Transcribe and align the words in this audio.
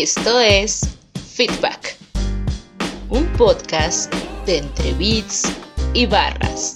Esto 0.00 0.38
es 0.38 0.82
Feedback, 1.34 1.96
un 3.08 3.26
podcast 3.32 4.14
de 4.46 4.58
entre 4.58 4.92
beats 4.92 5.52
y 5.92 6.06
barras. 6.06 6.72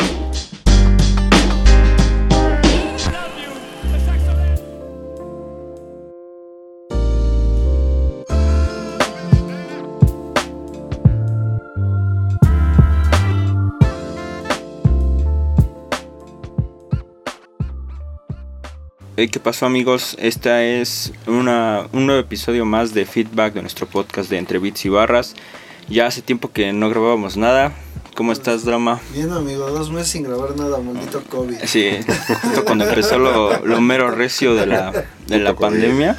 ¿Qué 19.16 19.40
pasó 19.40 19.66
amigos? 19.66 20.16
Este 20.18 20.80
es 20.80 21.12
una, 21.26 21.86
un 21.92 22.06
nuevo 22.06 22.20
episodio 22.20 22.64
más 22.64 22.94
de 22.94 23.04
feedback 23.06 23.54
de 23.54 23.60
nuestro 23.62 23.86
podcast 23.86 24.30
de 24.30 24.38
Entre 24.38 24.58
Beats 24.58 24.84
y 24.84 24.88
Barras. 24.88 25.34
Ya 25.88 26.06
hace 26.06 26.22
tiempo 26.22 26.50
que 26.52 26.72
no 26.72 26.88
grabábamos 26.88 27.36
nada. 27.36 27.72
¿Cómo 28.14 28.32
estás, 28.32 28.64
Drama? 28.64 29.00
Bien, 29.14 29.30
amigo, 29.32 29.70
dos 29.70 29.90
meses 29.90 30.08
sin 30.08 30.24
grabar 30.24 30.54
nada, 30.56 30.78
maldito 30.78 31.22
COVID. 31.24 31.56
Sí, 31.64 31.90
justo 32.42 32.64
cuando 32.64 32.84
empezó 32.86 33.18
lo, 33.18 33.64
lo 33.64 33.80
mero 33.80 34.10
recio 34.10 34.54
de 34.54 34.66
la, 34.66 35.06
de 35.26 35.38
la 35.38 35.54
pandemia, 35.56 36.18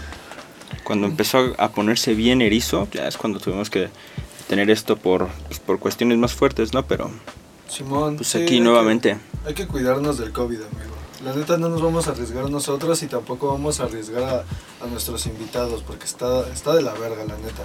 cuando 0.84 1.06
empezó 1.06 1.54
a 1.60 1.70
ponerse 1.72 2.16
bien 2.16 2.42
erizo, 2.42 2.88
ya 2.92 3.08
es 3.08 3.16
cuando 3.16 3.40
tuvimos 3.40 3.70
que 3.70 3.90
tener 4.48 4.72
esto 4.72 4.98
por, 4.98 5.28
pues, 5.48 5.60
por 5.60 5.78
cuestiones 5.78 6.18
más 6.18 6.34
fuertes, 6.34 6.74
¿no? 6.74 6.84
Pero 6.88 7.12
Simón, 7.70 8.16
pues 8.18 8.30
sí, 8.30 8.42
aquí 8.42 8.56
hay 8.56 8.60
nuevamente. 8.62 9.12
que- 9.44 9.50
hay 9.50 9.54
que 9.54 9.68
cuidarnos 9.68 10.18
del 10.18 10.32
COVID, 10.32 10.58
amigo. 10.62 10.96
La 11.24 11.34
neta 11.34 11.58
no 11.58 11.70
nos 11.70 11.82
vamos 11.82 12.08
a 12.08 12.12
arriesgar 12.12 12.50
nosotros 12.50 13.02
y 13.04 13.08
tampoco 13.08 13.48
vamos 13.48 13.80
a 13.80 13.84
arriesgar 13.84 14.24
a, 14.24 14.84
a 14.84 14.88
nuestros 14.88 15.26
invitados 15.26 15.82
porque 15.84 16.06
está, 16.06 16.48
está 16.50 16.76
de 16.76 16.82
la 16.82 16.94
verga, 16.94 17.24
la 17.24 17.38
neta. 17.38 17.64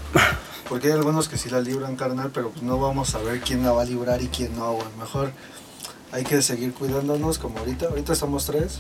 Porque 0.69 0.89
hay 0.89 0.93
algunos 0.93 1.29
que 1.29 1.37
sí 1.39 1.51
la 1.51 1.61
libran, 1.61 1.97
carnal, 1.97 2.31
pero 2.33 2.51
pues 2.51 2.63
no 2.63 2.79
vamos 2.79 3.15
a 3.15 3.19
ver 3.19 3.41
quién 3.41 3.65
la 3.65 3.73
va 3.73 3.83
a 3.83 3.85
librar 3.85 4.23
y 4.23 4.29
quién 4.29 4.57
no, 4.57 4.75
güey. 4.75 4.87
Mejor 4.99 5.33
hay 6.13 6.25
que 6.25 6.41
seguir 6.43 6.73
cuidándonos 6.73 7.39
como 7.39 7.59
ahorita. 7.59 7.87
Ahorita 7.87 8.13
estamos 8.13 8.47
tres, 8.47 8.79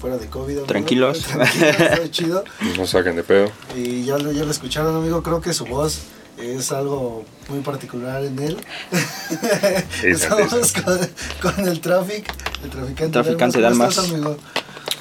fuera 0.00 0.18
de 0.18 0.26
COVID. 0.28 0.50
amigo. 0.52 0.66
Tranquilos. 0.66 1.20
Tranquilos, 1.22 1.80
está 1.80 2.10
chido. 2.10 2.44
No 2.76 2.86
saquen 2.86 3.16
de 3.16 3.22
pedo. 3.24 3.50
Y 3.76 4.04
ya 4.04 4.18
lo, 4.18 4.30
ya 4.32 4.44
lo 4.44 4.50
escucharon, 4.50 4.94
amigo. 4.94 5.22
Creo 5.22 5.40
que 5.40 5.54
su 5.54 5.64
voz 5.64 6.00
es 6.38 6.72
algo 6.72 7.24
muy 7.48 7.60
particular 7.60 8.24
en 8.24 8.38
él. 8.38 8.58
Estamos 10.02 10.72
con, 10.72 10.98
con 11.40 11.68
el 11.68 11.80
tráfico, 11.80 12.32
el 12.64 12.70
traficante, 12.70 13.12
Traficante 13.12 13.58
¿Cómo 13.58 13.68
Dalmas. 13.68 13.90
estás, 13.90 14.10
amigo? 14.10 14.36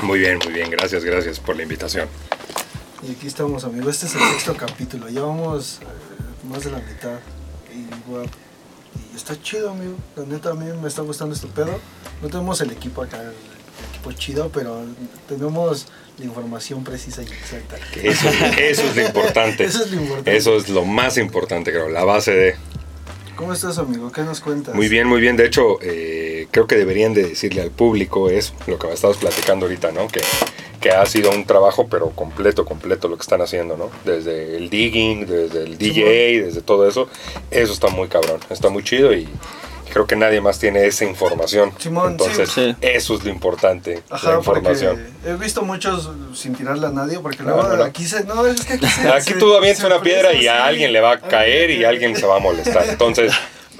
Muy 0.03 0.19
bien, 0.19 0.39
muy 0.43 0.53
bien. 0.53 0.69
Gracias, 0.69 1.03
gracias 1.03 1.39
por 1.39 1.55
la 1.55 1.63
invitación. 1.63 2.07
Y 3.07 3.11
aquí 3.13 3.27
estamos, 3.27 3.63
amigo. 3.63 3.89
Este 3.89 4.05
es 4.05 4.15
el 4.15 4.21
sexto 4.21 4.55
capítulo. 4.55 5.07
Llevamos 5.09 5.79
eh, 5.81 5.85
más 6.49 6.63
de 6.63 6.71
la 6.71 6.77
mitad. 6.79 7.19
Y, 7.73 8.09
bueno, 8.09 8.29
y 9.11 9.16
está 9.16 9.39
chido, 9.41 9.71
amigo. 9.71 9.95
La 10.16 10.25
neta, 10.25 10.51
a 10.51 10.53
mí 10.53 10.66
me 10.81 10.88
está 10.88 11.01
gustando 11.01 11.33
este 11.33 11.47
pedo. 11.47 11.79
No 12.21 12.27
tenemos 12.29 12.61
el 12.61 12.71
equipo 12.71 13.01
acá, 13.01 13.21
el, 13.21 13.27
el 13.29 13.89
equipo 13.93 14.11
chido, 14.11 14.49
pero 14.49 14.83
tenemos 15.27 15.88
la 16.22 16.27
información 16.27 16.83
precisa 16.83 17.22
y 17.23 17.25
exacta. 17.25 17.77
Eso, 18.02 18.30
es- 18.30 18.58
eso 18.58 18.83
es 18.88 18.95
lo 18.95 19.05
importante. 19.05 19.64
Eso 19.66 19.83
es 19.83 19.91
lo 19.91 20.02
importante. 20.02 20.38
Eso 20.38 20.55
es 20.55 20.69
lo 20.69 20.86
más 20.86 21.17
importante, 21.17 21.72
creo. 21.72 21.89
La 21.89 22.03
base 22.05 22.31
de... 22.31 22.55
¿Cómo 23.36 23.53
estás, 23.53 23.78
amigo? 23.80 24.11
¿Qué 24.11 24.22
nos 24.22 24.39
cuentas? 24.39 24.75
Muy 24.75 24.88
bien, 24.88 25.08
muy 25.08 25.19
bien. 25.19 25.36
De 25.36 25.45
hecho, 25.47 25.80
eh, 25.81 26.47
creo 26.52 26.67
que 26.67 26.75
deberían 26.75 27.13
de 27.16 27.23
decirle 27.23 27.61
al 27.61 27.72
público 27.72 28.30
eso, 28.30 28.53
lo 28.67 28.78
que 28.78 28.91
estabas 28.94 29.17
platicando 29.17 29.66
ahorita, 29.66 29.91
¿no? 29.91 30.08
Que, 30.08 30.22
que 30.80 30.91
ha 30.91 31.03
sido 31.08 31.31
un 31.31 31.45
trabajo, 31.45 31.88
pero 31.89 32.11
completo, 32.11 32.66
completo 32.66 33.08
lo 33.08 33.16
que 33.17 33.22
están 33.22 33.41
haciendo, 33.41 33.78
¿no? 33.78 33.89
Desde 34.06 34.57
el 34.57 34.69
digging, 34.69 35.25
desde 35.25 35.63
el 35.63 35.78
DJ, 35.78 36.44
desde 36.44 36.62
todo 36.62 36.88
eso. 36.88 37.07
Eso 37.50 37.74
está 37.74 37.88
muy 37.88 38.09
cabrón, 38.09 38.40
está 38.51 38.69
muy 38.69 38.84
chido 38.84 39.12
y 39.13 39.28
creo 39.91 40.07
que 40.07 40.16
nadie 40.16 40.41
más 40.41 40.57
tiene 40.59 40.85
esa 40.85 41.06
información. 41.06 41.72
Simón, 41.78 42.12
Entonces, 42.13 42.50
sí. 42.50 42.75
eso 42.81 43.16
es 43.16 43.24
lo 43.24 43.29
importante, 43.29 44.02
la 44.09 44.16
Ajá, 44.16 44.38
información. 44.38 45.00
he 45.25 45.34
visto 45.34 45.62
muchos 45.63 46.09
sin 46.34 46.56
tirarle 46.56 46.88
a 46.88 46.91
nadie, 46.91 47.19
porque 47.19 47.44
No, 47.44 47.50
luego 47.56 47.63
no, 47.69 47.78
no. 47.78 47.84
aquí 47.84 48.06
se... 48.06 48.24
No, 48.24 48.46
es 48.46 48.62
que 48.66 48.74
aquí 48.74 48.88
se... 48.88 49.07
Aquí 49.09 49.34
se- 49.34 49.40
tú 49.40 49.53
avientas 49.56 49.84
una 49.85 50.01
piedra 50.01 50.34
y 50.34 50.47
a 50.47 50.53
sí. 50.53 50.57
alguien 50.63 50.94
le 50.94 51.01
va 51.01 51.13
a 51.13 51.19
caer 51.19 51.69
y 51.72 51.84
alguien 51.84 52.16
se 52.16 52.25
va 52.25 52.38
a 52.38 52.40
molestar. 52.40 52.85
Entonces, 52.90 53.31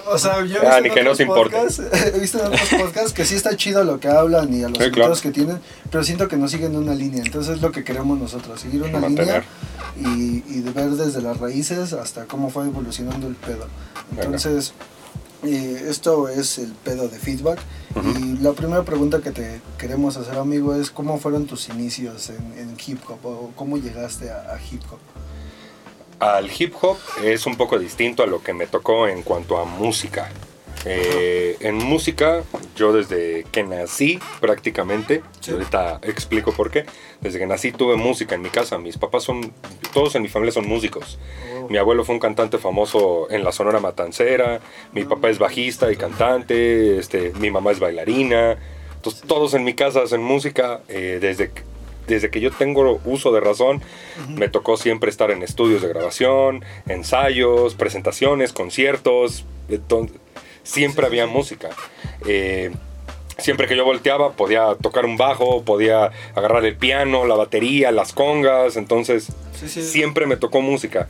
O 0.06 0.18
sea, 0.18 0.44
yo 0.44 0.58
he 0.62 0.68
Ah, 0.68 0.80
visto 0.82 0.96
que 0.96 1.04
no 1.04 1.12
podcasts- 1.14 1.80
He 2.16 2.20
visto 2.20 2.40
en 2.40 2.48
otros 2.48 2.70
podcasts 2.70 3.14
que 3.14 3.24
sí 3.24 3.36
está 3.36 3.56
chido 3.56 3.84
lo 3.84 4.00
que 4.00 4.08
hablan 4.10 4.52
y 4.54 4.64
a 4.64 4.70
los 4.70 4.78
Sí, 4.80 4.86
invitados 4.86 5.22
claro. 5.22 5.34
que 5.34 5.40
tienen, 5.40 5.62
pero 5.92 6.04
siento 6.04 6.28
que 6.28 6.38
no 6.38 6.48
siguen 6.48 6.76
una 6.76 6.94
línea. 6.96 7.24
Entonces 7.24 7.56
es 7.58 7.62
lo 7.62 7.72
que 7.72 7.84
queremos 7.84 8.18
nosotros, 8.20 8.60
seguir 8.60 8.82
una 8.82 9.00
Mantener. 9.00 9.44
línea 9.96 10.18
y, 10.18 10.44
y 10.58 10.62
ver 10.74 10.90
desde 10.90 11.22
las 11.22 11.38
raíces 11.40 11.94
hasta 11.94 12.26
cómo 12.26 12.50
fue 12.50 12.66
evolucionando 12.66 13.28
el 13.28 13.36
pedo. 13.36 13.68
Entonces, 14.18 14.74
eh, 15.44 15.85
esto 15.88 16.28
es 16.29 16.57
el 16.59 16.72
pedo 16.72 17.07
de 17.07 17.18
feedback. 17.19 17.59
Y 18.18 18.38
la 18.38 18.53
primera 18.53 18.84
pregunta 18.84 19.22
que 19.22 19.31
te 19.31 19.62
queremos 19.78 20.16
hacer, 20.18 20.38
amigo, 20.38 20.75
es 20.75 20.91
cómo 20.91 21.18
fueron 21.19 21.46
tus 21.46 21.69
inicios 21.69 22.29
en, 22.29 22.57
en 22.57 22.78
hip 22.85 23.00
hop 23.09 23.25
o 23.25 23.52
cómo 23.56 23.78
llegaste 23.78 24.29
a, 24.29 24.53
a 24.53 24.59
hip 24.72 24.81
hop. 24.91 25.00
al 26.19 26.50
hip 26.57 26.74
hop 26.81 26.97
es 27.24 27.46
un 27.46 27.57
poco 27.57 27.79
distinto 27.79 28.24
a 28.24 28.28
lo 28.28 28.41
que 28.44 28.53
me 28.53 28.68
tocó 28.68 29.07
en 29.07 29.24
cuanto 29.24 29.57
a 29.57 29.66
música. 29.66 30.29
Eh, 30.85 31.58
en 31.59 31.75
música, 31.75 32.44
yo 32.76 32.94
desde 32.94 33.46
que 33.52 33.64
nací 33.64 34.20
prácticamente, 34.40 35.22
Sí. 35.40 35.52
ahorita 35.52 36.00
explico 36.04 36.52
por 36.52 36.72
qué, 36.72 36.86
desde 37.22 37.40
que 37.40 37.46
nací 37.48 37.72
tuve 37.72 37.96
música 37.96 38.36
en 38.36 38.42
mi 38.42 38.50
casa, 38.50 38.78
mis 38.78 38.98
papás 38.98 39.24
son, 39.24 39.52
todos 39.94 40.16
en 40.16 40.22
mi 40.22 40.28
familia 40.30 40.52
son 40.52 40.68
músicos. 40.68 41.18
Oh. 41.64 41.70
Mi 41.70 41.78
abuelo 41.78 42.04
fue 42.04 42.16
un 42.16 42.20
cantante 42.20 42.58
famoso 42.58 43.28
en 43.32 43.44
la 43.44 43.52
Sonora 43.52 43.80
Matancera, 43.80 44.59
mi 44.94 45.04
papá 45.06 45.30
es 45.30 45.40
bajista 45.40 45.92
y 45.92 45.96
cantante, 45.96 46.98
este, 46.98 47.32
mi 47.40 47.50
mamá 47.52 47.72
es 47.72 47.80
bailarina, 47.80 48.58
entonces 48.96 49.22
todos 49.28 49.53
en 49.53 49.64
mi 49.64 49.74
casa 49.74 50.02
hacen 50.03 50.22
música 50.22 50.82
eh, 50.90 51.18
desde, 51.22 51.52
que- 51.52 51.64
desde 52.08 52.30
que 52.30 52.40
yo 52.42 52.52
tengo 52.52 53.00
uso 53.06 53.32
de 53.32 53.40
razón, 53.40 53.82
me 54.28 54.50
tocó 54.50 54.76
siempre 54.78 55.09
estar 55.09 55.32
en 55.32 55.44
estudios 55.44 55.82
de 55.82 55.88
grabación, 55.88 56.64
ensayos, 56.88 57.76
presentaciones, 57.76 58.53
conciertos, 58.53 59.46
entonces, 59.70 60.18
siempre 60.64 61.06
había 61.06 61.28
música. 61.28 61.70
Eh, 62.28 62.72
siempre 63.38 63.68
que 63.68 63.76
yo 63.76 63.84
volteaba 63.86 64.34
podía 64.34 64.76
tocar 64.82 65.06
un 65.06 65.18
bajo, 65.18 65.64
podía 65.64 66.12
agarrar 66.36 66.64
el 66.66 66.76
piano, 66.76 67.26
la 67.26 67.36
batería, 67.36 67.92
las 67.92 68.14
congas, 68.14 68.76
entonces 68.78 69.28
Sí, 69.60 69.68
sí. 69.68 69.82
siempre 69.84 70.26
me 70.28 70.38
tocó 70.38 70.62
música. 70.62 71.10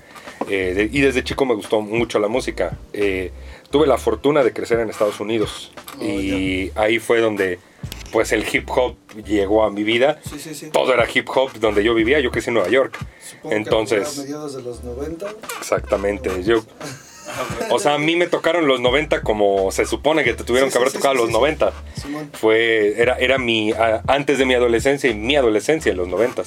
Eh, 0.50 0.74
de- 0.76 0.90
y 0.92 1.02
desde 1.02 1.24
chico 1.24 1.46
me 1.46 1.54
gustó 1.56 1.82
mucho 1.82 2.20
la 2.20 2.28
música. 2.28 2.78
Eh, 2.94 3.32
tuve 3.70 3.86
la 3.88 3.98
fortuna 3.98 4.44
de 4.44 4.52
crecer 4.54 4.80
en 4.80 4.90
Estados 4.90 5.20
Unidos 5.20 5.72
Oh, 6.00 6.04
y 6.04 6.72
ahí 6.76 7.00
fue 7.00 7.20
donde 7.20 7.60
pues 8.12 8.32
el 8.34 8.46
hip 8.52 8.70
hop 8.70 8.96
llegó 9.26 9.64
a 9.64 9.70
mi 9.72 9.84
vida. 9.84 10.20
Sí. 10.24 10.70
Todo 10.72 10.94
era 10.94 11.08
hip 11.14 11.30
hop 11.34 11.52
donde 11.60 11.82
yo 11.84 11.94
vivía, 11.94 12.20
yo 12.20 12.30
crecí 12.32 12.50
en 12.50 12.56
Nueva 12.56 12.70
York. 12.70 12.98
Supongo 13.30 13.56
Entonces- 13.56 14.10
que 14.10 14.20
a 14.20 14.24
mediados 14.24 14.56
de 14.56 14.64
los 14.64 14.84
90. 14.84 15.28
Exactamente. 15.60 16.30
Yo, 16.44 16.62
o 17.70 17.80
sea, 17.80 17.96
a 17.96 17.98
mí 17.98 18.16
me 18.16 18.28
tocaron 18.28 18.68
los 18.68 18.80
90 18.80 19.22
como 19.22 19.72
se 19.72 19.86
supone 19.86 20.24
que 20.24 20.34
te 20.34 20.44
tuvieron 20.44 20.70
Sí, 20.70 20.74
que 20.74 20.78
haber 20.80 20.92
sí, 20.92 20.98
tocado 20.98 21.16
sí, 21.16 21.20
los 21.22 21.28
sí, 21.28 21.34
90. 21.34 21.74
Simón. 21.96 22.30
Fue, 22.34 23.02
era, 23.02 23.18
era 23.18 23.38
mi, 23.38 23.72
a- 23.72 24.02
antes 24.08 24.38
de 24.38 24.46
mi 24.46 24.54
adolescencia 24.54 25.10
y 25.10 25.14
mi 25.14 25.36
adolescencia 25.36 25.92
en 25.92 25.98
los 25.98 26.08
90. 26.08 26.44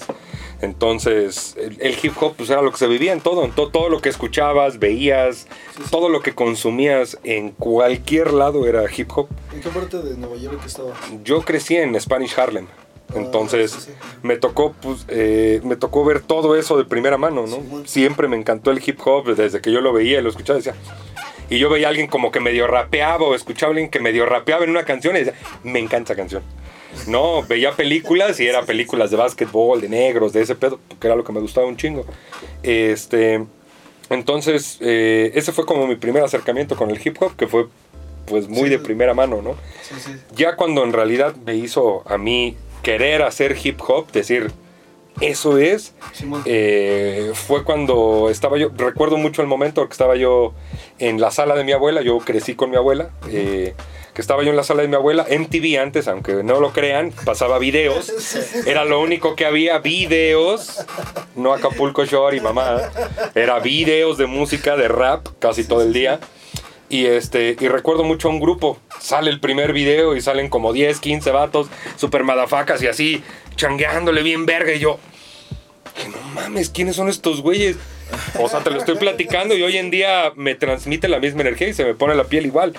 Entonces, 0.60 1.56
el, 1.58 1.76
el 1.80 1.96
hip 2.02 2.14
hop 2.20 2.34
pues 2.36 2.48
era 2.48 2.62
lo 2.62 2.70
que 2.70 2.78
se 2.78 2.86
vivía 2.86 3.12
en 3.12 3.20
todo, 3.20 3.44
en 3.44 3.52
to- 3.52 3.68
todo 3.70 3.88
lo 3.90 4.00
que 4.00 4.08
escuchabas, 4.08 4.78
veías, 4.78 5.46
todo 5.90 6.08
lo 6.08 6.22
que 6.22 6.34
consumías 6.34 7.18
en 7.24 7.50
cualquier 7.50 8.32
lado 8.32 8.66
era 8.66 8.84
hip 8.94 9.10
hop. 9.14 9.28
¿En 9.52 9.60
qué 9.60 9.68
parte 9.68 9.98
de 9.98 10.16
Nueva 10.16 10.36
York 10.36 10.60
estaba? 10.64 10.90
Yo 11.22 11.42
crecí 11.42 11.76
en 11.76 12.00
Spanish 12.00 12.38
Harlem. 12.38 12.66
Entonces 13.14 13.70
sí, 13.70 13.80
sí. 13.86 13.90
me 14.22 14.36
tocó 14.36 14.74
pues, 14.80 15.04
eh, 15.08 15.60
me 15.64 15.76
tocó 15.76 16.04
ver 16.04 16.20
todo 16.20 16.56
eso 16.56 16.76
de 16.76 16.84
primera 16.84 17.16
mano, 17.18 17.46
¿no? 17.46 17.84
Siempre 17.86 18.28
me 18.28 18.36
encantó 18.36 18.70
el 18.70 18.82
hip 18.84 18.98
hop 19.04 19.34
desde 19.34 19.60
que 19.60 19.70
yo 19.70 19.80
lo 19.80 19.92
veía 19.92 20.18
y 20.18 20.22
lo 20.22 20.30
escuchaba 20.30 20.56
decía 20.58 20.74
y 21.50 21.58
yo 21.58 21.68
veía 21.68 21.88
a 21.88 21.90
alguien 21.90 22.06
como 22.06 22.30
que 22.30 22.40
medio 22.40 22.66
rapeaba 22.66 23.24
o 23.24 23.34
escuchaba 23.34 23.70
a 23.70 23.72
alguien 23.72 23.90
que 23.90 24.00
medio 24.00 24.24
rapeaba 24.26 24.64
en 24.64 24.70
una 24.70 24.84
canción 24.84 25.14
y 25.16 25.20
decía, 25.20 25.34
me 25.62 25.78
encanta 25.78 26.12
esa 26.12 26.16
canción. 26.16 26.42
No, 27.06 27.42
veía 27.42 27.72
películas 27.72 28.40
y 28.40 28.46
eran 28.46 28.64
películas 28.64 29.10
de 29.10 29.16
básquetbol, 29.16 29.80
de 29.80 29.88
negros, 29.88 30.32
de 30.32 30.42
ese 30.42 30.54
pedo, 30.54 30.80
que 31.00 31.06
era 31.06 31.16
lo 31.16 31.24
que 31.24 31.32
me 31.32 31.40
gustaba 31.40 31.66
un 31.66 31.76
chingo. 31.76 32.06
Este, 32.62 33.44
entonces, 34.10 34.78
eh, 34.80 35.32
ese 35.34 35.52
fue 35.52 35.66
como 35.66 35.86
mi 35.86 35.96
primer 35.96 36.22
acercamiento 36.22 36.76
con 36.76 36.90
el 36.90 37.00
hip 37.04 37.16
hop, 37.20 37.36
que 37.36 37.46
fue 37.46 37.66
pues 38.26 38.48
muy 38.48 38.64
Sí. 38.64 38.68
de 38.70 38.78
primera 38.78 39.12
mano, 39.12 39.42
¿no? 39.42 39.54
Sí, 39.82 39.94
sí. 39.98 40.12
ya 40.34 40.56
cuando 40.56 40.82
en 40.82 40.94
realidad 40.94 41.34
me 41.44 41.56
hizo 41.56 42.02
a 42.10 42.16
mí 42.16 42.56
querer 42.84 43.22
hacer 43.22 43.56
hip 43.60 43.80
hop, 43.88 44.12
decir, 44.12 44.52
eso 45.20 45.58
es, 45.58 45.94
eh, 46.44 47.32
fue 47.34 47.64
cuando 47.64 48.28
estaba 48.30 48.58
yo, 48.58 48.70
recuerdo 48.76 49.16
mucho 49.16 49.42
el 49.42 49.48
momento 49.48 49.84
que 49.86 49.92
estaba 49.92 50.16
yo 50.16 50.52
en 50.98 51.20
la 51.20 51.30
sala 51.30 51.54
de 51.54 51.64
mi 51.64 51.72
abuela, 51.72 52.02
yo 52.02 52.18
crecí 52.18 52.54
con 52.54 52.70
mi 52.70 52.76
abuela, 52.76 53.10
eh, 53.28 53.74
que 54.12 54.20
estaba 54.20 54.42
yo 54.42 54.50
en 54.50 54.56
la 54.56 54.64
sala 54.64 54.82
de 54.82 54.88
mi 54.88 54.96
abuela, 54.96 55.24
MTV 55.28 55.80
antes, 55.80 56.08
aunque 56.08 56.42
no 56.44 56.60
lo 56.60 56.72
crean, 56.72 57.12
pasaba 57.24 57.58
videos, 57.58 58.12
era 58.66 58.84
lo 58.84 59.00
único 59.00 59.34
que 59.34 59.46
había, 59.46 59.78
videos, 59.78 60.84
no 61.36 61.54
Acapulco 61.54 62.04
Shore 62.04 62.36
y 62.36 62.40
mamá, 62.40 62.78
era 63.34 63.60
videos 63.60 64.18
de 64.18 64.26
música, 64.26 64.76
de 64.76 64.88
rap, 64.88 65.26
casi 65.38 65.64
todo 65.64 65.82
el 65.82 65.92
día. 65.92 66.20
Y, 66.88 67.06
este, 67.06 67.56
y 67.58 67.68
recuerdo 67.68 68.04
mucho 68.04 68.28
a 68.28 68.30
un 68.30 68.40
grupo. 68.40 68.78
Sale 69.00 69.30
el 69.30 69.40
primer 69.40 69.72
video 69.72 70.16
y 70.16 70.20
salen 70.20 70.48
como 70.48 70.72
10, 70.72 71.00
15 71.00 71.30
vatos, 71.30 71.68
super 71.96 72.24
madafacas 72.24 72.82
y 72.82 72.86
así, 72.86 73.22
changueándole 73.56 74.22
bien 74.22 74.46
verga. 74.46 74.72
Y 74.72 74.80
yo, 74.80 74.98
que 76.00 76.08
no 76.08 76.20
mames, 76.34 76.70
¿quiénes 76.70 76.96
son 76.96 77.08
estos 77.08 77.40
güeyes? 77.40 77.76
O 78.38 78.48
sea, 78.48 78.60
te 78.60 78.70
lo 78.70 78.78
estoy 78.78 78.96
platicando 78.96 79.56
y 79.56 79.62
hoy 79.62 79.76
en 79.76 79.90
día 79.90 80.32
me 80.36 80.54
transmite 80.54 81.08
la 81.08 81.18
misma 81.18 81.40
energía 81.40 81.68
y 81.68 81.72
se 81.72 81.84
me 81.84 81.94
pone 81.94 82.14
la 82.14 82.24
piel 82.24 82.46
igual. 82.46 82.74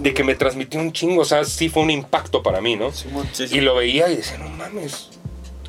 De 0.00 0.14
que 0.14 0.24
me 0.24 0.34
transmitió 0.34 0.78
un 0.78 0.92
chingo, 0.92 1.22
o 1.22 1.24
sea, 1.24 1.44
sí 1.44 1.68
fue 1.68 1.82
un 1.82 1.90
impacto 1.90 2.42
para 2.42 2.60
mí, 2.60 2.76
¿no? 2.76 2.92
Y 3.50 3.60
lo 3.60 3.74
veía 3.74 4.08
y 4.10 4.16
decía, 4.16 4.38
no 4.38 4.50
mames, 4.50 5.08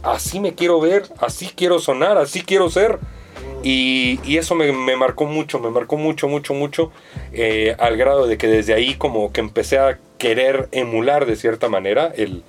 así 0.04 0.40
me 0.40 0.54
quiero 0.54 0.80
ver, 0.80 1.04
así 1.20 1.50
quiero 1.56 1.80
sonar, 1.80 2.18
así 2.18 2.42
quiero 2.42 2.70
ser. 2.70 3.00
Y, 3.64 4.20
y 4.24 4.38
eso 4.38 4.56
me, 4.56 4.72
me 4.72 4.96
marcó 4.96 5.26
mucho, 5.26 5.60
me 5.60 5.70
marcó 5.70 5.98
mucho, 5.98 6.28
mucho, 6.28 6.54
mucho, 6.54 6.92
eh, 7.34 7.76
al 7.80 7.98
grado 7.98 8.28
de 8.28 8.38
que 8.38 8.48
desde 8.48 8.74
ahí 8.74 8.96
como 8.96 9.32
que 9.34 9.42
empecé 9.42 9.78
a 9.78 10.00
querer 10.18 10.70
emular 10.72 11.26
de 11.26 11.36
cierta 11.36 11.68
manera 11.70 12.12
el, 12.16 12.44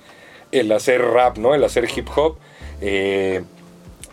el 0.51 0.71
hacer 0.71 1.01
rap, 1.01 1.37
¿no? 1.37 1.53
El 1.53 1.63
hacer 1.63 1.87
hip 1.93 2.07
hop. 2.15 2.37
Eh, 2.81 3.41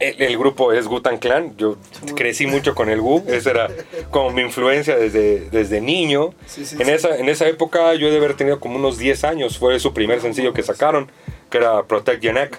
el, 0.01 0.23
el 0.23 0.39
grupo 0.39 0.73
es 0.73 0.87
Gutan 0.87 1.19
Clan, 1.19 1.57
yo 1.57 1.77
crecí 2.15 2.47
mucho 2.47 2.75
con 2.75 2.89
el 2.89 3.01
Wu, 3.01 3.25
esa 3.27 3.51
era 3.51 3.69
como 4.11 4.31
mi 4.31 4.43
influencia 4.43 4.97
desde, 4.97 5.51
desde 5.51 5.81
niño. 5.81 6.35
Sí, 6.47 6.65
sí, 6.65 6.77
en, 6.79 6.87
sí. 6.87 6.93
esa, 6.93 7.17
en 7.17 7.29
esa 7.29 7.49
época 7.49 7.95
yo 7.95 8.07
he 8.07 8.11
de 8.11 8.19
haber 8.19 8.35
tenido 8.35 8.61
como 8.61 8.77
unos 8.77 8.99
10 8.99 9.25
años, 9.25 9.59
fue 9.59 9.79
su 9.81 9.93
primer 9.93 10.21
sencillo 10.21 10.53
que 10.53 10.63
sacaron, 10.63 11.11
que 11.51 11.59
era 11.59 11.83
Protect 11.83 12.23
Your 12.23 12.35
Neck. 12.35 12.59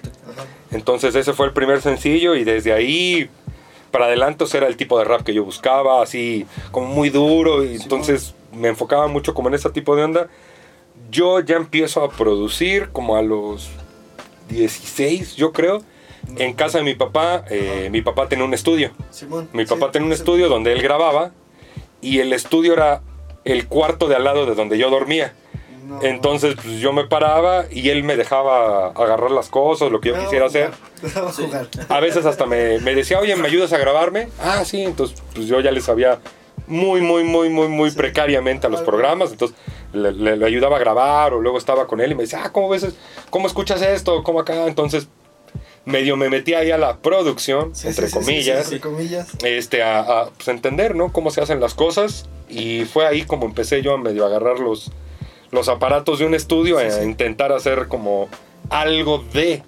Entonces 0.72 1.14
ese 1.14 1.32
fue 1.32 1.46
el 1.46 1.52
primer 1.52 1.80
sencillo 1.80 2.34
y 2.34 2.44
desde 2.44 2.72
ahí 2.72 3.30
para 3.90 4.06
adelante 4.06 4.44
era 4.52 4.66
el 4.66 4.76
tipo 4.76 4.98
de 4.98 5.04
rap 5.04 5.22
que 5.22 5.34
yo 5.34 5.44
buscaba, 5.44 6.02
así 6.02 6.46
como 6.70 6.88
muy 6.88 7.10
duro 7.10 7.64
y 7.64 7.76
entonces 7.76 8.34
me 8.52 8.68
enfocaba 8.68 9.06
mucho 9.08 9.34
como 9.34 9.48
en 9.48 9.54
ese 9.54 9.70
tipo 9.70 9.96
de 9.96 10.04
onda. 10.04 10.28
Yo 11.10 11.40
ya 11.40 11.56
empiezo 11.56 12.04
a 12.04 12.10
producir 12.10 12.90
como 12.90 13.16
a 13.16 13.22
los 13.22 13.70
16, 14.48 15.36
yo 15.36 15.52
creo. 15.52 15.82
En 16.36 16.52
casa 16.52 16.78
de 16.78 16.84
mi 16.84 16.94
papá, 16.94 17.44
eh, 17.50 17.88
mi 17.90 18.02
papá 18.02 18.28
tenía 18.28 18.44
un 18.44 18.54
estudio. 18.54 18.92
Simón. 19.10 19.48
Mi 19.52 19.64
papá 19.64 19.86
Sí, 19.86 19.92
tenía 19.92 20.06
un 20.06 20.12
estudio 20.12 20.48
donde 20.48 20.72
él 20.72 20.82
grababa 20.82 21.32
y 22.00 22.18
el 22.20 22.32
estudio 22.32 22.74
era 22.74 23.02
el 23.44 23.66
cuarto 23.66 24.06
de 24.06 24.16
al 24.16 24.24
lado 24.24 24.46
de 24.46 24.54
donde 24.54 24.78
yo 24.78 24.90
dormía. 24.90 25.34
No. 25.90 26.02
Entonces 26.02 26.54
pues, 26.54 26.78
yo 26.78 26.92
me 26.92 27.04
paraba 27.04 27.64
y 27.70 27.88
él 27.90 28.04
me 28.04 28.16
dejaba 28.16 28.88
agarrar 28.88 29.30
las 29.32 29.48
cosas, 29.48 29.90
lo 29.90 30.00
que 30.00 30.10
yo 30.10 30.18
quisiera 30.20 30.46
hacer. 30.46 30.70
A 31.88 32.00
veces 32.00 32.24
hasta 32.26 32.46
me, 32.46 32.78
me 32.80 32.94
decía, 32.94 33.18
oye, 33.18 33.34
¿me 33.36 33.48
ayudas 33.48 33.72
a 33.72 33.78
grabarme? 33.78 34.28
Ah, 34.40 34.64
sí, 34.64 34.82
entonces 34.82 35.20
pues 35.34 35.46
yo 35.46 35.60
ya 35.60 35.70
le 35.72 35.80
sabía 35.80 36.18
muy, 36.66 37.00
muy, 37.00 37.24
muy, 37.24 37.48
muy, 37.48 37.68
muy 37.68 37.90
Sí. 37.90 37.96
precariamente 37.96 38.66
a 38.66 38.70
los 38.70 38.82
programas, 38.82 39.32
entonces 39.32 39.56
le, 39.92 40.12
le- 40.12 40.36
le 40.36 40.46
ayudaba 40.46 40.76
a 40.76 40.78
grabar 40.78 41.34
o 41.34 41.40
luego 41.40 41.58
estaba 41.58 41.86
con 41.88 42.00
él 42.00 42.12
y 42.12 42.14
me 42.14 42.22
decía, 42.22 42.42
ah, 42.44 42.52
¿cómo 42.52 42.68
ves? 42.68 42.86
¿Cómo 43.30 43.46
escuchas 43.48 43.82
esto? 43.82 44.22
¿Cómo 44.22 44.40
acá? 44.40 44.66
Entonces 44.66 45.08
medio 45.84 46.16
me 46.16 46.28
metí 46.28 46.54
ahí 46.54 46.70
a 46.70 46.78
la 46.78 46.98
producción, 46.98 47.74
Sí, 47.74 47.88
entre 47.88 48.08
comillas, 48.10 48.64
entre 48.66 48.80
comillas. 48.80 49.28
este, 49.42 49.82
a, 49.82 50.00
a, 50.00 50.26
pues, 50.30 50.46
entender, 50.48 50.94
¿no? 50.94 51.12
Cómo 51.12 51.30
se 51.30 51.40
hacen 51.40 51.58
las 51.58 51.74
cosas 51.74 52.28
y 52.48 52.84
fue 52.84 53.06
ahí 53.06 53.22
como 53.22 53.46
empecé 53.46 53.82
yo 53.82 53.94
a 53.94 53.98
medio 53.98 54.24
agarrar 54.26 54.60
los, 54.60 54.92
los 55.50 55.68
aparatos 55.68 56.18
de 56.18 56.26
un 56.26 56.34
estudio, 56.34 56.78
Sí, 56.78 56.86
a 56.86 56.90
sí. 56.90 57.02
intentar 57.04 57.52
hacer 57.52 57.88
como 57.88 58.28
algo 58.68 59.24
de 59.32 59.62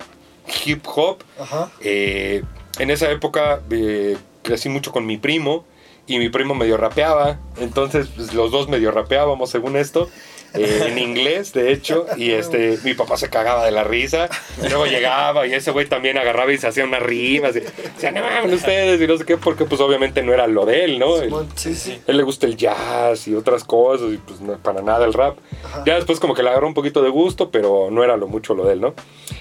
hip 0.64 0.84
hop. 0.94 1.18
Ajá. 1.38 1.70
Eh, 1.80 2.42
en 2.78 2.90
esa 2.90 3.10
época 3.10 3.60
eh, 3.70 4.16
crecí 4.42 4.68
mucho 4.68 4.92
con 4.92 5.06
mi 5.06 5.16
primo 5.16 5.64
y 6.06 6.18
mi 6.18 6.28
primo 6.28 6.54
medio 6.54 6.76
rapeaba, 6.76 7.38
entonces 7.60 8.08
pues, 8.14 8.34
los 8.34 8.50
dos 8.50 8.68
medio 8.68 8.90
rapeábamos 8.90 9.50
según 9.50 9.76
esto. 9.76 10.08
Eh, 10.54 10.84
en 10.88 10.98
inglés, 10.98 11.52
de 11.52 11.72
hecho, 11.72 12.06
y 12.16 12.32
este, 12.32 12.78
mi 12.84 12.94
papá 12.94 13.16
se 13.16 13.30
cagaba 13.30 13.64
de 13.64 13.70
la 13.70 13.84
risa, 13.84 14.28
y 14.62 14.68
luego 14.68 14.86
llegaba 14.86 15.46
y 15.46 15.54
ese 15.54 15.70
güey 15.70 15.86
también 15.86 16.18
agarraba 16.18 16.52
y 16.52 16.58
se 16.58 16.66
hacía 16.66 16.84
unas 16.84 17.02
rimas, 17.02 17.56
y 17.56 17.60
decía, 17.60 18.10
no 18.12 18.20
mames 18.22 18.52
ustedes, 18.52 19.00
y 19.00 19.06
no 19.06 19.16
sé 19.16 19.24
qué, 19.24 19.36
porque 19.36 19.64
pues 19.64 19.80
obviamente 19.80 20.22
no 20.22 20.32
era 20.32 20.46
lo 20.46 20.66
de 20.66 20.84
él, 20.84 20.98
¿no? 20.98 21.16
Sí, 21.54 21.74
sí. 21.74 22.00
él 22.06 22.16
le 22.16 22.22
gusta 22.22 22.46
el 22.46 22.56
jazz 22.56 23.26
y 23.28 23.34
otras 23.34 23.64
cosas, 23.64 24.12
y 24.12 24.16
pues 24.18 24.40
no, 24.40 24.56
para 24.58 24.82
nada 24.82 25.04
el 25.04 25.12
rap. 25.12 25.38
Ajá. 25.64 25.82
Ya 25.86 25.94
después 25.94 26.20
como 26.20 26.34
que 26.34 26.42
le 26.42 26.50
agarró 26.50 26.66
un 26.66 26.74
poquito 26.74 27.02
de 27.02 27.08
gusto, 27.08 27.50
pero 27.50 27.88
no 27.90 28.04
era 28.04 28.16
lo 28.16 28.26
mucho 28.26 28.54
lo 28.54 28.64
de 28.64 28.74
él, 28.74 28.80
¿no? 28.80 28.94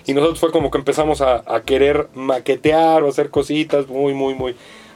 Y 0.06 0.14
nosotros 0.14 0.40
fue 0.40 0.52
como 0.52 0.72
que 0.72 0.78
empezamos 0.78 1.22
a, 1.22 1.44
a 1.46 1.62
querer 1.62 2.08
maquetear 2.14 3.04
o 3.04 3.10
hacer 3.10 3.30
cositas 3.30 3.88
muy, 3.88 4.14
muy, 4.14 4.34
muy, 4.34 4.56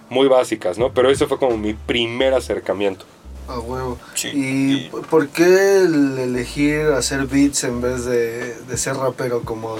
muy 0.09 0.27
básicas, 0.27 0.77
¿no? 0.77 0.93
Pero 0.93 1.09
ese 1.09 1.27
fue 1.27 1.37
como 1.37 1.57
mi 1.57 1.73
primer 1.73 2.33
acercamiento. 2.33 3.05
A 3.47 3.59
huevo. 3.59 3.97
Sí. 4.15 4.29
¿Y 4.33 4.73
Y- 4.73 4.89
por 5.09 5.27
qué 5.29 5.81
el 5.83 6.17
elegir 6.17 6.81
hacer 6.97 7.25
beats 7.27 7.63
en 7.63 7.81
vez 7.81 8.05
de, 8.05 8.55
de 8.55 8.77
ser 8.77 8.95
rapero 8.95 9.41
como... 9.43 9.77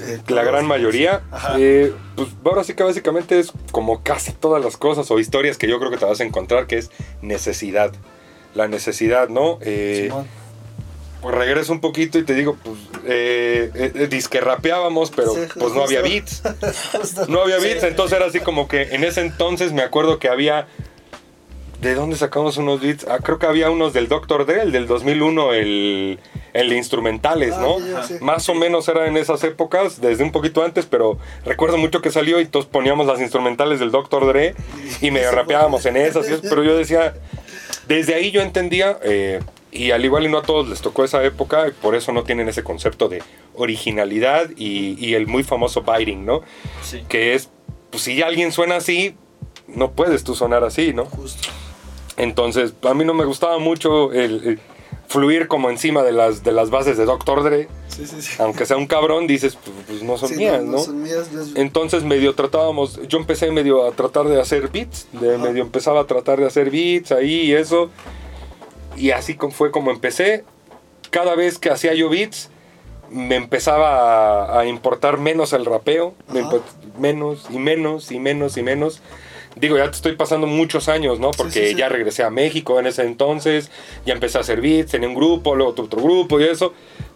eh, 0.00 0.20
La 0.28 0.42
gran 0.44 0.66
mayoría, 0.66 1.22
eh, 1.56 1.92
pues 2.16 2.28
ahora 2.44 2.64
sí 2.64 2.74
que 2.74 2.82
básicamente 2.82 3.38
es 3.38 3.52
como 3.70 4.02
casi 4.02 4.32
todas 4.32 4.62
las 4.64 4.76
cosas 4.76 5.10
o 5.10 5.18
historias 5.20 5.56
que 5.56 5.68
yo 5.68 5.78
creo 5.78 5.90
que 5.90 5.96
te 5.98 6.04
vas 6.04 6.20
a 6.20 6.24
encontrar, 6.24 6.66
que 6.66 6.78
es 6.78 6.90
necesidad. 7.22 7.92
La 8.54 8.68
necesidad, 8.68 9.28
¿no? 9.28 9.58
Eh. 9.62 10.10
Pues 11.22 11.34
regreso 11.34 11.72
un 11.72 11.80
poquito 11.80 12.18
y 12.18 12.22
te 12.24 12.34
digo, 12.34 12.56
pues, 12.62 12.76
eh, 13.06 13.70
eh, 13.94 14.08
disque 14.10 14.40
rapeábamos, 14.42 15.10
pero 15.10 15.32
Sí, 15.34 15.40
pues 15.58 15.72
no 15.72 15.82
había 15.84 16.02
beats. 16.02 16.42
No 17.28 17.40
había 17.40 17.56
beats, 17.58 17.82
entonces 17.84 18.16
era 18.18 18.26
así 18.26 18.40
como 18.40 18.68
que 18.68 18.82
en 18.94 19.04
ese 19.04 19.22
entonces 19.22 19.72
me 19.72 19.82
acuerdo 19.82 20.18
que 20.18 20.28
había... 20.28 20.66
¿De 21.84 21.94
dónde 21.94 22.16
sacamos 22.16 22.56
unos 22.56 22.80
beats? 22.80 23.06
Ah, 23.06 23.18
creo 23.22 23.38
que 23.38 23.44
había 23.44 23.70
unos 23.70 23.92
del 23.92 24.08
Dr. 24.08 24.46
Dre, 24.46 24.62
el 24.62 24.72
del 24.72 24.86
2001, 24.86 25.52
el, 25.52 26.18
el 26.54 26.68
de 26.70 26.76
instrumentales, 26.78 27.52
Ah, 27.54 27.60
¿no? 27.60 28.02
sí. 28.06 28.14
Más 28.22 28.48
o 28.48 28.54
menos 28.54 28.88
era 28.88 29.06
en 29.06 29.18
esas 29.18 29.44
épocas, 29.44 30.00
desde 30.00 30.24
un 30.24 30.32
poquito 30.32 30.64
antes, 30.64 30.86
pero 30.86 31.18
recuerdo 31.44 31.76
mucho 31.76 32.00
que 32.00 32.10
salió 32.10 32.40
y 32.40 32.46
todos 32.46 32.64
poníamos 32.64 33.06
las 33.06 33.20
instrumentales 33.20 33.80
del 33.80 33.90
Dr. 33.90 34.26
Dre 34.26 34.54
y 35.02 35.10
medio 35.10 35.30
rapeábamos 35.30 35.84
en 35.84 35.98
esas, 35.98 36.26
pero 36.40 36.64
yo 36.64 36.74
decía, 36.74 37.14
desde 37.86 38.14
ahí 38.14 38.30
yo 38.30 38.40
entendía, 38.40 38.98
eh, 39.02 39.40
y 39.70 39.90
al 39.90 40.02
igual 40.06 40.24
y 40.24 40.28
no 40.28 40.38
a 40.38 40.42
todos 40.42 40.66
les 40.68 40.80
tocó 40.80 41.04
esa 41.04 41.22
época, 41.22 41.68
y 41.68 41.72
por 41.72 41.94
eso 41.94 42.12
no 42.12 42.22
tienen 42.24 42.48
ese 42.48 42.62
concepto 42.64 43.08
de 43.10 43.22
originalidad 43.54 44.48
y, 44.56 44.96
y 45.04 45.12
el 45.16 45.26
muy 45.26 45.42
famoso 45.42 45.82
biting, 45.82 46.24
¿no? 46.24 46.40
Sí. 46.82 47.02
Que 47.10 47.34
es, 47.34 47.50
pues 47.90 48.04
si 48.04 48.22
alguien 48.22 48.52
suena 48.52 48.76
así, 48.76 49.16
no 49.66 49.92
puedes 49.92 50.24
tú 50.24 50.34
sonar 50.34 50.64
así, 50.64 50.94
¿no? 50.94 51.04
Justo. 51.04 51.48
Entonces, 52.16 52.74
a 52.82 52.94
mí 52.94 53.04
no 53.04 53.14
me 53.14 53.24
gustaba 53.24 53.58
mucho 53.58 54.12
el, 54.12 54.46
el 54.46 54.60
fluir 55.08 55.48
como 55.48 55.68
encima 55.70 56.02
de 56.02 56.12
las, 56.12 56.42
de 56.44 56.52
las 56.52 56.70
bases 56.70 56.96
de 56.96 57.04
Dr. 57.04 57.42
Dre, 57.42 57.68
Sí, 57.88 58.06
sí, 58.06 58.22
sí. 58.22 58.34
aunque 58.38 58.66
sea 58.66 58.76
un 58.76 58.86
cabrón, 58.86 59.26
dices, 59.26 59.56
pues, 59.62 59.76
pues 59.86 60.02
no 60.02 60.16
son 60.16 60.34
mías, 60.36 60.62
¿no? 60.62 60.78
son 60.78 61.02
mías. 61.02 61.32
las- 61.32 61.54
Entonces 61.56 62.02
medio 62.04 62.34
tratábamos, 62.34 63.00
yo 63.08 63.18
empecé 63.18 63.50
medio 63.50 63.86
a 63.86 63.92
tratar 63.92 64.26
de 64.28 64.40
hacer 64.40 64.68
beats, 64.68 65.06
de 65.12 65.38
medio 65.38 65.62
empezaba 65.62 66.00
a 66.00 66.06
tratar 66.06 66.38
de 66.38 66.46
hacer 66.46 66.70
beats 66.70 67.12
ahí 67.12 67.42
y 67.42 67.54
eso. 67.54 67.90
Y 68.96 69.10
así 69.10 69.36
fue 69.50 69.70
como 69.70 69.90
empecé. 69.90 70.44
Cada 71.10 71.34
vez 71.34 71.58
que 71.58 71.70
hacía 71.70 71.94
yo 71.94 72.08
beats, 72.08 72.48
me 73.10 73.36
empezaba 73.36 74.44
a, 74.56 74.60
a 74.60 74.66
importar 74.66 75.18
menos 75.18 75.52
el 75.52 75.64
rapeo, 75.64 76.14
me 76.32 76.42
menos 76.98 77.46
y 77.50 77.58
menos 77.58 78.10
y 78.10 78.18
menos 78.18 78.56
y 78.56 78.62
menos. 78.62 79.00
Digo, 79.56 79.76
ya 79.76 79.84
te 79.84 79.96
estoy 79.96 80.16
pasando 80.16 80.46
muchos 80.46 80.88
años, 80.88 81.20
¿no? 81.20 81.30
Porque 81.30 81.66
sí, 81.66 81.66
sí. 81.70 81.74
ya 81.76 81.88
regresé 81.88 82.24
a 82.24 82.30
México 82.30 82.78
en 82.80 82.86
ese 82.86 83.02
entonces, 83.02 83.70
ya 84.04 84.12
empecé 84.12 84.38
a 84.38 84.40
hacer 84.40 84.60
beats, 84.60 84.90
tenía 84.92 85.08
un 85.08 85.14
grupo, 85.14 85.54
luego 85.54 85.70
otro, 85.70 85.84
otro 85.84 86.02
grupo 86.02 86.40
y 86.40 86.44
eso. 86.44 86.74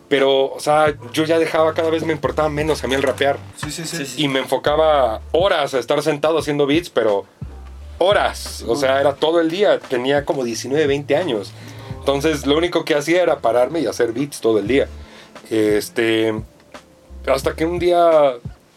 Pero, 0.08 0.52
o 0.52 0.60
sea, 0.60 0.94
yo 1.12 1.24
ya 1.24 1.38
dejaba, 1.38 1.74
cada 1.74 1.90
vez 1.90 2.04
me 2.04 2.12
importaba 2.12 2.48
menos 2.48 2.82
a 2.82 2.86
mí 2.86 2.94
el 2.94 3.02
rapear 3.02 3.38
Sí, 3.56 3.70
sí, 3.70 3.84
sí. 3.84 3.96
Sí, 3.98 4.06
sí. 4.06 4.22
y 4.22 4.28
me 4.28 4.38
enfocaba 4.38 5.20
horas 5.32 5.74
a 5.74 5.78
estar 5.78 6.02
sentado 6.02 6.38
haciendo 6.38 6.66
beats, 6.66 6.88
pero 6.88 7.26
horas, 7.98 8.64
o 8.66 8.76
sea, 8.76 9.00
era 9.00 9.14
todo 9.14 9.40
el 9.40 9.50
día, 9.50 9.78
tenía 9.80 10.24
como 10.24 10.44
19, 10.44 10.86
20 10.86 11.16
años. 11.16 11.52
Entonces, 11.98 12.46
lo 12.46 12.56
único 12.56 12.84
que 12.84 12.94
hacía 12.94 13.22
era 13.22 13.40
pararme 13.40 13.80
y 13.80 13.86
hacer 13.86 14.12
beats 14.12 14.40
todo 14.40 14.58
el 14.60 14.66
día. 14.66 14.88
Este, 15.50 16.32
hasta 17.26 17.54
que 17.54 17.66
un 17.66 17.78
día 17.78 18.32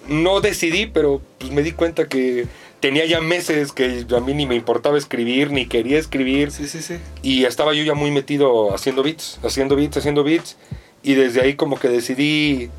no 0.07 0.41
decidí, 0.41 0.87
pero 0.87 1.21
pues 1.37 1.51
me 1.51 1.61
di 1.61 1.71
cuenta 1.71 2.07
que 2.07 2.47
tenía 2.81 3.05
ya 3.05 3.21
meses 3.21 3.71
que 3.71 4.05
a 4.15 4.19
mí 4.19 4.33
ni 4.33 4.45
me 4.45 4.55
importaba 4.55 4.97
escribir, 4.97 5.51
ni 5.51 5.67
quería 5.67 5.97
escribir. 5.97 6.51
Sí, 6.51 6.67
sí, 6.67 6.81
sí. 6.81 6.97
Y 7.21 7.45
estaba 7.45 7.73
yo 7.73 7.83
ya 7.83 7.93
muy 7.93 8.11
metido 8.11 8.73
haciendo 8.75 9.03
beats, 9.03 9.39
haciendo 9.43 9.75
beats, 9.77 9.95
haciendo 9.97 10.23
beats. 10.25 10.57
Y 11.03 11.13
desde 11.13 11.41
ahí 11.41 11.55
como 11.55 11.79
que 11.79 11.87
decidí 11.87 12.69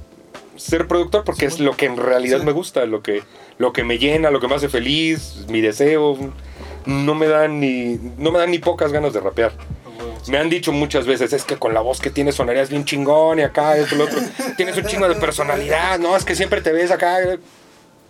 ser 0.56 0.86
productor 0.86 1.24
porque 1.24 1.46
es 1.46 1.58
lo 1.60 1.76
que 1.76 1.86
en 1.86 1.96
realidad 1.96 2.40
Sí. 2.40 2.44
me 2.46 2.52
gusta, 2.52 2.84
lo 2.84 3.02
que, 3.02 3.22
lo 3.58 3.72
que 3.72 3.84
me 3.84 3.98
llena, 3.98 4.30
lo 4.30 4.38
que 4.40 4.48
me 4.48 4.54
hace 4.56 4.68
feliz, 4.68 5.46
mi 5.48 5.60
deseo. 5.60 6.18
No 6.84 7.14
me 7.14 7.26
dan 7.28 7.60
ni, 7.60 7.98
no 8.18 8.30
me 8.32 8.38
dan 8.38 8.50
ni 8.50 8.58
pocas 8.58 8.92
ganas 8.92 9.12
de 9.12 9.20
rapear. 9.20 9.52
Me 10.28 10.38
han 10.38 10.50
dicho 10.50 10.72
muchas 10.72 11.06
veces, 11.06 11.32
es 11.32 11.44
que 11.44 11.56
con 11.56 11.74
la 11.74 11.80
voz 11.80 12.00
que 12.00 12.10
tienes 12.10 12.36
sonarías 12.36 12.70
bien 12.70 12.84
chingón 12.84 13.38
y 13.38 13.42
acá, 13.42 13.76
esto, 13.76 13.96
lo 13.96 14.04
otro. 14.04 14.18
Tienes 14.56 14.76
un 14.76 14.84
chingo 14.84 15.08
de 15.08 15.14
personalidad, 15.16 15.98
no, 15.98 16.16
es 16.16 16.24
que 16.24 16.34
siempre 16.36 16.60
te 16.60 16.72
ves 16.72 16.90
acá. 16.90 17.18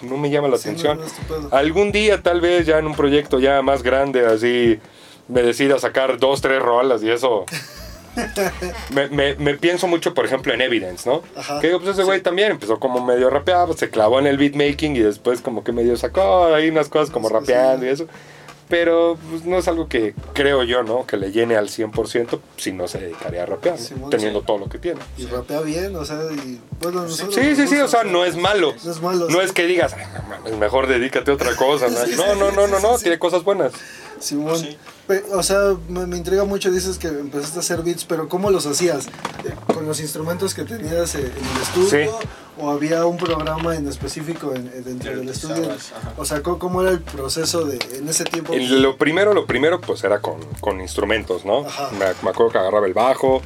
No 0.03 0.17
me 0.17 0.31
llama 0.31 0.49
la 0.49 0.57
Sí, 0.59 0.69
atención. 0.69 1.01
no. 1.29 1.49
Algún 1.57 1.93
día, 1.93 2.21
tal 2.23 2.41
vez, 2.41 2.67
ya 2.67 2.79
en 2.79 2.87
un 2.87 2.95
proyecto 2.95 3.39
ya 3.41 3.63
más 3.63 3.83
grande, 3.83 4.27
así, 4.27 4.79
me 5.29 5.43
decida 5.43 5.79
sacar 5.79 6.19
dos, 6.19 6.41
tres 6.41 6.61
rolas 6.61 7.03
y 7.03 7.11
eso. 7.11 7.45
me, 8.91 9.09
me- 9.09 9.35
me 9.37 9.55
pienso 9.55 9.87
mucho, 9.87 10.13
por 10.15 10.27
ejemplo, 10.27 10.53
en 10.53 10.61
Evidence, 10.61 11.09
¿no? 11.09 11.23
Ajá. 11.37 11.61
Que 11.61 11.71
pues 11.79 11.89
ese 11.91 12.03
güey 12.05 12.21
también 12.21 12.51
empezó 12.53 12.79
como 12.79 13.05
medio 13.05 13.31
rapeado, 13.31 13.73
se 13.75 13.89
clavó 13.91 14.19
en 14.19 14.27
el 14.27 14.37
beatmaking 14.37 14.97
y 14.97 15.01
después 15.01 15.41
como 15.41 15.65
que 15.65 15.73
medio 15.73 15.97
sacó 15.97 16.47
ahí 16.55 16.69
unas 16.69 16.89
cosas 16.89 17.11
como 17.11 17.29
rapeando 17.29 17.87
y 17.87 17.89
eso. 17.89 18.07
Pero 18.73 19.19
pues, 19.29 19.45
no 19.45 19.59
es 19.59 19.69
algo 19.69 19.87
que 19.87 20.15
creo 20.33 20.63
yo, 20.63 20.83
¿no? 20.83 21.05
Que 21.07 21.19
le 21.19 21.31
llene 21.31 21.57
al 21.57 21.69
100% 21.69 22.41
si 22.57 22.73
no 22.73 22.89
se 22.89 23.01
dedicaría 23.01 23.43
a 23.43 23.47
rapear, 23.47 23.77
teniendo 24.09 24.41
sí. 24.41 24.47
todo 24.47 24.57
lo 24.57 24.71
que 24.71 24.79
tiene. 24.79 24.99
Y 25.19 25.27
rapea 25.27 25.61
bien, 25.61 25.95
o 25.95 26.07
sea, 26.07 26.19
y 26.33 26.59
bueno, 26.81 27.03
nosotros 27.03 27.35
Sí, 27.35 27.55
sí, 27.55 27.67
sí, 27.69 27.79
gusta, 27.79 27.85
o 27.85 27.89
sea, 27.89 28.05
no 28.05 28.25
es 28.25 28.35
malo. 28.35 28.73
No 28.83 28.91
es 28.91 29.03
malo. 29.03 29.29
No 29.29 29.41
sí. 29.41 29.45
es 29.45 29.53
que 29.53 29.67
digas, 29.67 29.93
"Ay, 29.93 30.07
no 30.15 30.23
mames, 30.27 30.57
mejor 30.57 30.87
dedícate 30.87 31.31
a 31.31 31.35
otra 31.35 31.55
cosa. 31.55 31.89
¿no? 31.91 31.99
Sí, 32.07 32.15
No, 32.17 32.35
no, 32.35 32.51
no, 32.51 32.67
no, 32.67 32.79
sí, 32.79 32.83
no, 32.83 32.97
sí. 32.97 33.03
tiene 33.03 33.19
cosas 33.19 33.45
buenas. 33.45 33.75
Simón. 34.21 34.57
Sí. 34.59 34.79
O 35.35 35.43
sea, 35.43 35.77
me, 35.91 36.07
me 36.07 36.17
intriga 36.17 36.45
mucho, 36.45 36.71
dices 36.71 36.97
que 36.97 37.09
empezaste 37.09 37.59
a 37.59 37.61
hacer 37.61 37.83
beats, 37.83 38.07
pero 38.07 38.27
¿cómo 38.31 38.51
los 38.51 38.65
hacías? 38.65 39.07
Eh, 39.45 39.53
¿Con 39.75 39.85
los 39.87 40.01
instrumentos 40.01 40.55
que 40.55 40.65
tenías 40.65 41.15
eh, 41.15 41.19
en 41.19 41.57
el 41.57 41.63
estudio? 41.63 42.19
Sí. 42.21 42.27
¿O 42.59 42.71
había 42.71 43.07
un 43.07 43.17
programa 43.17 43.75
en 43.77 43.89
específico 43.89 44.55
en- 44.55 44.71
dentro 44.85 45.17
del 45.17 45.29
estudio? 45.29 45.69
O 46.19 46.25
sea, 46.25 46.43
¿cómo, 46.43 46.59
cómo 46.59 46.83
era 46.83 46.91
el 46.91 47.01
proceso 47.01 47.65
de 47.65 47.79
en 47.97 48.09
ese 48.09 48.25
tiempo? 48.25 48.53
Lo 48.55 48.97
primero, 48.99 49.33
lo 49.33 49.47
primero, 49.47 49.81
pues 49.81 50.05
era 50.05 50.21
con, 50.21 50.39
con 50.61 50.81
instrumentos, 50.81 51.45
¿no? 51.47 51.63
Me, 51.63 52.05
me 52.23 52.31
acuerdo 52.31 52.51
que 52.53 52.59
agarraba 52.59 52.87
el 52.87 52.93
bajo 52.95 53.41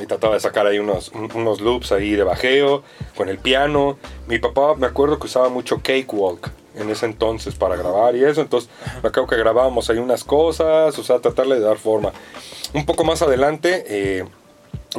y 0.00 0.06
trataba 0.06 0.34
de 0.34 0.40
sacar 0.40 0.66
ahí 0.66 0.78
unos, 0.78 1.08
un- 1.08 1.30
unos 1.34 1.60
loops 1.60 1.90
ahí 1.90 2.12
de 2.14 2.22
bajeo, 2.22 2.84
con 3.16 3.28
el 3.28 3.38
piano. 3.38 3.98
Mi 4.28 4.38
papá, 4.38 4.76
me 4.76 4.86
acuerdo 4.86 5.18
que 5.18 5.26
usaba 5.26 5.48
mucho 5.48 5.78
Cakewalk 5.82 6.50
en 6.76 6.88
ese 6.90 7.06
entonces 7.06 7.54
para 7.56 7.74
grabar 7.74 8.14
y 8.14 8.22
eso, 8.24 8.42
entonces 8.42 8.70
me 9.02 9.08
acuerdo 9.08 9.26
que 9.28 9.36
grabábamos 9.36 9.88
ahí 9.90 9.98
unas 9.98 10.22
cosas, 10.22 10.96
o 10.98 11.02
sea, 11.02 11.18
tratarle 11.18 11.56
de 11.56 11.62
dar 11.62 11.78
forma. 11.78 12.12
Un 12.74 12.84
poco 12.86 13.02
más 13.02 13.22
adelante, 13.22 13.84
eh, 13.88 14.24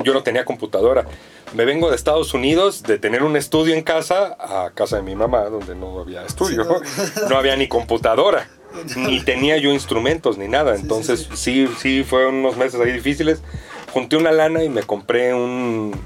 yo 0.04 0.14
no 0.14 0.22
tenía 0.24 0.44
computadora. 0.44 1.06
Me 1.54 1.66
vengo 1.66 1.90
de 1.90 1.96
Estados 1.96 2.34
Unidos 2.34 2.84
de 2.84 3.00
tener 3.00 3.24
un 3.24 3.38
estudio 3.38 3.74
en 3.74 3.82
casa 3.82 4.36
a 4.40 4.72
casa 4.74 4.98
de 4.98 5.02
mi 5.04 5.16
mamá, 5.16 5.46
donde 5.46 5.76
no 5.76 6.00
había 6.00 6.24
estudio. 6.24 6.64
Sí, 6.84 7.12
no. 7.30 7.38
había 7.38 7.56
ni 7.56 7.68
computadora, 7.68 8.50
ni 8.98 9.22
tenía 9.22 9.58
yo 9.58 9.72
instrumentos 9.72 10.38
ni 10.38 10.48
nada. 10.48 10.76
Sí, 10.76 10.82
Entonces, 10.82 11.28
sí, 11.34 11.68
sí, 11.68 11.70
sí, 11.80 12.04
fueron 12.04 12.36
unos 12.36 12.58
meses 12.58 12.80
ahí 12.82 12.92
difíciles. 12.92 13.42
Junté 13.94 14.18
una 14.18 14.32
lana 14.32 14.64
y 14.64 14.70
me 14.70 14.84
compré 14.84 15.34
un. 15.34 15.98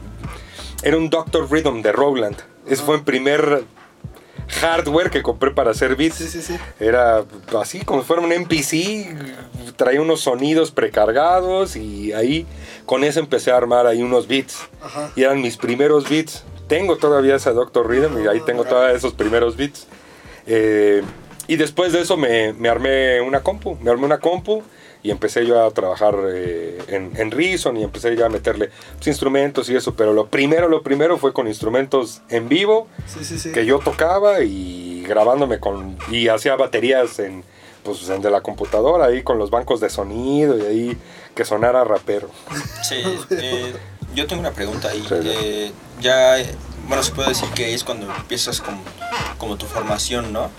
Era 0.84 0.98
un 0.98 1.10
Doctor 1.10 1.52
Rhythm 1.52 1.82
de 1.82 1.92
Rowland. 1.92 2.38
Ese 2.68 2.84
fue 2.84 2.96
el 2.96 3.04
primer 3.04 3.64
hardware 4.60 5.10
que 5.10 5.22
compré 5.24 5.52
para 5.52 5.72
hacer 5.72 5.96
beats. 5.96 6.16
Sí, 6.16 6.28
sí, 6.28 6.42
sí. 6.42 6.58
Era 6.80 7.24
así 7.60 7.82
como 7.82 8.02
si 8.02 8.08
fuera 8.08 8.22
un 8.22 8.32
NPC, 8.32 9.76
traía 9.76 10.02
unos 10.02 10.22
sonidos 10.22 10.72
precargados 10.72 11.76
y 11.76 12.14
ahí 12.14 12.46
con 12.92 13.06
eso 13.06 13.22
empecé 13.22 13.52
a 13.52 13.56
armar 13.56 13.88
ahí 13.88 14.04
unos 14.04 14.28
beats. 14.28 14.68
Ajá. 14.82 15.14
Y 15.16 15.24
eran 15.24 15.40
mis 15.42 15.56
primeros 15.56 16.10
beats. 16.10 16.44
Tengo 16.68 16.98
todavía 16.98 17.36
ese 17.36 17.52
Doctor 17.54 17.88
Rhythm 17.90 18.22
y 18.22 18.28
ahí 18.28 18.42
tengo 18.46 18.66
todos 18.66 18.94
esos 18.94 19.14
primeros 19.14 19.56
beats. 19.56 19.88
Eh, 20.46 21.02
y 21.48 21.56
después 21.56 21.94
de 21.94 22.02
eso 22.02 22.18
me, 22.18 22.52
me 22.52 22.68
armé 22.68 23.22
una 23.22 23.40
compu, 23.44 23.78
me 23.82 23.92
armé 23.92 24.04
una 24.04 24.20
compu 24.20 24.62
y 25.04 25.10
empecé 25.10 25.46
yo 25.46 25.66
a 25.66 25.72
trabajar 25.72 26.16
eh, 26.34 26.80
en, 26.90 27.14
en 27.16 27.32
Reason 27.32 27.78
y 27.78 27.84
empecé 27.84 28.14
ya 28.18 28.26
a 28.26 28.30
meterle 28.30 28.72
pues, 28.98 29.08
instrumentos 29.08 29.70
y 29.70 29.76
eso. 29.78 29.94
Pero 29.96 30.12
lo 30.12 30.28
primero, 30.28 30.68
lo 30.68 30.84
primero 30.84 31.18
fue 31.18 31.32
con 31.32 31.48
instrumentos 31.48 32.22
en 32.28 32.50
vivo 32.50 32.90
Sí, 33.08 33.24
sí, 33.24 33.40
sí. 33.40 33.54
que 33.54 33.66
yo 33.66 33.80
tocaba 33.80 34.42
y 34.42 35.06
grabándome 35.08 35.62
con 35.62 35.98
y 36.12 36.28
hacía 36.28 36.58
baterías 36.58 37.20
en 37.20 37.46
pues 37.84 38.08
en 38.10 38.22
de 38.22 38.30
la 38.30 38.42
computadora 38.42 39.06
ahí 39.06 39.24
con 39.24 39.38
los 39.38 39.50
bancos 39.50 39.80
de 39.80 39.90
sonido 39.90 40.58
y 40.58 40.62
ahí 40.62 40.98
que 41.36 41.46
sonara 41.46 41.84
rapero. 41.84 42.30
Sí, 42.84 43.02
eh, 43.30 43.74
yo 44.14 44.28
tengo 44.28 44.42
una 44.42 44.52
pregunta 44.52 44.90
ahí. 44.90 45.04
Sí. 45.08 45.16
Eh, 45.24 45.72
ya, 46.00 46.38
bueno, 46.88 47.04
se 47.04 47.12
puede 47.12 47.30
decir 47.30 47.50
que 47.50 47.74
es 47.74 47.84
cuando 47.84 48.14
empiezas 48.14 48.62
como, 48.62 48.82
como 49.38 49.58
tu 49.58 49.66
formación, 49.66 50.34
¿no? 50.34 50.50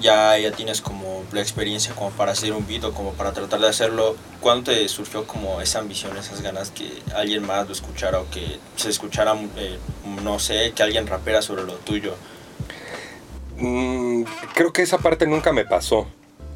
Ya, 0.00 0.36
ya 0.36 0.50
tienes 0.50 0.80
como 0.80 1.22
la 1.32 1.40
experiencia 1.40 1.94
como 1.94 2.10
para 2.10 2.32
hacer 2.32 2.52
un 2.52 2.66
beat 2.66 2.82
o 2.84 2.92
como 2.92 3.12
para 3.12 3.32
tratar 3.32 3.60
de 3.60 3.68
hacerlo. 3.68 4.16
¿Cuándo 4.40 4.72
te 4.72 4.88
surgió 4.88 5.26
como 5.26 5.60
esa 5.60 5.78
ambición, 5.78 6.16
esas 6.16 6.42
ganas 6.42 6.70
que 6.70 7.02
alguien 7.14 7.46
más 7.46 7.66
lo 7.66 7.72
escuchara 7.72 8.18
o 8.20 8.28
que 8.30 8.58
se 8.76 8.88
escuchara, 8.88 9.34
eh, 9.56 9.78
no 10.22 10.38
sé, 10.40 10.72
que 10.74 10.82
alguien 10.82 11.06
rapera 11.06 11.40
sobre 11.40 11.62
lo 11.62 11.74
tuyo? 11.74 12.14
Mm, 13.58 14.24
creo 14.54 14.72
que 14.72 14.82
esa 14.82 14.98
parte 14.98 15.26
nunca 15.26 15.52
me 15.52 15.64
pasó 15.64 16.08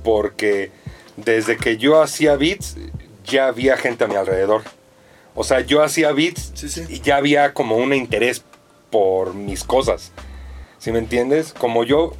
porque 0.06 0.70
desde 1.16 1.56
que 1.56 1.78
yo 1.78 2.00
hacía 2.00 2.36
beats 2.36 2.76
ya 3.24 3.48
había 3.48 3.76
gente 3.76 4.04
a 4.04 4.06
mi 4.06 4.14
alrededor. 4.14 4.62
O 5.34 5.42
sea, 5.42 5.62
yo 5.62 5.82
hacía 5.82 6.12
beats 6.12 6.52
Sí, 6.54 6.68
sí. 6.68 6.84
y 6.88 7.00
ya 7.00 7.16
había 7.16 7.52
como 7.52 7.76
un 7.76 7.92
interés 7.92 8.44
por 8.92 9.34
mis 9.34 9.64
cosas. 9.64 10.12
¿Sí 10.78 10.92
me 10.92 11.00
entiendes? 11.00 11.52
Como 11.52 11.82
yo 11.82 12.12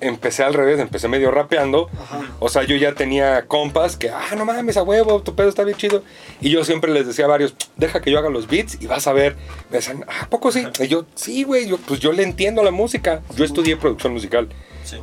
empecé 0.00 0.44
al 0.44 0.54
revés, 0.54 0.78
empecé 0.78 1.08
medio 1.08 1.32
rapeando. 1.32 1.90
Ajá. 2.00 2.20
O 2.38 2.48
sea, 2.48 2.62
yo 2.62 2.76
ya 2.76 2.94
tenía 2.94 3.46
compas 3.46 3.96
que, 3.96 4.10
ah, 4.10 4.36
no 4.36 4.44
mames, 4.44 4.76
a 4.76 4.84
huevo, 4.84 5.20
tu 5.20 5.34
pedo 5.34 5.48
está 5.48 5.64
bien 5.64 5.76
chido. 5.76 6.04
Y 6.40 6.50
yo 6.50 6.64
siempre 6.64 6.92
les 6.92 7.04
decía 7.04 7.24
a 7.24 7.28
varios, 7.28 7.56
deja 7.76 8.00
que 8.00 8.12
yo 8.12 8.18
haga 8.20 8.28
los 8.28 8.46
beats 8.46 8.78
y 8.80 8.86
vas 8.86 9.08
a 9.08 9.12
ver. 9.12 9.34
Me 9.70 9.78
decían, 9.78 10.04
ah, 10.06 10.20
¿a 10.22 10.30
poco 10.30 10.52
sí? 10.52 10.64
Y 10.78 10.86
yo, 10.86 11.04
sí, 11.16 11.42
güey, 11.42 11.66
yo, 11.66 11.78
pues 11.78 11.98
yo 11.98 12.12
le 12.12 12.22
entiendo 12.22 12.62
la 12.62 12.70
música. 12.70 13.22
Yo 13.34 13.44
estudié 13.44 13.76
producción 13.76 14.12
musical 14.12 14.48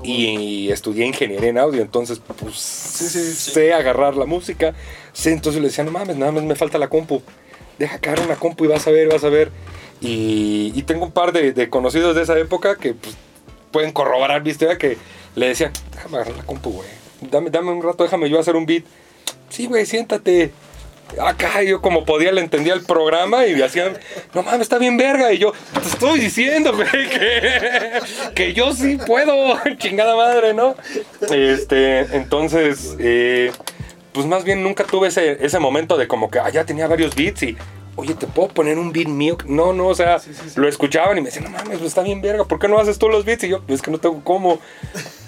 Sí. 0.04 0.10
y 0.10 0.72
estudié 0.72 1.06
ingeniería 1.06 1.50
en 1.50 1.58
audio, 1.58 1.82
entonces, 1.82 2.22
pues, 2.40 2.56
sí, 2.56 3.08
sé 3.34 3.74
agarrar 3.74 4.16
la 4.16 4.26
música. 4.26 4.74
Entonces 5.26 5.62
le 5.62 5.68
decía, 5.68 5.84
no 5.84 5.92
mames, 5.92 6.16
nada 6.16 6.32
más 6.32 6.44
me 6.44 6.56
falta 6.56 6.78
la 6.78 6.88
compu. 6.88 7.22
Deja 7.78 8.00
caer 8.00 8.20
una 8.22 8.36
compu 8.36 8.66
y 8.66 8.68
vas 8.68 8.88
a 8.88 8.92
ver, 8.92 9.10
vas 9.10 9.24
a 9.24 9.30
ver. 9.30 9.52
Y, 10.00 10.72
y 10.76 10.84
tengo 10.84 11.06
un 11.06 11.12
par 11.12 11.32
de, 11.32 11.52
de 11.52 11.70
conocidos 11.70 12.16
de 12.16 12.24
esa 12.24 12.38
época 12.40 12.76
que 12.78 12.94
pues, 12.94 13.16
pueden 13.72 13.92
corroborar 13.92 14.44
mi 14.44 14.50
historia 14.50 14.78
que 14.78 14.98
le 15.36 15.48
decían, 15.48 15.72
déjame 15.92 16.18
agarrar 16.18 16.38
la 16.38 16.44
compu, 16.44 16.72
güey. 16.72 16.90
Dame, 17.22 17.50
dame 17.50 17.72
un 17.72 17.84
rato, 17.84 18.04
déjame 18.04 18.30
yo 18.30 18.40
hacer 18.40 18.56
un 18.56 18.66
beat. 18.66 18.84
Sí, 19.50 19.68
güey, 19.68 19.86
siéntate. 19.86 20.52
Acá 21.20 21.62
yo 21.64 21.82
como 21.82 22.06
podía 22.06 22.32
le 22.32 22.42
entendía 22.42 22.74
el 22.74 22.82
programa 22.84 23.46
y 23.48 23.56
me 23.56 23.64
hacían, 23.64 23.98
no 24.34 24.44
mames, 24.44 24.62
está 24.62 24.78
bien 24.78 24.98
verga. 24.98 25.32
Y 25.34 25.40
yo, 25.40 25.52
te 25.74 25.88
estoy 25.90 26.20
diciendo, 26.20 26.74
güey, 26.76 26.88
que, 27.10 28.00
que 28.36 28.54
yo 28.54 28.74
sí 28.74 28.98
puedo, 29.06 29.58
chingada 29.78 30.16
madre, 30.16 30.54
¿no? 30.54 30.76
Este, 31.30 32.00
entonces, 32.16 32.96
eh, 33.00 33.52
pues 34.14 34.26
más 34.26 34.44
bien 34.44 34.64
nunca 34.64 34.84
tuve 34.84 35.08
ese, 35.10 35.44
ese 35.46 35.60
momento 35.60 35.98
de 35.98 36.08
como 36.08 36.30
que, 36.30 36.40
ah, 36.40 36.50
ya 36.50 36.66
tenía 36.66 36.88
varios 36.88 37.16
beats 37.16 37.44
y, 37.44 37.58
oye, 37.96 38.14
¿te 38.16 38.28
puedo 38.28 38.50
poner 38.50 38.78
un 38.78 38.92
beat 38.92 39.08
mío? 39.08 39.38
No, 39.46 39.74
no, 39.74 39.88
o 39.88 39.96
sea, 39.96 40.20
Sí, 40.20 40.34
sí, 40.34 40.50
sí. 40.50 40.60
lo 40.60 40.68
escuchaban 40.68 41.18
y 41.18 41.22
me 41.22 41.28
decían, 41.28 41.46
no 41.46 41.50
mames, 41.52 41.78
pues 41.80 41.90
está 41.90 42.02
bien 42.04 42.22
verga, 42.22 42.46
¿por 42.46 42.60
qué 42.60 42.68
no 42.68 42.80
haces 42.80 42.98
tú 43.00 43.10
los 43.10 43.26
beats? 43.26 43.44
Y 43.44 43.50
yo, 43.50 43.62
"Pues 43.62 43.78
es 43.80 43.82
que 43.82 43.92
no 43.92 43.98
tengo 44.00 44.22
cómo. 44.24 44.60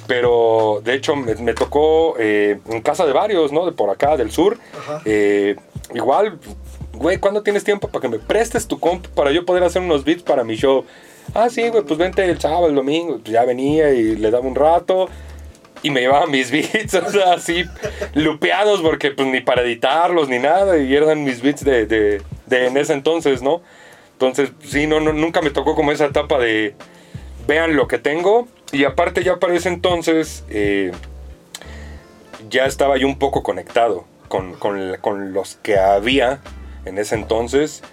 Pero 0.06 0.82
de 0.84 0.96
hecho 0.96 1.16
me, 1.16 1.34
me 1.36 1.54
tocó 1.54 2.16
eh, 2.20 2.60
en 2.70 2.82
casa 2.82 3.06
de 3.06 3.14
varios, 3.14 3.54
¿no? 3.54 3.66
De 3.66 3.72
por 3.72 3.90
acá, 3.90 4.18
del 4.18 4.32
sur. 4.32 4.58
Ajá. 4.78 5.02
Eh, 5.06 5.56
igual, 5.94 6.40
güey, 6.94 7.18
¿cuándo 7.18 7.44
tienes 7.44 7.64
tiempo 7.64 7.88
para 7.88 8.02
que 8.02 8.08
me 8.10 8.20
prestes 8.20 8.68
tu 8.68 8.80
comp 8.80 9.08
para 9.08 9.32
yo 9.32 9.46
poder 9.46 9.64
hacer 9.64 9.82
unos 9.82 10.04
beats 10.04 10.24
para 10.24 10.44
mi 10.44 10.56
show? 10.56 10.86
Ah, 11.34 11.50
sí, 11.50 11.68
güey, 11.70 11.84
pues 11.84 11.98
vente 11.98 12.24
el 12.24 12.40
sábado, 12.40 12.68
el 12.68 12.76
domingo. 12.76 13.20
Pues 13.20 13.32
ya 13.32 13.46
venía 13.46 13.92
y 13.92 14.16
le 14.16 14.32
daba 14.32 14.46
un 14.46 14.56
rato. 14.56 15.10
Y 15.82 15.90
me 15.90 16.02
llevaban 16.02 16.32
mis 16.32 16.52
beats, 16.52 16.94
o 16.94 17.10
sea, 17.10 17.34
así, 17.34 17.66
lupeados, 18.14 18.82
porque 18.82 19.12
pues 19.12 19.28
ni 19.28 19.42
para 19.42 19.64
editarlos 19.64 20.30
ni 20.30 20.40
nada. 20.40 20.78
Y 20.78 20.96
eran 20.96 21.24
mis 21.24 21.42
beats 21.42 21.64
de, 21.64 21.86
de, 21.86 22.22
de 22.46 22.68
en 22.68 22.78
ese 22.78 22.94
entonces, 22.94 23.42
¿no? 23.42 23.62
Entonces, 24.14 24.52
sí, 24.64 24.88
no, 24.88 25.00
no, 25.00 25.12
nunca 25.12 25.42
me 25.42 25.50
tocó 25.50 25.76
como 25.76 25.92
esa 25.92 26.06
etapa 26.06 26.40
de 26.40 26.76
vean 27.48 27.76
lo 27.76 27.88
que 27.88 27.98
tengo. 27.98 28.48
Y 28.72 28.86
aparte 28.86 29.24
ya 29.24 29.38
para 29.38 29.54
ese 29.54 29.70
entonces 29.70 30.44
eh, 30.50 30.92
ya 32.50 32.66
estaba 32.66 32.98
yo 32.98 33.08
un 33.08 33.20
poco 33.20 33.44
conectado 33.44 34.06
con, 34.34 34.54
con- 34.56 34.98
con 35.00 35.32
los 35.32 35.58
que 35.62 35.78
había 35.78 36.40
en 36.86 36.98
ese 36.98 37.14
entonces. 37.14 37.84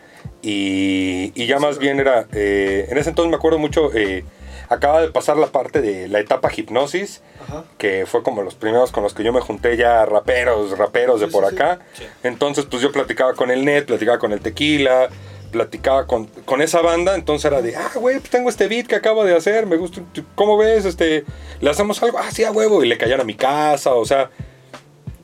Y, 0.40 1.32
y 1.34 1.46
ya 1.46 1.58
más 1.58 1.78
bien 1.78 2.00
era, 2.00 2.26
eh, 2.32 2.86
en 2.88 2.96
ese 2.96 3.10
entonces 3.10 3.30
me 3.30 3.36
acuerdo 3.36 3.58
mucho, 3.58 3.92
eh, 3.94 4.24
acaba 4.70 5.02
de 5.02 5.08
pasar 5.08 5.36
la 5.36 5.48
parte 5.48 5.82
de 5.82 6.08
la 6.08 6.18
etapa 6.18 6.48
hipnosis, 6.56 7.20
Ajá. 7.42 7.64
que 7.76 8.06
fue 8.06 8.22
como 8.22 8.40
los 8.42 8.54
primeros 8.54 8.90
con 8.90 9.02
los 9.02 9.12
que 9.12 9.22
yo 9.22 9.34
me 9.34 9.40
junté 9.42 9.76
ya 9.76 10.06
raperos, 10.06 10.78
raperos 10.78 11.20
de 11.20 11.26
por 11.28 11.46
sí, 11.46 11.54
acá. 11.54 11.80
Sí. 11.92 12.04
Entonces 12.22 12.64
pues 12.64 12.80
yo 12.82 12.90
platicaba 12.90 13.34
con 13.34 13.50
el 13.50 13.66
Net, 13.66 13.84
platicaba 13.84 14.18
con 14.18 14.32
el 14.32 14.40
Tequila, 14.40 15.10
platicaba 15.52 16.06
con, 16.06 16.24
con 16.46 16.62
esa 16.62 16.80
banda, 16.80 17.16
entonces 17.16 17.44
era 17.44 17.60
de, 17.60 17.76
ah, 17.76 17.90
güey, 17.96 18.18
pues 18.18 18.30
tengo 18.30 18.48
este 18.48 18.66
beat 18.66 18.86
que 18.86 18.94
acabo 18.96 19.24
de 19.24 19.36
hacer, 19.36 19.66
me 19.66 19.76
gusta, 19.76 20.00
¿cómo 20.36 20.56
ves? 20.56 20.86
Este, 20.86 21.24
¿Le 21.60 21.68
hacemos 21.68 22.02
algo? 22.02 22.18
Ah, 22.18 22.30
sí, 22.32 22.44
a 22.44 22.50
huevo, 22.52 22.82
y 22.82 22.88
le 22.88 22.96
caían 22.96 23.20
a 23.20 23.24
mi 23.24 23.34
casa, 23.34 23.92
o 23.92 24.06
sea, 24.06 24.30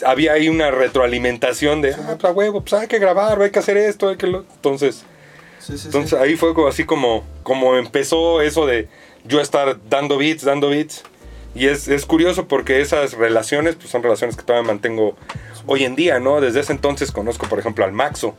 había 0.04 0.32
ahí 0.32 0.48
una 0.48 0.70
retroalimentación 0.70 1.82
de, 1.82 1.94
ah, 1.94 2.16
pues 2.18 2.24
a 2.24 2.32
huevo, 2.32 2.60
pues 2.60 2.72
hay 2.74 2.88
que 2.88 2.98
grabar, 2.98 3.40
hay 3.40 3.50
que 3.50 3.58
hacer 3.58 3.76
esto, 3.76 4.08
hay 4.08 4.16
que 4.16 4.26
lo... 4.26 4.44
Entonces, 4.54 5.04
Sí, 5.66 5.76
sí, 5.78 5.86
entonces 5.86 6.10
sí. 6.10 6.24
ahí 6.24 6.36
fue 6.36 6.52
así 6.68 6.84
como, 6.84 7.24
como 7.42 7.76
empezó 7.76 8.40
eso 8.40 8.66
de 8.66 8.88
yo 9.24 9.40
estar 9.40 9.76
dando 9.88 10.16
beats, 10.16 10.44
dando 10.44 10.68
beats. 10.68 11.02
Y 11.56 11.66
es, 11.66 11.88
es 11.88 12.06
curioso 12.06 12.46
porque 12.46 12.80
esas 12.80 13.14
relaciones 13.14 13.74
pues 13.74 13.88
son 13.88 14.02
relaciones 14.02 14.36
que 14.36 14.42
todavía 14.42 14.68
mantengo 14.68 15.16
hoy 15.66 15.84
en 15.84 15.96
día, 15.96 16.20
¿no? 16.20 16.40
Desde 16.40 16.60
ese 16.60 16.72
entonces 16.72 17.10
conozco, 17.10 17.48
por 17.48 17.58
ejemplo, 17.58 17.84
al 17.84 17.92
Maxo. 17.92 18.34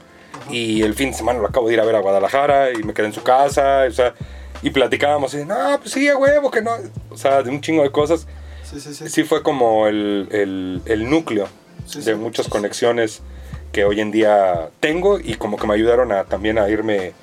Y 0.50 0.84
el 0.84 0.94
fin 0.94 1.12
de 1.12 1.18
semana 1.18 1.40
lo 1.40 1.48
acabo 1.48 1.68
de 1.68 1.74
ir 1.74 1.80
a 1.82 1.86
ver 1.86 1.96
a 1.96 2.00
Guadalajara 2.00 2.72
y 2.72 2.84
me 2.84 2.94
quedé 2.94 3.08
en 3.08 3.14
su 3.14 3.24
casa. 3.24 3.86
O 3.90 3.92
sea, 3.92 4.14
y 4.62 4.70
platicábamos 4.70 5.34
y, 5.34 5.44
no, 5.44 5.80
pues 5.80 5.92
sí, 5.92 6.08
a 6.08 6.16
huevo, 6.16 6.50
que 6.52 6.62
no. 6.62 6.72
O 7.10 7.18
sea, 7.18 7.44
de 7.44 7.50
un 7.50 7.60
chingo 7.60 7.84
de 7.84 7.92
cosas. 7.92 8.28
Sí, 8.70 8.80
sí, 8.80 8.94
sí. 8.94 9.10
Sí 9.10 9.24
fue 9.24 9.44
como 9.44 9.88
el, 9.88 10.28
el- 10.32 10.82
el 10.86 11.10
núcleo 11.10 11.48
de 12.04 12.16
muchas 12.16 12.48
conexiones 12.50 13.22
que 13.72 13.86
hoy 13.86 14.02
en 14.02 14.12
día 14.12 14.70
tengo 14.80 15.20
y 15.20 15.36
como 15.36 15.58
que 15.58 15.68
me 15.68 15.74
ayudaron 15.74 16.12
a, 16.12 16.26
también 16.26 16.58
a 16.58 16.68
irme 16.70 17.14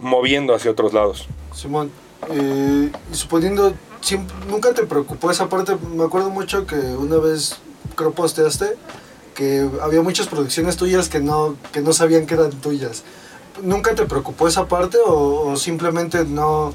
moviendo 0.00 0.54
hacia 0.54 0.70
otros 0.70 0.92
lados. 0.92 1.26
Simón, 1.54 1.90
eh, 2.30 2.90
suponiendo, 3.12 3.74
siempre- 4.00 4.34
nunca 4.48 4.72
te 4.72 4.84
preocupó 4.84 5.30
esa 5.30 5.48
parte. 5.48 5.74
Me 5.94 6.04
acuerdo 6.04 6.30
mucho 6.30 6.66
que 6.66 6.76
una 6.76 7.16
vez 7.16 7.56
creo 7.96 8.12
posteaste 8.12 8.76
que 9.34 9.68
había 9.82 10.00
muchas 10.02 10.28
producciones 10.28 10.76
tuyas 10.76 11.08
que 11.08 11.18
no, 11.20 11.56
que 11.72 11.80
no 11.80 11.92
sabían 11.92 12.26
que 12.26 12.34
eran 12.34 12.50
tuyas. 12.52 13.02
¿Nunca 13.62 13.94
te 13.94 14.04
preocupó 14.04 14.46
esa 14.48 14.66
parte 14.68 14.98
o, 15.04 15.48
o 15.50 15.56
simplemente 15.56 16.24
no, 16.24 16.72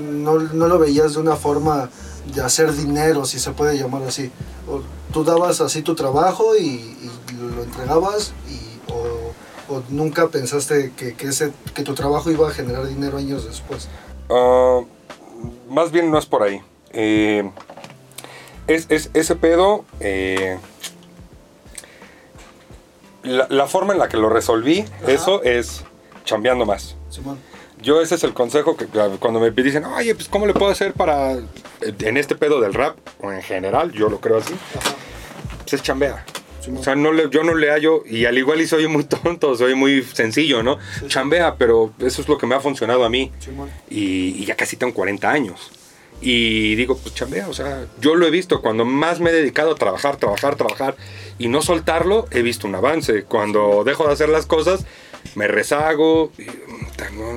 no, 0.00 0.38
no 0.38 0.68
lo 0.68 0.78
veías 0.78 1.14
de 1.14 1.20
una 1.20 1.36
forma 1.36 1.88
de 2.34 2.42
hacer 2.42 2.72
dinero, 2.72 3.24
si 3.24 3.38
se 3.38 3.50
puede 3.52 3.76
llamar 3.78 4.02
así? 4.04 4.30
O 4.68 4.80
tú 5.12 5.24
dabas 5.24 5.60
así 5.60 5.82
tu 5.82 5.94
trabajo 5.94 6.56
y, 6.56 6.64
y 6.64 7.10
lo 7.56 7.62
entregabas 7.62 8.32
y, 8.48 8.90
o, 8.92 9.74
o 9.74 9.82
nunca 9.88 10.28
pensaste 10.28 10.92
que, 10.96 11.14
que, 11.14 11.28
ese, 11.28 11.52
que 11.74 11.82
tu 11.82 11.94
trabajo 11.94 12.30
iba 12.30 12.48
a 12.48 12.52
generar 12.52 12.86
dinero 12.86 13.18
años 13.18 13.44
después. 13.46 13.88
Ah, 14.28 14.80
más 15.68 15.90
bien 15.90 16.10
no 16.10 16.18
es 16.18 16.26
por 16.26 16.42
ahí. 16.42 16.60
Eh, 16.92 17.50
es, 18.66 18.86
es- 18.90 19.10
ese 19.14 19.34
pedo, 19.36 19.84
eh, 20.00 20.58
la, 23.22 23.46
la 23.50 23.66
forma 23.66 23.92
en 23.92 23.98
la 23.98 24.08
que 24.08 24.16
lo 24.16 24.28
resolví, 24.28 24.80
Ajá. 24.80 25.12
eso 25.12 25.42
es 25.42 25.82
chambeando 26.24 26.64
más. 26.66 26.96
Simón. 27.10 27.38
Yo 27.82 28.00
ese 28.00 28.14
es 28.14 28.24
el 28.24 28.34
consejo 28.34 28.76
que 28.76 28.86
cuando 28.86 29.40
me 29.40 29.50
dicen, 29.50 29.84
oye, 29.84 30.14
pues 30.14 30.28
¿cómo 30.28 30.46
le 30.46 30.54
puedo 30.54 30.70
hacer 30.70 30.92
para, 30.92 31.32
en 31.80 32.16
este 32.16 32.34
pedo 32.34 32.60
del 32.60 32.74
rap, 32.74 32.96
o 33.20 33.32
en 33.32 33.42
general, 33.42 33.92
yo 33.92 34.08
lo 34.08 34.20
creo 34.20 34.38
así, 34.38 34.54
Ajá. 34.78 34.94
pues 35.62 35.74
es 35.74 35.82
chambea. 35.82 36.24
Simón. 36.60 36.80
O 36.80 36.84
sea, 36.84 36.94
no 36.94 37.12
le, 37.12 37.30
yo 37.30 37.42
no 37.42 37.54
le 37.54 37.70
hallo, 37.70 38.02
y 38.04 38.26
al 38.26 38.36
igual 38.36 38.60
y 38.60 38.66
soy 38.66 38.86
muy 38.86 39.04
tonto, 39.22 39.56
soy 39.56 39.74
muy 39.74 40.02
sencillo, 40.02 40.62
¿no? 40.62 40.78
Sí. 40.98 41.06
Chambea, 41.08 41.54
pero 41.56 41.92
eso 42.00 42.20
es 42.20 42.28
lo 42.28 42.36
que 42.36 42.46
me 42.46 42.54
ha 42.54 42.60
funcionado 42.60 43.04
a 43.04 43.08
mí 43.08 43.32
y, 43.88 44.42
y 44.42 44.44
ya 44.44 44.56
casi 44.56 44.76
tengo 44.76 44.92
40 44.92 45.30
años. 45.30 45.70
Y 46.22 46.74
digo, 46.74 46.98
pues 46.98 47.14
chambea, 47.14 47.48
o 47.48 47.54
sea, 47.54 47.86
yo 47.98 48.14
lo 48.14 48.26
he 48.26 48.30
visto, 48.30 48.60
cuando 48.60 48.84
más 48.84 49.20
me 49.20 49.30
he 49.30 49.32
dedicado 49.32 49.72
a 49.72 49.74
trabajar, 49.74 50.16
trabajar, 50.18 50.56
trabajar 50.56 50.96
y 51.38 51.48
no 51.48 51.62
soltarlo, 51.62 52.26
he 52.30 52.42
visto 52.42 52.66
un 52.66 52.74
avance. 52.74 53.24
Cuando 53.24 53.84
dejo 53.84 54.06
de 54.06 54.12
hacer 54.12 54.28
las 54.28 54.44
cosas, 54.44 54.84
me 55.34 55.48
rezago, 55.48 56.32
y, 56.38 56.46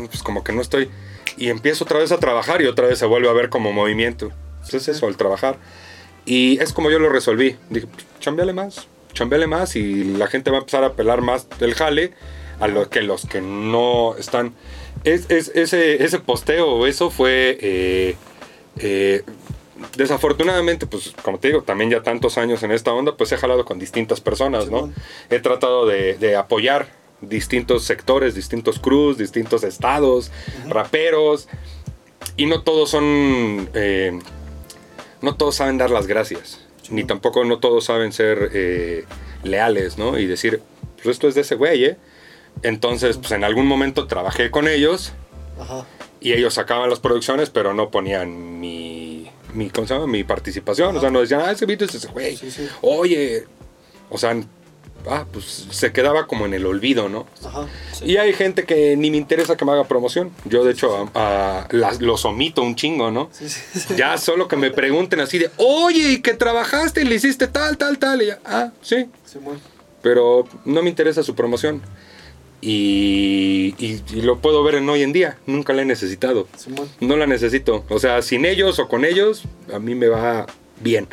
pues 0.08 0.24
como 0.24 0.44
que 0.44 0.52
no 0.54 0.62
estoy, 0.62 0.90
y 1.38 1.50
empiezo 1.50 1.84
otra 1.84 2.00
vez 2.00 2.12
a 2.12 2.20
trabajar 2.20 2.62
y 2.62 2.66
otra 2.66 2.88
vez 2.88 3.00
se 3.00 3.06
vuelve 3.06 3.30
a 3.30 3.34
ver 3.34 3.50
como 3.50 3.72
movimiento. 3.74 4.32
Pues 4.62 4.74
es 4.76 4.88
eso, 4.88 5.08
el 5.08 5.18
trabajar. 5.18 5.58
Y 6.26 6.60
es 6.62 6.72
como 6.74 6.90
yo 6.90 7.00
lo 7.00 7.10
resolví. 7.10 7.58
Dije, 7.70 7.88
pues, 7.88 8.06
chambeale 8.20 8.54
más, 8.54 8.88
chambeale 9.14 9.48
más 9.48 9.76
y 9.76 10.04
la 10.04 10.28
gente 10.28 10.52
va 10.52 10.58
a 10.58 10.60
empezar 10.62 10.84
a 10.84 10.94
pelar 10.94 11.22
más 11.22 11.48
del 11.60 11.74
jale 11.76 12.14
a 12.60 12.68
lo 12.68 12.90
que 12.90 13.02
los 13.02 13.26
que 13.26 13.42
no 13.42 14.16
están. 14.18 14.54
Es, 15.04 15.30
es- 15.30 15.52
ese, 15.56 16.04
ese 16.04 16.20
posteo, 16.20 16.86
eso 16.88 17.10
fue. 17.10 17.58
eh, 17.62 18.16
eh, 18.78 19.24
desafortunadamente, 19.98 20.86
pues 20.88 21.14
como 21.24 21.40
te 21.40 21.50
digo, 21.50 21.64
también 21.64 21.90
ya 21.90 22.02
tantos 22.04 22.38
años 22.38 22.64
en 22.64 22.72
esta 22.72 22.94
onda, 22.94 23.18
pues 23.18 23.32
he 23.32 23.38
jalado 23.38 23.66
con 23.66 23.80
distintas 23.80 24.22
personas, 24.22 24.70
¿no? 24.70 24.92
He 25.30 25.40
tratado 25.40 25.86
de, 25.86 26.14
de 26.16 26.36
apoyar 26.36 26.88
distintos 27.30 27.84
sectores, 27.84 28.36
distintos 28.36 28.80
crews, 28.80 29.18
distintos 29.18 29.64
estados, 29.64 30.32
raperos, 30.68 31.48
y 32.38 32.46
no 32.46 32.62
todos 32.62 32.90
son, 32.90 33.70
eh, 33.74 34.20
no 35.22 35.36
todos 35.36 35.56
saben 35.56 35.78
dar 35.78 35.90
las 35.90 36.08
gracias, 36.08 36.62
ni 36.90 37.04
tampoco 37.04 37.44
no 37.46 37.60
todos 37.60 37.86
saben 37.86 38.12
ser 38.12 38.50
eh, 38.54 39.06
leales, 39.44 39.98
¿no? 39.98 40.18
Y 40.18 40.26
decir, 40.26 40.62
pues 40.96 41.08
esto 41.08 41.28
es 41.28 41.36
de 41.36 41.42
ese 41.42 41.56
güey, 41.56 41.86
¿eh? 41.86 41.98
Entonces, 42.62 43.18
pues 43.18 43.32
en 43.32 43.44
algún 43.44 43.68
momento 43.68 44.08
trabajé 44.08 44.52
con 44.52 44.68
ellos 44.68 45.14
Ajá. 45.60 45.86
y 46.22 46.34
ellos 46.34 46.54
sacaban 46.54 46.90
las 46.90 47.00
producciones, 47.00 47.50
pero 47.50 47.74
no 47.74 47.90
ponían 47.90 48.60
mi, 48.60 49.30
mi, 49.54 49.70
¿cómo 49.70 49.88
se 49.88 49.96
llama? 49.96 50.08
mi 50.08 50.24
participación. 50.24 50.96
O 50.96 51.02
sea, 51.02 51.10
no 51.10 51.22
decían, 51.22 51.42
ah, 51.42 51.52
ese 51.52 51.66
beat 51.66 51.82
es 51.82 51.96
ese 51.96 52.08
güey. 52.10 52.38
Sí, 52.38 52.52
sí. 52.52 52.68
Oye, 52.82 53.46
o 54.10 54.18
sea, 54.18 54.36
ah, 55.10 55.26
pues 55.32 55.68
se 55.72 55.92
quedaba 55.92 56.28
como 56.28 56.46
en 56.46 56.54
el 56.54 56.66
olvido, 56.66 57.10
¿no? 57.10 57.26
Ajá. 57.46 57.68
Y 58.06 58.18
hay 58.18 58.34
gente 58.34 58.66
que 58.66 58.96
ni 58.98 59.12
me 59.12 59.18
interesa 59.18 59.56
que 59.58 59.66
me 59.66 59.72
haga 59.72 59.86
promoción. 59.86 60.32
Yo, 60.46 60.64
de 60.64 60.72
hecho, 60.74 61.10
a- 61.14 61.62
a- 61.64 61.68
las- 61.72 62.02
los 62.02 62.26
omito 62.26 62.62
un 62.62 62.76
chingo, 62.76 63.12
¿no? 63.12 63.30
Sí, 63.32 63.50
sí, 63.50 63.62
sí. 63.80 63.96
Ya 63.96 64.18
solo 64.18 64.48
que 64.48 64.56
me 64.56 64.72
pregunten 64.72 65.20
así 65.20 65.38
de, 65.40 65.50
oye, 65.58 66.12
¿y 66.14 66.22
que 66.22 66.34
trabajaste 66.34 67.02
y 67.02 67.06
le 67.06 67.16
hiciste 67.16 67.48
tal, 67.48 67.78
tal, 67.78 67.98
tal? 68.00 68.22
Y 68.22 68.28
ya, 68.28 68.40
ah, 68.46 68.72
sí, 68.82 69.08
pero 70.02 70.46
no 70.66 70.82
me 70.84 70.90
interesa 70.90 71.24
su 71.24 71.34
promoción. 71.36 71.82
Y, 72.66 73.76
y- 73.78 74.02
y 74.14 74.22
lo 74.22 74.40
puedo 74.40 74.64
ver 74.64 74.76
en 74.76 74.88
hoy 74.88 75.02
en 75.04 75.12
día, 75.12 75.38
nunca 75.46 75.74
la 75.74 75.82
he 75.82 75.86
necesitado. 75.86 76.48
Simón. 76.58 76.88
No 77.02 77.18
la 77.18 77.28
necesito. 77.28 77.84
O 77.90 78.00
sea, 78.00 78.22
sin 78.22 78.46
ellos 78.46 78.80
o 78.80 78.88
con 78.88 79.04
ellos, 79.04 79.44
a 79.74 79.80
mí 79.80 79.96
me 79.96 80.08
va 80.08 80.46
bien. 80.80 81.08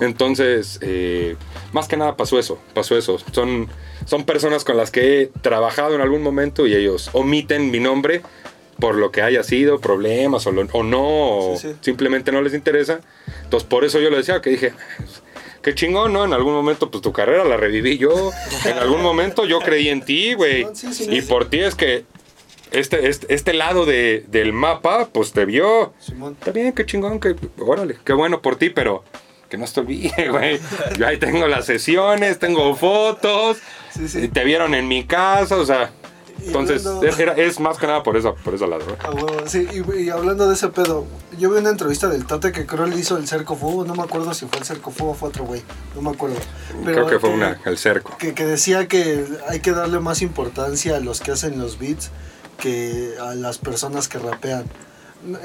Entonces, 0.00 0.78
eh, 0.82 1.36
más 1.72 1.88
que 1.88 1.96
nada 1.96 2.16
pasó 2.16 2.38
eso, 2.38 2.58
pasó 2.74 2.96
eso. 2.96 3.18
Son, 3.32 3.68
son 4.06 4.24
personas 4.24 4.64
con 4.64 4.76
las 4.76 4.90
que 4.90 5.22
he 5.22 5.26
trabajado 5.42 5.94
en 5.94 6.00
algún 6.00 6.22
momento 6.22 6.66
y 6.66 6.74
ellos 6.74 7.10
omiten 7.12 7.70
mi 7.70 7.80
nombre 7.80 8.22
por 8.78 8.96
lo 8.96 9.12
que 9.12 9.22
haya 9.22 9.42
sido, 9.44 9.80
problemas 9.80 10.46
o, 10.46 10.52
lo- 10.52 10.66
o 10.72 10.82
no, 10.82 11.02
o 11.52 11.56
Sí, 11.56 11.68
sí. 11.68 11.74
simplemente 11.80 12.32
no 12.32 12.42
les 12.42 12.54
interesa. 12.54 13.00
Entonces, 13.44 13.68
por 13.68 13.84
eso 13.84 14.00
yo 14.00 14.10
lo 14.10 14.16
decía, 14.16 14.40
que 14.42 14.50
dije, 14.50 14.72
qué 15.62 15.74
chingón, 15.74 16.12
¿no? 16.12 16.24
En 16.24 16.32
algún 16.32 16.52
momento, 16.54 16.90
pues 16.90 17.00
tu 17.00 17.12
carrera 17.12 17.44
la 17.44 17.56
reviví 17.56 17.98
yo. 17.98 18.32
En 18.64 18.78
algún 18.78 19.00
momento 19.00 19.44
yo 19.46 19.60
creí 19.60 19.88
en 19.90 20.02
ti, 20.04 20.34
güey. 20.34 20.66
Sí, 20.74 21.06
Y 21.08 21.22
por 21.22 21.48
ti 21.48 21.60
es 21.60 21.74
que 21.76 22.04
este, 22.72 23.08
este, 23.08 23.32
este 23.32 23.54
lado 23.54 23.86
de- 23.86 24.24
del 24.26 24.52
mapa, 24.52 25.08
pues 25.12 25.30
te 25.32 25.44
vio. 25.44 25.92
Simón. 26.00 26.36
Está 26.36 26.50
bien, 26.50 26.72
qué 26.72 26.84
chingón, 26.84 27.20
que, 27.20 27.36
órale, 27.60 27.96
qué 28.04 28.12
bueno 28.12 28.42
por 28.42 28.56
ti, 28.56 28.70
pero 28.70 29.04
que 29.54 29.60
no 29.60 29.66
se 29.66 29.74
te 29.74 29.80
olvide, 29.80 30.28
güey. 30.30 30.60
Yo 30.98 31.06
ahí 31.06 31.18
tengo 31.18 31.46
las 31.46 31.66
sesiones, 31.66 32.38
tengo 32.38 32.74
fotos, 32.76 33.58
Sí, 33.94 34.08
sí. 34.08 34.28
te 34.28 34.44
vieron 34.44 34.74
en 34.74 34.88
mi 34.88 35.04
casa, 35.04 35.56
o 35.56 35.64
sea. 35.66 35.90
Entonces, 36.44 36.84
hablando- 36.84 37.16
era- 37.22 37.32
es 37.34 37.60
más 37.60 37.78
que 37.78 37.86
nada 37.86 38.02
por 38.02 38.16
eso, 38.16 38.34
por 38.44 38.54
ese 38.54 38.66
lado, 38.66 38.84
güey. 38.84 38.96
Ah, 39.04 39.10
huevo, 39.12 39.46
sí, 39.46 39.66
y, 39.72 40.02
y 40.02 40.10
hablando 40.10 40.48
de 40.48 40.54
ese 40.54 40.66
pedo, 40.68 41.06
yo 41.38 41.50
vi 41.52 41.58
una 41.58 41.70
entrevista 41.70 42.08
del 42.08 42.26
Tate 42.26 42.50
que 42.50 42.66
creo 42.66 42.84
él 42.86 42.98
hizo 42.98 43.16
el 43.16 43.28
Cerco 43.28 43.54
Fuego, 43.54 43.84
no 43.84 43.94
me 43.94 44.02
acuerdo 44.02 44.34
si 44.34 44.44
fue 44.46 44.58
el 44.58 44.64
Cerco 44.64 44.90
Fuego 44.90 45.12
o 45.12 45.14
fue 45.14 45.28
otro 45.28 45.44
güey, 45.44 45.62
no 45.94 46.02
me 46.02 46.10
acuerdo. 46.10 46.36
Creo 46.84 47.06
que 47.06 47.20
fue 47.20 47.30
una, 47.30 47.60
el 47.64 47.78
cerco. 47.78 48.18
Que, 48.18 48.34
que 48.34 48.44
decía 48.44 48.88
que 48.88 49.24
hay 49.48 49.60
que 49.60 49.70
darle 49.70 50.00
más 50.00 50.22
importancia 50.22 50.96
a 50.96 51.00
los 51.00 51.20
que 51.20 51.30
hacen 51.30 51.56
los 51.58 51.78
beats 51.78 52.10
que 52.58 53.14
a 53.20 53.34
las 53.36 53.58
personas 53.58 54.08
que 54.08 54.18
rapean. 54.18 54.64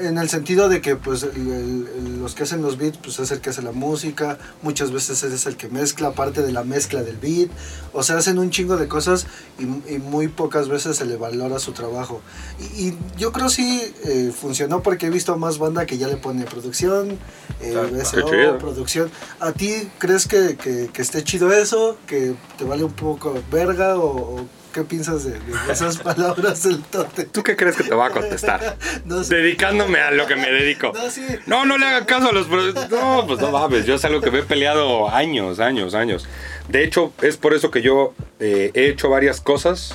En 0.00 0.18
el 0.18 0.28
sentido 0.28 0.68
de 0.68 0.82
que 0.82 0.96
pues 0.96 1.22
el- 1.22 1.30
el- 1.36 2.18
los 2.20 2.34
que 2.34 2.42
hacen 2.42 2.60
los 2.60 2.76
beats 2.76 2.98
pues 2.98 3.18
es 3.18 3.30
el 3.30 3.40
que 3.40 3.48
hace 3.50 3.62
la 3.62 3.72
música, 3.72 4.38
muchas 4.60 4.92
veces 4.92 5.22
es 5.22 5.46
el 5.46 5.56
que 5.56 5.68
mezcla, 5.68 6.12
parte 6.12 6.42
de 6.42 6.52
la 6.52 6.64
mezcla 6.64 7.02
del 7.02 7.16
beat, 7.16 7.48
o 7.94 8.02
sea, 8.02 8.18
hacen 8.18 8.38
un 8.38 8.50
chingo 8.50 8.76
de 8.76 8.88
cosas 8.88 9.26
y, 9.58 9.62
y 9.94 9.98
muy 9.98 10.28
pocas 10.28 10.68
veces 10.68 10.96
se 10.98 11.06
le 11.06 11.16
valora 11.16 11.58
su 11.58 11.72
trabajo. 11.72 12.20
Y, 12.60 12.88
y 12.88 12.98
yo 13.16 13.32
creo 13.32 13.48
sí 13.48 13.80
eh, 14.04 14.32
funcionó 14.38 14.82
porque 14.82 15.06
he 15.06 15.10
visto 15.10 15.36
más 15.38 15.56
banda 15.58 15.86
que 15.86 15.96
ya 15.96 16.08
le 16.08 16.16
pone 16.16 16.44
producción, 16.44 17.18
eh, 17.60 17.74
BSO, 17.90 18.28
chido. 18.30 18.58
producción. 18.58 19.10
¿A 19.40 19.52
ti 19.52 19.88
crees 19.98 20.26
que, 20.28 20.56
que- 20.56 20.90
que 20.92 21.00
esté 21.02 21.24
chido 21.24 21.50
eso? 21.52 21.96
¿Que 22.06 22.34
te 22.58 22.64
vale 22.64 22.84
un 22.84 22.92
poco 22.92 23.34
verga? 23.50 23.96
¿O, 23.98 24.40
o 24.40 24.59
qué 24.72 24.82
piensas 24.82 25.24
de, 25.24 25.32
de 25.32 25.72
esas 25.72 25.98
palabras 26.02 26.62
del 26.62 26.82
tote? 26.82 27.24
¿Tú 27.24 27.42
qué 27.42 27.56
crees 27.56 27.76
que 27.76 27.84
te 27.84 27.94
va 27.94 28.06
a 28.06 28.10
contestar? 28.10 28.76
No 29.04 29.24
sé. 29.24 29.36
Dedicándome 29.36 30.00
a 30.00 30.10
lo 30.10 30.26
que 30.26 30.36
me 30.36 30.50
dedico. 30.50 30.92
No, 30.94 31.10
sí. 31.10 31.24
No, 31.46 31.64
no 31.64 31.78
le 31.78 31.86
hagan 31.86 32.04
caso 32.04 32.28
a 32.28 32.32
los... 32.32 32.48
No, 32.90 33.24
pues 33.26 33.40
no 33.40 33.50
mames, 33.50 33.86
yo 33.86 33.94
es 33.94 34.04
algo 34.04 34.20
que 34.20 34.30
me 34.30 34.40
he 34.40 34.42
peleado 34.42 35.08
años, 35.10 35.60
años, 35.60 35.94
años. 35.94 36.26
De 36.68 36.84
hecho, 36.84 37.12
es 37.22 37.36
por 37.36 37.54
eso 37.54 37.70
que 37.70 37.82
yo 37.82 38.14
eh, 38.38 38.70
he 38.74 38.86
hecho 38.88 39.10
varias 39.10 39.40
cosas 39.40 39.94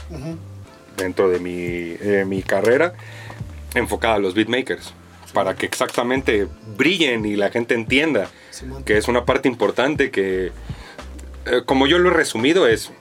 dentro 0.97 1.29
de 1.29 1.39
mi, 1.39 1.97
eh, 1.99 2.25
mi 2.27 2.41
carrera 2.41 2.93
enfocada 3.73 4.15
a 4.15 4.19
los 4.19 4.33
beatmakers. 4.33 4.93
Para 5.33 5.55
que 5.55 5.65
exactamente 5.65 6.47
brillen 6.77 7.25
y 7.25 7.35
la 7.35 7.51
gente 7.51 7.73
entienda 7.73 8.29
Simón. 8.51 8.83
que 8.85 8.97
es 8.97 9.09
una 9.09 9.25
parte 9.25 9.49
importante 9.49 10.09
que 10.09 10.51
eh, 11.45 11.61
como 11.65 11.87
yo 11.87 11.99
lo 11.99 12.09
he 12.09 12.13
resumido, 12.13 12.67
es, 12.67 12.91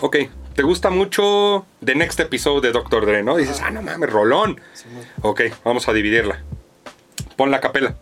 ok, 0.00 0.16
te 0.56 0.62
gusta 0.62 0.88
mucho 0.88 1.66
The 1.84 1.94
Next 1.94 2.18
Episode 2.18 2.66
de 2.66 2.72
Doctor 2.72 3.04
Dre, 3.04 3.22
¿no? 3.22 3.36
Dices, 3.36 3.60
ah, 3.62 3.70
no 3.70 3.82
mames, 3.82 4.10
rolón. 4.10 4.58
Simón. 4.72 5.04
Ok, 5.20 5.42
vamos 5.64 5.86
a 5.86 5.92
dividirla. 5.92 6.42
Pon 7.36 7.50
la 7.50 7.60
capela. 7.60 7.96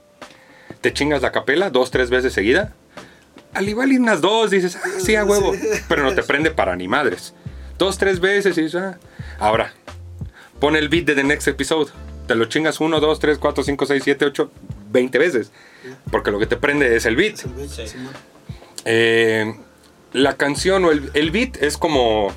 Te 0.81 0.93
chingas 0.93 1.21
la 1.21 1.33
capela 1.33 1.71
dos, 1.71 1.91
tres 1.91 2.11
veces 2.11 2.33
seguida. 2.33 2.73
Al 3.55 3.69
igual 3.69 3.93
y 3.93 3.97
unas 3.97 4.21
dos, 4.21 4.53
dices, 4.53 4.77
ah, 4.77 4.89
sí, 4.99 5.17
a 5.17 5.25
huevo. 5.25 5.53
Pero 5.89 6.05
no 6.05 6.15
te 6.15 6.23
prende 6.25 6.53
para 6.53 6.77
ni 6.77 6.87
madres. 6.87 7.35
Dos, 7.77 7.99
tres 7.99 8.21
veces 8.21 8.57
y 8.57 8.63
dices, 8.63 8.81
ah. 8.81 8.99
Ahora, 9.41 9.73
pon 10.61 10.77
el 10.77 10.89
beat 10.89 11.07
de 11.07 11.17
The 11.17 11.25
Next 11.25 11.49
Episode. 11.49 11.91
Te 12.29 12.37
lo 12.37 12.45
chingas 12.45 12.81
uno, 12.81 13.01
dos, 13.01 13.19
tres, 13.19 13.39
cuatro, 13.39 13.65
cinco, 13.65 13.85
seis, 13.85 14.03
siete, 14.05 14.25
ocho, 14.25 14.53
veinte 14.91 15.19
veces. 15.19 15.51
Porque 16.13 16.31
lo 16.31 16.39
que 16.39 16.47
te 16.47 16.57
prende 16.57 16.95
es 16.95 17.05
el 17.05 17.17
beat. 17.17 17.37
Sí. 17.37 17.83
Eh, 18.85 19.55
la 20.13 20.37
canción 20.37 20.85
o 20.85 20.93
el, 20.93 21.11
el 21.15 21.33
beat 21.33 21.57
es 21.61 21.77
como. 21.77 22.33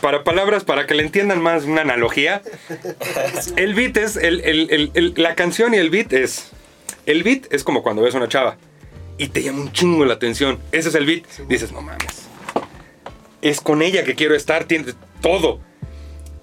Para 0.00 0.24
palabras, 0.24 0.64
para 0.64 0.86
que 0.86 0.94
le 0.94 1.02
entiendan 1.02 1.42
más 1.42 1.64
una 1.64 1.82
analogía. 1.82 2.42
El 3.56 3.74
beat 3.74 3.96
es. 3.96 4.16
el- 4.16 4.40
el- 4.94 5.14
la 5.16 5.34
canción 5.34 5.74
y 5.74 5.78
el 5.78 5.90
beat 5.90 6.12
es. 6.12 6.50
El 7.06 7.22
beat 7.22 7.52
es 7.52 7.64
como 7.64 7.82
cuando 7.82 8.02
ves 8.02 8.14
a 8.14 8.18
una 8.18 8.28
chava 8.28 8.56
y 9.18 9.28
te 9.28 9.42
llama 9.42 9.60
un 9.62 9.72
chingo 9.72 10.04
la 10.04 10.14
atención. 10.14 10.58
Ese 10.72 10.88
es 10.88 10.94
el 10.94 11.06
beat. 11.06 11.24
Dices, 11.48 11.72
no 11.72 11.80
mames. 11.82 12.24
Es 13.42 13.60
con 13.60 13.82
ella 13.82 14.04
que 14.04 14.14
quiero 14.14 14.34
estar, 14.34 14.64
tiene 14.64 14.92
todo. 15.20 15.60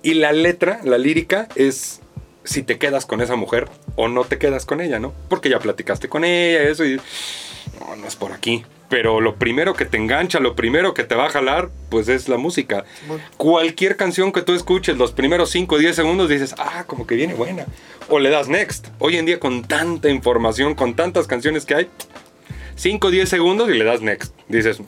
Y 0.03 0.13
la 0.15 0.31
letra, 0.33 0.79
la 0.83 0.97
lírica, 0.97 1.47
es 1.55 1.99
si 2.43 2.63
te 2.63 2.77
quedas 2.77 3.05
con 3.05 3.21
esa 3.21 3.35
mujer 3.35 3.69
o 3.95 4.07
no 4.07 4.23
te 4.23 4.37
quedas 4.37 4.65
con 4.65 4.81
ella, 4.81 4.99
¿no? 4.99 5.13
Porque 5.29 5.49
ya 5.49 5.59
platicaste 5.59 6.09
con 6.09 6.23
ella, 6.23 6.63
eso 6.63 6.85
y. 6.85 6.99
No, 7.79 7.95
no 7.95 8.07
es 8.07 8.15
por 8.15 8.31
aquí. 8.33 8.63
Pero 8.91 9.21
lo 9.21 9.35
primero 9.37 9.73
que 9.73 9.85
te 9.85 9.95
engancha, 9.97 10.39
lo 10.41 10.53
primero 10.55 10.93
que 10.93 11.03
te 11.05 11.15
va 11.15 11.25
a 11.27 11.29
jalar, 11.29 11.69
pues 11.89 12.09
es 12.09 12.27
la 12.27 12.35
música. 12.37 12.83
Cualquier 13.37 13.95
canción 13.95 14.31
que 14.33 14.41
tú 14.41 14.53
escuches, 14.53 14.97
los 14.97 15.13
primeros 15.13 15.49
5 15.49 15.75
o 15.75 15.77
10 15.79 15.95
segundos, 15.95 16.27
dices, 16.29 16.53
ah, 16.59 16.83
como 16.85 17.07
que 17.07 17.15
viene 17.15 17.33
buena. 17.33 17.65
O 18.09 18.19
le 18.19 18.29
das 18.29 18.49
next. 18.49 18.89
Hoy 18.99 19.15
en 19.15 19.25
día, 19.25 19.39
con 19.39 19.63
tanta 19.63 20.09
información, 20.09 20.75
con 20.75 20.93
tantas 20.93 21.25
canciones 21.25 21.65
que 21.65 21.73
hay, 21.75 21.89
5 22.75 23.07
o 23.07 23.11
10 23.11 23.29
segundos 23.29 23.69
y 23.69 23.75
le 23.75 23.85
das 23.85 24.01
next. 24.01 24.35
Dices, 24.49 24.81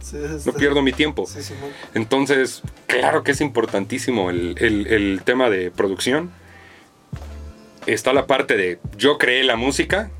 Sí, 0.00 0.16
no 0.16 0.36
está- 0.36 0.52
pierdo 0.52 0.82
mi 0.82 0.92
tiempo. 0.92 1.24
Sí. 1.26 1.54
Entonces, 1.94 2.60
claro 2.88 3.22
que 3.22 3.30
es 3.32 3.40
importantísimo 3.40 4.30
el, 4.30 4.56
el- 4.58 4.86
el 4.88 5.22
tema 5.24 5.48
de 5.48 5.70
producción. 5.70 6.30
Está 7.86 8.12
la 8.12 8.26
parte 8.26 8.56
de 8.56 8.78
yo 8.96 9.18
creé 9.18 9.44
la 9.44 9.56
música. 9.56 10.10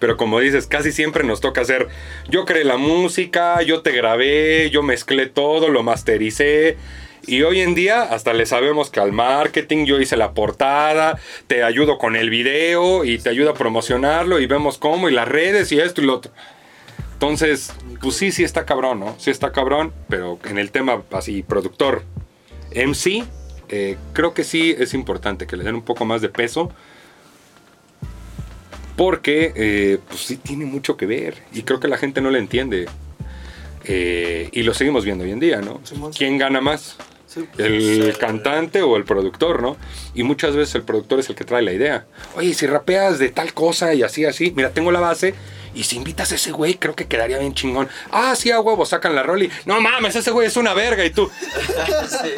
Pero 0.00 0.16
como 0.16 0.40
dices, 0.40 0.66
casi 0.66 0.92
siempre 0.92 1.24
nos 1.24 1.40
toca 1.40 1.60
hacer, 1.60 1.88
yo 2.28 2.44
creé 2.44 2.64
la 2.64 2.76
música, 2.76 3.62
yo 3.62 3.82
te 3.82 3.92
grabé, 3.92 4.70
yo 4.70 4.82
mezclé 4.82 5.26
todo, 5.26 5.68
lo 5.68 5.82
mastericé. 5.82 6.76
Y 7.24 7.42
hoy 7.42 7.60
en 7.60 7.76
día 7.76 8.02
hasta 8.02 8.32
le 8.32 8.46
sabemos 8.46 8.90
que 8.90 8.98
al 8.98 9.12
marketing 9.12 9.84
yo 9.84 10.00
hice 10.00 10.16
la 10.16 10.32
portada, 10.32 11.18
te 11.46 11.62
ayudo 11.62 11.96
con 11.96 12.16
el 12.16 12.30
video 12.30 13.04
y 13.04 13.18
te 13.18 13.30
ayudo 13.30 13.50
a 13.50 13.54
promocionarlo 13.54 14.40
y 14.40 14.46
vemos 14.46 14.76
cómo 14.76 15.08
y 15.08 15.12
las 15.12 15.28
redes 15.28 15.70
y 15.70 15.78
esto 15.78 16.02
y 16.02 16.06
lo 16.06 16.14
otro. 16.16 16.32
Entonces, 17.12 17.72
pues 18.00 18.16
sí, 18.16 18.32
sí 18.32 18.42
está 18.42 18.66
cabrón, 18.66 18.98
¿no? 18.98 19.14
Sí 19.18 19.30
está 19.30 19.52
cabrón, 19.52 19.92
pero 20.08 20.40
en 20.44 20.58
el 20.58 20.72
tema 20.72 21.02
así, 21.12 21.44
productor, 21.44 22.02
MC, 22.74 23.24
eh, 23.68 23.96
creo 24.12 24.34
que 24.34 24.42
sí 24.42 24.74
es 24.76 24.92
importante 24.92 25.46
que 25.46 25.56
le 25.56 25.62
den 25.62 25.76
un 25.76 25.82
poco 25.82 26.04
más 26.04 26.20
de 26.20 26.28
peso. 26.28 26.72
Porque, 28.96 29.52
eh, 29.56 29.98
pues 30.08 30.20
sí 30.20 30.36
tiene 30.36 30.64
mucho 30.64 30.96
que 30.96 31.06
ver. 31.06 31.42
Y 31.52 31.62
creo 31.62 31.80
que 31.80 31.88
la 31.88 31.96
gente 31.96 32.20
no 32.20 32.30
le 32.30 32.38
entiende. 32.38 32.86
Eh, 33.84 34.48
y 34.52 34.62
lo 34.62 34.74
seguimos 34.74 35.04
viendo 35.04 35.24
hoy 35.24 35.32
en 35.32 35.40
día, 35.40 35.60
¿no? 35.60 35.80
¿Quién 36.16 36.38
gana 36.38 36.60
más? 36.60 36.96
El 37.58 38.14
cantante 38.18 38.82
o 38.82 38.96
el 38.96 39.04
productor, 39.04 39.62
¿no? 39.62 39.76
Y 40.14 40.22
muchas 40.22 40.54
veces 40.54 40.74
el 40.74 40.82
productor 40.82 41.20
es 41.20 41.28
el 41.30 41.34
que 41.34 41.44
trae 41.44 41.62
la 41.62 41.72
idea. 41.72 42.06
Oye, 42.36 42.52
si 42.54 42.66
rapeas 42.66 43.18
de 43.18 43.30
tal 43.30 43.54
cosa 43.54 43.94
y 43.94 44.02
así, 44.02 44.24
así, 44.24 44.52
mira, 44.54 44.70
tengo 44.70 44.92
la 44.92 45.00
base. 45.00 45.34
Y 45.74 45.84
si 45.84 45.96
invitas 45.96 46.30
a 46.32 46.34
ese 46.34 46.52
güey, 46.52 46.74
creo 46.74 46.94
que 46.94 47.06
quedaría 47.06 47.38
bien 47.38 47.54
chingón. 47.54 47.88
Ah, 48.10 48.34
sí, 48.36 48.50
a 48.50 48.60
huevo, 48.60 48.84
sacan 48.84 49.14
la 49.14 49.22
rol 49.22 49.44
y. 49.44 49.50
No 49.64 49.80
mames, 49.80 50.14
ese 50.16 50.30
güey 50.30 50.46
es 50.46 50.56
una 50.56 50.74
verga. 50.74 51.04
Y 51.04 51.10
tú. 51.10 51.30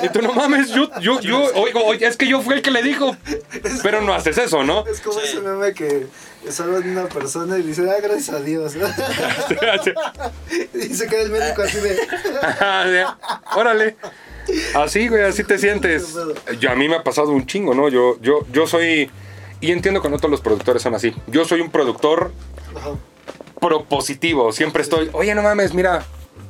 Y 0.03 0.09
tú, 0.11 0.23
no 0.23 0.33
mames, 0.33 0.71
yo, 0.71 0.89
yo, 1.01 1.21
yo, 1.21 1.43
oigo, 1.55 1.85
oye, 1.85 2.07
es 2.07 2.17
que 2.17 2.29
yo 2.29 2.41
fui 2.43 2.55
el 2.55 2.63
que 2.63 2.71
le 2.71 2.83
dijo. 2.83 3.17
Pero 3.83 4.03
no 4.03 4.15
haces 4.15 4.39
eso, 4.39 4.63
¿no? 4.63 4.87
Es 4.87 5.01
como 5.01 5.19
Sí. 5.19 5.27
ese 5.27 5.41
meme 5.41 5.73
que 5.75 6.07
salvan 6.49 6.83
a 6.83 7.01
una 7.01 7.09
persona 7.09 7.59
y 7.59 7.63
dice, 7.63 7.83
ah, 7.91 8.01
gracias 8.01 8.31
a 8.31 8.41
Dios. 8.41 8.75
y 10.75 10.95
se 10.95 11.07
queda 11.07 11.23
el 11.23 11.31
médico 11.31 11.63
así 11.63 11.79
de. 11.79 11.99
Órale. 13.57 13.97
Así, 14.75 15.09
güey, 15.09 15.23
así 15.23 15.43
te 15.43 15.59
sientes. 15.59 16.15
Yo, 16.61 16.71
a 16.71 16.75
mí 16.75 16.89
me 16.89 16.97
ha 16.97 17.03
pasado 17.03 17.31
un 17.31 17.47
chingo, 17.47 17.75
¿no? 17.75 17.89
Yo, 17.89 18.19
yo, 18.21 18.47
yo 18.53 18.67
soy. 18.67 19.11
Y 19.61 19.73
entiendo 19.73 20.03
que 20.03 20.11
no 20.11 20.19
todos 20.19 20.31
los 20.31 20.43
productores 20.43 20.83
son 20.83 20.95
así. 20.95 21.15
Yo 21.27 21.47
soy 21.47 21.63
un 21.63 21.71
productor 21.71 22.33
Ajá. 22.77 22.91
Propositivo. 23.61 24.53
Siempre 24.53 24.83
estoy, 24.83 25.11
oye, 25.13 25.35
no 25.35 25.43
mames, 25.43 25.75
mira, 25.75 26.05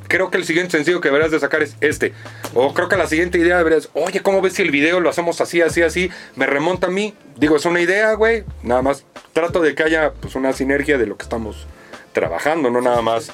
creo 0.08 0.30
que 0.30 0.36
el 0.36 0.44
siguiente 0.44 0.72
sencillo 0.72 1.00
que 1.00 1.08
deberías 1.08 1.30
de 1.30 1.40
sacar 1.40 1.62
es 1.62 1.76
este. 1.80 2.12
O 2.54 2.74
creo 2.74 2.88
que 2.88 2.96
la 2.96 3.06
siguiente 3.06 3.38
idea 3.38 3.58
deberías, 3.58 3.88
oye, 3.94 4.20
¿cómo 4.20 4.40
ves 4.40 4.54
si 4.54 4.62
el 4.62 4.70
video 4.70 5.00
lo 5.00 5.10
hacemos 5.10 5.40
así, 5.40 5.60
así, 5.62 5.82
así? 5.82 6.10
Me 6.36 6.46
remonta 6.46 6.88
a 6.88 6.90
mí. 6.90 7.14
Digo, 7.36 7.56
es 7.56 7.64
una 7.64 7.80
idea, 7.80 8.14
güey. 8.14 8.44
Nada 8.62 8.82
más 8.82 9.04
trato 9.32 9.60
de 9.60 9.74
que 9.74 9.82
haya 9.82 10.12
pues, 10.12 10.34
una 10.34 10.52
sinergia 10.52 10.98
de 10.98 11.06
lo 11.06 11.16
que 11.16 11.24
estamos 11.24 11.66
trabajando, 12.12 12.70
no 12.70 12.80
nada 12.80 13.02
más. 13.02 13.30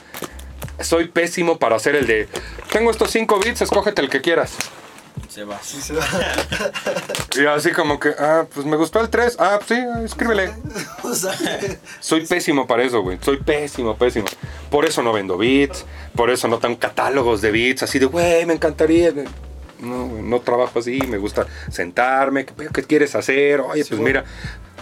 Soy 0.81 1.09
pésimo 1.09 1.59
para 1.59 1.77
hacer 1.77 1.95
el 1.95 2.07
de, 2.07 2.29
tengo 2.73 2.91
estos 2.91 3.11
cinco 3.11 3.39
bits, 3.39 3.61
escógete 3.61 4.01
el 4.01 4.09
que 4.09 4.23
quieras. 4.23 4.57
Se 5.29 5.45
va. 5.45 5.59
Sí, 5.63 5.81
se 5.81 5.95
va. 5.95 6.05
Y 7.41 7.47
así 7.47 7.71
como 7.71 8.01
que, 8.01 8.11
ah, 8.19 8.47
pues 8.53 8.67
me 8.67 8.77
gustó 8.77 9.01
el 9.01 9.09
3, 9.09 9.37
ah, 9.39 9.61
pues 9.65 9.81
sí, 9.81 9.87
escríbele. 10.05 10.53
o 11.05 11.15
sea, 11.15 11.33
Soy 12.01 12.27
pésimo 12.27 12.67
para 12.67 12.83
eso, 12.83 13.03
güey. 13.03 13.19
Soy 13.23 13.39
pésimo, 13.39 13.97
pésimo. 13.97 14.27
Por 14.71 14.85
eso 14.85 15.03
no 15.03 15.13
vendo 15.13 15.39
beats. 15.39 15.85
Por 16.17 16.31
eso 16.31 16.49
no 16.49 16.59
tengo 16.59 16.79
catálogos 16.79 17.41
de 17.41 17.53
beats 17.53 17.85
así 17.85 17.99
de, 17.99 18.07
güey, 18.07 18.45
me 18.47 18.55
encantaría. 18.55 19.13
No, 19.79 20.07
güey, 20.07 20.23
no 20.23 20.41
trabajo 20.41 20.81
así. 20.81 20.99
Me 21.07 21.19
gusta 21.19 21.47
sentarme. 21.71 22.47
¿Qué, 22.47 22.69
qué 22.73 22.83
quieres 22.83 23.15
hacer? 23.15 23.61
Oye, 23.61 23.85
pues 23.85 24.01
bueno. 24.01 24.05
mira. 24.05 24.25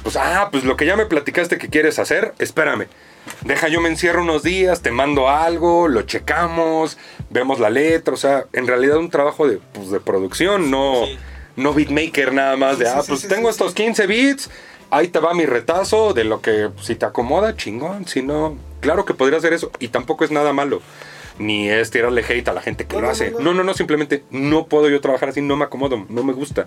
Pues, 0.02 0.16
ah, 0.16 0.48
pues 0.50 0.64
lo 0.64 0.76
que 0.76 0.86
ya 0.86 0.96
me 0.96 1.06
platicaste 1.06 1.58
que 1.58 1.68
quieres 1.68 1.98
hacer, 1.98 2.32
espérame. 2.38 2.86
Deja, 3.44 3.68
yo 3.68 3.80
me 3.80 3.88
encierro 3.88 4.22
unos 4.22 4.42
días, 4.42 4.82
te 4.82 4.90
mando 4.90 5.28
algo, 5.28 5.88
lo 5.88 6.02
checamos, 6.02 6.98
vemos 7.30 7.60
la 7.60 7.70
letra. 7.70 8.14
O 8.14 8.16
sea, 8.16 8.44
en 8.52 8.66
realidad 8.66 8.96
un 8.98 9.10
trabajo 9.10 9.46
de, 9.48 9.58
pues, 9.72 9.90
de 9.90 10.00
producción, 10.00 10.70
no, 10.70 11.04
Sí. 11.06 11.18
no 11.56 11.72
beatmaker 11.74 12.32
nada 12.32 12.56
más 12.56 12.78
de, 12.78 12.86
Sí, 12.86 12.92
ah, 12.94 13.02
sí, 13.02 13.08
pues 13.08 13.28
tengo 13.28 13.48
estos 13.50 13.70
sí. 13.72 13.76
15 13.76 14.06
beats, 14.06 14.50
ahí 14.90 15.08
te 15.08 15.18
va 15.18 15.34
mi 15.34 15.46
retazo 15.46 16.14
de 16.14 16.24
lo 16.24 16.40
que 16.40 16.68
si 16.82 16.94
te 16.94 17.06
acomoda, 17.06 17.56
chingón, 17.56 18.06
si 18.06 18.22
no, 18.22 18.56
claro 18.80 19.04
que 19.04 19.14
podría 19.14 19.38
hacer 19.38 19.52
eso 19.52 19.70
y 19.78 19.88
tampoco 19.88 20.24
es 20.24 20.30
nada 20.30 20.52
malo. 20.52 20.80
Ni 21.40 21.70
es 21.70 21.92
tirarle 21.92 22.24
hate 22.28 22.48
a 22.48 22.52
la 22.52 22.60
gente 22.60 22.84
que 22.86 22.96
No, 22.96 23.02
lo 23.02 23.10
hace. 23.10 23.30
no, 23.30 23.38
no. 23.38 23.44
No, 23.44 23.54
no, 23.54 23.62
no, 23.64 23.74
simplemente 23.74 24.24
no 24.32 24.66
puedo 24.66 24.88
yo 24.88 25.00
trabajar 25.00 25.28
así, 25.28 25.40
no 25.40 25.56
me 25.56 25.64
acomodo, 25.66 26.04
no 26.08 26.24
me 26.24 26.32
gusta. 26.32 26.66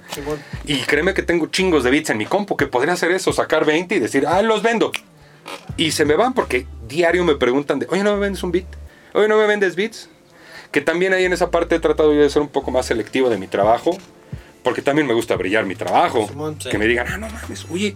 Y 0.63 0.77
créeme 0.83 1.13
que 1.13 1.23
tengo 1.23 1.47
chingos 1.47 1.83
de 1.83 1.91
beats 1.91 2.09
en 2.11 2.17
mi 2.17 2.25
compu 2.25 2.55
que 2.55 2.67
podría 2.67 2.93
hacer 2.93 3.11
eso, 3.11 3.33
sacar 3.33 3.65
20 3.65 3.95
y 3.95 3.99
decir, 3.99 4.25
ah, 4.27 4.41
los 4.41 4.63
vendo. 4.63 4.93
Y 5.77 5.91
se 5.91 6.05
me 6.05 6.15
van 6.15 6.33
porque 6.33 6.67
diario 6.87 7.23
me 7.23 7.35
preguntan 7.35 7.79
de, 7.79 7.87
oye, 7.89 8.03
¿no 8.03 8.13
me 8.13 8.19
vendes 8.19 8.43
un 8.43 8.51
beat? 8.51 8.67
Oye, 9.13 9.27
¿no 9.27 9.37
me 9.37 9.47
vendes 9.47 9.75
beats? 9.75 10.09
Que 10.71 10.81
también 10.81 11.13
ahí 11.13 11.25
en 11.25 11.33
esa 11.33 11.51
parte 11.51 11.75
he 11.75 11.79
tratado 11.79 12.13
yo 12.13 12.21
de 12.21 12.29
ser 12.29 12.41
un 12.41 12.47
poco 12.47 12.71
más 12.71 12.85
selectivo 12.85 13.29
de 13.29 13.37
mi 13.37 13.47
trabajo, 13.47 13.97
porque 14.63 14.81
también 14.81 15.07
me 15.07 15.13
gusta 15.13 15.35
brillar 15.35 15.65
mi 15.65 15.75
trabajo. 15.75 16.29
Que 16.69 16.77
me 16.77 16.85
digan, 16.87 17.07
ah, 17.09 17.17
no 17.17 17.27
mames, 17.29 17.65
oye, 17.69 17.95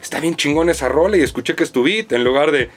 está 0.00 0.20
bien 0.20 0.36
chingón 0.36 0.70
esa 0.70 0.88
rola 0.88 1.16
y 1.16 1.22
escuché 1.22 1.54
que 1.54 1.64
es 1.64 1.72
tu 1.72 1.82
beat, 1.82 2.12
en 2.12 2.24
lugar 2.24 2.50
de, 2.50 2.70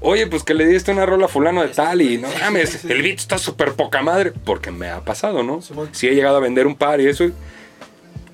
oye, 0.00 0.26
pues 0.26 0.42
que 0.42 0.54
le 0.54 0.66
diste 0.66 0.90
una 0.92 1.06
rola 1.06 1.26
a 1.26 1.28
fulano 1.28 1.62
de 1.62 1.68
tal 1.68 2.02
y 2.02 2.18
no 2.18 2.28
mames, 2.40 2.84
el 2.84 3.02
beat 3.02 3.18
está 3.18 3.38
súper 3.38 3.72
poca 3.72 4.02
madre, 4.02 4.32
porque 4.44 4.70
me 4.70 4.88
ha 4.88 5.00
pasado, 5.00 5.42
¿no? 5.42 5.60
Si 5.92 6.08
he 6.08 6.14
llegado 6.14 6.36
a 6.36 6.40
vender 6.40 6.66
un 6.66 6.76
par 6.76 7.00
y 7.00 7.06
eso, 7.06 7.30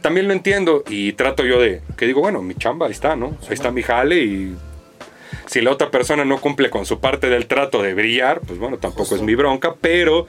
también 0.00 0.26
lo 0.26 0.34
entiendo 0.34 0.84
y 0.88 1.12
trato 1.12 1.44
yo 1.44 1.60
de, 1.60 1.80
que 1.96 2.06
digo, 2.06 2.20
bueno, 2.20 2.42
mi 2.42 2.54
chamba 2.54 2.86
ahí 2.86 2.92
está, 2.92 3.14
¿no? 3.16 3.36
Ahí 3.42 3.54
está 3.54 3.70
mi 3.70 3.82
jale 3.82 4.22
y 4.22 4.56
si 5.46 5.60
la 5.60 5.70
otra 5.70 5.90
persona 5.90 6.24
no 6.24 6.40
cumple 6.40 6.70
con 6.70 6.86
su 6.86 7.00
parte 7.00 7.28
del 7.28 7.46
trato 7.46 7.82
de 7.82 7.94
brillar, 7.94 8.40
pues 8.40 8.58
bueno, 8.58 8.78
tampoco 8.78 9.02
Justo. 9.04 9.16
es 9.16 9.22
mi 9.22 9.34
bronca, 9.34 9.74
pero 9.80 10.26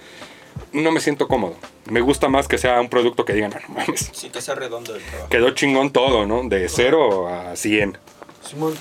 no 0.74 0.92
me 0.92 1.00
siento 1.02 1.28
cómodo. 1.28 1.56
Me 1.90 2.02
gusta 2.02 2.28
más 2.30 2.48
que 2.48 2.58
sea 2.58 2.80
un 2.82 2.90
producto 2.90 3.26
que 3.26 3.34
digan, 3.34 3.54
"Ah, 3.56 3.60
no 3.68 3.76
mames, 3.76 4.10
Sí, 4.14 4.30
que 4.30 4.42
sea 4.42 4.56
redondo 4.56 4.96
el 4.96 5.02
trabajo. 5.04 5.30
quedó 5.30 5.50
chingón 5.52 5.92
todo, 5.92 6.26
¿no? 6.26 6.48
De 6.48 6.68
0 6.70 7.28
a 7.28 7.56
100. 7.56 7.98
Simón, 8.48 8.74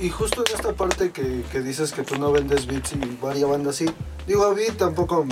y, 0.00 0.06
y 0.06 0.10
justo 0.10 0.42
en 0.46 0.54
esta 0.54 0.72
parte 0.72 1.10
que, 1.10 1.42
que 1.52 1.60
dices 1.60 1.92
que 1.92 2.02
tú 2.02 2.16
no 2.18 2.32
vendes 2.32 2.66
beats 2.66 2.92
y 2.94 3.18
varia 3.20 3.46
banda 3.46 3.70
así, 3.70 3.84
digo, 4.26 4.44
a 4.44 4.54
beat 4.54 4.76
tampoco, 4.78 5.26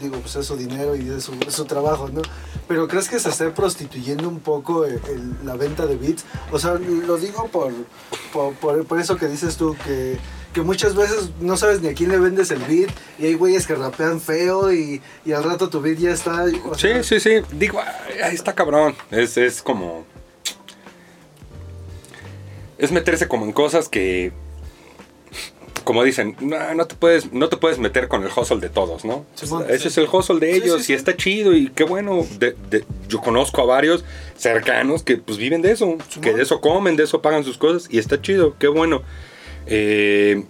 digo, 0.00 0.16
pues 0.20 0.36
es 0.36 0.46
su 0.46 0.56
dinero 0.56 0.96
y 0.96 1.08
es 1.10 1.24
su, 1.24 1.34
es 1.46 1.54
su 1.54 1.66
trabajo, 1.66 2.08
¿no? 2.08 2.22
Pero 2.70 2.86
¿crees 2.86 3.08
que 3.08 3.18
se 3.18 3.30
esté 3.30 3.50
prostituyendo 3.50 4.28
un 4.28 4.38
poco 4.38 4.86
la 5.44 5.56
venta 5.56 5.86
de 5.86 5.96
beats? 5.96 6.24
O 6.52 6.58
sea, 6.60 6.74
lo 6.74 7.16
digo 7.16 7.48
por, 7.48 7.72
por, 8.32 8.84
por- 8.84 9.00
eso 9.00 9.16
que 9.16 9.26
dices 9.26 9.56
tú, 9.56 9.76
que, 9.84 10.18
que 10.54 10.62
muchas 10.62 10.94
veces 10.94 11.30
no 11.40 11.56
sabes 11.56 11.80
ni 11.82 11.88
a 11.88 11.94
quién 11.94 12.10
le 12.12 12.18
vendes 12.20 12.52
el 12.52 12.60
beat 12.60 12.90
y 13.18 13.26
hay 13.26 13.34
güeyes 13.34 13.66
que 13.66 13.74
rapean 13.74 14.20
feo 14.20 14.72
y, 14.72 15.02
y 15.24 15.32
al 15.32 15.42
rato 15.42 15.68
tu 15.68 15.80
beat 15.80 15.98
ya 15.98 16.12
está. 16.12 16.46
Sí, 16.76 16.90
sí, 17.02 17.18
sí. 17.18 17.40
Digo, 17.50 17.80
ahí 18.22 18.36
está 18.36 18.54
cabrón. 18.54 18.94
Es, 19.10 19.36
es 19.36 19.62
como. 19.62 20.04
Es 22.78 22.92
meterse 22.92 23.26
como 23.26 23.46
en 23.46 23.52
cosas 23.52 23.88
que. 23.88 24.32
Como 25.84 26.04
dicen, 26.04 26.36
no, 26.40 26.74
no 26.74 26.86
te 26.86 26.94
puedes, 26.94 27.32
no 27.32 27.48
te 27.48 27.56
puedes 27.56 27.78
meter 27.78 28.06
con 28.08 28.22
el 28.22 28.30
hustle 28.34 28.60
de 28.60 28.68
todos, 28.68 29.04
¿no? 29.04 29.24
Simón, 29.34 29.64
Ese 29.68 29.78
sí. 29.84 29.88
es 29.88 29.98
el 29.98 30.08
hustle 30.12 30.38
de 30.38 30.52
Sí, 30.52 30.58
ellos 30.62 30.76
sí, 30.76 30.82
y 30.82 30.84
sí. 30.86 30.92
está 30.94 31.16
chido 31.16 31.54
y 31.54 31.68
qué 31.70 31.84
bueno. 31.84 32.24
De- 32.38 32.54
de- 32.68 32.84
yo 33.08 33.20
conozco 33.20 33.60
a 33.62 33.64
varios 33.64 34.04
cercanos 34.36 35.02
que 35.02 35.16
pues 35.16 35.38
viven 35.38 35.62
de 35.62 35.72
eso, 35.72 35.96
que 36.20 36.32
de 36.34 36.42
eso 36.42 36.60
comen, 36.60 36.96
de 36.96 37.04
eso 37.04 37.22
pagan 37.22 37.44
sus 37.44 37.56
cosas 37.58 37.88
y 37.90 37.98
está 37.98 38.20
chido, 38.20 38.56
qué 38.58 38.68
bueno. 38.68 39.02
Eh, 39.66 40.44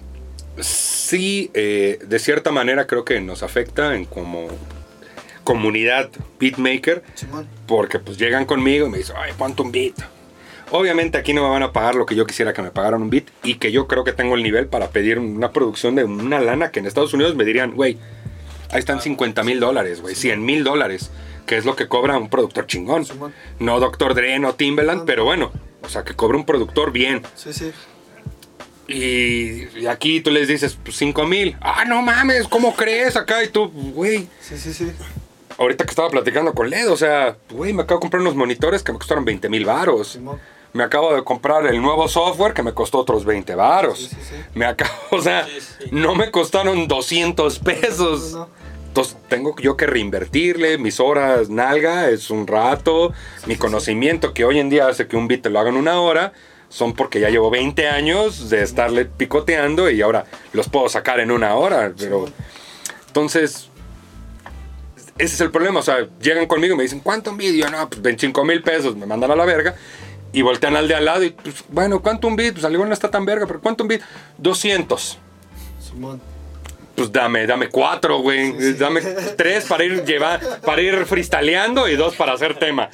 sí, 0.60 1.50
eh, 1.54 1.98
de 2.06 2.18
cierta 2.18 2.50
manera 2.50 2.86
creo 2.86 3.04
que 3.04 3.20
nos 3.20 3.42
afecta 3.42 3.94
en 3.94 4.04
como 4.04 4.48
comunidad 5.44 6.10
beatmaker 6.38 7.02
porque 7.66 7.98
pues 7.98 8.18
llegan 8.18 8.44
conmigo 8.44 8.86
y 8.86 8.90
me 8.90 8.98
dicen, 8.98 9.16
ay, 9.18 9.32
ponte 9.38 9.62
un 9.62 9.72
beat. 9.72 9.94
Obviamente 10.72 11.18
aquí 11.18 11.32
no 11.32 11.42
me 11.42 11.48
van 11.50 11.62
a 11.64 11.72
pagar 11.72 11.94
lo 11.96 12.06
que 12.06 12.14
yo 12.14 12.26
quisiera 12.26 12.52
que 12.52 12.62
me 12.62 12.70
pagaran 12.70 13.02
un 13.02 13.10
beat 13.10 13.24
y 13.42 13.54
que 13.56 13.72
yo 13.72 13.88
creo 13.88 14.04
que 14.04 14.12
tengo 14.12 14.36
el 14.36 14.42
nivel 14.42 14.66
para 14.66 14.90
pedir 14.90 15.18
una 15.18 15.50
producción 15.52 15.96
de 15.96 16.04
una 16.04 16.40
lana 16.40 16.70
que 16.70 16.78
en 16.78 16.86
Estados 16.86 17.12
Unidos 17.12 17.34
me 17.34 17.44
dirían, 17.44 17.72
güey, 17.72 17.98
ahí 18.70 18.78
están 18.78 19.00
50 19.02 19.42
mil 19.42 19.58
dólares, 19.58 20.00
güey, 20.00 20.14
100 20.14 20.44
mil 20.44 20.62
dólares, 20.62 21.10
que 21.46 21.56
es 21.56 21.64
lo 21.64 21.74
que 21.74 21.88
cobra 21.88 22.16
un 22.18 22.28
productor 22.30 22.66
chingón. 22.66 23.04
No 23.58 23.80
Dr. 23.80 24.14
Dre, 24.14 24.38
no 24.38 24.54
Timbaland, 24.54 25.04
pero 25.06 25.24
bueno, 25.24 25.50
o 25.82 25.88
sea, 25.88 26.04
que 26.04 26.14
cobra 26.14 26.36
un 26.36 26.46
productor 26.46 26.92
bien. 26.92 27.22
Sí, 27.34 27.52
sí. 27.52 27.72
Y, 28.86 29.68
y 29.78 29.86
aquí 29.86 30.20
tú 30.20 30.30
les 30.30 30.48
dices, 30.48 30.76
pues 30.82 30.96
5 30.96 31.24
mil. 31.26 31.56
Ah, 31.60 31.84
no 31.84 32.02
mames, 32.02 32.48
¿cómo 32.48 32.74
crees 32.74 33.16
acá? 33.16 33.42
Y 33.44 33.48
tú, 33.48 33.68
güey, 33.68 34.28
Sí, 34.40 34.56
sí, 34.58 34.72
sí. 34.72 34.90
ahorita 35.58 35.84
que 35.84 35.90
estaba 35.90 36.10
platicando 36.10 36.52
con 36.54 36.68
Led, 36.70 36.90
o 36.90 36.96
sea, 36.96 37.36
güey, 37.50 37.72
me 37.72 37.82
acabo 37.82 37.98
de 37.98 38.02
comprar 38.02 38.20
unos 38.22 38.34
monitores 38.34 38.82
que 38.82 38.92
me 38.92 38.98
costaron 38.98 39.24
20 39.24 39.48
mil 39.48 39.64
varos. 39.64 40.18
Me 40.72 40.84
acabo 40.84 41.14
de 41.14 41.24
comprar 41.24 41.66
el 41.66 41.82
nuevo 41.82 42.06
software 42.08 42.54
que 42.54 42.62
me 42.62 42.72
costó 42.72 42.98
otros 42.98 43.24
20 43.24 43.54
varos. 43.56 43.98
Sí, 43.98 44.06
sí, 44.08 44.16
sí. 44.22 44.34
Me 44.54 44.66
acabo, 44.66 44.92
o 45.10 45.20
sea, 45.20 45.46
Sí, 45.46 45.60
sí. 45.60 45.88
no 45.90 46.14
me 46.14 46.30
costaron 46.30 46.86
200 46.86 47.58
pesos. 47.58 48.32
No, 48.32 48.38
no. 48.40 48.48
Entonces 48.88 49.16
tengo 49.28 49.54
yo 49.60 49.76
que 49.76 49.86
reinvertirle 49.86 50.76
mis 50.78 50.98
horas 50.98 51.48
nalga, 51.48 52.08
es 52.10 52.28
un 52.28 52.46
rato, 52.48 53.12
mi 53.46 53.54
conocimiento 53.54 54.34
que 54.34 54.44
hoy 54.44 54.58
en 54.58 54.68
día 54.68 54.88
hace 54.88 55.06
que 55.06 55.16
un 55.16 55.28
beat 55.28 55.42
te 55.42 55.50
lo 55.50 55.60
hagan 55.60 55.76
una 55.76 56.00
hora, 56.00 56.32
son 56.68 56.94
porque 56.94 57.20
ya 57.20 57.30
llevo 57.30 57.50
20 57.50 57.88
años 57.88 58.50
de 58.50 58.62
estarle 58.64 59.04
picoteando 59.04 59.88
y 59.90 60.02
ahora 60.02 60.24
los 60.52 60.68
puedo 60.68 60.88
sacar 60.88 61.20
en 61.20 61.30
una 61.30 61.54
hora. 61.54 61.92
Pero 61.96 62.26
entonces, 63.06 63.68
ese 65.18 65.34
es 65.34 65.40
el 65.40 65.50
problema. 65.52 65.80
O 65.80 65.82
sea, 65.84 66.08
llegan 66.20 66.46
conmigo 66.46 66.74
y 66.74 66.76
me 66.76 66.82
dicen, 66.82 66.98
¿cuánto 67.00 67.30
un 67.30 67.36
vídeo? 67.36 67.70
No, 67.70 67.88
pues 67.88 68.02
25 68.02 68.44
mil 68.44 68.60
pesos, 68.62 68.96
me 68.96 69.06
mandan 69.06 69.30
a 69.30 69.36
la 69.36 69.44
verga. 69.44 69.76
Y 70.32 70.42
voltean 70.42 70.76
al 70.76 70.86
de 70.86 70.94
al 70.94 71.04
lado 71.04 71.24
y, 71.24 71.30
pues, 71.30 71.64
bueno, 71.68 72.00
¿cuánto 72.02 72.28
un 72.28 72.36
beat? 72.36 72.54
Pues 72.54 72.64
al 72.64 72.72
igual 72.72 72.88
no 72.88 72.94
está 72.94 73.10
tan 73.10 73.24
verga, 73.24 73.46
pero 73.46 73.60
¿cuánto 73.60 73.82
un 73.84 73.88
beat? 73.88 74.02
200 74.38 75.18
Simón. 75.80 76.20
pues 76.94 77.10
dame, 77.10 77.46
dame 77.46 77.68
cuatro, 77.68 78.20
güey. 78.20 78.52
Sí, 78.52 78.72
sí. 78.72 78.74
Dame 78.74 79.00
tres 79.36 79.64
para 79.64 79.84
ir 79.84 80.04
llevar, 80.04 80.60
para 80.60 80.80
ir 80.82 81.04
freestyleando 81.06 81.88
y 81.88 81.96
dos 81.96 82.14
para 82.14 82.32
hacer 82.32 82.58
tema. 82.58 82.90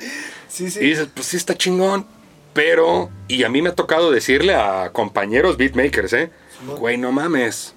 Sí, 0.48 0.70
sí. 0.70 0.80
Y 0.80 0.90
dices, 0.90 1.08
pues 1.12 1.26
sí 1.26 1.36
está 1.36 1.54
chingón. 1.54 2.06
Pero, 2.54 3.10
y 3.28 3.44
a 3.44 3.50
mí 3.50 3.60
me 3.60 3.68
ha 3.68 3.74
tocado 3.74 4.10
decirle 4.10 4.54
a 4.54 4.90
compañeros 4.90 5.58
beatmakers, 5.58 6.12
¿eh? 6.14 6.30
Simón. 6.58 6.76
Güey, 6.78 6.96
no 6.96 7.12
mames. 7.12 7.74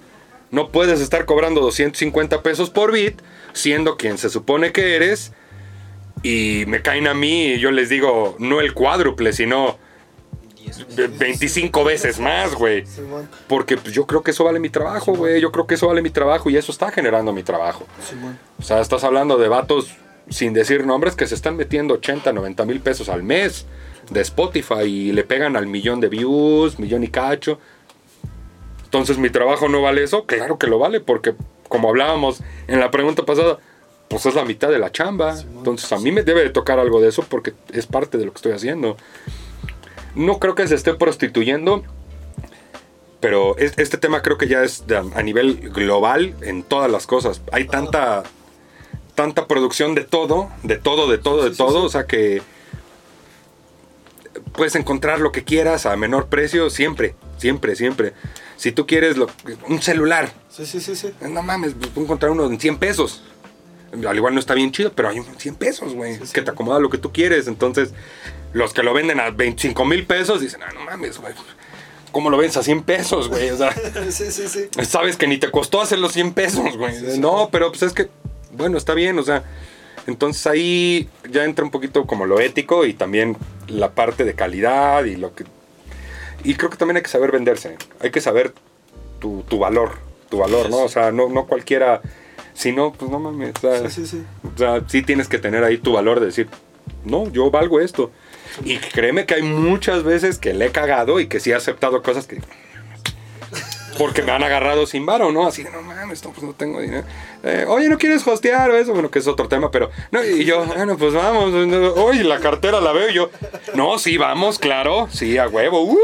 No 0.50 0.70
puedes 0.70 1.00
estar 1.00 1.26
cobrando 1.26 1.60
250 1.60 2.42
pesos 2.42 2.70
por 2.70 2.90
beat, 2.92 3.16
siendo 3.52 3.98
quien 3.98 4.16
se 4.16 4.30
supone 4.30 4.72
que 4.72 4.96
eres. 4.96 5.32
Y 6.22 6.64
me 6.66 6.82
caen 6.82 7.06
a 7.06 7.14
mí 7.14 7.52
y 7.52 7.58
yo 7.58 7.70
les 7.70 7.88
digo, 7.88 8.36
no 8.38 8.60
el 8.60 8.74
cuádruple, 8.74 9.32
sino 9.32 9.78
25 11.18 11.84
veces 11.84 12.18
más, 12.18 12.54
güey. 12.54 12.84
Porque 13.48 13.76
pues, 13.76 13.94
yo 13.94 14.06
creo 14.06 14.22
que 14.22 14.32
eso 14.32 14.44
vale 14.44 14.60
mi 14.60 14.70
trabajo, 14.70 15.14
güey. 15.14 15.40
Yo 15.40 15.50
creo 15.50 15.66
que 15.66 15.74
eso 15.74 15.88
vale 15.88 16.02
mi 16.02 16.10
trabajo 16.10 16.50
y 16.50 16.56
eso 16.56 16.72
está 16.72 16.90
generando 16.90 17.32
mi 17.32 17.42
trabajo. 17.42 17.86
O 18.58 18.62
sea, 18.62 18.80
estás 18.80 19.04
hablando 19.04 19.38
de 19.38 19.48
vatos, 19.48 19.96
sin 20.28 20.52
decir 20.52 20.86
nombres, 20.86 21.16
que 21.16 21.26
se 21.26 21.34
están 21.34 21.56
metiendo 21.56 21.94
80, 21.94 22.32
90 22.32 22.64
mil 22.64 22.80
pesos 22.80 23.08
al 23.08 23.22
mes 23.22 23.66
de 24.10 24.20
Spotify 24.20 24.82
y 24.84 25.12
le 25.12 25.24
pegan 25.24 25.56
al 25.56 25.66
millón 25.66 26.00
de 26.00 26.08
views, 26.08 26.78
millón 26.78 27.04
y 27.04 27.08
cacho. 27.08 27.58
Entonces, 28.84 29.18
¿mi 29.18 29.30
trabajo 29.30 29.68
no 29.68 29.82
vale 29.82 30.02
eso? 30.02 30.26
Claro 30.26 30.58
que 30.58 30.66
lo 30.66 30.78
vale, 30.78 31.00
porque 31.00 31.34
como 31.68 31.88
hablábamos 31.88 32.42
en 32.66 32.80
la 32.80 32.90
pregunta 32.90 33.24
pasada, 33.24 33.58
pues 34.10 34.26
es 34.26 34.34
la 34.34 34.44
mitad 34.44 34.68
de 34.68 34.80
la 34.80 34.90
chamba. 34.90 35.38
Entonces, 35.40 35.90
a 35.92 35.98
mí 35.98 36.10
me 36.10 36.24
debe 36.24 36.42
de 36.42 36.50
tocar 36.50 36.80
algo 36.80 37.00
de 37.00 37.08
eso 37.08 37.22
porque 37.28 37.54
es 37.72 37.86
parte 37.86 38.18
de 38.18 38.24
lo 38.26 38.32
que 38.32 38.36
estoy 38.38 38.52
haciendo. 38.52 38.96
No 40.16 40.40
creo 40.40 40.56
que 40.56 40.66
se 40.66 40.74
esté 40.74 40.94
prostituyendo, 40.94 41.84
pero 43.20 43.56
es- 43.56 43.74
este 43.78 43.98
tema 43.98 44.20
creo 44.20 44.36
que 44.36 44.48
ya 44.48 44.64
es 44.64 44.86
de- 44.88 44.96
a 44.96 45.22
nivel 45.22 45.70
global 45.70 46.34
en 46.42 46.64
todas 46.64 46.90
las 46.90 47.06
cosas. 47.06 47.40
Hay 47.52 47.68
tanta, 47.68 48.24
tanta 49.14 49.46
producción 49.46 49.94
de 49.94 50.02
todo, 50.02 50.50
de 50.64 50.76
todo, 50.76 51.08
de 51.08 51.18
todo, 51.18 51.44
de 51.44 51.50
Sí, 51.52 51.56
todo, 51.58 51.80
sí. 51.82 51.86
o 51.86 51.88
sea 51.88 52.06
que 52.06 52.42
puedes 54.52 54.74
encontrar 54.74 55.20
lo 55.20 55.30
que 55.30 55.44
quieras 55.44 55.86
a 55.86 55.96
menor 55.96 56.26
precio 56.26 56.68
siempre, 56.68 57.14
siempre, 57.38 57.76
siempre. 57.76 58.12
Si 58.56 58.72
tú 58.72 58.86
quieres 58.88 59.16
lo- 59.16 59.28
un 59.68 59.80
celular, 59.80 60.32
Sí, 60.48 60.66
sí, 60.66 60.80
sí, 60.80 60.96
sí. 60.96 61.12
no 61.20 61.42
mames, 61.44 61.74
pues 61.74 61.88
puedo 61.90 62.04
encontrar 62.06 62.32
uno 62.32 62.46
en 62.46 62.58
100 62.58 62.76
pesos. 62.78 63.22
Al 63.92 64.16
igual 64.16 64.34
no 64.34 64.40
está 64.40 64.54
bien 64.54 64.70
chido, 64.72 64.92
pero 64.92 65.08
hay 65.08 65.18
uno 65.18 65.30
en 65.30 65.38
100 65.38 65.54
pesos, 65.56 65.94
güey. 65.94 66.16
Sí, 66.16 66.26
sí. 66.26 66.32
Que 66.32 66.42
te 66.42 66.50
acomoda 66.50 66.78
lo 66.78 66.90
que 66.90 66.98
tú 66.98 67.12
quieres. 67.12 67.48
Entonces, 67.48 67.92
los 68.52 68.72
que 68.72 68.82
lo 68.82 68.94
venden 68.94 69.20
a 69.20 69.30
25 69.30 69.84
mil 69.84 70.06
pesos 70.06 70.40
dicen, 70.40 70.62
ah, 70.62 70.72
no 70.72 70.80
mames, 70.80 71.18
güey. 71.18 71.34
¿Cómo 72.12 72.30
lo 72.30 72.36
vendes 72.36 72.56
a 72.56 72.62
100 72.62 72.82
pesos, 72.82 73.28
güey? 73.28 73.50
O 73.50 73.56
sea, 73.56 73.72
Sí, 74.10 74.30
sí, 74.30 74.48
sí. 74.48 74.68
sabes 74.84 75.16
que 75.16 75.26
ni 75.26 75.38
te 75.38 75.50
costó 75.50 75.80
hacer 75.80 75.98
los 75.98 76.12
100 76.12 76.34
pesos, 76.34 76.76
güey. 76.76 76.94
Sí. 76.94 77.18
No, 77.18 77.48
pero 77.50 77.70
pues 77.70 77.82
es 77.82 77.92
que, 77.92 78.08
bueno, 78.52 78.78
está 78.78 78.94
bien, 78.94 79.18
o 79.18 79.22
sea. 79.22 79.44
Entonces 80.06 80.46
ahí 80.46 81.08
ya 81.30 81.44
entra 81.44 81.64
un 81.64 81.70
poquito 81.70 82.06
como 82.06 82.26
lo 82.26 82.40
ético 82.40 82.86
y 82.86 82.94
también 82.94 83.36
la 83.68 83.92
parte 83.92 84.24
de 84.24 84.34
calidad 84.34 85.04
y 85.04 85.16
lo 85.16 85.34
que... 85.34 85.44
Y 86.42 86.54
creo 86.54 86.70
que 86.70 86.76
también 86.78 86.96
hay 86.96 87.02
que 87.02 87.08
saber 87.10 87.30
venderse. 87.30 87.76
Hay 88.00 88.10
que 88.10 88.20
saber 88.20 88.54
tu, 89.20 89.44
tu 89.46 89.58
valor, 89.58 89.98
tu 90.30 90.38
valor, 90.38 90.70
¿no? 90.70 90.78
O 90.78 90.88
sea, 90.88 91.12
no, 91.12 91.28
no 91.28 91.46
cualquiera... 91.46 92.00
Si 92.54 92.72
no, 92.72 92.92
pues 92.92 93.10
no 93.10 93.18
mames. 93.18 93.52
O 93.56 93.60
sea, 93.60 93.88
Sí, 93.90 94.02
sí, 94.02 94.06
sí. 94.06 94.24
o 94.54 94.58
sea, 94.58 94.82
sí 94.86 95.02
tienes 95.02 95.28
que 95.28 95.38
tener 95.38 95.64
ahí 95.64 95.78
tu 95.78 95.92
valor 95.92 96.20
de 96.20 96.26
decir, 96.26 96.48
no, 97.04 97.30
yo 97.30 97.50
valgo 97.50 97.80
esto. 97.80 98.10
Y 98.64 98.78
créeme 98.78 99.26
que 99.26 99.34
hay 99.34 99.42
muchas 99.42 100.02
veces 100.02 100.38
que 100.38 100.52
le 100.52 100.66
he 100.66 100.70
cagado 100.70 101.20
y 101.20 101.26
que 101.28 101.40
sí 101.40 101.50
he 101.50 101.54
aceptado 101.54 102.02
cosas 102.02 102.26
que... 102.26 102.40
Porque 103.98 104.22
me 104.22 104.32
han 104.32 104.42
agarrado 104.42 104.86
sin 104.86 105.04
varo, 105.04 105.30
¿no? 105.30 105.46
Así 105.46 105.62
de, 105.62 105.70
no 105.70 105.82
mames, 105.82 106.24
no, 106.24 106.30
pues 106.30 106.42
no 106.42 106.54
tengo 106.54 106.80
dinero. 106.80 107.04
Eh, 107.42 107.66
Oye, 107.68 107.88
¿no 107.88 107.98
quieres 107.98 108.26
hostear 108.26 108.70
o 108.70 108.76
eso? 108.76 108.92
Bueno, 108.94 109.10
que 109.10 109.18
es 109.18 109.26
otro 109.26 109.46
tema, 109.46 109.70
pero... 109.70 109.90
No, 110.10 110.24
y 110.24 110.44
yo, 110.44 110.64
bueno, 110.64 110.96
pues 110.96 111.12
vamos. 111.12 111.52
Oye, 111.98 112.24
la 112.24 112.40
cartera 112.40 112.80
la 112.80 112.92
veo 112.92 113.10
y 113.10 113.14
yo... 113.14 113.30
No, 113.74 113.98
sí, 113.98 114.16
vamos, 114.16 114.58
claro. 114.58 115.08
Sí, 115.12 115.36
a 115.36 115.48
huevo. 115.48 115.82
¡uh! 115.84 115.96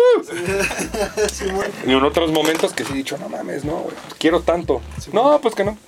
Y 1.87 1.93
en 1.93 2.03
otros 2.05 2.33
momentos 2.33 2.73
que 2.75 2.85
sí 2.85 2.93
he 2.93 2.97
dicho, 2.97 3.17
no 3.19 3.29
mames, 3.31 3.65
no, 3.65 3.77
güey, 3.77 3.97
quiero 4.19 4.41
tanto. 4.41 4.83
No, 5.13 5.41
pues 5.41 5.55
que 5.55 5.65
no. 5.65 5.79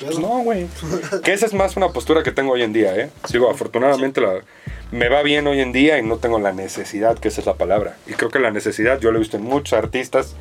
Pues 0.00 0.18
no, 0.18 0.40
güey. 0.42 0.66
Que 1.22 1.32
esa 1.32 1.46
es 1.46 1.54
más 1.54 1.76
una 1.76 1.90
postura 1.90 2.22
que 2.22 2.32
tengo 2.32 2.52
hoy 2.52 2.62
en 2.62 2.72
día, 2.72 2.96
¿eh? 2.96 3.10
Sigo, 3.24 3.50
afortunadamente 3.50 4.20
la, 4.20 4.40
me 4.92 5.08
va 5.08 5.22
bien 5.22 5.46
hoy 5.46 5.60
en 5.60 5.72
día 5.72 5.98
y 5.98 6.02
no 6.02 6.18
tengo 6.18 6.38
la 6.38 6.52
necesidad, 6.52 7.18
que 7.18 7.28
esa 7.28 7.40
es 7.40 7.46
la 7.46 7.54
palabra. 7.54 7.96
Y 8.06 8.12
creo 8.12 8.30
que 8.30 8.38
la 8.38 8.50
necesidad, 8.50 9.00
yo 9.00 9.10
lo 9.10 9.16
he 9.16 9.20
visto 9.20 9.36
en 9.36 9.44
muchos 9.44 9.72
artistas 9.72 10.34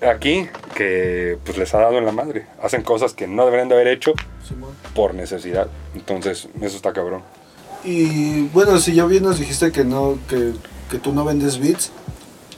aquí, 0.00 0.48
que 0.74 1.38
pues 1.44 1.58
les 1.58 1.72
ha 1.74 1.78
dado 1.78 1.98
en 1.98 2.06
la 2.06 2.12
madre. 2.12 2.46
Hacen 2.62 2.82
cosas 2.82 3.12
que 3.12 3.26
no 3.26 3.44
deberían 3.44 3.68
de 3.68 3.74
haber 3.74 3.88
hecho 3.88 4.14
por 4.94 5.14
necesidad. 5.14 5.68
Entonces, 5.94 6.48
eso 6.60 6.76
está 6.76 6.92
cabrón. 6.92 7.22
Y 7.84 8.48
bueno, 8.48 8.78
si 8.78 8.94
ya 8.94 9.04
bien 9.04 9.22
nos 9.22 9.38
dijiste 9.38 9.70
que 9.70 9.84
no, 9.84 10.18
que, 10.28 10.52
que 10.90 10.98
tú 10.98 11.12
no 11.12 11.24
vendes 11.24 11.60
beats, 11.60 11.92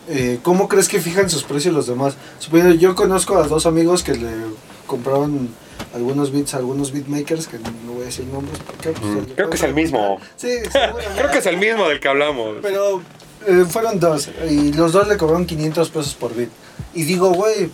eh, 0.09 0.39
¿cómo 0.43 0.69
crees 0.69 0.89
que 0.89 1.01
fijan 1.01 1.29
sus 1.29 1.43
precios 1.43 1.75
los 1.75 1.87
demás? 1.87 2.17
Yo 2.79 2.95
conozco 2.95 3.37
a 3.37 3.47
dos 3.47 3.67
amigos 3.67 4.03
que 4.03 4.15
le 4.15 4.29
compraron 4.89 5.49
algunos 5.95 6.33
beats 6.33 6.55
a 6.55 6.57
algunos 6.57 6.91
beatmakers, 6.93 7.47
que 7.47 7.59
no 7.61 7.93
voy 7.93 8.03
a 8.03 8.07
decir 8.07 8.25
nombres 8.27 8.59
porque 8.67 8.91
pues, 8.91 9.05
Mm, 9.13 9.31
creo 9.37 9.51
que 9.51 9.57
es 9.57 9.63
el 9.63 9.75
mismo. 9.75 10.19
Sí. 10.37 10.49
Creo 11.17 11.31
que 11.31 11.39
es 11.39 11.47
el 11.47 11.57
mismo 11.59 11.89
del 11.89 12.01
que 12.01 12.09
hablamos. 12.09 12.57
Pero 12.61 13.01
eh, 13.47 13.65
fueron 13.69 14.01
dos 14.01 14.29
y 14.51 14.73
los 14.73 14.93
dos 14.93 15.07
le 15.07 15.17
cobraron 15.17 15.47
500 15.47 15.89
pesos 15.91 16.15
por 16.17 16.35
beat. 16.35 16.51
Y 16.95 17.05
digo, 17.05 17.31
güey, 17.33 17.71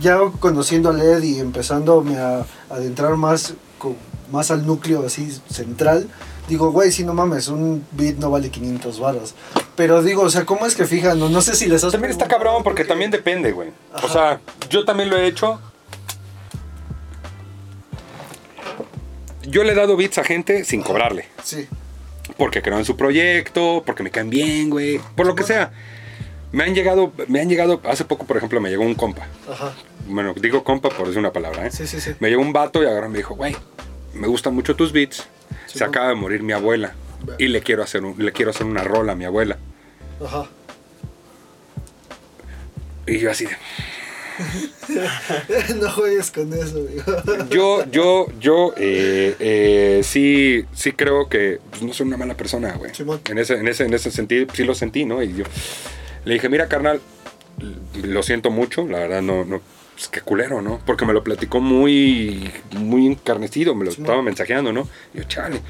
ya 0.00 0.18
conociendo 0.40 0.90
a 0.90 0.92
LED 0.92 1.22
y 1.22 1.38
empezándome 1.40 2.16
a 2.18 2.44
adentrar 2.70 3.16
más, 3.16 3.54
co- 3.78 3.96
más 4.30 4.50
al 4.50 4.66
núcleo 4.66 5.04
así 5.06 5.30
central, 5.50 6.08
digo, 6.48 6.70
güey, 6.70 6.92
si 6.92 7.04
no 7.04 7.14
mames, 7.14 7.48
un 7.48 7.86
beat 7.92 8.16
no 8.16 8.30
vale 8.30 8.50
500 8.50 9.00
varos. 9.00 9.34
Pero 9.76 10.02
digo, 10.02 10.22
o 10.22 10.30
sea, 10.30 10.44
¿cómo 10.44 10.66
es 10.66 10.74
que 10.74 10.84
fijan? 10.84 11.18
No, 11.18 11.28
no 11.28 11.40
sé 11.40 11.54
si 11.54 11.66
les 11.66 11.82
has 11.82 11.92
También 11.92 12.10
está 12.10 12.28
cabrón 12.28 12.62
porque 12.62 12.84
también 12.84 13.10
depende, 13.10 13.52
güey. 13.52 13.70
O 14.02 14.08
sea, 14.08 14.40
yo 14.68 14.84
también 14.84 15.08
lo 15.10 15.16
he 15.16 15.26
hecho. 15.26 15.60
Yo 19.42 19.64
le 19.64 19.72
he 19.72 19.74
dado 19.74 19.96
beats 19.96 20.18
a 20.18 20.24
gente 20.24 20.64
sin 20.64 20.82
cobrarle. 20.82 21.26
Sí, 21.42 21.66
Porque 22.36 22.62
creo 22.62 22.78
en 22.78 22.84
su 22.84 22.96
proyecto, 22.96 23.82
porque 23.84 24.02
me 24.02 24.10
caen 24.10 24.30
bien, 24.30 24.70
güey. 24.70 25.00
Por 25.16 25.26
lo 25.26 25.34
que 25.34 25.42
sea. 25.42 25.72
Me 26.52 26.64
han 26.64 26.74
llegado, 26.74 27.12
me 27.28 27.40
han 27.40 27.48
llegado, 27.48 27.80
hace 27.84 28.04
poco, 28.04 28.26
por 28.26 28.36
ejemplo, 28.36 28.60
me 28.60 28.68
llegó 28.68 28.84
un 28.84 28.94
compa. 28.94 29.26
ajá. 29.50 29.72
Bueno, 30.06 30.34
digo 30.38 30.64
compa 30.64 30.90
por 30.90 31.06
decir 31.06 31.18
una 31.18 31.32
palabra, 31.32 31.66
¿eh? 31.66 31.70
Sí, 31.70 31.86
sí, 31.86 32.00
sí. 32.00 32.12
Me 32.20 32.28
llegó 32.28 32.42
un 32.42 32.52
vato 32.52 32.82
y 32.82 32.86
y 32.86 33.08
me 33.08 33.16
dijo, 33.16 33.34
güey, 33.34 33.56
me 34.14 34.26
gustan 34.28 34.54
mucho 34.54 34.74
tus 34.76 34.92
beats. 34.92 35.26
Sí, 35.66 35.78
Se 35.78 35.84
¿no? 35.84 35.90
acaba 35.90 36.08
de 36.08 36.14
morir 36.14 36.42
mi 36.42 36.52
abuela. 36.52 36.94
Y 37.38 37.48
le 37.48 37.60
quiero 37.62 37.82
hacer 37.82 38.04
un- 38.04 38.16
le 38.18 38.32
quiero 38.32 38.50
hacer 38.50 38.66
una 38.66 38.82
rola 38.84 39.12
a 39.12 39.14
mi 39.14 39.24
abuela. 39.24 39.56
Ajá. 40.24 40.48
Y 43.06 43.18
yo 43.18 43.30
así 43.30 43.46
de, 43.46 43.56
no 45.80 45.90
juegues 45.90 46.30
con 46.30 46.52
eso, 46.52 46.78
amigo. 46.78 47.46
Yo, 47.50 47.84
yo, 47.90 48.26
yo, 48.40 48.74
eh, 48.76 49.36
eh, 49.38 50.00
sí, 50.04 50.64
sí 50.74 50.92
creo 50.92 51.28
que 51.28 51.60
pues, 51.70 51.82
no 51.82 51.92
soy 51.92 52.06
una 52.06 52.16
mala 52.16 52.34
persona, 52.36 52.72
güey. 52.74 52.92
En 53.28 53.38
ese, 53.38 53.54
en 53.54 53.68
ese, 53.68 53.84
en 53.84 53.94
ese 53.94 54.10
sentido, 54.10 54.46
sí 54.54 54.64
lo 54.64 54.74
sentí, 54.74 55.04
¿no? 55.04 55.22
Y 55.22 55.34
yo 55.34 55.44
le 56.24 56.34
dije, 56.34 56.48
mira, 56.48 56.68
carnal, 56.68 57.00
lo 58.02 58.22
siento 58.22 58.50
mucho, 58.50 58.86
la 58.86 58.98
verdad, 59.00 59.22
no, 59.22 59.44
no, 59.44 59.60
pues 59.94 60.08
qué 60.08 60.20
culero, 60.20 60.62
¿no? 60.62 60.80
Porque 60.84 61.04
me 61.04 61.12
lo 61.12 61.22
platicó 61.22 61.60
muy, 61.60 62.50
muy 62.78 63.06
encarnecido, 63.06 63.74
me 63.74 63.84
lo 63.84 63.90
Simón. 63.90 64.06
estaba 64.06 64.22
mensajeando, 64.22 64.72
¿no? 64.72 64.88
Y 65.14 65.18
yo, 65.18 65.24
chale, 65.24 65.60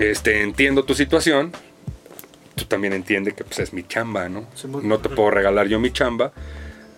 este, 0.00 0.42
entiendo 0.42 0.84
tu 0.84 0.94
situación, 0.94 1.52
tú 2.54 2.64
también 2.64 2.92
entiendes 2.92 3.34
que 3.34 3.44
pues 3.44 3.58
es 3.58 3.72
mi 3.72 3.86
chamba, 3.86 4.28
¿no? 4.28 4.46
No 4.82 4.98
te 4.98 5.08
puedo 5.08 5.30
regalar 5.30 5.68
yo 5.68 5.78
mi 5.80 5.92
chamba, 5.92 6.32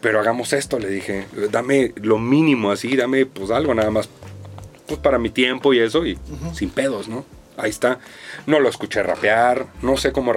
pero 0.00 0.20
hagamos 0.20 0.52
esto, 0.52 0.78
le 0.78 0.88
dije, 0.88 1.26
dame 1.50 1.92
lo 1.96 2.18
mínimo 2.18 2.70
así, 2.70 2.96
dame 2.96 3.26
pues 3.26 3.50
algo 3.50 3.74
nada 3.74 3.90
más, 3.90 4.08
pues 4.86 4.98
para 5.00 5.18
mi 5.18 5.30
tiempo 5.30 5.72
y 5.74 5.80
eso, 5.80 6.06
y 6.06 6.18
sin 6.54 6.70
pedos, 6.70 7.08
¿no? 7.08 7.24
Ahí 7.56 7.70
está. 7.70 7.98
No 8.46 8.58
lo 8.58 8.68
escuché 8.68 9.02
rapear, 9.02 9.66
no 9.82 9.96
sé 9.96 10.12
cómo 10.12 10.32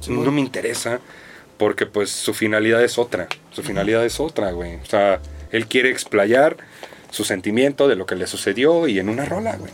Simón. 0.00 0.24
no 0.24 0.32
me 0.32 0.40
interesa, 0.40 1.00
porque 1.58 1.86
pues 1.86 2.10
su 2.10 2.34
finalidad 2.34 2.82
es 2.82 2.98
otra, 2.98 3.28
su 3.52 3.62
finalidad 3.62 4.04
es 4.04 4.20
otra, 4.20 4.50
güey. 4.52 4.76
O 4.76 4.86
sea, 4.86 5.20
él 5.52 5.66
quiere 5.66 5.90
explayar 5.90 6.56
su 7.10 7.24
sentimiento 7.24 7.88
de 7.88 7.96
lo 7.96 8.04
que 8.04 8.14
le 8.16 8.26
sucedió 8.26 8.88
y 8.88 8.98
en 8.98 9.08
una 9.08 9.24
rola, 9.24 9.56
güey. 9.56 9.72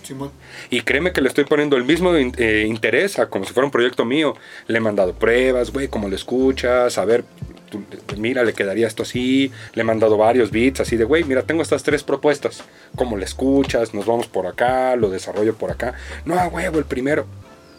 Y 0.71 0.83
créeme 0.83 1.13
que 1.13 1.21
le 1.23 1.29
estoy 1.29 1.45
poniendo 1.45 1.77
el 1.77 1.85
mismo 1.85 2.17
in- 2.17 2.35
eh, 2.39 2.65
interés 2.69 3.19
a 3.19 3.27
como 3.29 3.45
si 3.47 3.53
fuera 3.53 3.65
un 3.65 3.73
proyecto 3.73 4.05
mío. 4.05 4.37
Le 4.69 4.79
he 4.79 4.81
mandado 4.81 5.15
pruebas, 5.15 5.73
güey, 5.73 5.89
cómo 5.89 6.09
lo 6.09 6.15
escuchas, 6.15 6.99
a 6.99 7.05
ver, 7.05 7.25
tú- 7.71 7.83
mira, 8.17 8.45
le 8.45 8.53
quedaría 8.53 8.87
esto 8.87 9.03
así. 9.03 9.51
Le 9.75 9.81
he 9.81 9.85
mandado 9.85 10.17
varios 10.19 10.51
beats 10.53 10.81
así 10.81 10.97
de, 10.97 11.05
güey, 11.05 11.25
mira, 11.25 11.43
tengo 11.43 11.63
estas 11.63 11.83
tres 11.83 12.05
propuestas. 12.05 12.63
¿Cómo 12.97 13.17
le 13.17 13.25
escuchas? 13.25 13.93
Nos 13.95 14.07
vamos 14.07 14.29
por 14.29 14.47
acá, 14.47 14.95
lo 14.95 15.09
desarrollo 15.11 15.55
por 15.57 15.71
acá. 15.73 15.95
No, 16.25 16.39
a 16.39 16.47
huevo, 16.47 16.79
el 16.79 16.85
primero. 16.85 17.27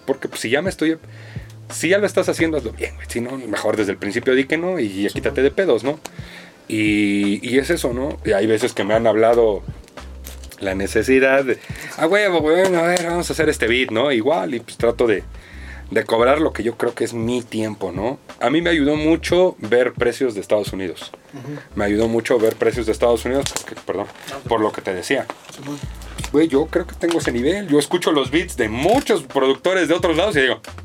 Porque 0.06 0.28
pues, 0.28 0.42
si 0.42 0.50
ya 0.50 0.62
me 0.62 0.70
estoy... 0.72 0.98
Si 1.70 1.90
ya 1.90 1.98
lo 1.98 2.06
estás 2.06 2.30
haciendo, 2.30 2.58
hazlo 2.58 2.72
bien, 2.72 2.96
güey. 2.96 3.08
Si 3.10 3.22
no, 3.22 3.38
mejor 3.38 3.78
desde 3.78 3.92
el 3.92 3.98
principio 3.98 4.36
di 4.36 4.46
que 4.46 4.58
no 4.58 4.80
y 4.80 5.08
quítate 5.14 5.42
de 5.42 5.52
pedos, 5.52 5.84
¿no? 5.84 6.00
Y, 6.68 7.40
y 7.48 7.58
es 7.58 7.70
eso, 7.70 7.94
¿no? 7.94 8.18
Y 8.26 8.32
hay 8.32 8.46
veces 8.48 8.74
que 8.74 8.84
me 8.84 8.94
han 8.94 9.08
hablado 9.08 9.64
la 10.60 10.76
necesidad 10.76 11.44
de, 11.44 11.58
a 11.98 12.08
huevo, 12.08 12.40
bueno, 12.42 12.80
a 12.80 12.84
ver, 12.88 13.06
vamos 13.06 13.30
a 13.30 13.34
hacer 13.34 13.50
este 13.50 13.68
beat, 13.68 13.92
¿no? 13.92 14.12
Igual, 14.12 14.56
y 14.56 14.60
pues 14.62 14.78
trato 14.78 15.08
de, 15.08 15.24
de 15.92 16.04
cobrar 16.06 16.40
lo 16.40 16.54
que 16.54 16.64
yo 16.64 16.78
creo 16.78 16.94
que 16.96 17.04
es 17.04 17.14
mi 17.14 17.42
tiempo, 17.42 17.92
¿no? 17.92 18.18
A 18.40 18.50
mí 18.50 18.62
me 18.62 18.70
ayudó 18.70 18.96
mucho 18.96 19.56
ver 19.60 19.92
precios 19.94 20.36
de 20.36 20.42
Estados 20.42 20.72
Unidos. 20.72 21.12
Me 21.76 21.84
ayudó 21.86 22.08
mucho 22.08 22.40
ver 22.40 22.56
precios 22.56 22.86
de 22.86 22.92
Estados 22.94 23.26
Unidos, 23.26 23.46
porque, 23.54 23.76
perdón, 23.86 24.08
por 24.48 24.62
lo 24.62 24.72
que 24.72 24.82
te 24.82 24.94
decía. 24.94 25.26
Güey, 26.32 26.48
yo 26.48 26.66
creo 26.68 26.88
que 26.88 26.96
tengo 26.96 27.18
ese 27.20 27.32
nivel. 27.32 27.68
Yo 27.68 27.78
escucho 27.78 28.12
los 28.12 28.32
beats 28.32 28.56
de 28.56 28.70
muchos 28.70 29.24
productores 29.24 29.88
de 29.88 29.94
otros 29.96 30.16
lados 30.18 30.36
y 30.38 30.42
digo, 30.42 30.56
"Mm, 30.56 30.83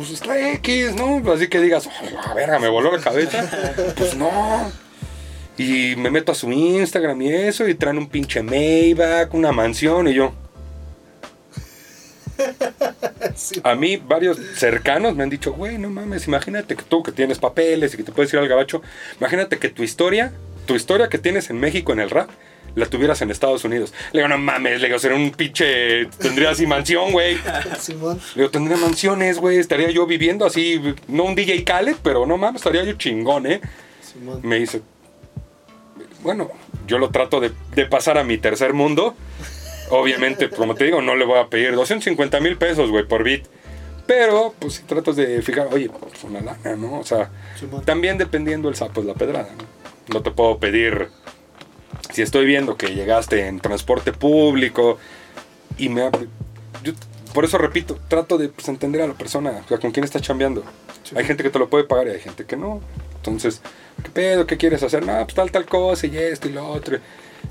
pues 0.00 0.12
está 0.12 0.50
X, 0.52 0.94
¿no? 0.94 1.30
Así 1.30 1.48
que 1.48 1.60
digas, 1.60 1.86
"Oh, 1.86 2.26
la 2.26 2.32
verga, 2.32 2.58
me 2.58 2.68
voló 2.68 2.90
la 2.96 3.02
cabeza. 3.02 3.44
pues 3.96 4.16
no. 4.16 4.72
Y 5.58 5.94
me 5.96 6.10
meto 6.10 6.32
a 6.32 6.34
su 6.34 6.50
Instagram 6.50 7.20
y 7.20 7.34
eso, 7.34 7.68
y 7.68 7.74
traen 7.74 7.98
un 7.98 8.08
pinche 8.08 8.42
Maybach, 8.42 9.34
una 9.34 9.52
mansión, 9.52 10.08
y 10.08 10.14
yo. 10.14 10.32
Sí. 13.34 13.60
A 13.64 13.74
mí, 13.74 13.96
varios 13.96 14.38
cercanos 14.54 15.14
me 15.14 15.22
han 15.22 15.30
dicho, 15.30 15.52
güey, 15.52 15.76
no 15.76 15.90
mames, 15.90 16.26
imagínate 16.26 16.74
que 16.74 16.82
tú 16.82 17.02
que 17.02 17.12
tienes 17.12 17.38
papeles 17.38 17.92
y 17.92 17.96
que 17.98 18.02
te 18.02 18.12
puedes 18.12 18.32
ir 18.32 18.38
al 18.38 18.48
gabacho, 18.48 18.82
imagínate 19.18 19.58
que 19.58 19.68
tu 19.68 19.82
historia, 19.82 20.32
tu 20.66 20.74
historia 20.74 21.08
que 21.08 21.18
tienes 21.18 21.50
en 21.50 21.60
México 21.60 21.92
en 21.92 22.00
el 22.00 22.10
rap, 22.10 22.30
la 22.74 22.86
tuvieras 22.86 23.20
en 23.22 23.30
Estados 23.30 23.64
Unidos. 23.64 23.92
Le 24.12 24.20
digo, 24.20 24.28
no 24.28 24.38
mames, 24.38 24.80
le 24.80 24.88
digo, 24.88 24.98
sería 24.98 25.16
un 25.16 25.30
pinche, 25.30 26.06
tendría 26.18 26.50
así 26.50 26.66
mansión, 26.66 27.12
güey. 27.12 27.38
Simón. 27.78 28.20
Le 28.34 28.42
digo, 28.42 28.50
tendría 28.50 28.76
mansiones, 28.76 29.38
güey, 29.38 29.58
estaría 29.58 29.90
yo 29.90 30.06
viviendo 30.06 30.46
así, 30.46 30.80
no 31.08 31.24
un 31.24 31.34
DJ 31.34 31.64
Khaled, 31.64 31.96
pero 32.02 32.26
no 32.26 32.36
mames, 32.36 32.60
estaría 32.60 32.84
yo 32.84 32.92
chingón, 32.94 33.46
¿eh? 33.46 33.60
Simón. 34.00 34.40
Me 34.42 34.58
dice, 34.58 34.82
bueno, 36.22 36.50
yo 36.86 36.98
lo 36.98 37.10
trato 37.10 37.40
de, 37.40 37.52
de 37.74 37.86
pasar 37.86 38.18
a 38.18 38.24
mi 38.24 38.38
tercer 38.38 38.72
mundo. 38.72 39.14
Obviamente, 39.90 40.48
como 40.50 40.74
te 40.74 40.84
digo, 40.84 41.02
no 41.02 41.16
le 41.16 41.24
voy 41.24 41.38
a 41.38 41.48
pedir 41.48 41.74
250 41.74 42.38
mil 42.40 42.56
pesos, 42.56 42.90
güey, 42.90 43.06
por 43.06 43.24
beat. 43.24 43.42
Pero, 44.06 44.54
pues 44.58 44.74
si 44.74 44.82
tratas 44.82 45.16
de 45.16 45.40
fijar, 45.42 45.68
oye, 45.72 45.88
pues 45.88 46.24
una 46.24 46.40
lana, 46.40 46.76
¿no? 46.76 46.98
O 46.98 47.04
sea, 47.04 47.30
Simón. 47.58 47.84
también 47.84 48.18
dependiendo 48.18 48.68
el 48.68 48.74
sapo 48.74 49.00
es 49.00 49.06
la 49.06 49.14
pedrada, 49.14 49.50
¿no? 49.56 50.14
No 50.14 50.22
te 50.22 50.32
puedo 50.32 50.58
pedir, 50.58 51.08
si 52.12 52.22
estoy 52.22 52.46
viendo 52.46 52.76
que 52.76 52.94
llegaste 52.94 53.46
en 53.46 53.60
transporte 53.60 54.12
público 54.12 54.98
y 55.78 55.88
me... 55.88 56.10
Yo, 56.82 56.92
por 57.34 57.44
eso 57.44 57.58
repito, 57.58 57.98
trato 58.08 58.38
de 58.38 58.48
pues, 58.48 58.68
entender 58.68 59.02
a 59.02 59.06
la 59.06 59.14
persona, 59.14 59.62
o 59.64 59.68
sea, 59.68 59.78
con 59.78 59.92
quién 59.92 60.04
estás 60.04 60.22
chambeando. 60.22 60.64
Hay 61.14 61.24
gente 61.24 61.42
que 61.42 61.50
te 61.50 61.58
lo 61.58 61.68
puede 61.68 61.84
pagar 61.84 62.08
y 62.08 62.10
hay 62.10 62.20
gente 62.20 62.44
que 62.44 62.56
no. 62.56 62.80
Entonces, 63.16 63.60
¿qué 64.02 64.10
pedo? 64.10 64.46
¿Qué 64.46 64.56
quieres 64.56 64.82
hacer? 64.82 65.04
No, 65.06 65.16
pues 65.24 65.34
tal, 65.34 65.50
tal 65.50 65.66
cosa 65.66 66.06
y 66.06 66.16
esto 66.16 66.48
y 66.48 66.52
lo 66.52 66.66
otro. 66.66 66.98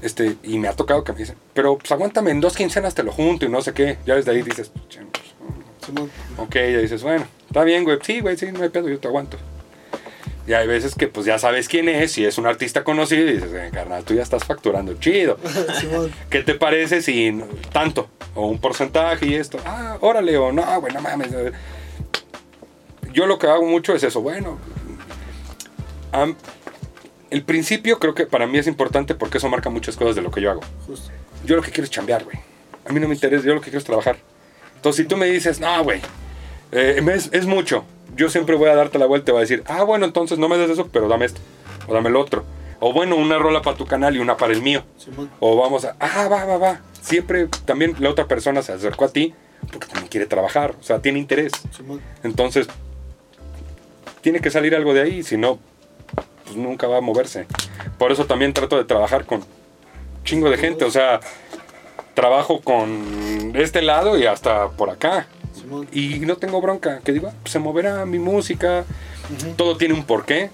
Este, 0.02 0.38
y 0.44 0.60
me 0.60 0.68
ha 0.68 0.76
tocado 0.76 1.04
que 1.04 1.14
me 1.14 1.20
dicen, 1.20 1.36
pero 1.54 1.78
pues 1.78 1.92
aguántame, 1.92 2.32
en 2.32 2.42
dos 2.42 2.56
quincenas 2.56 2.96
te 2.96 3.04
lo 3.04 3.12
junto 3.12 3.46
y 3.46 3.50
no 3.50 3.62
sé 3.62 3.74
qué. 3.74 3.98
Ya 4.06 4.16
desde 4.16 4.32
ahí 4.32 4.42
dices, 4.42 4.72
"Ch, 4.90 5.00
pues. 5.12 5.30
Ok, 6.38 6.56
ya 6.56 6.78
dices, 6.78 7.02
bueno, 7.04 7.26
está 7.48 7.64
bien, 7.64 7.84
güey. 7.84 7.98
Sí, 8.04 8.20
güey, 8.20 8.38
sí, 8.38 8.52
no 8.52 8.64
hay 8.64 8.70
pedo, 8.70 8.90
yo 8.90 9.00
te 9.00 9.08
aguanto. 9.08 9.38
Y 10.50 10.54
hay 10.56 10.66
veces 10.66 10.96
que 10.96 11.08
pues 11.08 11.28
ya 11.28 11.38
sabes 11.38 11.68
quién 11.68 11.88
es, 11.90 12.14
si 12.14 12.26
es 12.26 12.40
un 12.40 12.48
artista 12.48 12.84
conocido, 12.84 13.22
y 13.22 13.34
dices, 13.34 13.54
eh, 13.54 13.70
carnal, 13.72 14.04
tú 14.04 14.16
ya 14.16 14.24
estás 14.24 14.46
facturando 14.46 14.96
chido. 14.96 15.38
¿Qué 16.32 16.42
te 16.42 16.56
parece 16.56 17.04
si 17.04 17.40
tanto? 17.72 18.10
O 18.34 18.48
un 18.48 18.58
porcentaje 18.58 19.28
y 19.28 19.36
esto. 19.36 19.60
Ah, 19.64 20.00
órale, 20.02 20.36
o 20.38 20.52
no, 20.52 20.82
güey, 20.82 20.92
no 20.92 21.02
mames. 21.02 21.30
Yo 23.14 23.28
lo 23.28 23.38
que 23.38 23.46
hago 23.46 23.64
mucho 23.64 23.94
es 23.94 24.02
eso, 24.02 24.22
bueno. 24.22 24.58
el 27.30 27.44
principio 27.44 28.00
creo 28.00 28.16
que 28.16 28.26
para 28.26 28.48
mí 28.48 28.58
es 28.58 28.66
importante 28.66 29.14
porque 29.14 29.38
eso 29.38 29.50
marca 29.50 29.70
muchas 29.70 29.96
cosas 29.96 30.16
de 30.16 30.24
lo 30.24 30.32
que 30.32 30.42
yo 30.42 30.50
hago. 30.50 30.62
Justo. 30.88 31.12
Yo 31.46 31.58
lo 31.58 31.62
que 31.62 31.70
quiero 31.70 31.84
es 31.84 31.92
chambear, 31.92 32.24
güey. 32.24 32.40
A 32.88 32.92
mí 32.92 33.00
no 33.00 33.08
me 33.08 33.14
interesa, 33.14 33.46
yo 33.46 33.54
lo 33.54 33.62
que 33.62 33.66
quiero 33.66 33.78
es 33.78 33.86
trabajar. 33.86 34.18
Entonces, 34.78 35.04
si 35.04 35.08
tú 35.08 35.16
me 35.16 35.28
dices, 35.28 35.60
no, 35.60 35.84
güey, 35.84 36.02
eh, 36.72 37.02
es, 37.14 37.30
es 37.32 37.46
mucho, 37.46 37.86
yo 38.16 38.30
siempre 38.30 38.56
voy 38.56 38.70
a 38.70 38.76
darte 38.76 39.00
la 39.00 39.06
vuelta 39.06 39.32
y 39.32 39.34
voy 39.34 39.40
a 39.40 39.42
decir, 39.42 39.64
ah, 39.68 39.84
bueno, 39.84 40.06
entonces 40.06 40.38
no 40.38 40.50
me 40.50 40.58
des 40.58 40.70
eso, 40.70 40.90
pero 40.92 41.08
dame 41.08 41.26
esto, 41.26 41.42
o 41.88 41.94
dame 41.94 42.10
el 42.10 42.16
otro. 42.16 42.44
O 42.82 42.94
bueno, 42.94 43.18
una 43.18 43.38
rola 43.38 43.62
para 43.62 43.76
tu 43.76 43.86
canal 43.86 44.16
y 44.16 44.20
una 44.20 44.38
para 44.38 44.54
el 44.54 44.62
mío. 44.62 44.84
O 45.42 45.58
vamos 45.58 45.84
a, 45.84 45.96
ah, 46.00 46.30
va, 46.30 46.46
va, 46.46 46.58
va. 46.58 46.82
Siempre 47.02 47.48
también 47.66 47.96
la 48.00 48.10
otra 48.10 48.26
persona 48.26 48.62
se 48.62 48.72
acercó 48.72 49.06
a 49.06 49.10
ti 49.10 49.34
porque 49.72 49.88
también 49.88 50.08
quiere 50.08 50.26
trabajar, 50.26 50.76
o 50.80 50.84
sea, 50.84 51.02
tiene 51.02 51.20
interés. 51.20 51.52
Entonces, 52.24 52.68
tiene 54.22 54.40
que 54.40 54.50
salir 54.50 54.76
algo 54.76 54.94
de 54.94 55.02
ahí, 55.02 55.24
si 55.24 55.38
no, 55.38 55.60
pues 56.44 56.56
nunca 56.56 56.88
va 56.88 56.98
a 56.98 57.02
moverse. 57.02 57.46
Por 57.98 58.12
eso 58.12 58.26
también 58.26 58.54
trato 58.54 58.78
de 58.78 58.86
trabajar 58.86 59.26
con 59.26 59.44
chingo 60.24 60.50
de 60.50 60.58
gente, 60.58 60.86
o 60.86 60.92
sea, 60.92 61.20
trabajo 62.14 62.62
con 62.62 63.54
este 63.56 63.82
lado 63.82 64.18
y 64.18 64.26
hasta 64.26 64.70
por 64.70 64.90
acá. 64.90 65.28
Simón. 65.70 65.88
Y 65.92 66.20
no 66.20 66.36
tengo 66.38 66.60
bronca, 66.62 67.00
que 67.04 67.12
digo, 67.12 67.28
ah, 67.30 67.34
pues 67.42 67.52
se 67.54 67.60
moverá 67.60 68.06
mi 68.06 68.20
música, 68.20 68.86
todo 69.56 69.78
tiene 69.78 69.94
un 69.94 70.04
porqué. 70.04 70.50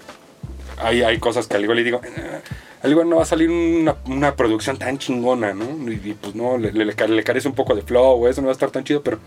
Hay, 0.78 1.02
hay 1.02 1.18
cosas 1.18 1.46
que 1.46 1.56
al 1.56 1.62
igual 1.62 1.78
le 1.78 1.84
digo, 1.84 2.00
"Ah, 2.04 2.40
al 2.82 2.90
igual 2.90 3.08
no 3.08 3.16
va 3.16 3.22
a 3.22 3.26
salir 3.26 3.48
una, 3.50 3.96
una 4.06 4.36
producción 4.36 4.76
tan 4.78 4.98
chingona, 4.98 5.54
¿no? 5.54 5.64
Y, 5.90 5.94
y, 6.10 6.14
pues 6.20 6.34
no, 6.34 6.58
le, 6.58 6.72
le, 6.72 6.84
le 6.84 7.24
carece 7.24 7.48
un 7.48 7.54
poco 7.54 7.74
de 7.74 7.82
flow, 7.82 8.22
o 8.24 8.28
eso 8.28 8.42
no 8.42 8.48
va 8.48 8.52
a 8.52 8.54
estar 8.54 8.70
tan 8.70 8.84
chido, 8.84 9.02
pero 9.02 9.18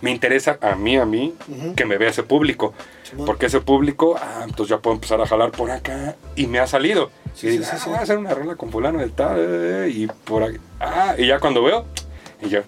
me 0.00 0.10
interesa 0.10 0.58
a 0.60 0.74
mí, 0.74 0.96
a 0.96 1.04
mí, 1.04 1.34
que 1.76 1.84
me 1.84 1.96
vea 1.98 2.10
ese 2.10 2.22
público. 2.22 2.74
Simón. 3.02 3.26
Porque 3.26 3.46
ese 3.46 3.60
público, 3.60 4.16
ah, 4.18 4.42
entonces 4.44 4.70
ya 4.76 4.78
puedo 4.82 4.94
empezar 4.94 5.20
a 5.20 5.26
jalar 5.26 5.50
por 5.50 5.70
acá 5.70 6.16
y 6.36 6.46
me 6.46 6.58
ha 6.58 6.66
salido. 6.66 7.10
Sí, 7.34 7.46
y 7.46 7.50
digo, 7.50 7.64
sí, 7.64 7.70
ah, 7.74 7.78
sí. 7.78 7.90
voy 7.90 7.98
a 7.98 8.02
hacer 8.02 8.18
una 8.18 8.34
rola 8.34 8.56
con 8.56 8.70
fulano 8.70 8.98
de 8.98 9.08
tal, 9.10 9.36
eh, 9.38 9.90
y 9.94 10.06
por 10.06 10.42
aquí. 10.42 10.58
Ah, 10.80 11.14
y 11.18 11.26
ya 11.26 11.38
cuando 11.38 11.62
veo, 11.62 11.84
y 12.42 12.48
yo, 12.48 12.60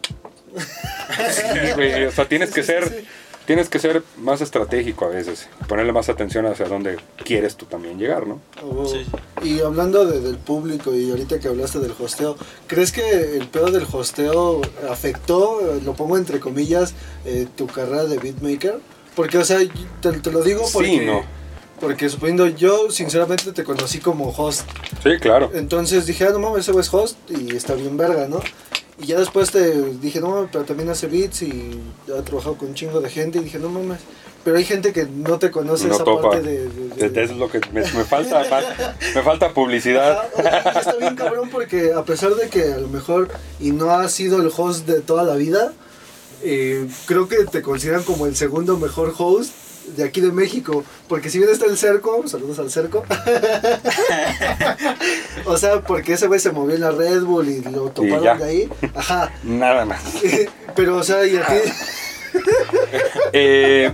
Sí, 0.57 1.73
güey, 1.75 2.05
o 2.05 2.13
sea, 2.13 2.27
tienes 2.29 2.51
que 2.53 2.63
ser, 2.63 3.05
tienes 3.47 3.69
que 3.69 3.79
ser 3.79 4.03
más 4.19 4.41
estratégico 4.41 5.05
a 5.05 5.09
veces, 5.09 5.49
ponerle 5.69 5.93
más 5.93 6.09
atención 6.09 6.47
hacia 6.47 6.67
dónde 6.67 6.97
quieres 7.25 7.57
tú 7.57 7.67
también 7.67 7.99
llegar, 7.99 8.27
¿no? 8.27 8.41
Oh, 8.63 8.87
Sí. 8.87 9.07
Y 9.43 9.61
hablando 9.61 10.05
de- 10.05 10.21
del 10.21 10.39
público 10.39 10.95
y 10.95 11.11
ahorita 11.11 11.39
que 11.39 11.49
hablaste 11.49 11.79
del 11.79 11.93
hosteo, 11.99 12.37
¿crees 12.67 12.91
que 12.93 13.37
el 13.37 13.47
pedo 13.49 13.71
del 13.71 13.87
hosteo 13.91 14.61
afectó, 14.91 15.61
lo 15.85 15.95
pongo 15.95 16.17
entre 16.17 16.41
comillas, 16.41 16.95
eh, 17.25 17.47
tu 17.57 17.67
carrera 17.67 18.05
de 18.05 18.19
beatmaker? 18.19 18.81
Porque, 19.15 19.39
o 19.39 19.45
sea, 19.45 19.59
te, 20.01 20.13
te 20.13 20.31
lo 20.33 20.43
digo 20.43 20.65
Sí, 20.67 20.71
porque, 20.75 21.07
no. 21.07 21.23
porque 21.81 22.09
suponiendo 22.09 22.47
yo, 22.49 22.91
sinceramente, 22.91 23.53
te 23.53 23.63
conocí 23.65 23.99
como 23.99 24.31
host. 24.31 24.69
Sí, 25.03 25.11
claro. 25.21 25.51
Entonces 25.55 26.07
dije, 26.07 26.25
ah, 26.25 26.31
no 26.33 26.39
mames, 26.41 26.61
ese 26.61 26.73
güey 26.73 26.83
es 26.85 26.93
host 26.93 27.17
y 27.31 27.55
está 27.57 27.75
bien 27.75 27.97
verga, 27.97 28.27
¿no? 28.29 28.41
Y 28.99 29.07
ya 29.07 29.19
después 29.19 29.51
te 29.51 29.83
dije, 29.95 30.21
no 30.21 30.49
pero 30.51 30.65
también 30.65 30.89
hace 30.89 31.07
beats 31.07 31.43
y 31.43 31.81
ha 32.17 32.23
trabajado 32.23 32.57
con 32.57 32.69
un 32.69 32.75
chingo 32.75 33.01
de 33.01 33.11
gente 33.11 33.39
y 33.39 33.43
dije, 33.43 33.59
no 33.59 33.69
mames. 33.69 34.01
Pero 34.43 34.59
hay 34.59 34.65
gente 34.65 34.93
que 34.93 35.07
no 35.07 35.39
te 35.41 35.51
conoce 35.51 35.89
No 35.89 35.95
esa 35.97 36.05
topa. 36.05 36.31
parte 36.31 36.41
de... 36.43 36.69
de- 36.69 37.09
de- 37.11 37.23
Es 37.25 37.33
lo 37.33 37.51
que 37.51 37.61
me, 37.73 37.81
me 37.81 38.05
falta, 38.05 38.45
fa- 38.45 38.63
me 39.15 39.23
falta 39.23 39.53
publicidad. 39.53 40.13
Ajá, 40.39 40.71
oye, 40.71 40.79
está 40.79 40.95
bien 40.97 41.17
cabrón 41.17 41.51
porque 41.51 41.93
a 41.93 42.05
pesar 42.05 42.35
de 42.37 42.49
que 42.49 42.73
a 42.73 42.79
lo 42.79 42.87
mejor 42.89 43.29
y 43.61 43.73
no 43.73 43.91
has 43.91 44.13
sido 44.13 44.41
el 44.41 44.51
host 44.57 44.87
de 44.87 45.01
toda 45.01 45.25
la 45.25 45.35
vida, 45.35 45.73
eh, 46.43 46.87
creo 47.07 47.29
que 47.29 47.45
te 47.45 47.61
consideran 47.61 48.05
como 48.05 48.27
el 48.27 48.37
segundo 48.37 48.77
mejor 48.79 49.13
host 49.19 49.53
de 49.95 50.05
aquí 50.05 50.21
de 50.21 50.33
México. 50.33 50.85
Porque 51.09 51.31
si 51.31 51.39
bien 51.39 51.51
está 51.51 51.67
el 51.67 51.77
cerco, 51.77 52.27
saludos 52.27 52.59
al 52.59 52.71
cerco. 52.71 53.05
o 55.47 55.57
sea, 55.57 55.81
porque 55.81 56.15
ese 56.15 56.27
güey 56.27 56.41
se 56.41 56.51
movió 56.51 56.75
en 56.75 56.81
la 56.81 56.91
Red 56.91 57.23
Bull 57.23 57.49
y 57.49 57.63
lo 57.63 57.91
toparon 57.91 58.39
de 58.39 58.45
ahí. 58.45 58.69
Ajá. 58.95 59.33
Nada 59.43 59.85
más. 59.85 60.03
Pero, 60.77 60.97
o 60.97 61.03
sea, 61.03 61.27
y 61.27 61.37
a 61.37 61.47
ti. 61.47 61.55
Eh, 63.33 63.93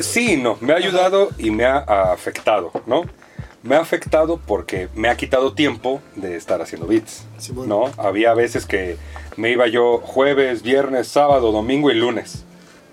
sí, 0.00 0.38
no, 0.38 0.56
me 0.60 0.72
ha 0.72 0.76
ayudado 0.76 1.30
y 1.36 1.50
me 1.50 1.64
ha 1.64 1.78
afectado, 2.12 2.72
¿no? 2.86 3.02
Me 3.62 3.76
ha 3.76 3.80
afectado 3.80 4.40
porque 4.44 4.88
me 4.94 5.08
ha 5.08 5.16
quitado 5.16 5.52
tiempo 5.52 6.00
de 6.14 6.36
estar 6.36 6.62
haciendo 6.62 6.86
beats. 6.86 7.24
¿no? 7.66 7.92
Había 7.98 8.32
veces 8.32 8.64
que 8.64 8.96
me 9.36 9.50
iba 9.50 9.66
yo 9.66 9.98
jueves, 9.98 10.62
viernes, 10.62 11.08
sábado, 11.08 11.52
domingo 11.52 11.90
y 11.90 11.94
lunes 11.94 12.45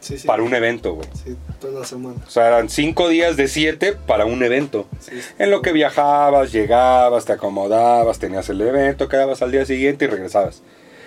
Sí, 0.04 0.18
sí. 0.18 0.28
para 0.28 0.43
un 0.43 0.54
evento, 0.54 0.93
güey. 0.95 1.08
Sí, 1.24 1.36
toda 1.62 1.80
la 1.80 1.86
semana. 1.86 2.16
O 2.28 2.30
sea, 2.30 2.47
eran 2.47 2.68
cinco 2.70 3.08
días 3.08 3.38
de 3.38 3.47
siete 3.47 3.93
para 3.93 4.26
un 4.26 4.43
evento. 4.43 4.86
Sí. 4.99 5.14
En 5.39 5.49
lo 5.49 5.62
que 5.62 5.72
viajabas, 5.72 6.51
llegabas, 6.51 7.24
te 7.26 7.32
acomodabas, 7.34 8.20
tenías 8.20 8.49
el 8.49 8.60
evento, 8.62 9.08
quedabas 9.08 9.41
al 9.41 9.51
día 9.51 9.66
siguiente 9.66 10.06
y 10.06 10.08
regresabas. 10.10 10.62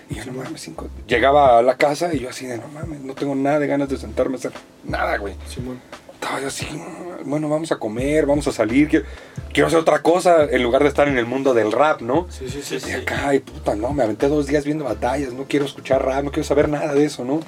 Y 0.09 0.15
yo, 0.15 0.25
no 0.25 0.33
mames, 0.33 0.61
cinco. 0.63 0.89
Llegaba 1.07 1.59
a 1.59 1.63
la 1.63 1.77
casa 1.77 2.15
y 2.15 2.21
yo 2.21 2.31
así 2.31 2.47
de, 2.47 2.57
no 2.57 2.69
mames, 2.69 3.01
no 3.01 3.15
tengo 3.15 3.35
nada 3.35 3.59
de 3.59 3.67
ganas 3.67 3.89
de 3.89 3.99
sentarme 3.99 4.37
a 4.37 4.39
hacer 4.39 4.53
nada, 4.85 5.19
güey. 5.19 5.35
Simón. 5.49 5.81
Estaba 6.15 6.41
yo 6.41 6.47
así, 6.49 6.65
"Mm, 6.73 7.29
bueno, 7.29 7.49
vamos 7.51 7.71
a 7.73 7.77
comer, 7.77 8.25
vamos 8.25 8.47
a 8.49 8.53
salir, 8.53 8.89
quiero, 8.89 9.05
quiero 9.53 9.67
hacer 9.67 9.79
otra 9.79 10.01
cosa 10.01 10.45
en 10.45 10.63
lugar 10.63 10.83
de 10.83 10.89
estar 10.89 11.07
en 11.09 11.19
el 11.19 11.27
mundo 11.27 11.53
del 11.53 11.71
rap, 11.71 12.01
¿no? 12.01 12.27
Sí, 12.31 12.49
sí, 12.49 12.63
sí. 12.63 12.79
Y 12.89 12.93
acá, 12.93 13.35
y 13.35 13.41
puta, 13.41 13.77
no, 13.77 13.93
me 13.93 14.03
aventé 14.05 14.29
dos 14.29 14.47
días 14.47 14.65
viendo 14.65 14.85
batallas, 14.85 15.35
no 15.35 15.45
quiero 15.45 15.67
escuchar 15.67 16.05
rap, 16.05 16.25
no 16.25 16.31
quiero 16.31 16.49
saber 16.49 16.69
nada 16.71 16.95
de 16.95 17.05
eso, 17.05 17.25
¿no? 17.25 17.41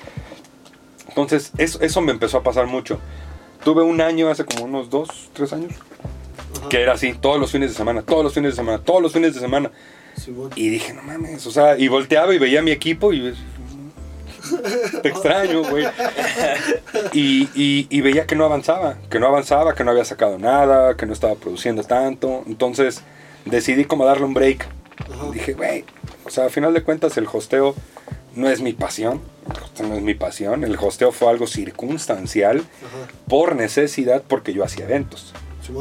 Entonces, 1.22 1.52
eso, 1.58 1.80
eso 1.80 2.00
me 2.00 2.12
empezó 2.12 2.38
a 2.38 2.42
pasar 2.42 2.66
mucho. 2.66 2.98
Tuve 3.64 3.82
un 3.82 4.00
año, 4.00 4.28
hace 4.30 4.44
como 4.44 4.64
unos 4.64 4.88
dos, 4.90 5.30
tres 5.32 5.52
años, 5.52 5.72
Ajá. 6.58 6.68
que 6.68 6.80
era 6.80 6.92
así, 6.92 7.12
todos 7.14 7.40
los 7.40 7.50
fines 7.50 7.70
de 7.70 7.76
semana, 7.76 8.02
todos 8.02 8.22
los 8.24 8.32
fines 8.34 8.52
de 8.52 8.56
semana, 8.56 8.78
todos 8.78 9.02
los 9.02 9.12
fines 9.12 9.34
de 9.34 9.40
semana. 9.40 9.70
Simón. 10.16 10.50
Y 10.54 10.68
dije, 10.68 10.92
no 10.94 11.02
mames, 11.02 11.46
o 11.46 11.50
sea, 11.50 11.76
y 11.78 11.88
volteaba 11.88 12.34
y 12.34 12.38
veía 12.38 12.60
a 12.60 12.62
mi 12.62 12.70
equipo 12.70 13.12
y... 13.12 13.34
Te 15.02 15.08
extraño, 15.08 15.62
güey. 15.64 15.84
Y, 17.12 17.48
y- 17.54 17.86
y 17.90 18.00
veía 18.00 18.26
que 18.26 18.34
no 18.34 18.44
avanzaba, 18.44 18.96
que 19.10 19.18
no 19.18 19.26
avanzaba, 19.26 19.74
que 19.74 19.84
no 19.84 19.90
había 19.90 20.04
sacado 20.04 20.38
nada, 20.38 20.96
que 20.96 21.04
no 21.06 21.12
estaba 21.12 21.34
produciendo 21.34 21.82
tanto. 21.84 22.44
Entonces 22.46 23.02
decidí 23.44 23.84
como 23.84 24.04
darle 24.06 24.24
un 24.24 24.34
break. 24.34 24.66
Ajá. 25.12 25.30
Dije, 25.32 25.52
güey, 25.54 25.84
o 26.24 26.30
sea, 26.30 26.46
a 26.46 26.48
final 26.48 26.72
de 26.72 26.82
cuentas 26.82 27.16
el 27.18 27.26
hosteo 27.30 27.74
no 28.38 28.48
es 28.48 28.60
mi 28.60 28.72
pasión. 28.72 29.20
No 29.80 29.94
es 29.94 30.02
mi 30.02 30.14
pasión. 30.14 30.64
El 30.64 30.76
hosteo 30.76 31.12
fue 31.12 31.28
algo 31.28 31.46
circunstancial 31.46 32.58
Ajá. 32.58 33.12
por 33.28 33.56
necesidad 33.56 34.22
porque 34.26 34.52
yo 34.52 34.64
hacía 34.64 34.84
eventos. 34.84 35.32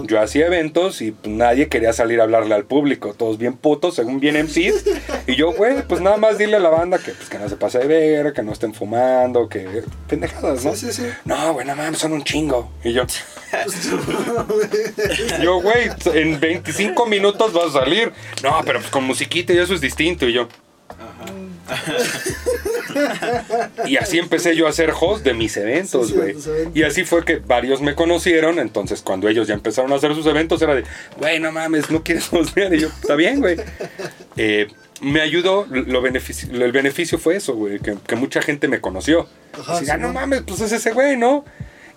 Yo 0.04 0.20
hacía 0.20 0.48
eventos 0.48 1.02
y 1.02 1.12
pues, 1.12 1.34
nadie 1.34 1.70
quería 1.70 1.94
salir 1.94 2.20
a 2.20 2.24
hablarle 2.24 2.54
al 2.56 2.66
público, 2.66 3.14
todos 3.14 3.38
bien 3.38 3.54
putos, 3.54 3.96
según 3.96 4.20
bien 4.20 4.36
MCs. 4.36 4.84
Y 5.28 5.36
yo, 5.36 5.54
güey, 5.54 5.82
pues 5.88 6.02
nada 6.02 6.18
más 6.18 6.38
dile 6.38 6.58
a 6.58 6.60
la 6.60 6.68
banda 6.68 6.98
que, 6.98 7.12
pues, 7.12 7.30
que 7.30 7.40
no 7.40 7.48
se 7.48 7.56
pase 7.56 7.80
de 7.80 7.88
ver, 7.88 8.34
que 8.34 8.44
no 8.44 8.52
estén 8.52 8.74
fumando, 8.74 9.48
que 9.48 9.84
pendejadas, 10.10 10.66
¿no? 10.66 10.76
Sí, 10.76 10.88
sí, 10.88 11.04
sí. 11.04 11.10
No, 11.24 11.54
güey, 11.54 11.66
no 11.66 11.76
mames, 11.76 12.00
son 12.00 12.12
un 12.12 12.24
chingo. 12.24 12.70
Y 12.84 12.92
yo, 12.92 13.04
yo, 15.42 15.62
güey, 15.62 15.90
en 16.14 16.38
25 16.38 17.06
minutos 17.06 17.54
vas 17.54 17.74
a 17.76 17.80
salir. 17.80 18.12
No, 18.44 18.60
pero 18.66 18.80
pues 18.80 18.92
con 18.92 19.06
musiquita 19.06 19.54
y 19.54 19.58
eso 19.58 19.74
es 19.74 19.80
distinto. 19.80 20.28
Y 20.28 20.34
yo. 20.34 20.50
Y 23.86 23.98
así 23.98 24.18
empecé 24.20 24.56
yo 24.56 24.68
a 24.68 24.72
ser 24.72 24.92
host 25.00 25.24
de 25.24 25.34
mis 25.34 25.56
eventos, 25.58 26.08
Sí, 26.08 26.14
sí, 26.14 26.20
güey. 26.20 26.36
y 26.74 26.84
así 26.84 27.04
fue 27.06 27.24
que 27.26 27.38
varios 27.38 27.82
me 27.82 27.96
conocieron. 27.96 28.60
Entonces, 28.60 29.02
cuando 29.02 29.28
ellos 29.30 29.48
ya 29.48 29.54
empezaron 29.54 29.92
a 29.94 29.96
hacer 29.96 30.14
sus 30.16 30.26
eventos, 30.26 30.62
era 30.62 30.76
de, 30.76 30.84
güey, 31.18 31.40
no 31.40 31.52
mames, 31.52 31.90
no 31.92 32.04
quieres 32.04 32.32
hostear. 32.32 32.74
Y 32.74 32.80
yo, 32.80 32.88
está 32.88 33.16
bien, 33.16 33.40
güey. 33.40 33.58
Eh, 34.36 34.68
me 35.02 35.22
ayudó, 35.22 35.68
lo 35.70 36.02
beneficio, 36.02 36.50
el 36.52 36.72
beneficio 36.72 37.20
fue 37.20 37.36
eso, 37.36 37.54
güey, 37.56 37.80
que, 37.80 37.96
que 38.06 38.16
mucha 38.16 38.42
gente 38.42 38.68
me 38.68 38.82
conoció. 38.82 39.28
Ajá, 39.54 39.76
Así, 39.78 39.86
sí, 39.86 39.92
ah, 39.92 39.98
no 39.98 40.08
¿no? 40.08 40.14
mames, 40.14 40.42
pues 40.42 40.60
es 40.62 40.72
ese 40.72 40.92
güey, 40.92 41.18
¿no? 41.18 41.46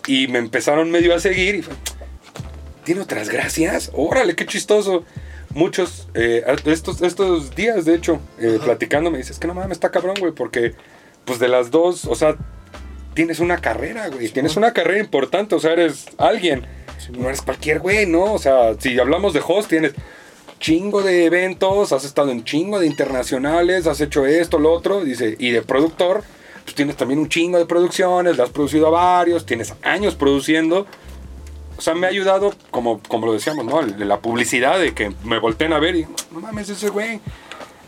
Y 0.07 0.29
me 0.29 0.39
empezaron 0.39 0.91
medio 0.91 1.15
a 1.15 1.21
seguir 1.21 1.55
y 1.57 1.63
fue, 1.63 1.75
¿tiene 2.85 3.01
otras 3.01 3.29
gracias? 3.31 3.91
Órale, 3.95 4.35
qué 4.35 4.45
chistoso. 4.47 5.05
Muchos, 5.53 6.09
eh, 6.15 6.45
estos, 6.67 7.03
estos 7.03 7.55
días, 7.57 7.85
de 7.85 7.95
hecho, 7.95 8.21
eh, 8.39 8.61
platicando, 8.63 9.11
me 9.11 9.19
dices 9.19 9.39
que 9.39 9.49
no 9.49 9.55
mames, 9.55 9.73
está 9.73 9.91
cabrón, 9.91 10.17
güey, 10.21 10.33
porque, 10.33 10.75
pues 11.25 11.41
de 11.41 11.49
las 11.49 11.73
dos, 11.73 12.05
o 12.05 12.15
sea, 12.15 12.37
tienes 13.15 13.41
una 13.41 13.59
carrera, 13.59 14.09
güey, 14.09 14.29
tienes 14.29 14.57
una 14.57 14.73
carrera 14.73 15.01
importante, 15.01 15.57
o 15.57 15.61
sea, 15.61 15.73
eres 15.73 16.07
alguien, 16.19 16.67
no 17.19 17.27
eres 17.27 17.43
cualquier 17.43 17.81
güey, 17.81 18.07
¿no? 18.07 18.33
O 18.33 18.39
sea, 18.39 18.75
si 18.79 18.99
hablamos 19.01 19.33
de 19.33 19.43
host, 19.45 19.69
tienes 19.69 19.93
chingo 20.61 21.03
de 21.03 21.25
eventos, 21.25 21.93
has 21.93 22.05
estado 22.05 22.31
en 22.31 22.45
chingo 22.45 22.79
de 22.79 22.87
internacionales, 22.87 23.89
has 23.89 24.01
hecho 24.01 24.27
esto, 24.27 24.59
lo 24.59 24.73
otro, 24.73 25.03
dice, 25.03 25.35
y 25.39 25.51
de 25.51 25.63
productor, 25.63 26.23
pues 26.63 26.77
tienes 26.77 26.97
también 26.97 27.19
un 27.19 27.29
chingo 27.29 27.59
de 27.59 27.67
producciones, 27.67 28.37
le 28.37 28.43
has 28.45 28.51
producido 28.51 28.87
a 28.87 28.91
varios, 28.91 29.47
tienes 29.47 29.75
años 29.83 30.15
produciendo. 30.15 30.87
O 31.81 31.83
sea, 31.83 31.95
me 31.95 32.07
ha 32.07 32.11
ayudado, 32.11 32.53
como, 32.71 33.01
como 33.09 33.25
lo 33.25 33.33
decíamos, 33.33 33.65
¿no? 33.65 33.81
La 33.81 34.21
publicidad 34.21 34.79
de 34.79 34.93
que 34.93 35.15
me 35.25 35.39
volteen 35.39 35.73
a 35.73 35.79
ver 35.79 35.97
y, 35.97 36.07
no 36.31 36.41
mames, 36.41 36.69
ese 36.69 36.91
güey. 36.91 37.23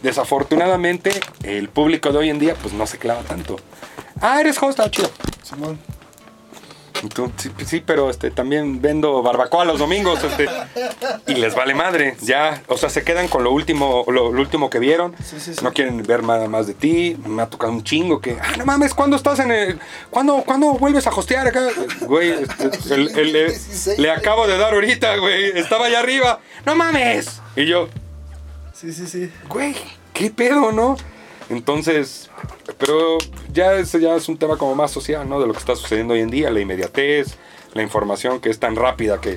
Desafortunadamente, 0.02 1.20
el 1.42 1.68
público 1.68 2.10
de 2.10 2.16
hoy 2.16 2.30
en 2.30 2.38
día, 2.38 2.54
pues 2.54 2.72
no 2.72 2.86
se 2.86 2.96
clava 2.96 3.20
tanto. 3.20 3.60
Ah, 4.18 4.40
eres 4.40 4.56
host, 4.62 4.80
ah, 4.80 4.90
chido. 4.90 5.10
Simón. 5.42 5.78
Sí, 7.36 7.50
sí, 7.66 7.82
pero 7.84 8.10
este, 8.10 8.30
también 8.30 8.80
vendo 8.80 9.22
barbacoa 9.22 9.64
los 9.64 9.78
domingos, 9.80 10.22
este, 10.22 10.46
y 11.26 11.34
les 11.34 11.54
vale 11.54 11.74
madre, 11.74 12.16
ya, 12.20 12.62
o 12.68 12.76
sea, 12.76 12.88
se 12.90 13.02
quedan 13.02 13.26
con 13.28 13.42
lo 13.42 13.50
último, 13.50 14.04
lo, 14.06 14.32
lo 14.32 14.40
último 14.40 14.70
que 14.70 14.78
vieron, 14.78 15.14
Sí, 15.24 15.40
sí, 15.40 15.54
sí. 15.54 15.60
no 15.64 15.72
quieren 15.72 16.02
ver 16.04 16.22
nada 16.22 16.48
más 16.48 16.66
de 16.68 16.74
ti, 16.74 17.16
me 17.26 17.42
ha 17.42 17.46
tocado 17.46 17.72
un 17.72 17.82
chingo 17.82 18.20
que, 18.20 18.36
ah, 18.40 18.56
no 18.56 18.64
mames, 18.64 18.94
¿cuándo 18.94 19.16
estás 19.16 19.40
en 19.40 19.50
el, 19.50 19.80
cuándo, 20.10 20.44
cuándo 20.46 20.74
vuelves 20.74 21.06
a 21.06 21.10
hostear 21.10 21.48
acá? 21.48 21.66
Güey, 22.02 22.30
este, 22.30 22.94
el- 22.94 23.08
el- 23.18 23.36
el- 23.36 23.46
16. 23.48 23.98
le 23.98 24.10
acabo 24.10 24.46
de 24.46 24.56
dar 24.56 24.72
ahorita, 24.74 25.16
güey, 25.16 25.58
estaba 25.58 25.86
allá 25.86 25.98
arriba, 26.00 26.38
no 26.64 26.74
mames, 26.76 27.40
y 27.56 27.66
yo, 27.66 27.88
Sí, 28.72 28.92
sí, 28.92 29.06
sí. 29.06 29.30
güey, 29.48 29.74
¿qué 30.12 30.30
pedo, 30.30 30.70
no? 30.72 30.96
Entonces, 31.52 32.30
pero 32.78 33.18
ya 33.52 33.74
ese 33.74 34.00
ya 34.00 34.16
es 34.16 34.26
un 34.28 34.38
tema 34.38 34.56
como 34.56 34.74
más 34.74 34.90
social, 34.90 35.28
¿no? 35.28 35.38
De 35.38 35.46
lo 35.46 35.52
que 35.52 35.58
está 35.58 35.76
sucediendo 35.76 36.14
hoy 36.14 36.20
en 36.20 36.30
día, 36.30 36.50
la 36.50 36.60
inmediatez, 36.60 37.36
la 37.74 37.82
información 37.82 38.40
que 38.40 38.48
es 38.48 38.58
tan 38.58 38.74
rápida 38.74 39.20
que 39.20 39.36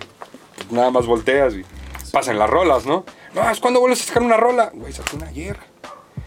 nada 0.71 0.91
más 0.91 1.07
volteas 1.07 1.55
y 1.55 1.65
pasan 2.13 2.39
las 2.39 2.49
rolas, 2.49 2.85
¿no? 2.85 3.03
No, 3.33 3.49
es 3.49 3.59
cuando 3.59 3.81
vuelves 3.81 4.01
a 4.01 4.05
sacar 4.05 4.23
una 4.23 4.37
rola. 4.37 4.71
Güey, 4.73 4.93
una 5.13 5.27
ayer. 5.27 5.57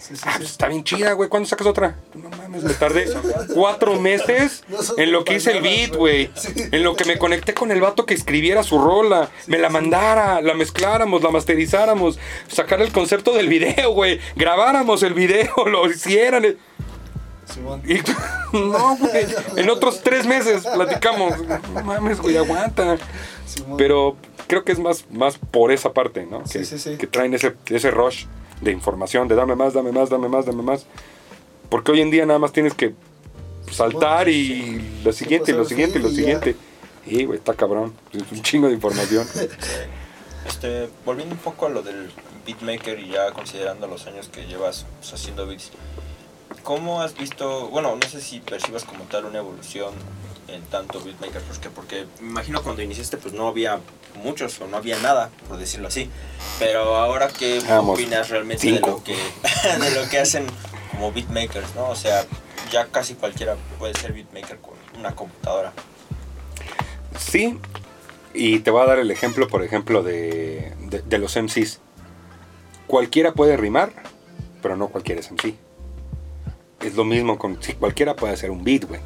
Sí, 0.09 0.17
sí, 0.17 0.23
Ah, 0.25 0.35
pues 0.39 0.51
está 0.51 0.69
bien 0.69 0.85
chida, 0.85 1.13
güey. 1.13 1.29
¿Cuándo 1.29 1.47
sacas 1.47 1.67
otra? 1.67 1.97
No 2.15 2.31
mames, 2.31 2.63
me 2.65 2.73
tardé 2.73 3.07
cuatro 3.55 4.01
meses 4.01 4.65
No 4.69 4.79
en 4.97 5.13
lo 5.13 5.23
que 5.25 5.35
hice 5.35 5.53
el 5.53 5.63
beat, 5.63 5.95
güey. 5.95 6.31
En 6.73 6.83
lo 6.83 6.97
que 6.97 7.05
me 7.05 7.19
conecté 7.19 7.53
con 7.53 7.71
el 7.71 7.81
vato 7.83 8.07
que 8.07 8.15
escribiera 8.15 8.63
su 8.63 8.79
rola. 8.83 9.29
Me 9.47 9.59
la 9.59 9.69
mandara, 9.69 10.41
la 10.41 10.55
mezcláramos, 10.55 11.23
la 11.23 11.31
masterizáramos. 11.31 12.19
Sacar 12.49 12.81
el 12.81 12.91
concepto 12.91 13.35
del 13.35 13.49
video, 13.49 13.93
güey. 13.93 14.19
Grabáramos 14.35 15.03
el 15.03 15.13
video, 15.13 15.53
lo 15.67 15.91
hicieran. 15.91 16.57
Simón. 17.53 17.83
Y, 17.87 17.95
no, 18.57 18.97
güey. 18.97 19.27
En 19.57 19.69
otros 19.69 20.01
tres 20.03 20.25
meses 20.27 20.65
platicamos. 20.67 21.35
No 21.75 21.83
mames, 21.83 22.21
güey, 22.21 22.37
aguanta. 22.39 22.97
Pero 23.77 24.17
creo 24.47 24.65
que 24.65 24.73
es 24.73 24.79
más, 24.79 25.05
más 25.11 25.39
por 25.39 25.71
esa 25.73 25.93
parte, 25.93 26.27
¿no? 26.27 26.47
Sí, 26.47 26.61
Que, 26.61 26.65
sí, 26.65 26.79
sí. 26.79 26.97
que 26.97 27.07
traen 27.07 27.35
ese, 27.35 27.55
ese 27.67 27.91
rush 27.91 28.25
de 28.61 28.73
información, 28.73 29.29
de 29.29 29.35
dame 29.35 29.55
más, 29.55 29.75
dame 29.75 29.93
más, 29.93 30.11
dame 30.11 30.29
más, 30.29 30.47
dame 30.47 30.63
más. 30.63 30.87
Porque 31.69 31.93
hoy 31.93 32.01
en 32.01 32.11
día 32.11 32.27
nada 32.27 32.39
más 32.39 32.53
tienes 32.53 32.75
que 32.75 32.95
saltar 33.71 34.29
y 34.29 35.01
lo 35.05 35.13
siguiente, 35.13 35.53
lo 35.53 35.65
siguiente, 35.65 35.99
lo 35.99 36.09
siguiente. 36.09 36.57
Y, 37.07 37.25
güey, 37.25 37.39
está 37.39 37.55
cabrón. 37.55 37.93
Un 38.15 38.43
chingo 38.43 38.69
de 38.69 38.75
información. 38.75 39.27
Este, 40.47 40.89
volviendo 41.05 41.35
un 41.35 41.41
poco 41.41 41.67
a 41.67 41.69
lo 41.69 41.83
del 41.83 42.11
beatmaker 42.47 42.99
y 43.01 43.11
ya 43.11 43.33
considerando 43.33 43.87
los 43.87 44.07
años 44.07 44.29
que 44.29 44.47
llevas 44.47 44.87
haciendo 45.13 45.47
beats, 45.47 45.73
¿cómo 46.63 47.03
has 47.03 47.19
visto, 47.19 47.69
bueno, 47.69 47.95
no 47.95 48.09
sé 48.09 48.23
si 48.23 48.41
percibas 48.41 48.85
como 48.85 49.05
tal 49.05 49.27
una 49.27 49.41
evolución 49.41 49.93
en 50.49 50.63
tanto 50.63 51.01
beatmaker, 51.01 51.43
pues 51.43 51.59
que 51.59 51.71
porque 51.71 52.07
me 52.21 52.29
imagino 52.29 52.63
cuando 52.63 52.83
iniciaste 52.83 53.17
pues 53.19 53.35
no 53.35 53.49
había 53.49 53.81
muchos 54.23 54.61
o 54.61 54.67
no 54.67 54.79
había 54.79 54.99
nada, 55.01 55.31
por 55.47 55.59
decirlo 55.59 55.89
así, 55.89 56.11
pero 56.59 56.97
ahora 56.97 57.29
qué 57.29 57.59
Éramos 57.59 57.99
opinas 57.99 58.29
realmente 58.31 58.73
de 58.73 58.81
lo 58.81 59.03
que 59.05 59.15
de 59.81 59.91
lo 59.95 60.09
que 60.09 60.19
hacen 60.19 60.47
como 60.91 61.13
beatmakers, 61.13 61.75
¿no? 61.75 61.89
O 61.89 61.97
sea, 61.97 62.25
ya 62.73 62.87
casi 62.87 63.15
cualquiera 63.15 63.57
puede 63.79 63.95
ser 63.95 64.13
beatmaker 64.13 64.59
con 64.59 64.75
una 64.99 65.15
computadora. 65.15 65.73
Sí, 67.19 67.59
y 68.35 68.61
te 68.61 68.71
voy 68.71 68.83
a 68.83 68.87
dar 68.87 68.99
el 68.99 69.11
ejemplo, 69.11 69.49
por 69.49 69.63
ejemplo, 69.63 70.03
de, 70.03 70.75
de, 70.81 71.03
de 71.03 71.19
los 71.19 71.37
MCs. 71.37 71.81
Cualquiera 72.87 73.33
puede 73.33 73.57
rimar, 73.57 73.93
pero 74.63 74.77
no 74.77 74.89
cualquiera 74.89 75.21
es 75.21 75.31
MC. 75.31 75.55
Es 76.81 76.95
lo 76.95 77.05
mismo 77.05 77.39
con... 77.39 77.63
Sí, 77.63 77.75
cualquiera 77.75 78.15
puede 78.17 78.35
hacer 78.35 78.51
un 78.51 78.63
beat, 78.65 78.85
güey. 78.85 79.01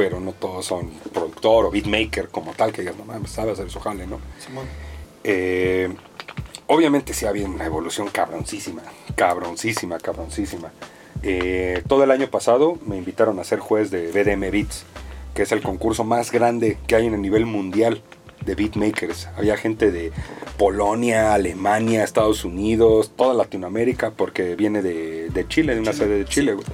Pero 0.00 0.18
no 0.18 0.32
todos 0.32 0.64
son 0.64 0.88
productor 1.12 1.66
o 1.66 1.70
beatmaker 1.70 2.28
como 2.30 2.54
tal, 2.54 2.72
que 2.72 2.80
digas, 2.80 2.96
no 2.96 3.04
mames, 3.04 3.30
sabe 3.32 3.52
hacer 3.52 3.68
su 3.70 3.80
jale, 3.80 4.06
¿no? 4.06 4.18
Simón. 4.38 4.64
Eh, 5.22 5.92
obviamente 6.68 7.12
sí 7.12 7.26
ha 7.26 7.28
habido 7.28 7.48
una 7.50 7.66
evolución 7.66 8.08
cabroncísima, 8.08 8.80
cabroncísima, 9.14 9.98
cabroncísima. 9.98 10.72
Eh, 11.22 11.82
todo 11.86 12.02
el 12.04 12.12
año 12.12 12.30
pasado 12.30 12.78
me 12.86 12.96
invitaron 12.96 13.38
a 13.40 13.44
ser 13.44 13.58
juez 13.58 13.90
de 13.90 14.10
BDM 14.10 14.50
Beats, 14.50 14.86
que 15.34 15.42
es 15.42 15.52
el 15.52 15.60
concurso 15.60 16.02
más 16.02 16.32
grande 16.32 16.78
que 16.86 16.96
hay 16.96 17.04
en 17.04 17.12
el 17.12 17.20
nivel 17.20 17.44
mundial 17.44 18.00
de 18.46 18.54
beatmakers. 18.54 19.28
Había 19.36 19.58
gente 19.58 19.90
de 19.90 20.12
Polonia, 20.56 21.34
Alemania, 21.34 22.04
Estados 22.04 22.46
Unidos, 22.46 23.12
toda 23.14 23.34
Latinoamérica, 23.34 24.12
porque 24.12 24.56
viene 24.56 24.80
de, 24.80 25.28
de 25.28 25.46
Chile, 25.46 25.74
de 25.74 25.80
una 25.82 25.92
sede 25.92 26.16
de 26.20 26.24
Chile. 26.24 26.54
güey. 26.54 26.66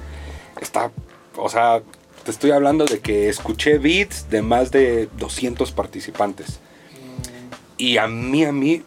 Está, 0.61 0.93
o 1.37 1.49
sea, 1.49 1.83
te 2.27 2.33
estoy 2.33 2.51
hablando 2.51 2.87
de 2.87 2.99
que 2.99 3.29
escuché 3.29 3.79
beats 3.79 4.29
de 4.31 4.43
más 4.43 4.73
de 4.73 5.09
200 5.17 5.71
participantes. 5.71 6.59
Y 7.79 7.99
a 7.99 8.09
mí, 8.09 8.45
a 8.45 8.51
mí, 8.51 8.83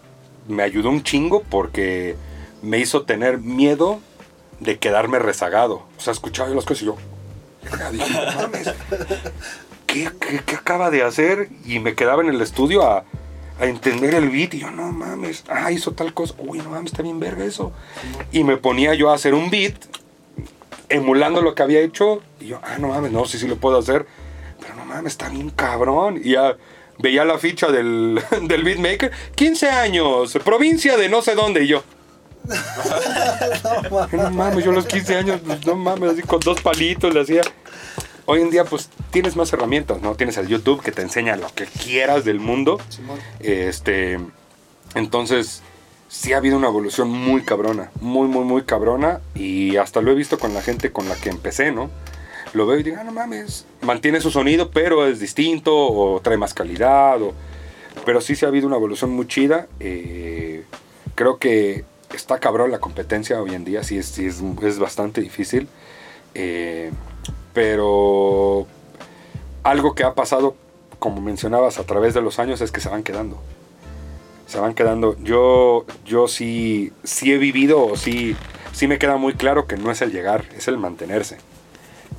me 0.49 0.61
ayudó 0.61 0.89
un 0.89 1.03
chingo 1.03 1.43
porque 1.49 2.17
me 2.61 2.79
hizo 2.79 3.03
tener 3.03 3.37
miedo 3.37 4.01
de 4.59 4.77
quedarme 4.77 5.19
rezagado. 5.19 5.83
O 5.97 6.01
sea, 6.01 6.11
escuchaba 6.11 6.49
yo 6.49 6.55
las 6.55 6.65
cosas 6.65 6.83
y 6.83 6.85
yo, 6.87 6.97
"Verga", 7.63 7.91
dije, 7.91 8.09
"No 8.09 8.41
mames, 8.41 8.73
¿qué, 9.87 10.09
qué, 10.19 10.41
qué 10.45 10.55
acaba 10.55 10.91
de 10.91 11.03
hacer? 11.03 11.47
Y 11.63 11.79
me 11.79 11.95
quedaba 11.95 12.21
en 12.21 12.27
el 12.27 12.41
estudio 12.41 12.83
a, 12.83 13.05
a 13.57 13.65
entender 13.67 14.15
el 14.15 14.29
beat 14.29 14.55
y 14.55 14.59
yo, 14.59 14.69
no 14.69 14.91
mames, 14.91 15.45
ah, 15.47 15.71
hizo 15.71 15.93
tal 15.93 16.13
cosa, 16.13 16.33
uy, 16.39 16.57
no 16.57 16.71
mames, 16.71 16.91
está 16.91 17.03
bien 17.03 17.21
verga 17.21 17.45
eso. 17.45 17.71
Y 18.33 18.43
me 18.43 18.57
ponía 18.57 18.95
yo 18.95 19.09
a 19.11 19.15
hacer 19.15 19.33
un 19.33 19.49
beat 19.49 19.75
emulando 20.89 21.41
lo 21.41 21.55
que 21.55 21.63
había 21.63 21.79
hecho 21.79 22.21
y 22.39 22.47
yo, 22.47 22.59
ah, 22.63 22.77
no 22.79 22.89
mames, 22.89 23.11
no, 23.11 23.25
sí, 23.25 23.37
sí 23.37 23.47
lo 23.47 23.57
puedo 23.57 23.77
hacer, 23.77 24.05
pero 24.59 24.75
no 24.75 24.85
mames, 24.85 25.13
está 25.13 25.29
bien 25.29 25.49
cabrón. 25.49 26.19
Y 26.23 26.31
ya 26.31 26.57
veía 26.97 27.23
la 27.25 27.37
ficha 27.37 27.71
del, 27.71 28.21
del 28.43 28.63
beatmaker, 28.63 29.11
15 29.35 29.69
años, 29.69 30.37
provincia 30.43 30.97
de 30.97 31.09
no 31.09 31.21
sé 31.21 31.35
dónde, 31.35 31.63
y 31.63 31.67
yo. 31.67 31.83
no 34.11 34.31
mames, 34.31 34.65
yo 34.65 34.71
a 34.71 34.73
los 34.73 34.85
15 34.85 35.15
años, 35.15 35.41
pues, 35.45 35.65
no 35.65 35.75
mames, 35.75 36.11
así 36.11 36.21
con 36.23 36.39
dos 36.39 36.61
palitos 36.61 37.13
le 37.13 37.21
hacía. 37.21 37.41
Hoy 38.25 38.41
en 38.41 38.51
día, 38.51 38.63
pues 38.63 38.89
tienes 39.09 39.35
más 39.35 39.51
herramientas, 39.53 40.01
¿no? 40.01 40.13
Tienes 40.13 40.37
el 40.37 40.47
YouTube 40.47 40.83
que 40.83 40.91
te 40.91 41.01
enseña 41.01 41.35
lo 41.35 41.47
que 41.53 41.65
quieras 41.65 42.25
del 42.25 42.39
mundo. 42.39 42.79
Simón. 42.89 43.19
Este, 43.39 44.19
entonces, 44.93 45.63
sí 46.09 46.33
ha 46.33 46.37
habido 46.37 46.57
una 46.57 46.67
evolución 46.67 47.09
muy 47.09 47.43
cabrona, 47.43 47.91
muy, 48.01 48.27
muy, 48.27 48.43
muy 48.43 48.63
cabrona. 48.63 49.21
Y 49.35 49.77
hasta 49.77 50.01
lo 50.01 50.11
he 50.11 50.15
visto 50.15 50.37
con 50.37 50.53
la 50.53 50.61
gente 50.61 50.91
con 50.91 51.07
la 51.07 51.15
que 51.15 51.29
empecé, 51.29 51.71
¿no? 51.71 51.89
Lo 52.53 52.65
veo 52.65 52.79
y 52.79 52.83
digo, 52.83 52.97
ah, 52.99 53.03
no 53.05 53.11
mames, 53.13 53.65
mantiene 53.81 54.19
su 54.19 54.31
sonido, 54.31 54.71
pero 54.71 55.07
es 55.07 55.19
distinto 55.19 55.73
o 55.73 56.19
trae 56.19 56.35
más 56.37 56.53
calidad. 56.53 57.17
Pero 58.05 58.21
sí, 58.21 58.35
sí 58.35 58.43
ha 58.43 58.49
habido 58.49 58.67
una 58.67 58.75
evolución 58.75 59.11
muy 59.11 59.27
chida. 59.27 59.67
eh, 59.79 60.65
creo 61.15 61.37
que 61.37 61.85
está 62.13 62.39
cabrón 62.39 62.71
la 62.71 62.79
competencia 62.79 63.41
hoy 63.41 63.53
en 63.53 63.65
día, 63.65 63.83
sí 63.83 63.97
es, 63.97 64.07
sí 64.07 64.25
es, 64.25 64.41
es 64.63 64.79
bastante 64.79 65.21
difícil. 65.21 65.67
eh, 66.35 66.91
pero 67.53 68.67
algo 69.63 69.93
que 69.95 70.03
ha 70.03 70.13
pasado, 70.13 70.55
como 70.99 71.21
mencionabas, 71.21 71.79
a 71.79 71.83
través 71.83 72.13
de 72.13 72.21
los 72.21 72.39
años 72.39 72.61
es 72.61 72.71
que 72.71 72.81
se 72.81 72.89
van 72.89 73.03
quedando. 73.03 73.41
Se 74.49 74.59
van 74.59 74.73
quedando. 74.73 75.15
Yo, 75.21 75.85
yo 76.05 76.27
sí, 76.27 76.91
sí 77.03 77.31
he 77.31 77.37
vivido 77.37 77.85
o 77.85 77.95
sí, 77.95 78.35
sí 78.71 78.87
me 78.87 78.97
queda 78.97 79.17
muy 79.17 79.35
claro 79.35 79.67
que 79.67 79.77
no 79.77 79.91
es 79.91 80.01
el 80.01 80.11
llegar, 80.11 80.43
es 80.57 80.67
el 80.67 80.79
mantenerse. 80.79 81.37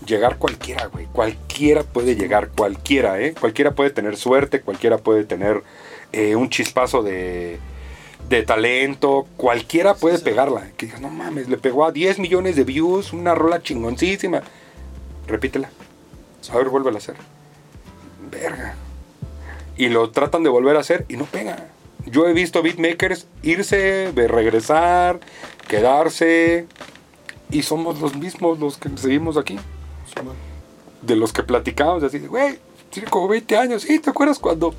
Llegar 0.07 0.39
cualquiera, 0.39 0.87
güey. 0.87 1.07
Cualquiera 1.07 1.83
puede 1.83 2.15
llegar, 2.15 2.51
cualquiera, 2.51 3.21
¿eh? 3.21 3.35
Cualquiera 3.39 3.73
puede 3.73 3.91
tener 3.91 4.17
suerte, 4.17 4.61
cualquiera 4.61 4.99
puede 4.99 5.25
tener 5.25 5.65
eh, 6.13 6.37
un 6.37 6.51
chispazo 6.51 7.03
de, 7.03 7.59
de 8.29 8.43
talento, 8.45 9.27
cualquiera 9.37 9.95
puede 9.95 10.19
sí. 10.19 10.23
pegarla. 10.23 10.71
Que 10.77 10.87
digas, 10.87 11.01
no 11.01 11.11
mames, 11.11 11.49
le 11.49 11.57
pegó 11.57 11.85
a 11.85 11.91
10 11.91 12.21
millones 12.21 12.55
de 12.55 12.63
views, 12.63 13.13
una 13.13 13.35
rola 13.35 13.61
chingoncísima. 13.61 14.43
Repítela. 15.27 15.69
A 16.49 16.57
ver, 16.57 16.69
vuélvela 16.69 16.99
a 16.99 17.01
hacer. 17.01 17.17
Verga. 18.31 18.77
Y 19.77 19.89
lo 19.89 20.11
tratan 20.11 20.45
de 20.45 20.49
volver 20.49 20.77
a 20.77 20.81
hacer 20.81 21.07
y 21.09 21.17
no 21.17 21.25
pega. 21.25 21.71
Yo 22.07 22.27
he 22.27 22.33
visto 22.33 22.63
beatmakers 22.63 23.27
irse, 23.43 24.13
regresar, 24.15 25.21
quedarse. 25.69 26.67
Y 27.51 27.63
somos 27.63 28.01
los 28.01 28.17
mismos 28.17 28.59
los 28.59 28.77
que 28.77 28.91
seguimos 28.97 29.37
aquí. 29.37 29.59
De 31.03 31.17
los 31.17 31.33
que 31.33 31.43
platicamos, 31.43 32.03
así 32.03 32.19
güey, 32.21 32.59
tiene 32.91 33.09
como 33.09 33.29
20 33.29 33.57
años. 33.57 33.83
¿Sí? 33.83 33.99
¿Te 33.99 34.11
acuerdas 34.11 34.39
cuando? 34.39 34.75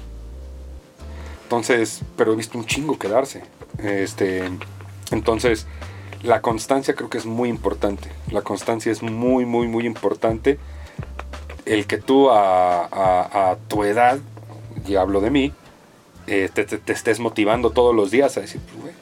Entonces, 1.43 2.01
pero 2.15 2.33
he 2.33 2.35
visto 2.35 2.57
un 2.57 2.65
chingo 2.65 2.97
quedarse. 2.97 3.43
Este, 3.79 4.49
entonces, 5.11 5.67
la 6.23 6.41
constancia 6.41 6.93
creo 6.95 7.09
que 7.09 7.17
es 7.17 7.25
muy 7.25 7.49
importante. 7.49 8.09
La 8.31 8.41
constancia 8.41 8.91
es 8.91 9.01
muy, 9.01 9.45
muy, 9.45 9.67
muy 9.67 9.85
importante. 9.85 10.59
El 11.65 11.87
que 11.87 11.97
tú 11.97 12.29
a 12.31 13.57
tu 13.67 13.83
edad, 13.83 14.19
y 14.87 14.95
hablo 14.95 15.21
de 15.21 15.29
mí, 15.29 15.53
eh, 16.33 16.49
te, 16.53 16.63
te- 16.65 16.77
te 16.77 16.93
estés 16.93 17.19
motivando 17.19 17.71
todos 17.71 17.93
los 17.95 18.09
días 18.11 18.37
a 18.37 18.41
decir, 18.41 18.61
pues, 18.61 18.81
güey, 18.81 18.93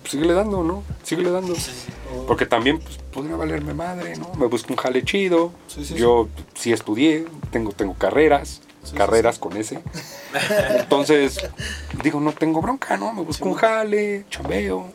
pues, 0.00 0.10
síguele 0.10 0.32
dando, 0.32 0.62
¿no? 0.64 0.82
Síguele 1.02 1.30
dando. 1.30 1.52
O- 1.52 2.26
Porque 2.26 2.46
también 2.46 2.78
pues, 2.80 2.96
podría 3.12 3.36
valerme 3.36 3.74
madre, 3.74 4.16
¿no? 4.16 4.32
Me 4.34 4.46
busco 4.46 4.72
un 4.72 4.76
jale 4.78 5.04
chido. 5.04 5.52
Sí, 5.66 5.84
sí, 5.84 5.94
Yo 5.94 6.28
sí 6.54 6.72
estudié, 6.72 7.26
tengo, 7.50 7.72
tengo 7.72 7.94
carreras, 7.94 8.62
carreras 8.96 9.34
sí. 9.36 9.40
con 9.42 9.56
ese. 9.56 9.80
Entonces, 10.80 11.38
digo, 12.02 12.20
no 12.20 12.32
tengo 12.32 12.62
bronca, 12.62 12.96
¿no? 12.96 13.12
Me 13.12 13.22
busco 13.22 13.48
un 13.48 13.54
jale, 13.54 14.24
chambeo. 14.30 14.86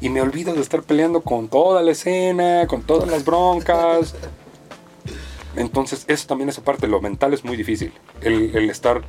Y 0.00 0.08
me 0.08 0.20
olvido 0.20 0.52
de 0.54 0.60
estar 0.62 0.82
peleando 0.82 1.20
con 1.20 1.48
toda 1.48 1.82
la 1.82 1.92
escena, 1.92 2.66
con 2.66 2.82
todas 2.82 3.08
las 3.10 3.24
broncas. 3.24 4.14
Entonces, 5.56 6.04
eso 6.08 6.26
también, 6.26 6.48
esa 6.48 6.62
parte, 6.62 6.88
lo 6.88 7.00
mental 7.00 7.34
es 7.34 7.44
muy 7.44 7.56
difícil. 7.56 7.92
El, 8.22 8.56
el 8.56 8.70
estar, 8.70 9.02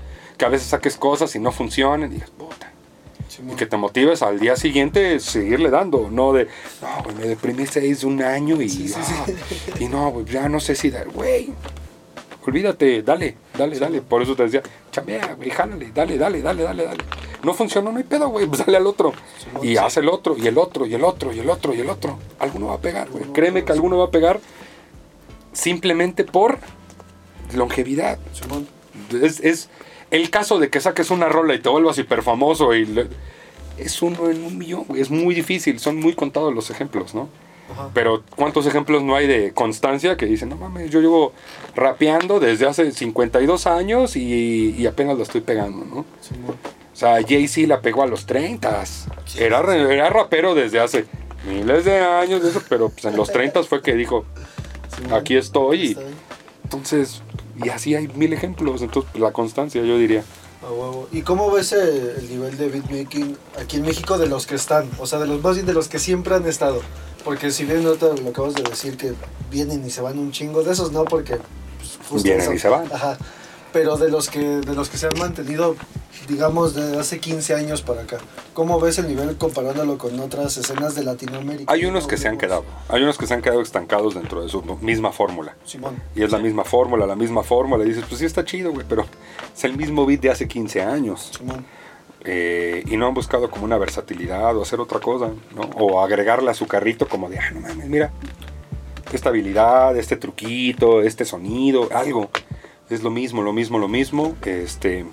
que 0.44 0.48
a 0.48 0.50
veces 0.50 0.68
saques 0.68 0.98
cosas 0.98 1.34
y 1.38 1.40
no 1.40 1.54
funcionen 1.54 2.12
y 2.12 2.16
digas, 2.16 2.30
puta. 2.32 2.70
Y 3.50 3.56
que 3.56 3.66
te 3.66 3.78
motives 3.78 4.22
al 4.22 4.42
día 4.42 4.58
siguiente 4.58 5.22
seguirle 5.22 5.70
dando, 5.70 6.10
no 6.12 6.34
de, 6.34 6.50
no, 6.82 7.04
güey, 7.06 7.16
me 7.16 7.28
deprimí 7.28 7.66
seis 7.66 8.04
un 8.04 8.22
año 8.22 8.62
y, 8.62 8.68
Sí, 8.68 8.94
ah, 8.94 9.26
y 9.80 9.88
no, 9.88 10.12
güey, 10.12 10.26
ya 10.26 10.50
no 10.50 10.60
sé 10.60 10.76
si 10.76 10.90
dar, 10.90 11.08
güey, 11.08 11.54
olvídate, 12.46 13.04
dale, 13.04 13.38
dale, 13.58 13.80
dale. 13.80 14.02
Por 14.02 14.22
eso 14.22 14.36
te 14.36 14.44
decía, 14.44 14.62
chambea, 14.92 15.36
güey, 15.36 15.50
jálale, 15.50 15.92
dale, 15.94 16.18
dale, 16.18 16.42
dale, 16.42 16.64
dale, 16.64 16.84
dale. 16.84 17.04
No 17.42 17.54
funcionó, 17.54 17.94
no 17.94 18.00
hay 18.00 18.04
pedo, 18.04 18.28
güey, 18.28 18.46
pues 18.46 18.66
dale 18.66 18.76
al 18.76 18.86
otro. 18.86 19.14
Y 19.62 19.68
sí. 19.68 19.78
haz 19.78 19.96
el 19.96 20.10
otro, 20.10 20.38
y 20.38 20.46
el 20.46 20.58
otro, 20.58 20.86
y 20.86 20.94
el 20.94 21.06
otro, 21.06 21.32
y 21.32 21.40
el 21.40 21.50
otro, 21.50 21.74
y 21.74 21.80
el 21.80 21.90
otro. 21.90 22.20
Alguno 22.40 22.68
va 22.68 22.74
a 22.74 22.82
pegar, 22.82 23.10
güey. 23.10 23.24
Créeme 23.32 23.64
que 23.64 23.72
alguno 23.72 23.98
va 23.98 24.08
a 24.08 24.12
pegar 24.12 24.42
simplemente 25.54 26.26
por 26.26 26.60
longevidad. 27.56 28.20
Es 29.22 29.70
el 30.14 30.30
caso 30.30 30.60
de 30.60 30.70
que 30.70 30.80
saques 30.80 31.12
una 31.12 31.28
rola 31.28 31.54
y 31.56 31.60
te 31.60 31.68
vuelvas 31.70 31.98
hiper 31.98 32.22
famoso 32.24 32.74
y 32.74 32.86
le- 32.86 33.08
es 33.78 34.02
uno 34.02 34.30
en 34.30 34.44
un 34.44 34.58
millón. 34.58 34.86
Es 34.96 35.10
muy 35.10 35.34
difícil, 35.36 35.80
son 35.80 35.98
muy 36.00 36.14
contados 36.14 36.54
los 36.54 36.70
ejemplos, 36.70 37.14
¿no? 37.14 37.28
Ajá. 37.72 37.90
Pero 37.94 38.24
¿cuántos 38.36 38.66
ejemplos 38.68 39.02
no 39.04 39.16
hay 39.16 39.26
de 39.26 39.52
constancia 39.54 40.16
que 40.18 40.26
dicen, 40.26 40.50
no 40.50 40.58
mames, 40.58 40.90
yo 40.92 41.00
llevo 41.02 41.34
rapeando 41.76 42.40
desde 42.40 42.68
hace 42.68 42.92
52 42.92 43.66
años 43.68 44.16
y, 44.16 44.76
y 44.78 44.86
apenas 44.86 45.18
lo 45.18 45.24
estoy 45.24 45.42
pegando, 45.42 45.84
¿no? 45.86 46.00
O 46.02 46.96
sea, 46.96 47.16
Jay-Z 47.28 47.68
la 47.68 47.82
pegó 47.82 48.04
a 48.04 48.08
los 48.08 48.26
30. 48.28 48.84
Era, 49.40 49.60
era 49.92 50.10
rapero 50.10 50.54
desde 50.54 50.80
hace 50.80 51.06
miles 51.50 51.86
de 51.86 52.00
años, 52.00 52.44
de 52.44 52.50
eso, 52.52 52.62
pero 52.70 52.90
pues, 52.90 53.06
en 53.06 53.16
los 53.18 53.32
30 53.32 53.64
fue 53.64 53.82
que 53.82 53.94
dijo, 53.96 54.26
aquí 55.12 55.36
estoy. 55.36 55.82
y- 55.84 55.98
entonces, 56.66 57.22
y 57.62 57.70
así 57.70 57.96
hay 57.96 58.08
mil 58.08 58.32
ejemplos. 58.34 58.82
Entonces, 58.82 59.10
pues, 59.12 59.22
la 59.22 59.32
constancia, 59.32 59.82
yo 59.84 59.98
diría. 59.98 60.24
a 60.62 60.72
huevo. 60.72 61.08
¿Y 61.12 61.22
cómo 61.22 61.52
ves 61.52 61.74
eh, 61.74 62.16
el 62.18 62.30
nivel 62.30 62.58
de 62.58 62.70
beatmaking 62.70 63.38
aquí 63.62 63.78
en 63.78 63.84
México 63.84 64.18
de 64.18 64.28
los 64.28 64.46
que 64.48 64.56
están? 64.56 64.90
O 65.00 65.06
sea, 65.06 65.20
de 65.20 65.28
los 65.28 65.42
más 65.42 65.56
bien 65.56 65.66
de 65.66 65.74
los 65.74 65.88
que 65.88 66.00
siempre 66.00 66.36
han 66.36 66.46
estado. 66.48 66.82
Porque 67.24 67.52
si 67.52 67.64
bien 67.66 67.84
no 67.84 67.92
te 67.94 68.22
lo 68.22 68.30
acabas 68.30 68.54
de 68.56 68.64
decir 68.64 68.98
que 68.98 69.14
vienen 69.52 69.86
y 69.86 69.90
se 69.90 70.02
van 70.02 70.18
un 70.20 70.32
chingo, 70.32 70.64
de 70.64 70.74
esos 70.74 70.92
no, 70.92 71.06
porque 71.06 71.36
pues, 71.78 71.98
justo 72.10 72.24
Vienen 72.24 72.42
eso- 72.42 72.54
y 72.54 72.60
se 72.60 72.68
van. 72.70 72.86
Ajá. 72.92 73.18
Pero 73.74 73.98
de 73.98 74.10
los 74.10 74.30
que 74.30 74.40
de 74.40 74.76
los 74.76 74.90
que 74.90 74.98
se 74.98 75.08
han 75.08 75.18
mantenido, 75.20 75.76
digamos, 76.28 76.76
de 76.76 77.00
hace 77.00 77.20
15 77.20 77.56
años 77.56 77.82
para 77.82 78.04
acá. 78.04 78.20
¿Cómo 78.54 78.80
ves 78.80 79.00
el 79.00 79.08
nivel 79.08 79.36
comparándolo 79.36 79.98
con 79.98 80.20
otras 80.20 80.56
escenas 80.58 80.96
de 80.96 81.04
Latinoamérica? 81.04 81.74
Hay 81.74 81.86
unos 81.86 82.08
que 82.08 82.18
se 82.18 82.28
han 82.28 82.38
quedado. 82.38 82.64
Hay 82.88 83.02
unos 83.02 83.18
que 83.18 83.26
se 83.26 83.34
han 83.34 83.42
quedado 83.42 83.62
estancados 83.62 84.14
dentro 84.14 84.44
de 84.44 84.50
su 84.50 84.62
misma 84.82 85.12
fórmula. 85.12 85.56
Simón. 85.66 85.96
Y 86.16 86.24
es 86.24 86.32
la 86.32 86.38
misma 86.38 86.64
fórmula, 86.64 87.08
la 87.08 87.16
misma 87.16 87.44
fórmula. 87.44 87.84
Y 87.84 87.90
dices, 87.90 88.06
pues 88.08 88.20
sí 88.20 88.26
está 88.26 88.46
chido, 88.46 88.72
güey, 88.72 88.86
pero 88.88 89.06
es 89.54 89.64
el 89.64 89.76
mismo 89.76 90.06
beat 90.06 90.22
de 90.22 90.30
hace 90.30 90.48
15 90.48 90.84
años. 90.84 91.32
Simón. 91.38 91.66
Eh, 92.26 92.84
y 92.88 92.96
no 92.96 93.08
han 93.08 93.14
buscado 93.14 93.50
como 93.50 93.66
una 93.66 93.78
versatilidad 93.78 94.56
o 94.56 94.62
hacer 94.62 94.80
otra 94.80 95.00
cosa, 95.00 95.32
¿no? 95.56 95.64
O 95.78 96.02
agregarle 96.02 96.50
a 96.52 96.54
su 96.54 96.68
carrito 96.68 97.08
como 97.08 97.28
de, 97.28 97.38
ah, 97.38 97.52
no 97.52 97.60
mames, 97.60 97.88
mira, 97.88 98.12
esta 99.12 99.30
habilidad, 99.30 99.98
este 99.98 100.16
truquito, 100.16 101.02
este 101.02 101.26
sonido, 101.26 101.90
algo. 101.94 102.30
Es 102.94 103.02
lo 103.02 103.10
mismo, 103.10 103.42
lo 103.42 103.54
mismo, 103.54 103.80
lo 103.80 103.88
mismo. 103.88 104.36
Este, 104.46 105.04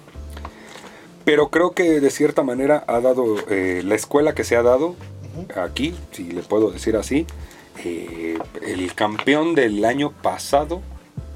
pero 1.24 1.48
creo 1.48 1.70
que 1.70 1.98
de 2.00 2.10
cierta 2.10 2.42
manera 2.42 2.84
ha 2.86 3.00
dado, 3.00 3.36
eh, 3.48 3.80
la 3.82 3.94
escuela 3.94 4.34
que 4.34 4.44
se 4.44 4.54
ha 4.54 4.62
dado 4.62 4.96
aquí, 5.56 5.94
si 6.12 6.24
le 6.24 6.42
puedo 6.42 6.70
decir 6.70 6.94
así, 6.96 7.26
eh, 7.82 8.38
el 8.60 8.94
campeón 8.94 9.54
del 9.54 9.82
año 9.86 10.10
pasado 10.10 10.82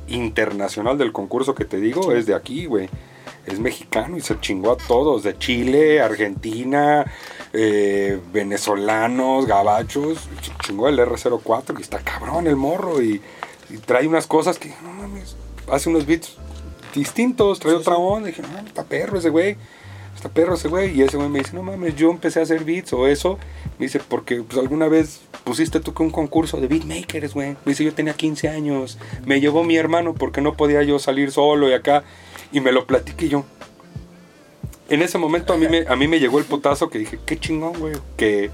internacional 0.06 0.98
del 0.98 1.12
concurso 1.12 1.54
que 1.54 1.64
te 1.64 1.78
digo 1.80 2.12
es 2.12 2.26
de 2.26 2.34
aquí, 2.34 2.66
güey. 2.66 2.90
Es 3.46 3.58
mexicano 3.58 4.18
y 4.18 4.20
se 4.20 4.38
chingó 4.40 4.72
a 4.72 4.76
todos, 4.76 5.22
de 5.22 5.38
Chile, 5.38 6.02
Argentina, 6.02 7.10
eh, 7.54 8.20
venezolanos, 8.34 9.46
gabachos. 9.46 10.28
Se 10.42 10.52
chingó 10.66 10.88
el 10.88 10.98
R04 10.98 11.78
y 11.78 11.82
está 11.82 12.00
cabrón 12.00 12.46
el 12.46 12.56
morro 12.56 13.00
y, 13.00 13.22
y 13.70 13.78
trae 13.78 14.06
unas 14.06 14.26
cosas 14.26 14.58
que, 14.58 14.68
no 14.82 14.92
mames, 14.92 15.36
hace 15.70 15.88
unos 15.88 16.06
beats 16.06 16.36
distintos, 16.94 17.58
trae 17.60 17.74
Sí, 17.74 17.80
otra 17.80 17.96
sí. 17.96 18.00
onda. 18.02 18.28
Y 18.28 18.32
dije, 18.32 18.42
no, 18.42 18.66
está 18.66 18.84
perro 18.84 19.18
ese 19.18 19.30
güey, 19.30 19.56
está 20.14 20.28
perro 20.28 20.54
ese 20.54 20.68
güey. 20.68 20.96
Y 20.96 21.02
ese 21.02 21.16
güey 21.16 21.28
me 21.28 21.40
dice, 21.40 21.52
no 21.54 21.62
mames, 21.62 21.96
yo 21.96 22.10
empecé 22.10 22.40
a 22.40 22.42
hacer 22.44 22.64
beats 22.64 22.92
o 22.92 23.06
eso. 23.06 23.38
Me 23.78 23.86
dice, 23.86 24.00
porque 24.06 24.42
pues, 24.42 24.58
alguna 24.58 24.88
vez 24.88 25.20
pusiste 25.44 25.80
tú 25.80 25.92
que 25.94 26.02
un 26.02 26.10
concurso 26.10 26.60
de 26.60 26.68
beatmakers, 26.68 27.34
güey. 27.34 27.50
Me 27.64 27.72
dice, 27.72 27.84
yo 27.84 27.92
tenía 27.94 28.14
15 28.14 28.48
años. 28.48 28.98
Me 29.24 29.40
llevó 29.40 29.64
mi 29.64 29.76
hermano 29.76 30.14
porque 30.14 30.40
no 30.40 30.54
podía 30.54 30.82
yo 30.82 30.98
salir 30.98 31.30
solo 31.32 31.68
y 31.68 31.72
acá. 31.72 32.04
Y 32.52 32.60
me 32.60 32.72
lo 32.72 32.86
platiqué 32.86 33.28
yo. 33.28 33.44
En 34.88 35.02
ese 35.02 35.16
momento 35.18 35.54
a 35.54 35.56
mí 35.56 35.66
me, 35.68 35.86
a 35.88 35.96
mí 35.96 36.06
me 36.08 36.20
llegó 36.20 36.38
el 36.38 36.44
putazo 36.44 36.90
que 36.90 36.98
dije, 36.98 37.18
qué 37.24 37.38
chingón, 37.38 37.78
güey. 37.78 37.94
Que 38.16 38.50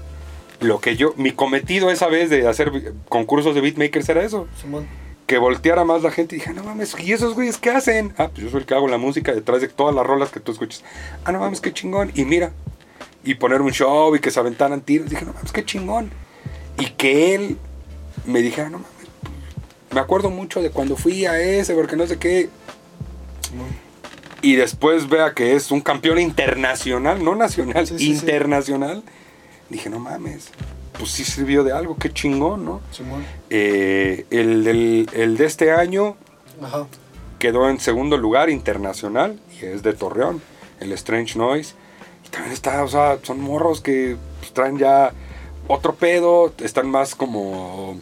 lo 0.61 0.79
que 0.79 0.95
yo, 0.95 1.13
mi 1.17 1.31
cometido 1.31 1.91
esa 1.91 2.07
vez 2.07 2.29
de 2.29 2.47
hacer 2.47 2.93
concursos 3.09 3.53
de 3.53 3.61
beatmakers 3.61 4.07
era 4.09 4.23
eso. 4.23 4.47
Simón. 4.59 4.87
Que 5.31 5.37
volteara 5.37 5.85
más 5.85 6.01
la 6.03 6.11
gente 6.11 6.35
y 6.35 6.39
dije, 6.39 6.51
no 6.51 6.61
mames, 6.61 6.93
¿y 6.99 7.13
esos 7.13 7.35
güeyes 7.35 7.57
qué 7.57 7.69
hacen? 7.69 8.13
Ah, 8.17 8.27
pues 8.27 8.43
yo 8.43 8.49
soy 8.49 8.59
el 8.59 8.65
que 8.65 8.73
hago 8.75 8.89
la 8.89 8.97
música 8.97 9.31
detrás 9.33 9.61
de 9.61 9.69
todas 9.69 9.95
las 9.95 10.05
rolas 10.05 10.29
que 10.29 10.41
tú 10.41 10.51
escuchas. 10.51 10.83
Ah, 11.23 11.31
no 11.31 11.39
mames, 11.39 11.61
qué 11.61 11.71
chingón. 11.71 12.11
Y 12.15 12.25
mira, 12.25 12.51
y 13.23 13.35
poner 13.35 13.61
un 13.61 13.71
show 13.71 14.13
y 14.13 14.19
que 14.19 14.29
se 14.29 14.41
aventaran 14.41 14.81
tiros. 14.81 15.09
Dije, 15.09 15.23
no 15.23 15.31
mames, 15.31 15.53
qué 15.53 15.63
chingón. 15.63 16.11
Y 16.77 16.87
que 16.97 17.33
él 17.33 17.57
me 18.25 18.41
dijera, 18.41 18.69
no 18.69 18.79
mames, 18.79 18.91
me 19.93 20.01
acuerdo 20.01 20.29
mucho 20.31 20.61
de 20.61 20.69
cuando 20.69 20.97
fui 20.97 21.25
a 21.25 21.39
ese, 21.39 21.75
porque 21.75 21.95
no 21.95 22.05
sé 22.07 22.19
qué. 22.19 22.49
Y 24.41 24.57
después 24.57 25.07
vea 25.07 25.33
que 25.33 25.55
es 25.55 25.71
un 25.71 25.79
campeón 25.79 26.19
internacional, 26.19 27.23
no 27.23 27.35
nacional, 27.35 27.87
Sí, 27.87 27.97
sí, 27.97 28.03
sí. 28.03 28.11
internacional. 28.11 29.01
Dije, 29.69 29.89
no 29.89 29.99
mames, 29.99 30.49
pues 31.01 31.13
sí 31.13 31.23
sirvió 31.25 31.63
de 31.63 31.71
algo, 31.71 31.97
qué 31.97 32.13
chingón, 32.13 32.63
¿no? 32.63 32.79
Eh, 33.49 34.27
el, 34.29 34.63
del- 34.63 35.09
el 35.13 35.35
de 35.35 35.45
este 35.45 35.71
año 35.71 36.15
Ajá. 36.61 36.85
quedó 37.39 37.67
en 37.71 37.79
segundo 37.79 38.17
lugar 38.17 38.51
internacional 38.51 39.39
y 39.59 39.65
es 39.65 39.81
de 39.81 39.93
Torreón, 39.93 40.43
el 40.79 40.91
Strange 40.91 41.39
Noise. 41.39 41.73
Y 42.27 42.29
también 42.29 42.53
está, 42.53 42.83
o 42.83 42.87
sea, 42.87 43.17
son 43.23 43.41
morros 43.41 43.81
que 43.81 44.15
pues, 44.41 44.53
traen 44.53 44.77
ya 44.77 45.11
otro 45.67 45.95
pedo, 45.95 46.53
están 46.59 46.87
más 46.87 47.15
como 47.15 47.97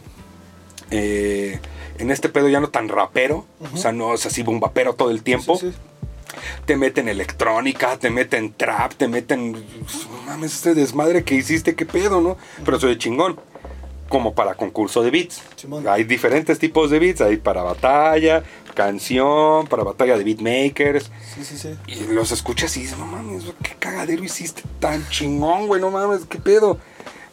eh, 0.91 1.59
en 1.99 2.11
este 2.11 2.27
pedo 2.27 2.49
ya 2.49 2.59
no 2.59 2.67
tan 2.69 2.89
rapero, 2.89 3.45
o 3.73 3.77
sea, 3.77 3.93
no 3.93 4.13
es 4.13 4.25
así 4.25 4.43
bombapero 4.43 4.93
todo 4.95 5.09
el 5.11 5.23
tiempo. 5.23 5.55
Sí, 5.57 5.71
sí. 5.71 5.77
Te 6.65 6.75
meten 6.77 7.07
electrónica, 7.09 7.97
te 7.97 8.09
meten 8.09 8.53
trap, 8.53 8.93
te 8.93 9.07
meten. 9.07 9.53
No 9.53 10.21
mames, 10.25 10.55
este 10.55 10.75
desmadre 10.75 11.23
que 11.23 11.35
hiciste, 11.35 11.75
qué 11.75 11.85
pedo, 11.85 12.21
¿no? 12.21 12.37
Pero 12.63 12.79
soy 12.79 12.97
chingón. 12.97 13.39
Como 14.07 14.33
para 14.33 14.55
concurso 14.55 15.03
de 15.03 15.11
beats. 15.11 15.43
Hay 15.87 16.03
diferentes 16.03 16.57
tipos 16.57 16.89
de 16.89 16.97
beats. 16.97 17.21
Hay 17.21 17.37
para 17.37 17.61
batalla, 17.61 18.43
canción, 18.73 19.67
para 19.67 19.83
batalla 19.83 20.17
de 20.17 20.23
beatmakers. 20.23 21.11
Sí, 21.35 21.43
sí, 21.43 21.57
sí. 21.57 21.75
Y 21.85 22.11
los 22.13 22.31
escuchas 22.31 22.75
y 22.77 22.81
dices, 22.81 22.97
no 22.97 23.05
mames, 23.05 23.43
qué 23.61 23.75
cagadero 23.77 24.23
hiciste 24.23 24.63
tan 24.79 25.07
chingón, 25.09 25.67
güey, 25.67 25.81
no 25.81 25.91
mames, 25.91 26.25
qué 26.25 26.39
pedo. 26.39 26.79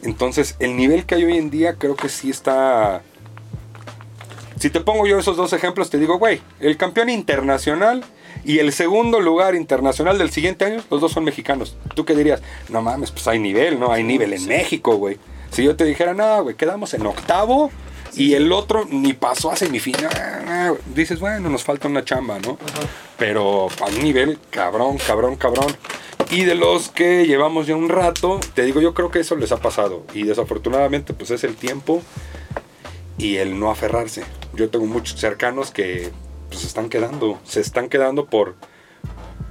Entonces, 0.03 0.55
el 0.59 0.75
nivel 0.75 1.05
que 1.05 1.15
hay 1.15 1.23
hoy 1.23 1.37
en 1.37 1.49
día 1.49 1.75
creo 1.75 1.95
que 1.95 2.09
sí 2.09 2.29
está... 2.29 3.01
Si 4.59 4.71
te 4.71 4.81
pongo 4.81 5.05
yo 5.05 5.19
esos 5.19 5.37
dos 5.37 5.53
ejemplos, 5.53 5.91
te 5.91 5.99
digo, 5.99 6.17
güey, 6.17 6.41
el 6.59 6.77
campeón 6.77 7.09
internacional 7.09 8.03
y 8.43 8.57
el 8.57 8.73
segundo 8.73 9.19
lugar 9.19 9.53
internacional 9.53 10.17
del 10.17 10.31
siguiente 10.31 10.65
año, 10.65 10.83
los 10.89 10.99
dos 10.99 11.11
son 11.11 11.23
mexicanos. 11.23 11.77
¿Tú 11.93 12.05
qué 12.05 12.15
dirías? 12.15 12.41
No 12.69 12.81
mames, 12.81 13.11
pues 13.11 13.27
hay 13.27 13.37
nivel, 13.37 13.79
¿no? 13.79 13.91
Hay 13.91 14.03
nivel 14.03 14.33
en 14.33 14.47
México, 14.47 14.95
güey. 14.95 15.19
Si 15.51 15.63
yo 15.63 15.75
te 15.75 15.85
dijera, 15.85 16.15
no, 16.15 16.41
güey, 16.41 16.55
quedamos 16.55 16.93
en 16.95 17.05
octavo 17.05 17.71
y 18.15 18.33
el 18.33 18.51
otro 18.51 18.85
ni 18.89 19.13
pasó 19.13 19.51
a 19.51 19.55
semifinal, 19.55 20.75
dices, 20.95 21.19
bueno, 21.19 21.49
nos 21.49 21.63
falta 21.63 21.87
una 21.87 22.03
chamba, 22.03 22.39
¿no? 22.39 22.57
Pero 23.17 23.67
a 23.79 23.85
un 23.85 24.03
nivel 24.03 24.39
cabrón, 24.49 24.97
cabrón, 24.97 25.35
cabrón. 25.35 25.67
Y 26.31 26.45
de 26.45 26.55
los 26.55 26.89
que 26.89 27.27
llevamos 27.27 27.67
ya 27.67 27.75
un 27.75 27.89
rato, 27.89 28.39
te 28.55 28.63
digo, 28.63 28.81
yo 28.81 28.93
creo 28.95 29.11
que 29.11 29.19
eso 29.19 29.35
les 29.35 29.51
ha 29.51 29.57
pasado. 29.57 30.03
Y 30.13 30.23
desafortunadamente, 30.23 31.13
pues 31.13 31.29
es 31.29 31.43
el 31.43 31.55
tiempo 31.55 32.01
y 33.17 33.37
el 33.37 33.59
no 33.59 33.71
aferrarse. 33.71 34.23
Yo 34.53 34.69
tengo 34.69 34.85
muchos 34.85 35.19
cercanos 35.19 35.71
que 35.71 36.11
pues, 36.49 36.61
se 36.61 36.67
están 36.67 36.89
quedando, 36.89 37.39
se 37.43 37.61
están 37.61 37.89
quedando 37.89 38.25
por, 38.25 38.55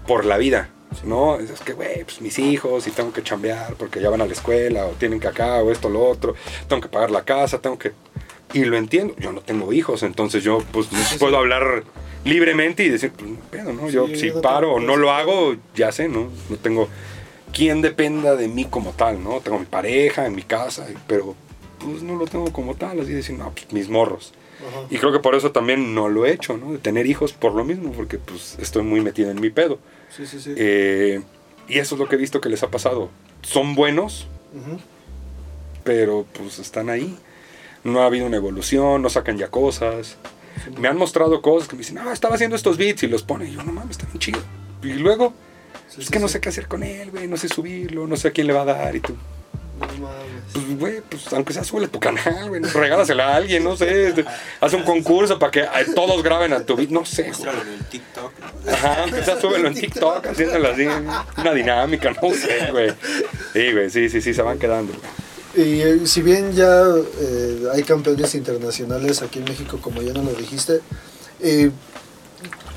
por 0.07 0.25
la 0.25 0.39
vida. 0.39 0.71
¿no? 1.05 1.39
Es 1.39 1.61
que, 1.61 1.73
güey, 1.73 2.05
pues 2.05 2.21
mis 2.21 2.39
hijos 2.39 2.87
y 2.87 2.91
tengo 2.91 3.13
que 3.13 3.23
chambear 3.23 3.75
porque 3.75 4.01
ya 4.01 4.09
van 4.11 4.21
a 4.21 4.27
la 4.27 4.33
escuela 4.33 4.87
o 4.87 4.91
tienen 4.91 5.21
que 5.21 5.29
acá 5.29 5.57
o 5.63 5.71
esto, 5.71 5.89
lo 5.89 6.05
otro. 6.05 6.35
Tengo 6.69 6.83
que 6.83 6.89
pagar 6.89 7.11
la 7.11 7.25
casa, 7.25 7.61
tengo 7.61 7.79
que... 7.79 7.93
Y 8.53 8.65
lo 8.65 8.77
entiendo, 8.77 9.15
yo 9.19 9.33
no 9.33 9.41
tengo 9.41 9.73
hijos, 9.73 10.03
entonces 10.03 10.43
yo 10.43 10.63
pues 10.73 10.91
no 10.93 11.03
sí, 11.03 11.19
puedo 11.19 11.33
sí. 11.33 11.39
hablar 11.39 11.83
libremente 12.25 12.85
y 12.85 12.89
decir, 12.89 13.13
pues 13.13 13.31
no 13.31 13.39
pedo, 13.51 13.73
¿no? 13.73 13.89
Yo 13.91 14.07
Sí, 14.07 14.17
si 14.17 14.29
yo 14.29 14.41
paro 14.41 14.75
o 14.75 14.81
no 14.81 14.97
lo 14.97 15.11
hago, 15.11 15.57
ya 15.75 15.93
sé, 15.93 16.09
¿no? 16.09 16.29
No 16.49 16.57
tengo 16.57 16.89
quien 17.53 17.83
dependa 17.83 18.37
de 18.37 18.49
mí 18.49 18.65
como 18.65 18.93
tal, 18.93 19.23
¿no? 19.23 19.41
Tengo 19.41 19.59
mi 19.59 19.67
pareja 19.67 20.27
en 20.27 20.35
mi 20.35 20.43
casa, 20.43 20.87
pero 21.07 21.35
pues 21.79 22.03
no 22.03 22.17
lo 22.17 22.27
tengo 22.27 22.53
como 22.53 22.75
tal, 22.75 23.01
así 23.01 23.13
decir, 23.13 23.37
no, 23.39 23.53
pues 23.53 23.73
mis 23.73 23.89
morros. 23.89 24.33
Ajá. 24.61 24.87
Y 24.91 24.99
creo 24.99 25.13
que 25.13 25.19
por 25.19 25.35
eso 25.35 25.53
también 25.53 25.95
no 25.95 26.09
lo 26.09 26.25
he 26.27 26.33
hecho, 26.33 26.57
¿no? 26.57 26.73
De 26.73 26.79
tener 26.79 27.07
hijos 27.07 27.33
por 27.33 27.55
lo 27.55 27.65
mismo, 27.65 27.93
porque 27.93 28.19
pues 28.19 28.57
estoy 28.61 28.83
muy 28.83 29.01
metido 29.01 29.31
en 29.31 29.41
mi 29.41 29.51
pedo. 29.51 29.79
Sí, 30.15 30.27
sí, 30.27 30.41
sí. 30.41 30.55
Eh, 30.57 31.21
y 31.69 31.79
eso 31.79 31.95
es 31.95 31.99
lo 31.99 32.09
que 32.09 32.15
he 32.17 32.19
visto 32.19 32.41
que 32.41 32.49
les 32.49 32.63
ha 32.63 32.71
pasado. 32.71 33.11
Son 33.43 33.75
buenos, 33.75 34.27
pero 35.85 36.27
pues 36.33 36.59
están 36.59 36.91
ahí. 36.91 37.17
No 37.85 38.03
ha 38.03 38.07
habido 38.07 38.27
una 38.27 38.37
evolución, 38.37 39.03
no 39.03 39.11
sacan 39.11 39.39
ya 39.39 39.49
cosas. 39.49 40.17
Me 40.81 40.89
han 40.89 40.97
mostrado 40.97 41.43
cosas 41.43 41.69
que 41.69 41.77
me 41.77 41.81
dicen, 41.81 41.99
ah, 41.99 42.13
estaba 42.13 42.35
haciendo 42.35 42.57
estos 42.57 42.77
beats 42.77 43.03
y 43.03 43.07
los 43.07 43.23
pone. 43.23 43.49
Y 43.49 43.53
yo, 43.53 43.63
no 43.63 43.73
mames, 43.73 43.93
está 43.93 44.07
bien 44.07 44.19
chido. 44.19 44.41
Y 44.83 44.95
luego, 44.95 45.33
Sí, 45.89 46.01
es 46.01 46.07
sí, 46.07 46.13
que 46.13 46.19
no 46.19 46.29
sé 46.29 46.41
qué 46.41 46.49
hacer 46.49 46.67
con 46.67 46.83
él, 46.83 47.11
güey, 47.11 47.29
no 47.29 47.37
sé 47.37 47.49
subirlo, 47.49 48.07
no 48.07 48.17
sé 48.17 48.29
a 48.29 48.31
quién 48.33 48.47
le 48.47 48.53
va 48.53 48.63
a 48.63 48.65
dar 48.65 48.97
y 48.97 49.01
tú. 49.01 49.15
No 49.79 49.87
mames. 49.87 50.43
Pues, 50.53 50.79
güey, 50.79 51.01
pues 51.03 51.33
aunque 51.33 51.53
sea, 51.53 51.65
súbele 51.65 51.87
a 51.87 51.91
tu 51.91 52.01
canal, 52.01 52.49
güey, 52.49 52.63
regálasela 52.63 53.29
a 53.29 53.37
alguien, 53.37 53.63
no 53.63 53.77
sé. 53.77 54.09
este, 54.09 54.25
Haz 54.61 54.73
un 54.73 54.83
concurso 54.85 55.39
para 55.39 55.51
que 55.53 55.61
eh, 55.61 55.69
todos 55.95 56.23
graben 56.23 56.53
a 56.53 56.61
tu 56.61 56.77
beat, 56.77 56.91
no 56.91 57.05
sé, 57.05 57.23
güey. 57.23 57.33
Muéstralo 57.33 57.63
en 57.63 57.69
el 57.69 57.85
TikTok. 57.85 58.33
Ajá, 58.73 59.03
aunque 59.03 59.23
sea, 59.25 59.41
súbelo 59.41 59.69
en 59.69 59.75
TikTok, 59.81 60.27
haciéndolo 60.27 60.69
así, 60.71 60.87
una 61.37 61.53
dinámica, 61.53 62.11
no 62.11 62.31
sé, 62.33 62.71
güey. 62.71 62.93
Sí, 63.53 63.73
güey, 63.73 63.91
sí, 63.91 64.09
sí, 64.09 64.21
sí, 64.21 64.33
se 64.35 64.43
van 64.43 64.59
quedando, 64.59 64.93
güey. 64.93 65.27
Y 65.69 65.81
eh, 65.81 66.07
si 66.07 66.21
bien 66.21 66.53
ya 66.53 66.83
eh, 67.21 67.63
hay 67.75 67.83
campeones 67.83 68.35
internacionales 68.35 69.23
aquí 69.23 69.39
en 69.39 69.47
México, 69.47 69.79
como 69.81 70.03
ya 70.03 70.13
no 70.13 70.23
lo 70.23 70.33
dijiste, 70.35 70.81
eh, 71.41 71.71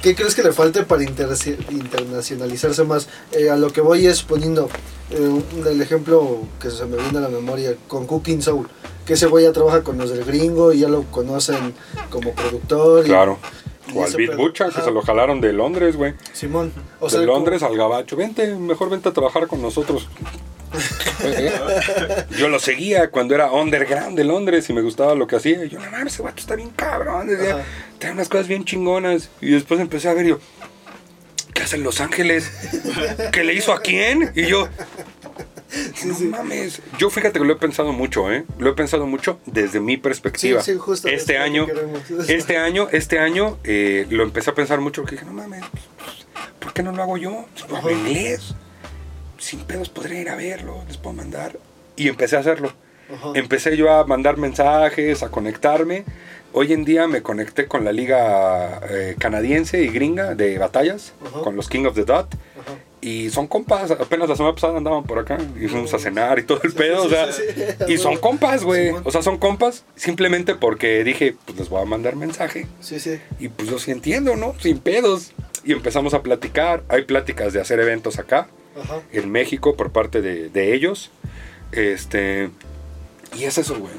¿Qué 0.01 0.15
crees 0.15 0.33
que 0.33 0.43
le 0.43 0.53
falte 0.53 0.83
para 0.83 1.03
internacionalizarse 1.03 2.83
más? 2.85 3.09
Eh, 3.33 3.49
a 3.49 3.57
lo 3.57 3.71
que 3.73 3.81
voy 3.81 4.05
es 4.07 4.23
poniendo 4.23 4.69
eh, 5.11 5.41
el 5.69 5.81
ejemplo 5.81 6.39
que 6.61 6.71
se 6.71 6.85
me 6.85 6.95
viene 6.97 7.17
a 7.17 7.21
la 7.21 7.29
memoria 7.29 7.75
con 7.87 8.07
Cooking 8.07 8.41
Soul. 8.41 8.67
Que 9.05 9.13
ese 9.13 9.25
güey 9.25 9.43
ya 9.45 9.51
trabaja 9.51 9.83
con 9.83 9.97
los 9.97 10.09
del 10.11 10.23
gringo 10.23 10.71
y 10.71 10.79
ya 10.79 10.87
lo 10.87 11.03
conocen 11.11 11.73
como 12.09 12.33
productor. 12.33 13.05
y- 13.05 13.09
Claro. 13.09 13.39
O 13.95 14.03
al 14.05 14.11
Beat. 14.15 14.35
Butcher, 14.37 14.69
que 14.69 14.81
se 14.81 14.91
lo 14.91 15.01
jalaron 15.01 15.41
de 15.41 15.51
Londres, 15.51 15.95
güey. 15.95 16.13
Simón. 16.31 16.71
O 16.99 17.09
sea, 17.09 17.19
de 17.19 17.25
como- 17.25 17.37
Londres 17.39 17.63
al 17.63 17.75
gabacho. 17.75 18.15
Vente, 18.15 18.53
mejor 18.55 18.89
vente 18.91 19.09
a 19.09 19.13
trabajar 19.13 19.47
con 19.47 19.61
nosotros. 19.63 20.07
Yo 22.37 22.47
lo 22.47 22.59
seguía 22.59 23.09
cuando 23.09 23.33
era 23.33 23.51
underground 23.51 24.15
de 24.15 24.23
Londres 24.23 24.69
y 24.69 24.73
me 24.73 24.81
gustaba 24.81 25.15
lo 25.15 25.25
que 25.25 25.35
hacía. 25.37 25.65
Y 25.65 25.69
yo, 25.69 25.79
no 25.79 25.89
mames, 25.89 26.13
ese 26.13 26.21
vato 26.21 26.39
está 26.39 26.55
bien 26.55 26.69
cabrón. 26.75 27.27
Decía. 27.27 27.65
Trae 27.99 28.13
unas 28.13 28.29
cosas 28.29 28.47
bien 28.47 28.65
chingonas. 28.65 29.29
Y 29.41 29.51
después 29.51 29.79
empecé 29.79 30.09
a 30.09 30.13
ver 30.13 30.25
yo, 30.25 30.39
¿qué 31.53 31.63
hace 31.63 31.75
en 31.75 31.83
Los 31.83 32.01
Ángeles? 32.01 32.51
¿Qué 33.31 33.43
le 33.43 33.53
hizo 33.53 33.73
a 33.73 33.81
quién? 33.81 34.31
Y 34.35 34.47
yo, 34.47 34.67
no 36.05 36.19
mames. 36.37 36.81
Yo 36.97 37.09
fíjate 37.09 37.39
que 37.39 37.45
lo 37.45 37.53
he 37.53 37.57
pensado 37.57 37.91
mucho, 37.91 38.31
¿eh? 38.31 38.45
Lo 38.57 38.71
he 38.71 38.73
pensado 38.73 39.05
mucho 39.05 39.39
desde 39.45 39.79
mi 39.79 39.97
perspectiva. 39.97 40.61
Sí, 40.61 40.73
sí, 40.73 40.77
justo 40.79 41.07
este 41.07 41.37
año, 41.37 41.67
este 42.27 42.57
año, 42.57 42.87
este 42.91 43.19
año 43.19 43.59
eh, 43.63 44.07
lo 44.09 44.23
empecé 44.23 44.49
a 44.49 44.55
pensar 44.55 44.79
mucho 44.79 45.01
porque 45.01 45.15
dije, 45.15 45.25
no 45.25 45.33
mames, 45.33 45.63
¿por 46.59 46.73
qué 46.73 46.81
no 46.81 46.91
lo 46.91 47.03
hago 47.03 47.17
yo? 47.17 47.45
Lo 47.69 47.77
hago 47.77 47.89
en 47.89 47.99
inglés. 47.99 48.55
Sin 49.37 49.59
pedos 49.61 49.89
podría 49.89 50.19
ir 50.21 50.29
a 50.29 50.35
verlo, 50.35 50.83
les 50.87 50.97
puedo 50.97 51.15
mandar. 51.15 51.57
Y 51.95 52.07
empecé 52.07 52.35
a 52.35 52.39
hacerlo. 52.39 52.73
Ajá. 53.13 53.31
Empecé 53.35 53.75
yo 53.77 53.91
a 53.91 54.05
mandar 54.05 54.37
mensajes, 54.37 55.23
a 55.23 55.29
conectarme. 55.29 56.03
Hoy 56.53 56.73
en 56.73 56.83
día 56.85 57.07
me 57.07 57.21
conecté 57.21 57.67
con 57.67 57.85
la 57.85 57.91
liga 57.91 58.81
eh, 58.89 59.15
canadiense 59.19 59.81
y 59.83 59.87
gringa 59.89 60.33
de 60.35 60.57
batallas, 60.57 61.13
Ajá. 61.25 61.41
con 61.41 61.55
los 61.55 61.69
King 61.69 61.85
of 61.85 61.95
the 61.95 62.05
Dot. 62.05 62.33
Ajá. 62.59 62.75
Y 63.01 63.29
son 63.29 63.47
compas, 63.47 63.91
apenas 63.91 64.27
la 64.27 64.35
semana 64.35 64.55
pasada 64.55 64.77
andaban 64.77 65.03
por 65.05 65.19
acá 65.19 65.37
y 65.57 65.67
fuimos 65.67 65.93
a 65.93 65.99
cenar 65.99 66.37
y 66.37 66.43
todo 66.43 66.59
el 66.63 66.71
Sí, 66.71 66.77
pedo, 66.77 67.01
sí, 67.03 67.07
o 67.07 67.09
sea, 67.09 67.31
sí, 67.31 67.43
y 67.87 67.97
son 67.97 68.17
compas, 68.17 68.63
güey. 68.65 68.91
O 69.05 69.11
sea, 69.11 69.21
son 69.21 69.37
compas 69.37 69.85
simplemente 69.95 70.53
porque 70.55 71.03
dije, 71.05 71.35
pues 71.45 71.57
les 71.57 71.69
voy 71.69 71.81
a 71.81 71.85
mandar 71.85 72.15
mensaje. 72.17 72.67
Sí, 72.81 72.99
sí. 72.99 73.19
Y 73.39 73.47
pues 73.49 73.69
yo 73.69 73.79
sí 73.79 73.91
entiendo, 73.91 74.35
¿no? 74.35 74.53
Sin 74.59 74.79
pedos. 74.79 75.31
Y 75.63 75.71
empezamos 75.71 76.13
a 76.13 76.23
platicar. 76.23 76.83
Hay 76.89 77.03
pláticas 77.03 77.53
de 77.53 77.61
hacer 77.61 77.79
eventos 77.79 78.19
acá, 78.19 78.47
Ajá. 78.81 78.99
en 79.13 79.31
México, 79.31 79.75
por 79.77 79.91
parte 79.91 80.21
de, 80.21 80.49
de 80.49 80.73
ellos. 80.73 81.09
Este. 81.71 82.49
Y 83.37 83.43
es 83.43 83.57
eso, 83.57 83.77
güey. 83.77 83.93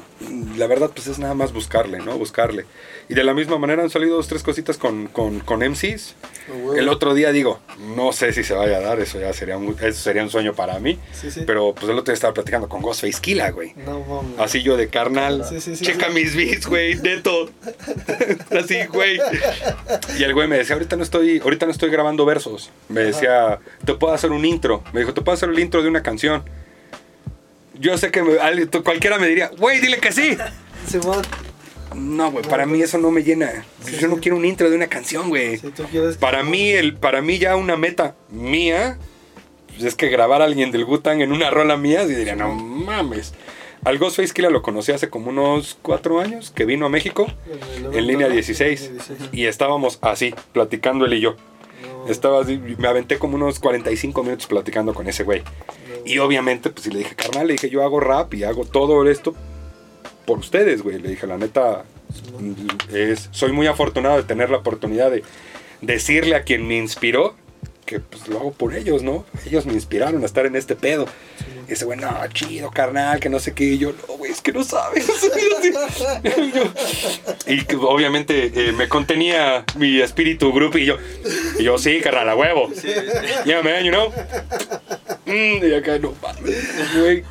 La 0.57 0.67
verdad, 0.67 0.91
pues 0.93 1.07
es 1.07 1.17
nada 1.17 1.33
más 1.33 1.53
buscarle, 1.53 1.99
¿no? 1.99 2.17
Buscarle. 2.17 2.65
Y 3.09 3.13
de 3.13 3.23
la 3.23 3.33
misma 3.33 3.57
manera 3.57 3.81
han 3.81 3.89
salido 3.89 4.15
dos, 4.15 4.27
tres 4.27 4.43
cositas 4.43 4.77
con, 4.77 5.07
con, 5.07 5.39
con 5.39 5.59
MCs. 5.59 6.15
El 6.75 6.89
otro 6.89 7.13
día 7.13 7.31
digo, 7.31 7.59
no 7.95 8.13
sé 8.13 8.33
si 8.33 8.43
se 8.43 8.53
vaya 8.53 8.77
a 8.77 8.81
dar, 8.81 8.99
eso 8.99 9.19
ya 9.19 9.33
sería 9.33 9.57
un, 9.57 9.75
eso 9.81 9.99
sería 9.99 10.23
un 10.23 10.29
sueño 10.29 10.53
para 10.53 10.79
mí. 10.79 10.99
Sí, 11.13 11.31
sí. 11.31 11.43
Pero 11.45 11.73
pues 11.73 11.85
el 11.89 11.97
otro 11.97 12.11
día 12.11 12.15
estaba 12.15 12.33
platicando 12.33 12.67
con 12.67 12.81
Ghostface 12.81 13.21
Killa, 13.21 13.49
güey. 13.51 13.73
No 13.75 14.01
mames. 14.01 14.39
Así 14.39 14.61
yo 14.63 14.77
de 14.77 14.89
carnal. 14.89 15.45
Sí, 15.45 15.75
checa 15.77 16.09
mis 16.09 16.35
beats, 16.35 16.67
güey, 16.67 16.95
neto. 16.95 17.49
Así, 18.57 18.85
güey. 18.87 19.19
Y 20.19 20.23
el 20.23 20.33
güey 20.33 20.47
me 20.47 20.57
decía, 20.57 20.75
ahorita 20.75 20.95
no 20.97 21.03
estoy, 21.03 21.39
ahorita 21.39 21.65
no 21.65 21.71
estoy 21.71 21.89
grabando 21.89 22.25
versos. 22.25 22.69
Me 22.89 23.01
decía, 23.01 23.59
te 23.85 23.93
puedo 23.93 24.13
hacer 24.13 24.31
un 24.31 24.45
intro. 24.45 24.83
Me 24.93 25.01
dijo, 25.01 25.13
te 25.13 25.21
puedo 25.21 25.33
hacer 25.33 25.49
el 25.49 25.59
intro 25.59 25.81
de 25.81 25.89
una 25.89 26.03
canción. 26.03 26.43
Yo 27.81 27.97
sé 27.97 28.11
que 28.11 28.21
me- 28.23 28.37
cualquiera 28.83 29.17
me 29.17 29.27
diría, 29.27 29.51
güey, 29.57 29.79
dile 29.81 29.97
que 29.97 30.11
sí. 30.11 30.37
Simón. 30.87 31.21
No, 31.95 32.31
güey, 32.31 32.45
para 32.45 32.65
mí 32.65 32.81
eso 32.81 32.97
no 32.97 33.11
me 33.11 33.21
llena. 33.23 33.65
Sí, 33.83 33.97
Yo 33.99 34.07
no 34.07 34.15
sí. 34.15 34.21
quiero 34.21 34.37
un 34.37 34.45
intro 34.45 34.69
de 34.69 34.77
una 34.77 34.87
canción, 34.87 35.27
güey. 35.27 35.57
Si 35.57 35.67
Para 36.19 36.41
mí, 36.43 36.69
el, 36.69 36.95
para 36.95 37.21
mí 37.21 37.37
ya 37.37 37.57
una 37.57 37.75
meta 37.75 38.15
mía 38.29 38.97
pues 39.67 39.83
es 39.83 39.95
que 39.95 40.09
grabar 40.09 40.41
a 40.41 40.45
alguien 40.45 40.71
del 40.71 40.85
Gutan 40.85 41.21
en 41.21 41.31
una 41.31 41.49
rola 41.49 41.77
mía, 41.77 42.03
y 42.03 42.13
diría, 42.13 42.35
no 42.35 42.53
mames. 42.53 43.33
Al 43.83 43.97
Ghostface 43.97 44.33
Killa 44.33 44.49
lo 44.49 44.61
conocí 44.61 44.91
hace 44.91 45.09
como 45.09 45.29
unos 45.29 45.77
cuatro 45.81 46.19
años, 46.19 46.51
que 46.51 46.65
vino 46.65 46.85
a 46.85 46.89
México 46.89 47.25
en 47.93 48.05
línea 48.05 48.27
¿no? 48.27 48.33
16 48.33 48.81
Línea 48.81 48.93
16. 49.07 49.29
y 49.31 49.45
estábamos 49.45 49.97
así, 50.01 50.35
platicando 50.53 51.05
él 51.05 51.13
y 51.13 51.21
yo. 51.21 51.35
No, 51.81 52.07
Estaba 52.11 52.41
así, 52.41 52.57
me 52.77 52.87
aventé 52.87 53.17
como 53.17 53.35
unos 53.35 53.59
45 53.59 54.23
minutos 54.23 54.45
platicando 54.45 54.93
con 54.93 55.07
ese 55.07 55.23
güey. 55.23 55.41
Y 56.05 56.17
obviamente, 56.19 56.69
pues 56.69 56.83
sí 56.85 56.91
le 56.91 56.99
dije, 56.99 57.15
carnal, 57.15 57.47
le 57.47 57.53
dije, 57.53 57.69
yo 57.69 57.83
hago 57.83 57.99
rap 57.99 58.33
y 58.33 58.43
hago 58.43 58.65
todo 58.65 59.07
esto 59.09 59.35
por 60.25 60.39
ustedes, 60.39 60.81
güey. 60.81 60.99
Le 60.99 61.09
dije, 61.09 61.27
la 61.27 61.37
neta, 61.37 61.83
es, 62.93 63.29
soy 63.31 63.51
muy 63.51 63.67
afortunado 63.67 64.17
de 64.17 64.23
tener 64.23 64.49
la 64.49 64.57
oportunidad 64.57 65.11
de 65.11 65.23
decirle 65.81 66.35
a 66.35 66.43
quien 66.43 66.67
me 66.67 66.77
inspiró 66.77 67.35
que 67.85 67.99
pues 67.99 68.27
lo 68.29 68.39
hago 68.39 68.51
por 68.53 68.73
ellos, 68.73 69.03
¿no? 69.03 69.25
Ellos 69.45 69.65
me 69.65 69.73
inspiraron 69.73 70.23
a 70.23 70.25
estar 70.25 70.45
en 70.45 70.55
este 70.55 70.75
pedo. 70.75 71.07
Y 71.67 71.73
ese 71.73 71.83
güey, 71.83 71.99
no, 71.99 72.09
chido, 72.33 72.71
carnal, 72.71 73.19
que 73.19 73.27
no 73.29 73.39
sé 73.39 73.53
qué. 73.53 73.65
Y 73.65 73.77
yo, 73.79 73.91
no, 74.07 74.15
güey, 74.17 74.31
es 74.31 74.39
que 74.41 74.53
no 74.53 74.63
sabes. 74.63 75.05
Y 76.23 76.51
yo- 76.51 76.73
y 77.47 77.65
que, 77.65 77.75
obviamente 77.75 78.51
eh, 78.55 78.71
me 78.71 78.87
contenía 78.87 79.65
mi 79.75 79.99
espíritu 80.01 80.53
grupo 80.53 80.77
y 80.77 80.85
yo, 80.85 80.97
y 81.59 81.63
yo, 81.63 81.77
sí, 81.77 81.99
carnal, 82.01 82.29
a 82.29 82.35
huevo. 82.35 82.69
Yeah, 83.45 83.61
man, 83.61 83.83
you 83.83 83.91
know. 83.91 84.11
Mm, 85.25 85.65
y 85.65 85.73
acá, 85.73 85.97
no 85.99 86.13
güey. 86.99 87.23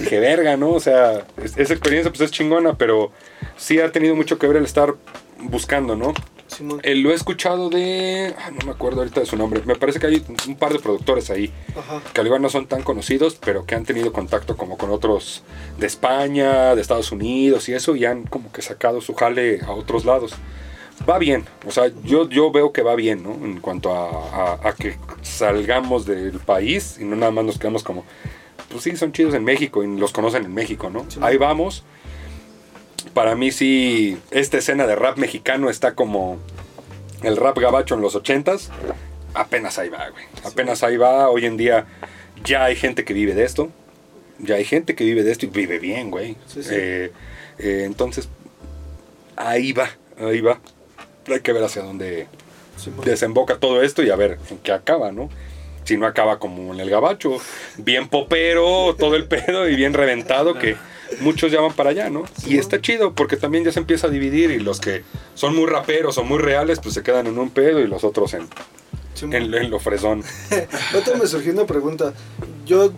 Dije, 0.00 0.18
verga, 0.18 0.56
¿no? 0.56 0.70
O 0.70 0.80
sea, 0.80 1.24
es- 1.42 1.56
esa 1.56 1.72
experiencia 1.72 2.10
pues 2.10 2.20
es 2.22 2.30
chingona, 2.32 2.76
pero 2.76 3.12
sí 3.56 3.80
ha 3.80 3.92
tenido 3.92 4.16
mucho 4.16 4.38
que 4.38 4.48
ver 4.48 4.56
el 4.56 4.64
estar 4.64 4.94
buscando, 5.38 5.94
¿no? 5.94 6.12
Simón. 6.48 6.80
Eh, 6.82 6.96
lo 6.96 7.12
he 7.12 7.14
escuchado 7.14 7.70
de... 7.70 8.34
ah, 8.38 8.50
no 8.50 8.66
me 8.66 8.72
acuerdo 8.72 8.98
ahorita 9.00 9.20
de 9.20 9.26
su 9.26 9.36
nombre. 9.36 9.62
Me 9.64 9.74
parece 9.76 9.98
que 10.00 10.06
hay 10.08 10.22
un 10.46 10.56
par 10.56 10.72
de 10.74 10.80
productores 10.80 11.30
ahí 11.30 11.50
Ajá. 11.76 12.02
que 12.12 12.20
al 12.20 12.26
igual 12.26 12.42
no 12.42 12.50
son 12.50 12.66
tan 12.66 12.82
conocidos, 12.82 13.38
pero 13.42 13.64
que 13.64 13.74
han 13.74 13.84
tenido 13.86 14.12
contacto 14.12 14.56
como 14.56 14.76
con 14.76 14.90
otros 14.90 15.44
de 15.78 15.86
España, 15.86 16.74
de 16.74 16.82
Estados 16.82 17.10
Unidos 17.10 17.68
y 17.70 17.74
eso, 17.74 17.96
y 17.96 18.04
han 18.04 18.24
como 18.24 18.52
que 18.52 18.60
sacado 18.60 19.00
su 19.00 19.14
jale 19.14 19.60
a 19.62 19.70
otros 19.70 20.04
lados. 20.04 20.32
Va 21.08 21.18
bien, 21.18 21.44
o 21.66 21.70
sea, 21.72 21.90
yo, 22.04 22.28
yo 22.28 22.52
veo 22.52 22.72
que 22.72 22.82
va 22.82 22.94
bien, 22.94 23.22
¿no? 23.24 23.32
En 23.44 23.58
cuanto 23.60 23.92
a, 23.92 24.54
a- 24.54 24.68
a 24.68 24.72
que 24.74 24.96
salgamos 25.22 26.06
del 26.06 26.38
país 26.38 26.96
y 27.00 27.04
no 27.04 27.16
nada 27.16 27.32
más 27.32 27.44
nos 27.44 27.58
quedamos 27.58 27.82
como, 27.82 28.04
pues 28.70 28.84
sí, 28.84 28.96
son 28.96 29.10
chidos 29.12 29.34
en 29.34 29.42
México 29.42 29.82
y 29.82 29.98
los 29.98 30.12
conocen 30.12 30.44
en 30.44 30.54
México, 30.54 30.90
¿no? 30.90 31.04
Sí. 31.10 31.18
Ahí 31.22 31.36
vamos. 31.38 31.82
Para 33.14 33.34
mí 33.34 33.50
sí, 33.50 34.16
esta 34.30 34.58
escena 34.58 34.86
de 34.86 34.94
rap 34.94 35.18
mexicano 35.18 35.70
está 35.70 35.94
como 35.94 36.38
el 37.22 37.36
rap 37.36 37.58
gabacho 37.58 37.96
en 37.96 38.00
los 38.00 38.14
ochentas. 38.14 38.70
Apenas 39.34 39.78
ahí 39.78 39.88
va, 39.88 40.08
güey. 40.10 40.24
Apenas 40.44 40.82
ahí 40.84 40.96
va. 40.96 41.28
Hoy 41.30 41.46
en 41.46 41.56
día 41.56 41.86
ya 42.44 42.64
hay 42.64 42.76
gente 42.76 43.04
que 43.04 43.12
vive 43.12 43.34
de 43.34 43.44
esto. 43.44 43.70
Ya 44.38 44.54
hay 44.54 44.64
gente 44.64 44.94
que 44.94 45.04
vive 45.04 45.24
de 45.24 45.32
esto 45.32 45.46
y 45.46 45.48
vive 45.48 45.78
bien, 45.78 46.10
güey. 46.10 46.36
Sí, 46.46 46.62
sí. 46.62 46.70
Eh, 46.72 47.12
eh, 47.58 47.82
entonces, 47.86 48.28
ahí 49.36 49.72
va, 49.72 49.90
ahí 50.18 50.40
va. 50.40 50.60
Hay 51.28 51.40
que 51.40 51.52
ver 51.52 51.64
hacia 51.64 51.82
dónde 51.82 52.26
desemboca 53.04 53.58
todo 53.58 53.82
esto 53.82 54.02
y 54.02 54.10
a 54.10 54.16
ver 54.16 54.38
en 54.50 54.58
qué 54.58 54.72
acaba, 54.72 55.12
¿no? 55.12 55.28
Si 55.84 55.96
no 55.96 56.06
acaba 56.06 56.38
como 56.38 56.72
en 56.72 56.80
el 56.80 56.90
gabacho, 56.90 57.38
bien 57.76 58.08
popero, 58.08 58.94
todo 58.98 59.16
el 59.16 59.26
pedo 59.26 59.68
y 59.68 59.74
bien 59.76 59.94
reventado 59.94 60.54
que 60.54 60.76
muchos 61.20 61.50
ya 61.50 61.60
van 61.60 61.72
para 61.72 61.90
allá, 61.90 62.08
¿no? 62.08 62.24
Y 62.46 62.58
está 62.58 62.80
chido 62.80 63.14
porque 63.14 63.36
también 63.36 63.64
ya 63.64 63.72
se 63.72 63.80
empieza 63.80 64.06
a 64.06 64.10
dividir 64.10 64.50
y 64.50 64.58
los 64.58 64.80
que 64.80 65.02
son 65.34 65.56
muy 65.56 65.66
raperos 65.66 66.18
o 66.18 66.24
muy 66.24 66.38
reales 66.38 66.78
pues 66.80 66.94
se 66.94 67.02
quedan 67.02 67.26
en 67.26 67.38
un 67.38 67.50
pedo 67.50 67.80
y 67.80 67.86
los 67.86 68.04
otros 68.04 68.34
en, 68.34 68.48
en, 69.22 69.54
en 69.54 69.70
lo 69.70 69.80
fresón. 69.80 70.22
Ahorita 70.92 71.16
me 71.16 71.26
surgió 71.26 71.52
una 71.52 71.66
pregunta. 71.66 72.14
Yo 72.64 72.92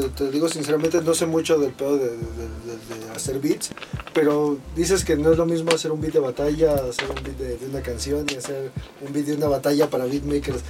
te, 0.00 0.08
te 0.10 0.30
digo 0.30 0.48
sinceramente, 0.48 1.00
no 1.02 1.14
sé 1.14 1.26
mucho 1.26 1.58
del 1.58 1.72
pedo 1.72 1.96
de, 1.96 2.04
de- 2.10 2.10
de- 2.10 3.06
de 3.06 3.10
hacer 3.14 3.38
beats, 3.40 3.70
pero 4.12 4.58
dices 4.74 5.04
que 5.04 5.16
no 5.16 5.32
es 5.32 5.38
lo 5.38 5.46
mismo 5.46 5.72
hacer 5.72 5.90
un 5.92 6.00
beat 6.00 6.12
de 6.14 6.20
batalla, 6.20 6.74
hacer 6.74 7.08
un 7.08 7.22
beat 7.22 7.36
de, 7.36 7.66
una 7.66 7.80
canción 7.82 8.26
y 8.30 8.36
hacer 8.36 8.70
un 9.00 9.12
beat 9.12 9.26
de 9.26 9.34
una 9.34 9.48
batalla 9.48 9.88
para 9.90 10.04
beatmakers. 10.04 10.60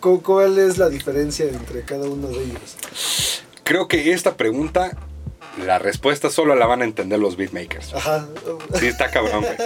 ¿Cu- 0.00 0.22
¿Cuál 0.22 0.58
es 0.58 0.78
la 0.78 0.88
diferencia 0.88 1.46
entre 1.46 1.82
cada 1.82 2.08
uno 2.08 2.28
de 2.28 2.44
ellos? 2.44 2.76
Creo 3.64 3.88
que 3.88 4.12
esta 4.12 4.36
pregunta, 4.36 4.96
la 5.64 5.78
respuesta 5.78 6.30
solo 6.30 6.54
la 6.54 6.66
van 6.66 6.82
a 6.82 6.84
entender 6.84 7.18
los 7.18 7.36
beatmakers. 7.36 7.94
Ajá. 7.94 8.28
Sí, 8.78 8.86
está 8.86 9.10
cabrón, 9.10 9.42
güey. 9.42 9.56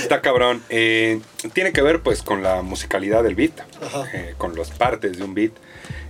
Está 0.00 0.20
cabrón. 0.22 0.62
Eh, 0.70 1.20
tiene 1.52 1.72
que 1.72 1.82
ver 1.82 2.02
pues 2.02 2.22
con 2.22 2.42
la 2.42 2.62
musicalidad 2.62 3.22
del 3.22 3.34
beat, 3.34 3.52
eh, 4.14 4.34
con 4.38 4.56
las 4.56 4.70
partes 4.70 5.18
de 5.18 5.24
un 5.24 5.34
beat. 5.34 5.52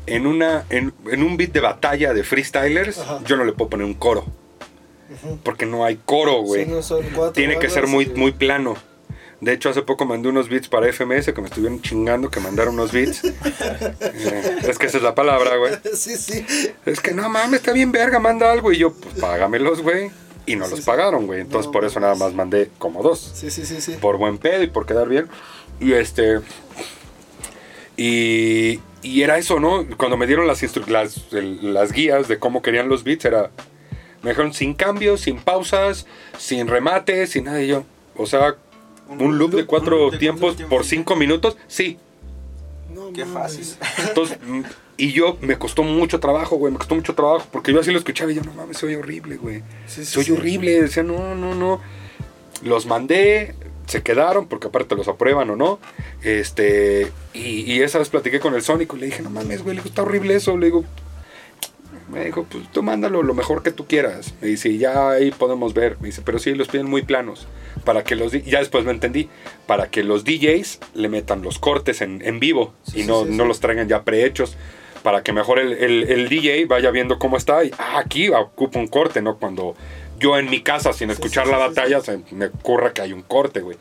En, 0.06 0.26
una, 0.26 0.64
en, 0.70 0.92
en 1.10 1.22
un 1.22 1.36
beat 1.36 1.52
de 1.52 1.60
batalla 1.60 2.12
de 2.14 2.24
freestylers, 2.24 2.98
Ajá. 2.98 3.20
yo 3.26 3.36
no 3.36 3.44
le 3.44 3.52
puedo 3.52 3.70
poner 3.70 3.86
un 3.86 3.94
coro, 3.94 4.24
porque 5.44 5.66
no 5.66 5.84
hay 5.84 5.98
coro, 6.04 6.42
güey. 6.42 6.64
Sí, 6.64 6.70
no 6.70 6.82
son 6.82 7.02
cuatro 7.14 7.32
Tiene 7.32 7.58
que 7.58 7.68
ser 7.68 7.86
muy, 7.86 8.04
y- 8.04 8.18
muy 8.18 8.32
plano. 8.32 8.76
De 9.40 9.54
hecho, 9.54 9.70
hace 9.70 9.80
poco 9.82 10.04
mandé 10.04 10.28
unos 10.28 10.50
beats 10.50 10.68
para 10.68 10.86
FMS 10.92 11.32
que 11.32 11.40
me 11.40 11.48
estuvieron 11.48 11.80
chingando 11.80 12.30
que 12.30 12.40
mandaron 12.40 12.74
unos 12.74 12.92
beats. 12.92 13.22
Eh, 14.00 14.56
es 14.68 14.78
que 14.78 14.86
esa 14.86 14.98
es 14.98 15.02
la 15.02 15.14
palabra, 15.14 15.56
güey. 15.56 15.72
Sí, 15.94 16.16
sí. 16.16 16.44
Es 16.84 17.00
que 17.00 17.12
no 17.12 17.28
mames, 17.28 17.60
está 17.60 17.72
bien 17.72 17.90
verga, 17.92 18.18
manda 18.18 18.50
algo. 18.52 18.70
Y 18.72 18.78
yo, 18.78 18.92
pues 18.92 19.14
págamelos, 19.20 19.80
güey. 19.82 20.10
Y 20.46 20.56
no 20.56 20.64
Sí, 20.66 20.70
los 20.72 20.80
sí. 20.80 20.86
pagaron, 20.86 21.26
güey. 21.26 21.40
Entonces 21.40 21.66
No 21.66 21.72
por 21.72 21.84
eso 21.84 22.00
nada 22.00 22.14
más 22.16 22.34
mandé 22.34 22.70
como 22.78 23.02
dos. 23.02 23.32
Sí, 23.34 23.50
sí, 23.50 23.64
sí, 23.64 23.80
sí. 23.80 23.92
Por 24.00 24.18
buen 24.18 24.36
pedo 24.38 24.62
y 24.62 24.66
por 24.66 24.84
quedar 24.86 25.08
bien. 25.08 25.28
Y 25.80 25.92
este, 25.94 26.40
Y, 28.02 28.80
y 29.02 29.20
era 29.22 29.36
eso, 29.36 29.60
¿no? 29.60 29.84
Cuando 29.98 30.16
me 30.16 30.26
dieron 30.26 30.46
las, 30.46 30.62
las, 30.88 31.32
el- 31.32 31.74
las 31.74 31.92
guías 31.92 32.28
de 32.28 32.38
cómo 32.38 32.62
querían 32.62 32.88
los 32.88 33.04
beats, 33.04 33.26
era. 33.26 33.50
Me 34.22 34.30
dijeron 34.30 34.54
sin 34.54 34.72
cambios, 34.72 35.20
sin 35.20 35.36
pausas, 35.38 36.06
sin 36.38 36.66
remates, 36.66 37.30
sin 37.30 37.44
nada. 37.44 37.62
Y 37.62 37.66
yo, 37.68 37.84
o 38.16 38.24
sea, 38.24 38.54
un 39.08 39.36
loop 39.36 39.52
de 39.52 39.66
cuatro 39.66 39.96
un 39.96 40.02
loop 40.04 40.12
de 40.12 40.18
tiempos 40.18 40.40
cuatro 40.54 40.68
por 40.68 40.78
tiempos. 40.80 40.86
cinco 40.86 41.16
minutos, 41.16 41.56
sí. 41.68 41.98
No 42.94 43.12
Qué 43.12 43.26
fácil. 43.26 43.66
Entonces, 44.08 44.38
y 44.96 45.12
yo 45.12 45.36
me 45.42 45.58
costó 45.58 45.82
mucho 45.82 46.20
trabajo, 46.20 46.56
güey, 46.56 46.72
me 46.72 46.78
costó 46.78 46.94
mucho 46.94 47.14
trabajo, 47.14 47.46
porque 47.52 47.72
yo 47.72 47.80
así 47.80 47.90
lo 47.90 47.98
escuchaba 47.98 48.32
y 48.32 48.34
yo, 48.36 48.42
no 48.42 48.52
mames, 48.54 48.78
soy 48.78 48.94
horrible, 48.94 49.36
güey. 49.36 49.58
Sí, 49.86 50.04
sí, 50.04 50.06
Soy 50.06 50.24
sí. 50.24 50.32
horrible, 50.32 50.82
decía, 50.82 51.02
no, 51.02 51.34
no, 51.34 51.54
no. 51.54 51.80
Los 52.62 52.84
mandé, 52.86 53.54
se 53.90 54.02
quedaron, 54.02 54.46
porque 54.46 54.68
aparte 54.68 54.94
los 54.94 55.08
aprueban 55.08 55.50
o 55.50 55.56
no. 55.56 55.78
Este, 56.22 57.10
y, 57.34 57.72
y 57.72 57.82
esa 57.82 57.98
vez 57.98 58.08
platiqué 58.08 58.40
con 58.40 58.54
el 58.54 58.62
Sónico 58.62 58.96
y 58.96 59.00
le 59.00 59.06
dije, 59.06 59.22
no 59.22 59.30
mames, 59.30 59.62
güey, 59.62 59.76
le 59.76 59.82
digo, 59.82 59.88
está 59.90 60.02
horrible 60.02 60.34
eso. 60.34 60.56
Le 60.56 60.66
digo, 60.66 60.84
me 62.10 62.24
dijo, 62.24 62.44
pues 62.50 62.70
tú 62.72 62.82
mándalo 62.82 63.22
lo 63.22 63.34
mejor 63.34 63.62
que 63.62 63.70
tú 63.70 63.86
quieras. 63.86 64.34
Me 64.40 64.48
dice, 64.48 64.76
ya 64.78 65.10
ahí 65.10 65.30
podemos 65.30 65.74
ver. 65.74 65.96
Me 66.00 66.06
dice, 66.08 66.22
pero 66.24 66.38
sí, 66.38 66.54
los 66.54 66.68
piden 66.68 66.86
muy 66.88 67.02
planos. 67.02 67.46
Para 67.84 68.02
que 68.04 68.16
los, 68.16 68.32
ya 68.32 68.58
después 68.58 68.84
me 68.84 68.90
entendí, 68.90 69.28
para 69.66 69.88
que 69.90 70.02
los 70.02 70.24
DJs 70.24 70.80
le 70.94 71.08
metan 71.08 71.42
los 71.42 71.58
cortes 71.58 72.00
en, 72.02 72.20
en 72.24 72.38
vivo 72.40 72.74
Sí, 72.82 73.00
y 73.02 73.04
no, 73.04 73.24
sí, 73.24 73.30
no 73.30 73.44
sí. 73.44 73.48
los 73.48 73.60
traigan 73.60 73.88
ya 73.88 74.02
prehechos. 74.02 74.56
Para 75.02 75.22
que 75.22 75.32
mejor 75.32 75.58
el, 75.58 75.72
el- 75.72 76.04
el 76.10 76.28
DJ 76.28 76.66
vaya 76.66 76.90
viendo 76.90 77.18
cómo 77.18 77.36
está 77.38 77.64
y, 77.64 77.70
ah, 77.78 78.00
aquí 78.00 78.28
ocupa 78.28 78.78
un 78.78 78.86
corte, 78.88 79.22
¿no? 79.22 79.38
Cuando 79.38 79.74
yo 80.20 80.38
en 80.38 80.48
mi 80.48 80.60
casa, 80.62 80.92
sin 80.92 81.10
escuchar 81.10 81.48
la 81.48 81.56
batalla, 81.58 82.00
se 82.00 82.20
me 82.30 82.46
ocurra 82.46 82.92
que 82.92 83.02
hay 83.02 83.12
un 83.12 83.22
corte, 83.22 83.60
güey. 83.60 83.76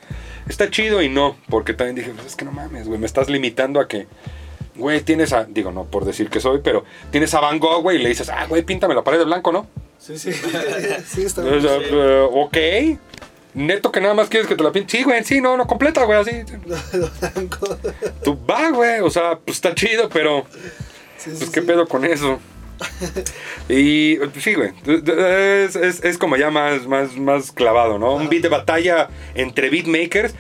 Está 0.48 0.70
chido 0.72 1.02
y 1.02 1.10
no, 1.10 1.38
porque 1.50 1.74
también 1.74 1.96
dije, 1.96 2.12
pues 2.16 2.28
es 2.28 2.36
que 2.36 2.46
no 2.46 2.52
mames, 2.52 2.88
güey, 2.88 3.00
me 3.00 3.06
estás 3.06 3.30
limitando 3.30 3.80
a 3.80 3.88
que, 3.88 4.08
güey, 4.76 5.02
tienes 5.02 5.34
a, 5.34 5.44
digo, 5.44 5.72
no 5.72 5.86
por 5.86 6.06
decir 6.06 6.30
que 6.30 6.40
soy, 6.40 6.62
pero 6.64 6.84
tienes 7.12 7.34
a 7.36 7.40
Van 7.42 7.60
Gogh, 7.60 7.84
güey, 7.84 8.00
y 8.00 8.02
le 8.02 8.10
dices, 8.10 8.30
ah, 8.30 8.46
güey, 8.48 8.64
píntame 8.64 8.96
la 8.96 9.04
pared 9.04 9.20
de 9.20 9.26
blanco, 9.26 9.52
¿no? 9.52 9.68
Sí, 10.00 10.18
sí. 10.18 10.32
sí, 11.06 11.24
está 11.24 11.44
sea, 11.44 11.78
eh, 11.78 12.28
ok. 12.32 12.58
Neto 13.54 13.92
que 13.92 14.00
nada 14.00 14.14
más 14.14 14.30
quieres 14.30 14.48
que 14.48 14.56
te 14.56 14.64
la 14.64 14.72
pinte. 14.72 14.98
Sí, 14.98 15.04
güey, 15.04 15.24
sí, 15.24 15.42
no, 15.42 15.58
no 15.58 15.68
completa, 15.68 16.04
güey, 16.06 16.20
así. 16.20 16.32
Tú 18.24 18.40
va, 18.50 18.70
güey, 18.70 19.02
o 19.02 19.10
sea, 19.10 19.38
pues 19.40 19.58
está 19.58 19.76
chido, 19.76 20.08
pero 20.08 20.46
Sí, 21.20 21.32
pues 21.32 21.40
sí, 21.40 21.52
qué 21.52 21.62
sí. 21.62 21.68
pedo 21.68 21.86
con 21.86 22.06
eso. 22.06 22.40
Y 23.70 24.16
pues, 24.18 24.44
sí, 24.44 24.54
güey, 24.56 24.72
es, 24.86 25.76
es- 25.76 26.04
es 26.04 26.18
como 26.18 26.38
ya 26.38 26.50
más, 26.50 26.88
más, 26.88 27.16
más 27.18 27.52
clavado, 27.52 28.00
¿no? 28.00 28.14
Un 28.14 28.30
beat 28.30 28.44
de 28.44 28.50
batalla 28.50 29.10
entre 29.36 29.70
beatmakers, 29.70 30.34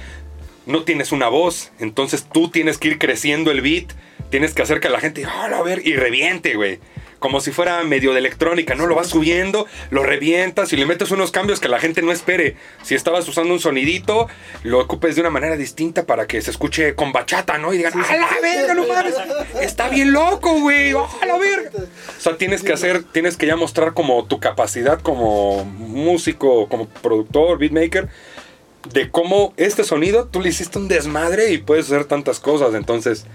no 0.65 0.83
tienes 0.83 1.11
una 1.11 1.27
voz, 1.29 1.71
entonces 1.79 2.25
tú 2.31 2.49
tienes 2.49 2.77
que 2.77 2.89
ir 2.89 2.97
creciendo 2.99 3.51
el 3.51 3.61
beat, 3.61 3.91
tienes 4.29 4.53
que 4.53 4.61
hacer 4.61 4.79
que 4.79 4.89
la 4.89 4.99
gente, 4.99 5.25
"Ah, 5.25 5.49
a 5.55 5.61
ver, 5.63 5.85
y 5.85 5.95
reviente, 5.95 6.55
güey. 6.55 6.79
Como 7.19 7.41
si 7.41 7.51
fuera 7.51 7.83
medio 7.83 8.13
de 8.13 8.19
electrónica, 8.19 8.75
¿no? 8.75 8.87
Lo 8.87 8.95
vas 8.95 9.07
subiendo, 9.07 9.67
lo 9.91 10.03
revientas 10.03 10.71
y 10.73 10.77
le 10.77 10.85
metes 10.85 11.11
unos 11.11 11.31
cambios 11.31 11.59
que 11.59 11.67
la 11.67 11.79
gente 11.79 12.01
no 12.01 12.11
espere. 12.11 12.55
Si 12.81 12.95
estabas 12.95 13.27
usando 13.27 13.53
un 13.53 13.59
sonidito, 13.59 14.27
lo 14.63 14.79
ocupes 14.79 15.15
de 15.15 15.21
una 15.21 15.29
manera 15.29 15.57
distinta 15.57 16.05
para 16.05 16.27
que 16.27 16.41
se 16.41 16.51
escuche 16.51 16.95
con 16.95 17.11
bachata, 17.11 17.57
¿no? 17.57 17.73
Y 17.73 17.77
digan, 17.77 17.93
¡a 17.93 18.15
la 18.15 18.29
verga, 18.41 18.73
no 18.73 18.87
mames! 18.87 19.15
Está 19.61 19.89
bien 19.89 20.13
loco, 20.13 20.59
güey, 20.61 20.91
¡a 20.91 21.25
la 21.25 21.37
verga! 21.37 21.71
O 21.75 22.21
sea, 22.21 22.37
tienes 22.37 22.63
que 22.63 22.73
hacer, 22.73 23.03
tienes 23.03 23.37
que 23.37 23.45
ya 23.45 23.55
mostrar 23.55 23.93
como 23.93 24.25
tu 24.25 24.39
capacidad 24.39 24.99
como 25.01 25.65
músico, 25.65 26.67
como 26.69 26.87
productor, 26.87 27.57
beatmaker, 27.57 28.09
de 28.93 29.09
cómo 29.09 29.53
este 29.57 29.83
sonido 29.83 30.27
tú 30.27 30.41
le 30.41 30.49
hiciste 30.49 30.79
un 30.79 30.87
desmadre 30.87 31.51
y 31.51 31.57
puedes 31.57 31.85
hacer 31.87 32.05
tantas 32.05 32.39
cosas. 32.39 32.73
Entonces, 32.73 33.25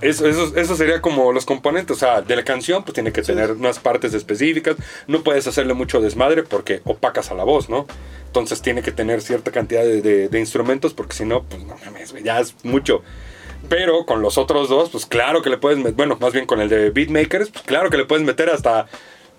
eso, 0.00 0.26
eso, 0.26 0.52
eso 0.56 0.76
sería 0.76 1.00
como 1.00 1.32
los 1.32 1.44
componentes. 1.46 1.96
O 1.96 1.98
sea, 1.98 2.22
de 2.22 2.36
la 2.36 2.44
canción, 2.44 2.82
pues 2.84 2.94
tiene 2.94 3.12
que 3.12 3.22
tener 3.22 3.52
unas 3.52 3.78
partes 3.78 4.14
específicas. 4.14 4.76
No 5.06 5.22
puedes 5.22 5.46
hacerle 5.46 5.74
mucho 5.74 6.00
desmadre 6.00 6.42
porque 6.42 6.80
opacas 6.84 7.30
a 7.30 7.34
la 7.34 7.44
voz, 7.44 7.68
¿no? 7.68 7.86
Entonces 8.26 8.60
tiene 8.62 8.82
que 8.82 8.92
tener 8.92 9.22
cierta 9.22 9.50
cantidad 9.50 9.82
de, 9.82 10.02
de- 10.02 10.28
de 10.28 10.38
instrumentos 10.38 10.92
porque 10.94 11.14
si 11.14 11.24
no, 11.24 11.42
pues 11.44 11.62
no 11.64 11.76
mames, 11.84 12.14
ya 12.22 12.40
es 12.40 12.54
mucho. 12.64 13.02
Pero 13.68 14.04
con 14.06 14.22
los 14.22 14.38
otros 14.38 14.68
dos, 14.68 14.90
pues 14.90 15.06
claro 15.06 15.42
que 15.42 15.50
le 15.50 15.56
puedes 15.56 15.78
meter, 15.78 15.94
bueno, 15.94 16.16
más 16.20 16.32
bien 16.32 16.46
con 16.46 16.60
el 16.60 16.68
de 16.68 16.90
Beatmakers, 16.90 17.48
pues 17.50 17.64
claro 17.64 17.90
que 17.90 17.96
le 17.96 18.04
puedes 18.04 18.24
meter 18.24 18.50
hasta 18.50 18.86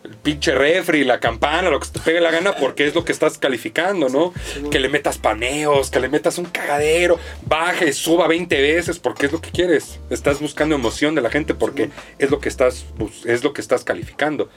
el 0.03 0.11
pinche 0.15 0.53
refri, 0.53 1.03
la 1.03 1.19
campana, 1.19 1.69
lo 1.69 1.79
que 1.79 1.87
te 1.89 1.99
pegue 1.99 2.21
la 2.21 2.31
gana, 2.31 2.55
porque 2.55 2.87
es 2.87 2.95
lo 2.95 3.03
que 3.03 3.11
estás 3.11 3.37
calificando, 3.37 4.07
¿no? 4.09 4.33
Que 4.69 4.79
le 4.79 4.87
metas 4.89 5.17
paneos, 5.17 5.89
que 5.91 5.99
le 5.99 6.07
metas 6.07 6.37
un 6.37 6.45
cagadero, 6.45 7.19
baje, 7.45 7.91
suba 7.91 8.27
20 8.27 8.61
veces, 8.61 8.99
porque 8.99 9.25
es 9.25 9.31
lo 9.33 9.41
que 9.41 9.49
quieres. 9.51 9.99
Estás 10.09 10.39
buscando 10.39 10.75
emoción 10.75 11.13
de 11.15 11.21
la 11.21 11.29
gente 11.29 11.53
porque 11.55 11.89
es 12.19 12.29
lo 12.31 12.39
que 12.39 12.47
estás, 12.47 12.85
bus- 12.97 13.25
es 13.25 13.43
lo 13.43 13.51
que 13.53 13.59
estás 13.61 13.83
calificando. 13.83 14.49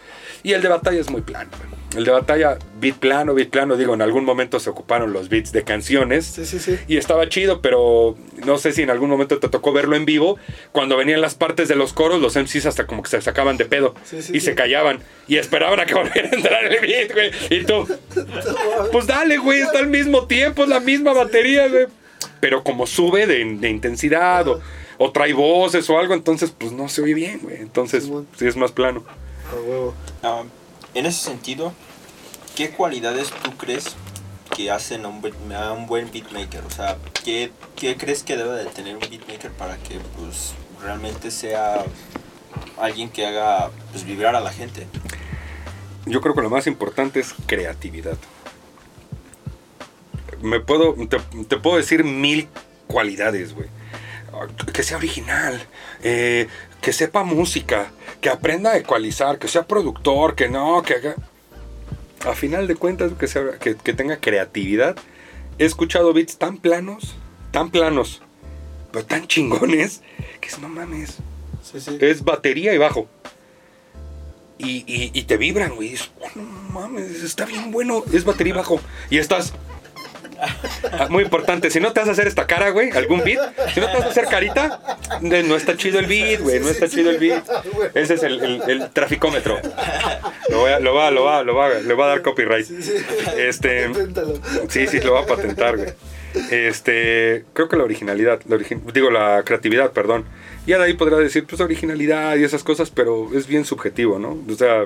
Y 0.42 0.52
el 0.52 0.62
de 0.62 0.68
batalla 0.68 1.00
es 1.00 1.10
muy 1.10 1.20
plano. 1.22 1.50
güey. 1.56 1.80
El 1.96 2.04
de 2.04 2.12
batalla, 2.12 2.56
beat 2.80 2.96
plano, 2.98 3.34
beat 3.34 3.48
plano, 3.50 3.76
digo, 3.76 3.94
en 3.94 4.00
algún 4.02 4.24
momento 4.24 4.60
se 4.60 4.70
ocuparon 4.70 5.12
los 5.12 5.28
beats 5.28 5.50
de 5.50 5.64
canciones. 5.64 6.24
Sí, 6.24 6.44
sí, 6.46 6.60
sí. 6.60 6.78
Y 6.86 6.96
estaba 6.98 7.28
chido, 7.28 7.60
pero 7.60 8.16
no 8.46 8.58
sé 8.58 8.70
si 8.72 8.82
en 8.82 8.90
algún 8.90 9.10
momento 9.10 9.38
te 9.40 9.48
tocó 9.48 9.72
verlo 9.72 9.96
en 9.96 10.04
vivo. 10.04 10.38
Cuando 10.70 10.96
venían 10.96 11.20
las 11.20 11.34
partes 11.34 11.66
de 11.68 11.74
los 11.74 11.92
coros, 11.92 12.20
los 12.22 12.36
MCs 12.36 12.66
hasta 12.66 12.86
como 12.86 13.02
que 13.02 13.10
se 13.10 13.20
sacaban 13.20 13.56
de 13.56 13.64
pedo 13.64 13.96
Sí, 14.04 14.22
sí, 14.22 14.36
y 14.36 14.40
se 14.40 14.54
callaban 14.54 15.00
y 15.26 15.38
esperaban 15.38 15.80
a 15.80 15.86
que 15.86 15.94
volviera 16.02 16.28
a 16.30 16.34
entrar 16.36 16.64
el 16.64 16.80
beat, 16.80 17.12
güey. 17.12 17.30
Y 17.50 17.64
tú, 17.64 17.88
pues 18.92 19.06
dale, 19.08 19.38
güey, 19.38 19.60
está 19.60 19.80
al 19.80 19.88
mismo 19.88 20.26
tiempo, 20.28 20.62
es 20.62 20.68
la 20.68 20.78
misma 20.80 21.12
batería, 21.12 21.66
güey. 21.68 21.86
Pero 22.38 22.62
como 22.62 22.86
sube 22.86 23.26
de, 23.26 23.44
de 23.44 23.68
intensidad 23.68 24.46
o, 24.46 24.60
o 24.98 25.10
trae 25.10 25.32
voces 25.32 25.90
o 25.90 25.98
algo, 25.98 26.14
entonces 26.14 26.54
pues 26.56 26.70
no 26.70 26.88
se 26.88 27.02
oye 27.02 27.14
bien, 27.14 27.40
güey. 27.42 27.56
Entonces 27.56 28.08
sí 28.38 28.46
es 28.46 28.56
más 28.56 28.70
plano. 28.70 29.04
A 29.50 29.54
huevo. 29.56 29.94
Ah, 30.22 30.42
en 30.94 31.06
ese 31.06 31.20
sentido, 31.24 31.72
¿qué 32.56 32.70
cualidades 32.70 33.30
tú 33.42 33.56
crees 33.56 33.96
que 34.54 34.70
hacen 34.70 35.04
a 35.04 35.08
un, 35.08 35.22
beat- 35.22 35.52
a 35.54 35.72
un 35.72 35.86
buen 35.86 36.10
beatmaker? 36.10 36.64
O 36.64 36.70
sea, 36.70 36.96
¿qué, 37.24 37.52
qué 37.76 37.96
crees 37.96 38.22
que 38.22 38.36
debe 38.36 38.56
de 38.56 38.66
tener 38.66 38.94
un 38.94 39.00
beatmaker 39.00 39.50
para 39.52 39.76
que 39.78 39.98
pues, 40.18 40.52
realmente 40.82 41.30
sea 41.30 41.84
alguien 42.78 43.10
que 43.10 43.26
haga 43.26 43.70
pues, 43.92 44.04
vibrar 44.04 44.34
a 44.36 44.40
la 44.40 44.52
gente? 44.52 44.86
Yo 46.06 46.20
creo 46.20 46.34
que 46.34 46.42
lo 46.42 46.50
más 46.50 46.66
importante 46.66 47.20
es 47.20 47.34
creatividad. 47.46 48.16
Me 50.40 50.60
puedo, 50.60 50.94
te, 51.06 51.18
te 51.44 51.56
puedo 51.58 51.76
decir 51.76 52.02
mil 52.04 52.48
cualidades, 52.86 53.54
güey. 53.54 53.68
Que 54.72 54.82
sea 54.82 54.96
original, 54.96 55.60
eh, 56.02 56.48
que 56.80 56.92
sepa 56.92 57.24
música, 57.24 57.90
que 58.20 58.28
aprenda 58.28 58.72
a 58.72 58.76
ecualizar, 58.76 59.38
que 59.38 59.48
sea 59.48 59.66
productor, 59.66 60.34
que 60.34 60.48
no, 60.48 60.82
que 60.82 60.94
haga... 60.94 61.14
A 62.26 62.34
final 62.34 62.66
de 62.66 62.76
cuentas, 62.76 63.12
que, 63.18 63.26
sea, 63.26 63.58
que, 63.58 63.76
que 63.76 63.94
tenga 63.94 64.18
creatividad. 64.18 64.94
He 65.58 65.64
escuchado 65.64 66.12
beats 66.12 66.36
tan 66.36 66.58
planos, 66.58 67.14
tan 67.50 67.70
planos, 67.70 68.20
pero 68.92 69.06
tan 69.06 69.26
chingones, 69.26 70.02
que 70.40 70.48
es 70.48 70.58
no 70.58 70.68
mames 70.68 71.16
Sí, 71.62 71.80
sí. 71.80 71.98
es 72.00 72.24
batería 72.24 72.74
y 72.74 72.78
bajo. 72.78 73.08
Y, 74.58 74.84
y, 74.86 75.10
y 75.14 75.22
te 75.22 75.36
vibran, 75.38 75.74
güey. 75.76 75.94
Es, 75.94 76.10
oh, 76.20 76.28
no 76.34 76.42
mames, 76.42 77.22
está 77.22 77.46
bien 77.46 77.70
bueno. 77.70 78.02
Es 78.12 78.24
batería 78.24 78.52
y 78.52 78.56
bajo. 78.56 78.80
Y 79.08 79.18
estás. 79.18 79.54
Ah, 80.92 81.06
Muy 81.10 81.22
importante, 81.24 81.70
si 81.70 81.80
no 81.80 81.92
te 81.92 82.00
vas 82.00 82.08
a 82.08 82.12
hacer 82.12 82.26
esta 82.26 82.46
cara, 82.46 82.70
güey, 82.70 82.90
algún 82.90 83.22
beat, 83.22 83.40
si 83.74 83.80
no 83.80 83.86
te 83.90 83.96
vas 83.98 84.06
a 84.06 84.08
hacer 84.08 84.26
carita, 84.26 84.80
no 85.20 85.56
está 85.56 85.76
chido 85.76 85.98
el 85.98 86.06
beat, 86.06 86.40
güey, 86.40 86.60
no 86.60 86.68
está 86.68 86.88
chido 86.88 87.10
el 87.10 87.18
beat. 87.18 87.44
Ese 87.94 88.14
es 88.14 88.22
el, 88.22 88.40
el- 88.42 88.62
el 88.68 88.90
traficómetro. 88.90 89.58
Lo 90.48 90.60
voy 90.60 90.72
a, 90.72 90.80
lo 90.80 90.94
va, 90.94 91.10
lo 91.10 91.24
va, 91.24 91.42
lo 91.42 91.54
va, 91.54 91.68
le 91.74 91.94
va 91.94 92.04
a 92.06 92.08
dar 92.08 92.22
copyright. 92.22 92.66
Este. 93.36 93.90
Sí, 94.68 94.86
sí, 94.86 95.00
lo 95.00 95.12
va 95.14 95.20
a 95.20 95.26
patentar, 95.26 95.76
güey. 95.76 95.90
Este, 96.50 97.44
creo 97.52 97.68
que 97.68 97.76
la 97.76 97.84
originalidad, 97.84 98.40
la 98.48 98.56
origi- 98.56 98.80
digo 98.92 99.10
la 99.10 99.42
creatividad, 99.44 99.92
perdón. 99.92 100.24
Ya 100.66 100.78
de 100.78 100.84
ahí 100.84 100.94
podrá 100.94 101.16
decir, 101.16 101.44
pues 101.46 101.60
originalidad 101.60 102.36
y 102.36 102.44
esas 102.44 102.62
cosas, 102.62 102.90
pero 102.90 103.30
es 103.34 103.46
bien 103.46 103.64
subjetivo, 103.64 104.18
¿no? 104.18 104.38
O 104.48 104.54
sea, 104.56 104.84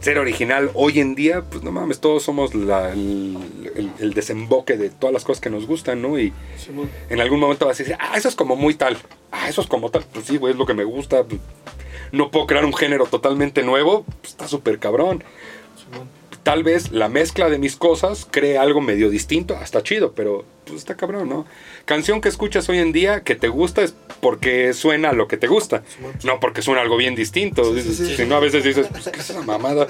ser 0.00 0.18
original 0.18 0.70
hoy 0.74 1.00
en 1.00 1.14
día, 1.14 1.42
pues 1.42 1.62
no 1.62 1.72
mames, 1.72 2.00
todos 2.00 2.22
somos 2.22 2.54
la- 2.54 2.92
el, 2.92 3.36
el- 3.74 3.90
el 3.98 4.14
desemboque 4.14 4.76
de 4.76 4.90
todas 4.90 5.12
las 5.12 5.24
cosas 5.24 5.40
que 5.40 5.50
nos 5.50 5.66
gustan, 5.66 6.00
¿no? 6.02 6.18
Y 6.18 6.32
en 7.10 7.20
algún 7.20 7.40
momento 7.40 7.66
vas 7.66 7.78
a 7.80 7.82
decir, 7.82 7.96
ah, 7.98 8.16
eso 8.16 8.28
es 8.28 8.34
como 8.34 8.54
muy 8.56 8.74
tal. 8.74 8.96
Ah, 9.32 9.48
eso 9.48 9.60
es 9.60 9.66
como 9.66 9.90
tal. 9.90 10.04
Pues 10.12 10.26
sí, 10.26 10.36
güey, 10.36 10.52
es 10.52 10.58
lo 10.58 10.66
que 10.66 10.74
me 10.74 10.84
gusta. 10.84 11.24
no 12.12 12.30
puedo 12.30 12.46
crear 12.46 12.64
un 12.64 12.74
género 12.74 13.06
totalmente 13.06 13.62
nuevo. 13.62 14.04
pues, 14.20 14.30
está 14.32 14.46
súper 14.48 14.78
cabrón. 14.78 15.22
Tal 16.48 16.62
vez 16.62 16.92
la 16.92 17.10
mezcla 17.10 17.50
de 17.50 17.58
mis 17.58 17.76
cosas 17.76 18.26
cree 18.30 18.56
algo 18.56 18.80
medio 18.80 19.10
distinto, 19.10 19.54
hasta 19.54 19.82
chido, 19.82 20.12
pero 20.12 20.46
pues 20.64 20.78
está 20.78 20.96
cabrón, 20.96 21.28
¿no? 21.28 21.44
Canción 21.84 22.22
que 22.22 22.30
escuchas 22.30 22.66
hoy 22.70 22.78
en 22.78 22.90
día 22.90 23.22
que 23.22 23.34
te 23.34 23.48
gusta 23.48 23.82
es 23.82 23.94
porque 24.22 24.72
suena 24.72 25.12
lo 25.12 25.28
que 25.28 25.36
te 25.36 25.46
gusta, 25.46 25.82
no 26.24 26.40
porque 26.40 26.62
suena 26.62 26.80
algo 26.80 26.96
bien 26.96 27.14
distinto. 27.14 27.74
Sí, 27.74 27.82
sí, 27.82 27.94
sí. 27.94 28.16
Si 28.16 28.24
no, 28.24 28.36
a 28.36 28.40
veces 28.40 28.64
dices, 28.64 28.86
pues, 28.90 29.10
¿qué 29.10 29.20
es 29.20 29.28
esa 29.28 29.42
mamada? 29.42 29.88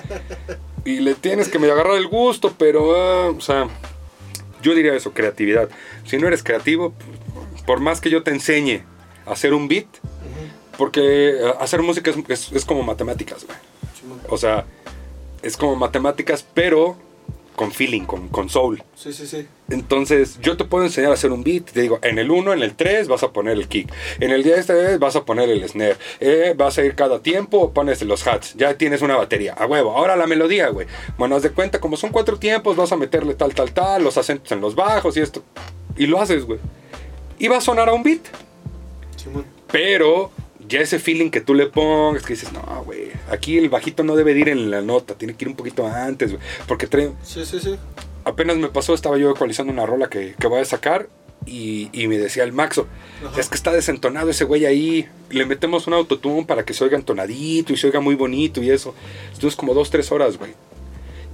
Y 0.84 0.98
le 0.98 1.14
tienes 1.14 1.48
que 1.48 1.60
me 1.60 1.70
agarrar 1.70 1.96
el 1.96 2.08
gusto, 2.08 2.52
pero, 2.58 2.96
ah, 2.96 3.28
o 3.30 3.40
sea, 3.40 3.68
yo 4.60 4.74
diría 4.74 4.94
eso, 4.94 5.12
creatividad. 5.12 5.68
Si 6.06 6.18
no 6.18 6.26
eres 6.26 6.42
creativo, 6.42 6.92
por 7.66 7.78
más 7.78 8.00
que 8.00 8.10
yo 8.10 8.24
te 8.24 8.32
enseñe 8.32 8.82
hacer 9.26 9.54
un 9.54 9.68
beat, 9.68 9.86
porque 10.76 11.00
eh, 11.38 11.52
hacer 11.60 11.82
música 11.82 12.10
es, 12.10 12.16
es- 12.28 12.52
es 12.52 12.64
como 12.64 12.82
matemáticas, 12.82 13.44
güey. 13.46 13.56
O 14.28 14.36
sea, 14.38 14.64
es 15.42 15.56
como 15.56 15.76
matemáticas, 15.76 16.44
pero 16.54 16.96
con 17.58 17.72
feeling, 17.72 18.02
con, 18.04 18.28
con 18.28 18.48
soul. 18.48 18.82
Sí, 18.94 19.12
sí, 19.12 19.26
sí. 19.26 19.46
Entonces, 19.68 20.38
yo 20.40 20.56
te 20.56 20.64
puedo 20.64 20.84
enseñar 20.84 21.10
a 21.10 21.14
hacer 21.14 21.32
un 21.32 21.42
beat. 21.42 21.64
Te 21.64 21.82
digo, 21.82 21.98
en 22.02 22.18
el 22.18 22.30
1, 22.30 22.52
en 22.52 22.62
el 22.62 22.74
3 22.74 23.08
vas 23.08 23.24
a 23.24 23.32
poner 23.32 23.54
el 23.54 23.66
kick. 23.66 23.92
En 24.20 24.30
el 24.30 24.44
10 24.44 24.58
este 24.58 24.96
vas 24.96 25.16
a 25.16 25.24
poner 25.24 25.50
el 25.50 25.68
snare. 25.68 25.96
Eh, 26.20 26.54
vas 26.56 26.78
a 26.78 26.84
ir 26.84 26.94
cada 26.94 27.20
tiempo, 27.20 27.72
pones 27.74 28.00
los 28.02 28.26
hats. 28.26 28.54
Ya 28.54 28.78
tienes 28.78 29.02
una 29.02 29.16
batería. 29.16 29.54
A 29.54 29.66
huevo. 29.66 29.90
Ahora 29.90 30.16
la 30.16 30.28
melodía, 30.28 30.68
güey. 30.68 30.86
Bueno, 31.18 31.34
haz 31.34 31.42
de 31.42 31.50
cuenta, 31.50 31.80
como 31.80 31.96
son 31.96 32.10
cuatro 32.10 32.38
tiempos, 32.38 32.76
vas 32.76 32.92
a 32.92 32.96
meterle 32.96 33.34
tal, 33.34 33.52
tal, 33.54 33.72
tal, 33.72 34.04
los 34.04 34.16
acentos 34.16 34.52
en 34.52 34.60
los 34.60 34.76
bajos 34.76 35.16
y 35.16 35.20
esto. 35.20 35.42
Y 35.96 36.06
lo 36.06 36.20
haces, 36.20 36.44
güey. 36.44 36.60
Y 37.40 37.48
va 37.48 37.56
a 37.58 37.60
sonar 37.60 37.88
a 37.88 37.92
un 37.92 38.04
beat. 38.04 38.20
Simón. 39.16 39.44
Pero 39.70 40.30
ya 40.68 40.80
ese 40.80 40.98
feeling 40.98 41.30
que 41.30 41.40
tú 41.40 41.54
le 41.54 41.66
pongas, 41.66 42.22
que 42.24 42.34
dices, 42.34 42.52
no, 42.52 42.60
güey, 42.84 43.08
aquí 43.30 43.58
el 43.58 43.68
bajito 43.68 44.04
no 44.04 44.14
debe 44.16 44.34
de 44.34 44.40
ir 44.40 44.48
en 44.50 44.70
la 44.70 44.82
nota, 44.82 45.14
tiene 45.14 45.34
que 45.34 45.44
ir 45.44 45.48
un 45.48 45.56
poquito 45.56 45.86
antes, 45.86 46.32
güey. 46.32 46.42
Porque 46.66 46.86
trae, 46.86 47.12
Sí, 47.22 47.44
sí, 47.46 47.58
sí. 47.60 47.76
apenas 48.24 48.56
me 48.56 48.68
pasó, 48.68 48.94
estaba 48.94 49.16
yo 49.18 49.30
ecualizando 49.30 49.72
una 49.72 49.86
rola 49.86 50.08
que, 50.08 50.34
que 50.38 50.46
voy 50.46 50.60
a 50.60 50.64
sacar 50.64 51.08
y, 51.46 51.88
y 51.92 52.08
me 52.08 52.18
decía 52.18 52.44
el 52.44 52.52
Maxo, 52.52 52.86
Ajá. 53.26 53.40
es 53.40 53.48
que 53.48 53.54
está 53.54 53.72
desentonado 53.72 54.28
ese 54.30 54.44
güey 54.44 54.66
ahí, 54.66 55.08
le 55.30 55.46
metemos 55.46 55.86
un 55.86 55.94
autotune 55.94 56.44
para 56.44 56.64
que 56.64 56.74
se 56.74 56.84
oiga 56.84 56.96
entonadito 56.98 57.72
y 57.72 57.76
se 57.76 57.86
oiga 57.86 58.00
muy 58.00 58.14
bonito 58.16 58.62
y 58.62 58.70
eso. 58.70 58.94
Entonces 59.32 59.56
como 59.56 59.72
dos, 59.74 59.90
tres 59.90 60.12
horas, 60.12 60.36
güey. 60.36 60.52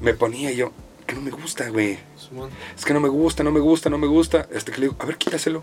Me 0.00 0.12
ponía 0.14 0.52
yo, 0.52 0.72
que 1.06 1.14
no 1.14 1.22
me 1.22 1.30
gusta, 1.30 1.68
güey. 1.70 1.98
Es 2.76 2.84
que 2.84 2.92
no 2.92 3.00
me 3.00 3.08
gusta, 3.08 3.42
no 3.42 3.50
me 3.50 3.60
gusta, 3.60 3.88
no 3.90 3.96
me 3.98 4.06
gusta. 4.06 4.46
Este 4.52 4.70
que 4.72 4.78
le 4.80 4.86
digo, 4.88 4.96
a 5.00 5.06
ver, 5.06 5.16
quítaselo. 5.16 5.62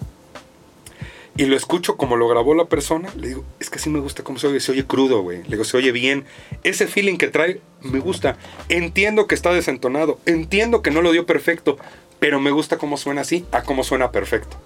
Y 1.37 1.45
lo 1.45 1.55
escucho 1.55 1.95
como 1.95 2.17
lo 2.17 2.27
grabó 2.27 2.53
la 2.55 2.65
persona. 2.65 3.09
Le 3.15 3.29
digo, 3.29 3.45
es 3.59 3.69
que 3.69 3.79
sí 3.79 3.89
me 3.89 3.99
gusta 3.99 4.23
cómo 4.23 4.37
se 4.37 4.47
oye. 4.47 4.59
Se 4.59 4.73
oye 4.73 4.85
crudo, 4.85 5.21
güey. 5.21 5.43
Le 5.43 5.51
digo, 5.51 5.63
se 5.63 5.77
oye 5.77 5.91
bien. 5.91 6.25
Ese 6.63 6.87
feeling 6.87 7.17
que 7.17 7.27
trae, 7.27 7.61
me 7.81 7.99
gusta. 7.99 8.37
Entiendo 8.69 9.27
que 9.27 9.35
está 9.35 9.53
desentonado. 9.53 10.19
Entiendo 10.25 10.81
que 10.81 10.91
no 10.91 11.01
lo 11.01 11.11
dio 11.11 11.25
perfecto. 11.25 11.77
Pero 12.19 12.39
me 12.39 12.51
gusta 12.51 12.77
cómo 12.77 12.97
suena 12.97 13.21
así 13.21 13.45
a 13.51 13.63
cómo 13.63 13.83
suena 13.83 14.11
perfecto. 14.11 14.57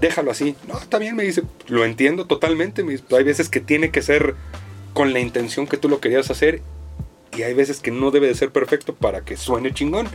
Déjalo 0.00 0.30
así. 0.30 0.54
No, 0.68 0.78
está 0.78 0.98
bien, 0.98 1.16
me 1.16 1.24
dice. 1.24 1.42
Lo 1.66 1.84
entiendo 1.84 2.26
totalmente. 2.26 2.84
Me 2.84 2.92
dice, 2.92 3.04
hay 3.16 3.24
veces 3.24 3.48
que 3.48 3.60
tiene 3.60 3.90
que 3.90 4.00
ser 4.00 4.36
con 4.94 5.12
la 5.12 5.20
intención 5.20 5.66
que 5.66 5.76
tú 5.76 5.88
lo 5.88 6.00
querías 6.00 6.30
hacer. 6.30 6.62
Y 7.36 7.42
hay 7.42 7.54
veces 7.54 7.80
que 7.80 7.90
no 7.90 8.10
debe 8.10 8.28
de 8.28 8.34
ser 8.34 8.52
perfecto 8.52 8.94
para 8.94 9.22
que 9.22 9.36
suene 9.36 9.74
chingón. 9.74 10.08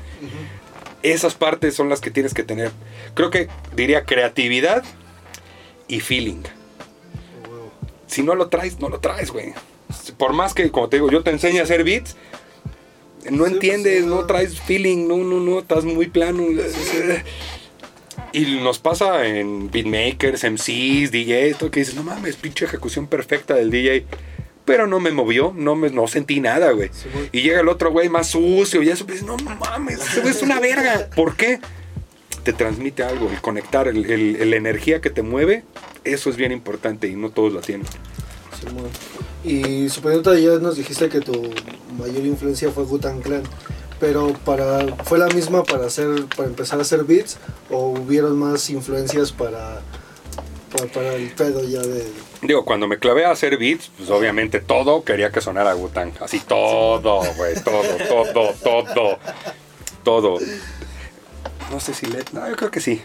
Esas 1.04 1.36
partes 1.36 1.76
son 1.76 1.90
las 1.90 2.00
que 2.00 2.12
tienes 2.12 2.34
que 2.34 2.44
tener. 2.44 2.72
Creo 3.14 3.30
que 3.30 3.50
diría 3.76 4.06
creatividad 4.06 4.84
y 5.88 6.00
feeling. 6.00 6.44
Si 8.08 8.24
no 8.24 8.36
lo 8.36 8.48
traes, 8.48 8.80
no 8.80 8.90
lo 8.90 9.00
traes, 9.00 9.32
güey. 9.32 9.54
Por 10.18 10.34
más 10.34 10.54
que, 10.54 10.70
como 10.72 10.90
te 10.90 10.98
digo, 10.98 11.12
yo 11.12 11.24
te 11.24 11.32
enseño 11.32 11.62
a 11.62 11.64
hacer 11.64 11.84
beats, 11.84 12.16
no 13.30 13.46
Sí, 13.46 13.54
entiendes, 13.54 14.00
pues, 14.00 14.06
no 14.06 14.22
no. 14.22 14.26
traes 14.26 14.60
feeling, 14.60 15.08
no, 15.08 15.18
no, 15.18 15.40
no, 15.40 15.60
estás 15.60 15.84
muy 15.86 16.08
plano. 16.08 16.44
Y 18.34 18.60
nos 18.62 18.80
pasa 18.80 19.26
en 19.26 19.72
beatmakers, 19.72 20.44
MCs, 20.44 21.12
DJ, 21.12 21.56
todo 21.58 21.72
que 21.72 21.80
dices, 21.82 21.96
no 21.96 22.04
mames, 22.04 22.36
pinche 22.36 22.66
ejecución 22.66 23.08
perfecta 23.08 23.54
del 23.56 23.70
DJ. 23.72 24.06
Pero 24.66 24.86
no 24.86 25.00
me 25.00 25.12
movió, 25.12 25.54
no, 25.56 25.76
me, 25.76 25.90
no 25.90 26.08
sentí 26.08 26.42
nada, 26.42 26.72
güey. 26.72 26.90
Sí. 26.92 27.08
Y 27.32 27.42
llega 27.42 27.62
el 27.62 27.70
otro 27.70 27.90
güey 27.92 28.10
más 28.10 28.28
sucio 28.28 28.84
y 28.84 28.90
eso, 28.90 29.06
pues 29.06 29.24
no 29.24 29.38
mames, 29.38 30.00
es 30.18 30.42
una 30.42 30.60
verga. 30.60 31.10
¿Por 31.16 31.38
qué? 31.38 31.60
Te 32.48 32.54
transmite 32.54 33.04
algo, 33.04 33.30
el 33.30 33.42
conectar, 33.42 33.90
el, 33.90 34.10
el- 34.10 34.50
la 34.50 34.56
energía 34.56 35.02
que 35.02 35.10
te 35.10 35.22
mueve, 35.22 35.66
eso 36.06 36.30
es 36.30 36.38
bien 36.38 36.54
importante 36.54 37.10
y 37.10 37.16
no 37.18 37.30
todos 37.30 37.52
la 37.52 37.60
tienen. 37.60 37.86
Simón. 38.58 38.88
Y 39.44 39.90
suponiendo 39.90 40.34
ya 40.38 40.52
nos 40.60 40.78
dijiste 40.78 41.10
que 41.10 41.20
tu 41.20 41.34
mayor 42.00 42.26
influencia 42.26 42.72
fue 42.72 42.86
Gutan 42.86 43.20
Clan, 43.20 43.44
pero 44.00 44.32
para 44.46 44.96
fue 45.04 45.18
la 45.20 45.28
misma 45.28 45.66
para 45.66 45.88
hacer 45.88 46.24
para 46.38 46.48
empezar 46.48 46.80
a 46.80 46.84
hacer 46.84 47.04
beats 47.04 47.38
o 47.70 47.90
hubieron 47.90 48.38
más 48.40 48.70
influencias 48.70 49.34
para 49.34 49.82
para, 50.72 50.86
para 50.94 51.16
el 51.16 51.30
pedo 51.32 51.68
ya 51.68 51.82
de 51.82 52.06
Digo, 52.44 52.64
cuando 52.64 52.88
me 52.88 52.98
clavé 52.98 53.26
a 53.26 53.32
hacer 53.32 53.58
beats, 53.58 53.92
pues 53.98 54.10
obviamente 54.10 54.62
todo 54.62 55.04
quería 55.04 55.32
que 55.32 55.42
sonara 55.42 55.76
Wu-Tang. 55.76 56.14
Así 56.22 56.40
todo, 56.40 57.24
güey, 57.36 57.56
todo, 57.62 57.84
todo, 58.08 58.54
todo, 58.64 59.20
todo. 60.06 60.40
No 61.72 61.80
sé 61.80 61.94
si 61.94 62.06
le... 62.06 62.20
No, 62.32 62.48
yo 62.50 62.56
creo 62.56 62.72
que 62.72 62.80
sí. 62.80 63.02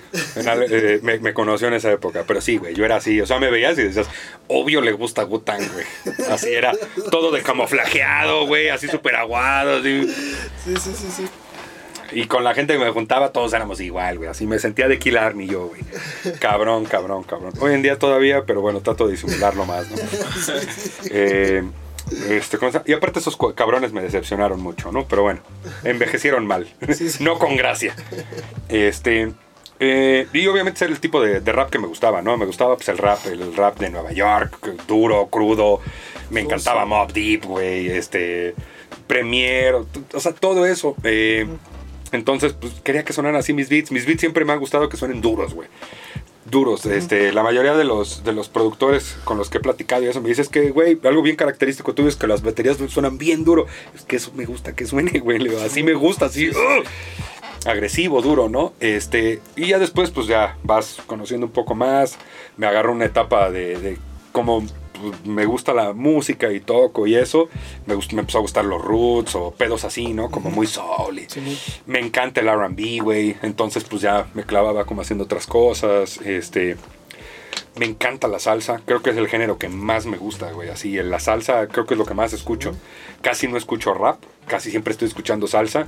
Al- 0.47 0.67
eh, 0.71 1.01
me, 1.03 1.19
me 1.19 1.35
conoció 1.35 1.69
en 1.69 1.75
esa 1.75 1.91
época, 1.91 2.25
pero 2.27 2.41
sí, 2.41 2.57
güey, 2.59 2.75
yo 2.75 2.85
era 2.85 2.97
así. 2.97 3.21
O 3.21 3.27
sea, 3.27 3.39
me 3.39 3.51
veías 3.51 3.77
y 3.79 3.83
decías, 3.83 4.07
obvio 4.49 4.81
le 4.81 4.93
gusta 4.93 5.25
Wu-Tang, 5.25 5.69
güey. 5.73 5.87
Así 6.31 6.53
era, 6.53 6.73
todo 7.11 7.33
de 7.33 7.43
camuflajeado, 7.43 8.47
güey, 8.47 8.69
así 8.69 8.89
súper 8.89 9.17
aguado, 9.17 9.79
así. 9.79 10.03
Sí, 10.65 10.75
sí, 10.77 10.93
sí, 10.97 11.07
sí. 11.17 11.29
Y 12.15 12.27
con 12.27 12.45
la 12.45 12.53
gente 12.55 12.75
que 12.75 12.79
me 12.85 12.91
juntaba, 12.91 13.33
todos 13.33 13.53
éramos 13.55 13.81
igual, 13.81 14.19
güey. 14.19 14.29
Así 14.29 14.47
me 14.47 14.59
sentía 14.59 14.87
de 14.87 14.99
Kill 14.99 15.17
Army 15.17 15.47
yo, 15.49 15.69
güey. 15.69 15.81
Cabrón, 16.41 16.85
cabrón, 16.85 17.23
cabrón. 17.25 17.55
Hoy 17.59 17.73
en 17.73 17.81
día 17.83 17.99
todavía, 17.99 18.45
pero 18.45 18.61
bueno, 18.61 18.81
trato 18.81 19.07
de 19.07 19.13
disimularlo 19.13 19.65
más, 19.65 19.91
¿no? 19.91 19.97
Eh, 21.11 21.63
¿cómo 21.63 21.73
se 21.73 21.82
llama? 22.11 22.83
y 22.87 22.93
aparte 22.93 23.19
esos 23.19 23.37
cabrones 23.55 23.93
me 23.93 24.03
decepcionaron 24.03 24.61
mucho, 24.61 24.93
¿no? 24.93 25.07
Pero 25.07 25.23
bueno, 25.23 25.41
envejecieron 25.85 26.47
mal. 26.47 26.67
Sí, 26.95 27.09
sí. 27.11 27.23
no 27.25 27.39
con 27.39 27.57
gracia. 27.57 27.95
Este... 28.69 29.33
eh, 29.81 30.27
y 30.33 30.47
obviamente 30.47 30.85
era 30.85 30.93
el 30.93 31.01
tipo 31.01 31.21
de, 31.21 31.41
de 31.41 31.53
rap 31.53 31.71
que 31.71 31.79
me 31.79 31.87
gustaba, 31.87 32.23
¿no? 32.23 32.37
Me 32.37 32.47
gustaba 32.47 32.77
pues 32.77 32.89
el 32.89 32.99
rap, 32.99 33.19
el 33.27 33.55
rap 33.57 33.79
de 33.79 33.91
Nueva 33.91 34.13
York, 34.13 34.59
duro, 34.87 35.27
crudo. 35.29 35.81
Me 36.31 36.41
encantaba 36.41 36.85
Mob 36.87 37.13
Deep, 37.13 37.45
güey, 37.45 37.91
este... 37.91 38.55
Premier, 39.07 39.75
o, 39.75 39.87
o 40.15 40.21
sea, 40.21 40.33
todo 40.33 40.65
eso. 40.65 40.95
Eh, 41.03 41.47
entonces, 42.13 42.53
pues 42.53 42.75
quería 42.85 43.05
que 43.05 43.13
sonaran 43.13 43.39
así 43.41 43.53
mis 43.53 43.69
beats. 43.69 43.91
Mis 43.91 44.07
beats 44.07 44.21
siempre 44.21 44.45
me 44.45 44.53
han 44.53 44.59
gustado 44.59 44.89
que 44.89 44.97
suenen 44.97 45.21
duros, 45.21 45.55
güey. 45.55 45.69
Duros. 46.45 46.87
Este, 46.87 47.33
la 47.33 47.43
mayoría 47.43 47.75
de 47.75 47.85
los, 47.85 48.25
de 48.25 48.33
los 48.33 48.49
productores 48.49 49.17
con 49.25 49.39
los 49.39 49.49
que 49.49 49.59
he 49.59 49.61
platicado 49.61 50.03
y 50.03 50.09
eso 50.09 50.21
me 50.21 50.29
dices 50.29 50.49
que, 50.49 50.71
güey, 50.71 50.99
algo 51.05 51.23
bien 51.23 51.37
característico 51.37 51.95
tuyo 51.95 52.09
es 52.09 52.17
que 52.17 52.27
las 52.27 52.43
baterías 52.43 52.79
suenan 52.89 53.17
bien 53.17 53.45
duro. 53.45 53.67
Es 53.95 54.03
que 54.03 54.17
eso 54.17 54.33
me 54.35 54.45
gusta 54.45 54.75
que 54.75 54.87
suene, 54.87 55.19
güey. 55.21 55.55
Así 55.57 55.83
me 55.83 55.95
gusta, 55.95 56.27
así. 56.27 56.51
¡ugh! 56.51 56.85
agresivo, 57.65 58.23
duro, 58.23 58.49
¿no? 58.49 58.73
Este, 58.81 59.41
y 59.57 59.69
ya 59.69 59.79
después, 59.79 60.11
pues 60.11 60.27
ya 60.27 60.57
vas 60.65 60.99
conociendo 61.07 61.47
un 61.47 61.53
poco 61.53 61.75
más. 61.75 62.19
Me 62.57 62.67
agarró 62.67 62.93
una 62.93 63.05
etapa 63.05 63.51
de, 63.51 63.79
de 63.79 63.99
cómo 64.33 64.65
me 65.25 65.45
gusta 65.47 65.73
la 65.75 65.93
música 65.93 66.53
y 66.53 66.61
toco 66.61 67.07
y 67.07 67.15
eso. 67.17 67.49
Me, 67.87 67.95
me 67.97 68.21
empezó 68.21 68.39
a 68.39 68.41
gustar 68.43 68.65
los 68.65 68.83
roots 68.83 69.35
o 69.35 69.51
pedos 69.53 69.85
así, 69.85 70.13
¿no? 70.13 70.31
Como 70.31 70.51
muy 70.51 70.67
soul. 70.67 71.19
y- 71.19 71.29
Simón. 71.29 71.55
me 71.87 71.99
encanta 72.01 72.41
el 72.41 72.49
RB, 72.49 73.03
güey. 73.03 73.37
Entonces, 73.43 73.85
pues 73.85 74.03
ya 74.03 74.27
me 74.35 74.45
clavaba 74.45 74.85
como 74.85 75.03
haciendo 75.03 75.25
otras 75.25 75.47
cosas. 75.47 76.19
Este. 76.25 76.77
Me 77.77 77.87
encanta 77.87 78.29
la 78.29 78.39
salsa. 78.39 78.81
Creo 78.85 79.03
que 79.03 79.11
es 79.11 79.17
el 79.17 79.29
género 79.29 79.59
que 79.59 79.69
más 79.71 80.05
me 80.07 80.19
gusta, 80.19 80.53
güey. 80.53 80.69
Así, 80.69 80.95
la 81.03 81.19
salsa 81.21 81.67
creo 81.69 81.87
que 81.87 81.95
es 81.95 81.99
lo 81.99 82.05
que 82.05 82.15
más 82.15 82.33
escucho. 82.35 82.75
Casi 83.23 83.49
no 83.49 83.57
escucho 83.57 83.95
rap. 83.95 84.19
Casi 84.47 84.71
siempre 84.71 84.93
estoy 84.93 85.09
escuchando 85.09 85.47
salsa. 85.47 85.87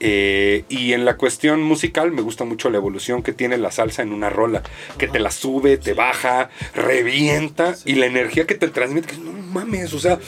Eh, 0.00 0.64
y 0.68 0.92
en 0.92 1.04
la 1.04 1.16
cuestión 1.16 1.62
musical 1.62 2.12
me 2.12 2.22
gusta 2.22 2.44
mucho 2.44 2.70
la 2.70 2.76
evolución 2.76 3.22
que 3.22 3.32
tiene 3.32 3.58
la 3.58 3.70
salsa 3.70 4.02
en 4.02 4.12
una 4.12 4.30
rola. 4.30 4.62
Que 4.96 5.08
te 5.08 5.18
la 5.18 5.30
sube, 5.30 5.76
te 5.76 5.94
baja, 5.94 6.50
revienta. 6.74 7.74
Y 7.84 7.94
la 7.94 8.06
energía 8.06 8.46
que 8.46 8.54
te 8.54 8.68
transmite. 8.68 9.08
Que 9.08 9.18
no 9.18 9.32
mames, 9.32 9.92
o 9.92 9.98
sea 9.98 10.18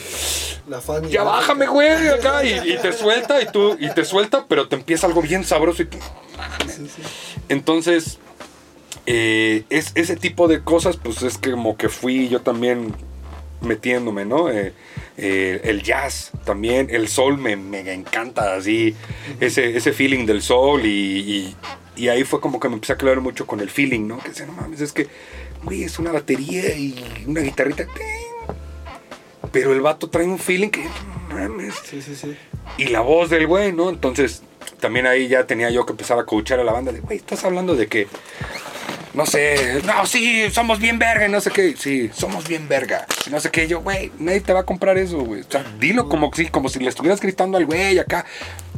La 0.66 0.80
fan 0.80 1.08
ya 1.08 1.22
bájame, 1.22 1.66
güey, 1.66 2.08
acá, 2.08 2.44
y, 2.44 2.72
y 2.72 2.78
te 2.78 2.92
suelta, 2.92 3.40
y 3.42 3.46
tú, 3.46 3.76
y 3.78 3.92
te 3.92 4.04
suelta, 4.04 4.46
pero 4.48 4.68
te 4.68 4.76
empieza 4.76 5.06
algo 5.06 5.22
bien 5.22 5.44
sabroso 5.44 5.82
y 5.82 5.86
tú, 5.86 5.98
sí. 6.66 7.02
entonces, 7.48 8.18
eh, 9.06 9.64
es, 9.70 9.92
ese 9.94 10.16
tipo 10.16 10.48
de 10.48 10.62
cosas, 10.62 10.96
pues 10.96 11.22
es 11.22 11.38
que 11.38 11.52
como 11.52 11.76
que 11.76 11.88
fui 11.88 12.28
yo 12.28 12.42
también 12.42 12.94
metiéndome, 13.60 14.24
¿no? 14.24 14.50
Eh, 14.50 14.72
eh, 15.22 15.60
el 15.64 15.82
jazz 15.82 16.30
también, 16.44 16.88
el 16.90 17.08
soul 17.08 17.36
me, 17.38 17.54
me 17.56 17.92
encanta, 17.92 18.54
así, 18.54 18.94
ese, 19.40 19.76
ese 19.76 19.92
feeling 19.92 20.24
del 20.26 20.42
soul 20.42 20.84
y, 20.86 21.18
y- 21.18 21.56
y 21.96 22.08
ahí 22.08 22.24
fue 22.24 22.40
como 22.40 22.58
que 22.60 22.68
me 22.68 22.74
empecé 22.76 22.94
a 22.94 22.96
clavar 22.96 23.20
mucho 23.20 23.46
con 23.46 23.60
el 23.60 23.68
feeling, 23.68 24.06
¿no? 24.08 24.18
Que 24.20 24.30
decía, 24.30 24.46
no 24.46 24.52
mames, 24.52 24.80
es 24.80 24.92
que, 24.92 25.08
güey, 25.62 25.82
es 25.84 25.98
una 25.98 26.10
batería 26.12 26.74
y 26.74 27.24
una 27.26 27.42
guitarrita, 27.42 27.84
pero 29.52 29.72
el 29.72 29.80
vato 29.80 30.08
trae 30.08 30.26
un 30.26 30.38
feeling 30.38 30.68
que, 30.70 30.84
no 30.84 31.34
mames, 31.34 31.74
Sí, 31.84 32.00
sí, 32.00 32.14
sí. 32.14 32.34
y 32.78 32.86
la 32.86 33.00
voz 33.00 33.28
del 33.30 33.46
güey, 33.46 33.72
¿no? 33.72 33.90
Entonces, 33.90 34.42
también 34.78 35.06
ahí 35.06 35.28
ya 35.28 35.46
tenía 35.46 35.68
yo 35.70 35.84
que 35.84 35.92
empezar 35.92 36.18
a 36.18 36.24
coachar 36.24 36.60
a 36.60 36.64
la 36.64 36.72
banda 36.72 36.92
de, 36.92 37.00
güey, 37.00 37.18
estás 37.18 37.44
hablando 37.44 37.74
de 37.76 37.86
que, 37.88 38.06
no 39.14 39.26
sé, 39.26 39.82
no, 39.84 40.06
sí, 40.06 40.50
somos 40.50 40.78
bien 40.78 40.98
verga, 40.98 41.26
y 41.26 41.30
no 41.30 41.40
sé 41.40 41.50
qué, 41.50 41.74
sí, 41.76 42.10
somos 42.14 42.46
bien 42.46 42.68
verga, 42.68 43.06
no 43.30 43.40
sé 43.40 43.50
qué, 43.50 43.66
yo, 43.68 43.80
güey, 43.80 44.12
nadie 44.18 44.40
te 44.40 44.52
va 44.52 44.60
a 44.60 44.64
comprar 44.64 44.98
eso, 44.98 45.18
güey. 45.18 45.40
O 45.40 45.50
sea, 45.50 45.64
dilo 45.78 46.08
como, 46.08 46.30
si- 46.34 46.46
como 46.48 46.68
si 46.68 46.78
le 46.78 46.88
estuvieras 46.88 47.20
gritando 47.20 47.58
al 47.58 47.66
güey 47.66 47.98
acá. 47.98 48.24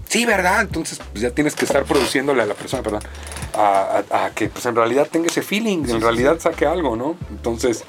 Sí, 0.09 0.27
¿verdad? 0.27 0.61
Entonces, 0.63 1.01
pues 1.13 1.23
ya 1.23 1.31
tienes 1.31 1.55
que 1.55 1.65
estar 1.65 1.85
produciéndole 1.85 2.43
a 2.43 2.47
la 2.47 2.53
persona, 2.55 2.83
perdón, 2.83 3.03
a, 3.55 4.03
a- 4.11 4.27
a 4.27 4.31
que 4.31 4.49
pues 4.49 4.67
en 4.67 4.77
realidad 4.77 5.09
tenga 5.11 5.29
ese 5.29 5.41
feeling, 5.43 5.85
en 5.89 6.01
realidad 6.03 6.39
saque 6.39 6.67
algo, 6.67 6.97
¿no? 6.97 7.17
Entonces, 7.31 7.85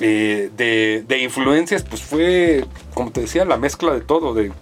eh, 0.00 0.50
de, 0.56 1.04
de 1.08 1.18
influencias, 1.18 1.82
pues 1.82 2.02
fue, 2.02 2.64
como 2.94 3.10
te 3.10 3.22
decía, 3.22 3.44
la 3.44 3.56
mezcla 3.56 3.92
de 3.92 4.00
todo. 4.02 4.34
De, 4.34 4.52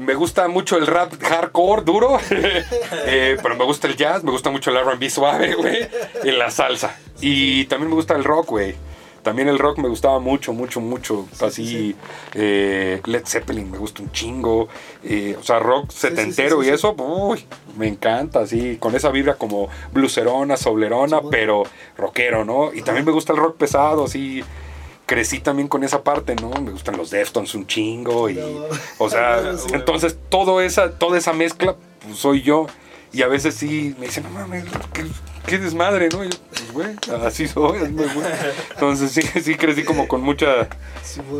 me 0.00 0.14
gusta 0.14 0.48
mucho 0.48 0.78
el 0.78 0.86
rap 0.86 1.12
hardcore 1.20 1.82
duro, 1.82 2.18
eh, 2.30 3.36
pero 3.42 3.54
me 3.54 3.64
gusta 3.64 3.86
el 3.86 3.96
jazz, 3.96 4.24
me 4.24 4.30
gusta 4.30 4.50
mucho 4.50 4.70
el 4.70 4.82
RB 4.82 5.10
suave, 5.10 5.54
güey, 5.58 5.88
y 6.24 6.30
la 6.30 6.50
salsa. 6.50 6.96
Y 7.20 7.66
también 7.66 7.90
me 7.90 7.96
gusta 7.96 8.16
el 8.16 8.24
rock, 8.24 8.48
güey. 8.48 8.74
También 9.22 9.48
el 9.48 9.58
rock 9.58 9.76
me 9.76 9.88
gustaba 9.88 10.18
mucho, 10.18 10.54
mucho, 10.54 10.80
mucho. 10.80 11.28
Así, 11.42 11.94
eh, 12.32 13.02
Led 13.04 13.26
Zeppelin 13.26 13.70
me 13.70 13.76
gusta 13.76 14.02
un 14.02 14.10
chingo. 14.12 14.68
eh, 15.04 15.36
o 15.38 15.42
sea, 15.42 15.58
rock 15.58 15.90
setentero 15.90 16.60
sí, 16.60 16.64
sí, 16.64 16.70
y 16.70 16.74
eso, 16.74 16.94
uy, 16.96 17.44
me 17.76 17.86
encanta, 17.86 18.40
así, 18.40 18.78
con 18.78 18.94
esa 18.94 19.10
vibra 19.10 19.34
como 19.34 19.68
blucerona, 19.92 20.56
soblerona, 20.56 21.20
Sí, 21.20 21.26
pero 21.30 21.64
rockero, 21.98 22.46
¿no? 22.46 22.72
Y 22.72 22.80
también 22.80 23.04
me 23.04 23.12
gusta 23.12 23.34
el 23.34 23.38
rock 23.38 23.58
pesado, 23.58 24.04
así. 24.04 24.42
Crecí 25.10 25.40
también 25.40 25.66
con 25.66 25.82
esa 25.82 26.04
parte, 26.04 26.36
¿no? 26.36 26.50
Me 26.62 26.70
gustan 26.70 26.96
los 26.96 27.10
Deftones 27.10 27.52
un 27.56 27.66
chingo 27.66 28.30
y... 28.30 28.34
No. 28.34 28.66
O 28.98 29.10
sea, 29.10 29.56
Sí. 29.58 29.66
entonces 29.72 30.16
todo 30.28 30.60
esa, 30.60 30.92
toda 30.92 31.18
esa 31.18 31.32
mezcla 31.32 31.74
pues, 32.04 32.16
soy 32.16 32.42
yo. 32.42 32.68
Y 33.12 33.22
a 33.22 33.26
veces 33.26 33.56
sí 33.56 33.92
me 33.98 34.06
dicen, 34.06 34.22
no 34.22 34.30
mames, 34.30 34.66
qué, 34.92 35.04
qué 35.44 35.58
desmadre, 35.58 36.10
¿no? 36.12 36.22
Y 36.24 36.28
yo, 36.28 36.38
pues, 36.48 36.72
güey, 36.72 37.26
así 37.26 37.48
soy. 37.48 37.78
es 37.82 37.90
muy 37.90 38.04
bueno". 38.06 38.28
Entonces 38.74 39.10
sí, 39.10 39.22
sí 39.42 39.56
crecí 39.56 39.82
como 39.82 40.06
con, 40.06 40.22
mucha, 40.22 40.68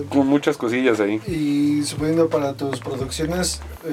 con 0.08 0.26
muchas 0.26 0.56
cosillas 0.56 0.98
ahí. 0.98 1.20
Y 1.28 1.84
suponiendo 1.84 2.28
para 2.28 2.54
tus 2.54 2.80
producciones, 2.80 3.60
eh, 3.84 3.92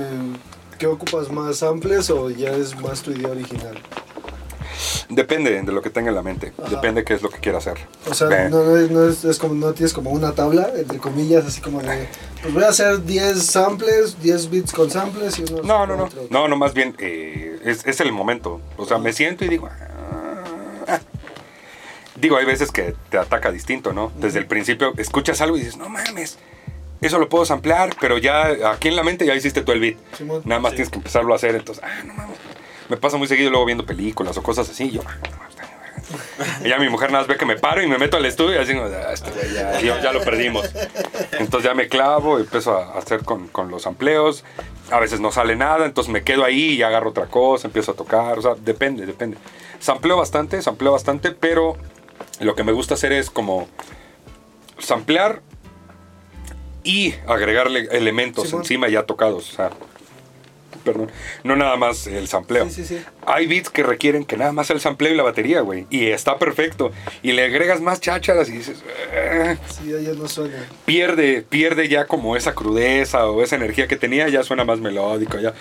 ¿qué 0.79 0.87
ocupas 0.87 1.29
más 1.31 1.57
samples 1.57 2.09
o 2.09 2.31
ya 2.31 2.49
es 2.49 2.75
más 2.81 3.03
tu 3.03 3.11
idea 3.11 3.29
original? 3.29 3.77
Depende 5.09 5.61
de 5.61 5.71
lo 5.71 5.81
que 5.81 5.89
tenga 5.89 6.09
en 6.09 6.15
la 6.15 6.21
mente. 6.21 6.53
Ajá. 6.57 6.69
Depende 6.69 7.03
qué 7.03 7.13
es 7.13 7.21
lo 7.21 7.29
que 7.29 7.39
quiera 7.39 7.57
hacer. 7.59 7.77
O 8.09 8.13
sea, 8.13 8.27
Eh, 8.45 8.49
no, 8.49 8.63
no 8.63 8.77
es, 8.77 8.91
no 8.91 9.07
es- 9.09 9.23
es 9.25 9.37
como, 9.39 9.53
no 9.55 9.73
tienes 9.73 9.93
como 9.93 10.09
una 10.11 10.33
tabla, 10.33 10.69
entre 10.75 10.97
comillas, 10.99 11.45
así 11.45 11.61
como 11.61 11.81
de, 11.81 12.07
pues 12.41 12.53
voy 12.53 12.63
a 12.63 12.69
hacer 12.69 13.03
10 13.03 13.41
samples, 13.43 14.21
10 14.21 14.49
beats 14.49 14.71
con 14.73 14.89
samples 14.91 15.39
y 15.39 15.43
unos 15.43 15.65
No, 15.65 15.85
no, 15.87 15.95
no. 15.95 16.03
otro. 16.05 16.27
No, 16.29 16.47
no, 16.47 16.55
más 16.55 16.73
bien 16.73 16.95
eh, 16.99 17.59
es, 17.63 17.85
es 17.85 17.99
el 18.01 18.11
momento. 18.11 18.61
O 18.77 18.85
sea, 18.85 18.97
me 18.97 19.13
siento 19.13 19.45
y 19.45 19.47
digo. 19.49 19.67
"Ah, 19.71 20.43
ah". 20.87 20.99
Digo, 22.15 22.35
hay 22.37 22.45
veces 22.45 22.71
que 22.71 22.95
te 23.09 23.17
ataca 23.17 23.51
distinto, 23.51 23.93
¿no? 23.93 24.11
Desde 24.19 24.39
el 24.39 24.47
principio 24.47 24.93
escuchas 24.97 25.39
algo 25.41 25.55
y 25.55 25.59
dices, 25.59 25.77
no 25.77 25.87
mames, 25.87 26.37
eso 26.99 27.19
lo 27.19 27.29
puedo 27.29 27.45
samplear, 27.45 27.95
pero 28.01 28.17
ya 28.17 28.71
aquí 28.71 28.87
en 28.87 28.95
la 28.95 29.03
mente 29.03 29.23
ya 29.25 29.35
hiciste 29.35 29.61
tú 29.61 29.71
el 29.71 29.79
beat. 29.79 29.97
Nada 30.45 30.59
más 30.59 30.71
Sí. 30.71 30.77
tienes 30.77 30.89
que 30.89 30.97
empezarlo 30.97 31.33
a 31.33 31.35
hacer. 31.35 31.53
Entonces, 31.55 31.83
ah, 31.85 32.03
no 32.05 32.13
mames. 32.15 32.37
Me 32.89 32.97
pasa 32.97 33.17
muy 33.17 33.27
seguido 33.27 33.49
luego 33.49 33.65
viendo 33.65 33.85
películas 33.85 34.37
o 34.37 34.43
cosas 34.43 34.69
así. 34.69 34.85
Y 34.85 34.91
yo, 34.91 35.01
ah, 35.05 35.15
no 35.29 35.37
mames, 35.37 35.49
está 35.55 35.63
bien, 35.65 35.79
verga". 36.37 36.59
Y 36.65 36.69
ya 36.69 36.79
mi 36.79 36.89
mujer 36.89 37.11
nada 37.11 37.23
más 37.23 37.27
ve 37.27 37.37
que 37.37 37.45
me 37.45 37.57
paro 37.57 37.81
y 37.83 37.87
me 37.87 37.97
meto 37.97 38.17
al 38.17 38.25
estudio 38.25 38.55
y 38.55 38.57
así, 38.63 38.73
"Ah, 38.73 39.11
este 39.13 39.29
güey 39.31 39.53
ya, 39.53 39.79
ya- 39.81 40.01
ya 40.01 40.13
lo 40.13 40.21
perdimos. 40.23 40.69
Entonces 41.39 41.69
ya 41.69 41.73
me 41.75 41.87
clavo, 41.87 42.39
empiezo 42.39 42.77
a 42.77 42.97
hacer 42.97 43.23
con, 43.23 43.47
con 43.49 43.69
los 43.69 43.85
amplios. 43.87 44.43
A 44.89 44.99
veces 44.99 45.19
no 45.19 45.31
sale 45.33 45.55
nada, 45.57 45.85
entonces 45.85 46.11
me 46.13 46.23
quedo 46.23 46.45
ahí 46.45 46.73
y 46.75 46.83
agarro 46.83 47.09
otra 47.09 47.25
cosa, 47.25 47.67
empiezo 47.67 47.91
a 47.91 47.95
tocar. 47.95 48.39
O 48.39 48.41
sea, 48.41 48.55
depende, 48.55 49.05
depende. 49.05 49.37
Sampleo 49.79 50.15
bastante, 50.17 50.61
sampleo 50.61 50.93
bastante, 50.93 51.31
pero 51.31 51.75
lo 52.39 52.55
que 52.55 52.63
me 52.63 52.71
gusta 52.71 52.93
hacer 52.93 53.11
es 53.11 53.29
como 53.29 53.67
samplear 54.79 55.41
y 56.83 57.15
agregarle 57.27 57.87
elementos 57.91 58.53
encima 58.53 58.87
ya 58.87 59.03
tocados. 59.03 59.51
O 59.51 59.55
sea, 59.55 59.71
perdón, 60.83 61.11
no 61.43 61.55
nada 61.55 61.75
más 61.77 62.07
el 62.07 62.27
sampleo. 62.27 62.69
Sí, 62.69 62.83
sí, 62.83 62.97
sí. 62.97 63.03
Hay 63.25 63.47
beats 63.47 63.69
que 63.69 63.83
requieren 63.83 64.25
que 64.25 64.37
nada 64.37 64.51
más 64.51 64.69
el 64.69 64.79
sampleo 64.79 65.13
y 65.13 65.17
la 65.17 65.23
batería, 65.23 65.61
güey. 65.61 65.85
Y 65.89 66.07
está 66.07 66.37
perfecto. 66.37 66.91
Y 67.23 67.31
le 67.33 67.45
agregas 67.45 67.81
más 67.81 67.99
chácharas 68.01 68.49
y 68.49 68.53
dices, 68.53 68.83
Sí, 69.69 69.91
ya, 69.91 69.99
ya 69.99 70.13
no 70.17 70.27
suena. 70.27 70.65
pierde, 70.85 71.41
pierde 71.41 71.87
ya 71.87 72.05
como 72.05 72.35
esa 72.35 72.53
crudeza 72.53 73.25
o 73.27 73.43
esa 73.43 73.55
energía 73.55 73.87
que 73.87 73.95
tenía, 73.97 74.27
ya 74.29 74.43
suena 74.43 74.63
más 74.63 74.79
melódico, 74.79 75.39
ya. 75.39 75.53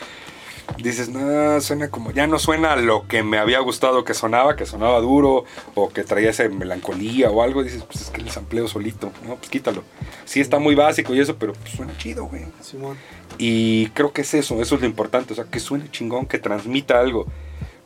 Dices, 0.79 1.09
no, 1.09 1.61
suena 1.61 1.91
como, 1.91 2.13
ya 2.13 2.27
no 2.27 2.39
suena 2.39 2.73
a 2.73 2.77
lo 2.77 3.09
que 3.09 3.23
me 3.23 3.39
había 3.39 3.61
gustado 3.61 4.05
que 4.05 4.15
sonaba, 4.15 4.57
que 4.57 4.67
sonaba 4.67 5.01
duro, 5.01 5.45
o 5.75 5.89
que 5.89 6.05
traía 6.05 6.31
esa 6.31 6.49
melancolía 6.49 7.31
o 7.31 7.43
algo. 7.43 7.63
Dices, 7.63 7.83
pues 7.85 8.03
es 8.03 8.11
que 8.11 8.21
el 8.21 8.31
sampleo 8.31 8.69
solito, 8.69 9.13
no, 9.27 9.37
pues 9.37 9.49
quítalo. 9.49 9.83
Sí 10.25 10.41
está 10.41 10.59
muy 10.59 10.75
básico 10.75 11.15
y 11.15 11.21
eso, 11.21 11.37
pero 11.37 11.53
pues 11.55 11.75
suena 11.75 11.97
chido, 11.97 12.27
güey. 12.27 12.45
Simón. 12.61 12.97
Y 13.39 13.89
creo 13.91 14.13
que 14.13 14.23
es 14.23 14.35
eso, 14.35 14.61
eso 14.61 14.75
es 14.75 14.81
lo 14.81 14.87
importante, 14.87 15.33
o 15.33 15.37
sea, 15.37 15.45
que 15.45 15.61
suene 15.61 15.91
chingón, 15.91 16.27
que 16.27 16.39
transmita 16.39 16.99
algo. 16.99 17.27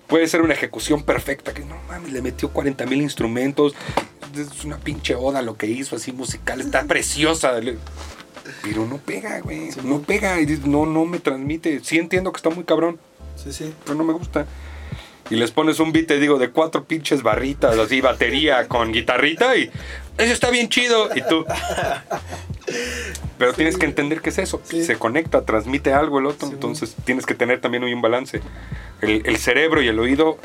Puede 0.07 0.27
ser 0.27 0.43
una 0.43 0.55
ejecución 0.55 1.05
perfecta, 1.05 1.55
que 1.55 1.65
no 1.65 1.77
mames, 1.89 2.13
le 2.13 2.21
metió 2.21 2.51
40 2.51 2.85
mil 2.87 3.01
instrumentos, 3.01 3.75
es 4.37 4.65
una 4.65 4.79
pinche 4.79 5.15
oda 5.15 5.43
lo 5.43 5.57
que 5.57 5.67
hizo, 5.67 5.97
así 5.97 6.13
musical, 6.13 6.61
está 6.61 6.85
preciosa. 6.85 7.53
Pero 8.63 8.87
no 8.87 8.99
pega, 8.99 9.41
güey, 9.41 9.71
no 9.85 10.01
pega, 10.03 10.37
no, 10.65 10.87
no 10.87 11.05
me 11.05 11.19
transmite. 11.19 11.81
Sí 11.83 11.99
entiendo 11.99 12.33
que 12.33 12.37
está 12.39 12.51
muy 12.51 12.65
cabrón, 12.65 12.99
Sí, 13.37 13.53
sí. 13.53 13.75
pero 13.85 13.97
no 13.97 14.05
me 14.05 14.13
gusta. 14.13 14.47
Y 15.31 15.37
les 15.37 15.53
pones 15.53 15.79
un 15.79 15.93
beat, 15.93 16.09
te 16.09 16.19
digo, 16.19 16.39
de 16.39 16.51
cuatro 16.51 16.85
pinches 16.85 17.23
barritas, 17.23 17.79
así, 17.79 18.01
batería 18.01 18.67
con 18.69 18.93
guitarrita, 18.93 19.57
y 19.57 19.71
eso 20.19 20.33
está 20.33 20.51
bien 20.51 20.69
chido. 20.69 21.09
Y 21.15 21.23
tú. 21.29 21.45
Pero 23.39 23.53
tienes 23.55 23.79
que 23.79 23.87
entender 23.87 24.21
qué 24.21 24.31
es 24.31 24.39
eso. 24.39 24.61
Sí. 24.65 24.85
Se 24.85 24.97
conecta, 24.97 25.45
transmite 25.45 25.93
algo 25.93 26.19
el 26.19 26.27
otro, 26.27 26.49
Sí, 26.49 26.55
entonces 26.55 26.97
tienes 27.05 27.27
que 27.27 27.35
tener 27.35 27.61
también 27.61 27.85
un 27.85 28.03
balance. 28.03 28.41
El, 29.01 29.23
el 29.25 29.37
cerebro 29.39 29.81
y 29.83 29.89
el 29.89 29.99
oído 29.99 30.39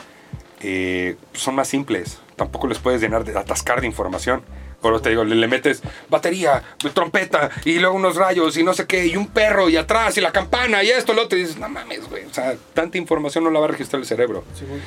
eh, 0.62 1.18
son 1.34 1.56
más 1.56 1.68
simples, 1.68 2.20
tampoco 2.36 2.68
les 2.68 2.80
puedes 2.80 3.01
llenar 3.01 3.24
de 3.26 3.38
atascar 3.38 3.82
de 3.82 3.88
información. 3.88 4.43
Por 4.86 4.93
eso 4.93 5.01
te 5.01 5.09
digo, 5.09 5.23
le, 5.23 5.33
le 5.33 5.47
metes 5.47 5.81
batería, 6.09 6.61
trompeta, 6.93 7.49
y 7.63 7.79
luego 7.79 7.95
unos 7.95 8.17
rayos, 8.17 8.55
y 8.55 8.61
no 8.61 8.75
sé 8.75 8.86
qué, 8.86 9.07
y 9.07 9.17
un 9.17 9.25
perro, 9.25 9.67
y 9.67 9.77
atrás, 9.77 10.15
y 10.15 10.21
la 10.21 10.31
campana, 10.31 10.83
y 10.83 10.91
esto, 10.91 11.13
lo 11.15 11.23
otro, 11.23 11.39
y 11.39 11.41
dices, 11.41 11.57
no 11.57 11.67
mames, 11.67 12.07
güey. 12.07 12.23
O 12.25 12.31
sea, 12.31 12.55
tanta 12.75 12.99
información 12.99 13.43
no 13.45 13.49
la 13.49 13.59
va 13.59 13.65
a 13.65 13.69
registrar 13.69 13.99
el 13.99 14.05
cerebro. 14.05 14.43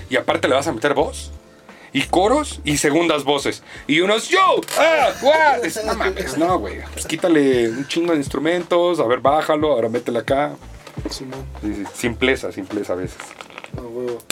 Y 0.09 0.14
aparte 0.14 0.46
le 0.46 0.55
vas 0.55 0.68
a 0.68 0.72
meter 0.72 0.94
voz. 0.94 1.32
Y 1.92 2.03
coros 2.05 2.61
y 2.62 2.76
segundas 2.76 3.24
voces. 3.24 3.64
Y 3.88 3.99
unos 3.99 4.28
yo, 4.28 4.61
ah, 4.78 5.09
guau. 5.20 5.62
Dices, 5.64 5.84
No 5.84 5.94
mames, 5.96 6.38
no, 6.38 6.61
güey. 6.61 6.80
Pues 6.92 7.05
quítale 7.07 7.68
un 7.70 7.88
chingo 7.88 8.12
de 8.12 8.18
instrumentos. 8.18 9.01
A 9.01 9.07
ver, 9.09 9.18
bájalo. 9.18 9.72
Ahora 9.72 9.88
métele 9.88 10.20
acá. 10.20 10.53
Sí, 11.11 11.26
Simpleza, 11.92 12.53
simpleza 12.53 12.92
a 12.92 12.96
veces. 12.96 13.18
A 13.76 13.80
huevo. 13.80 14.22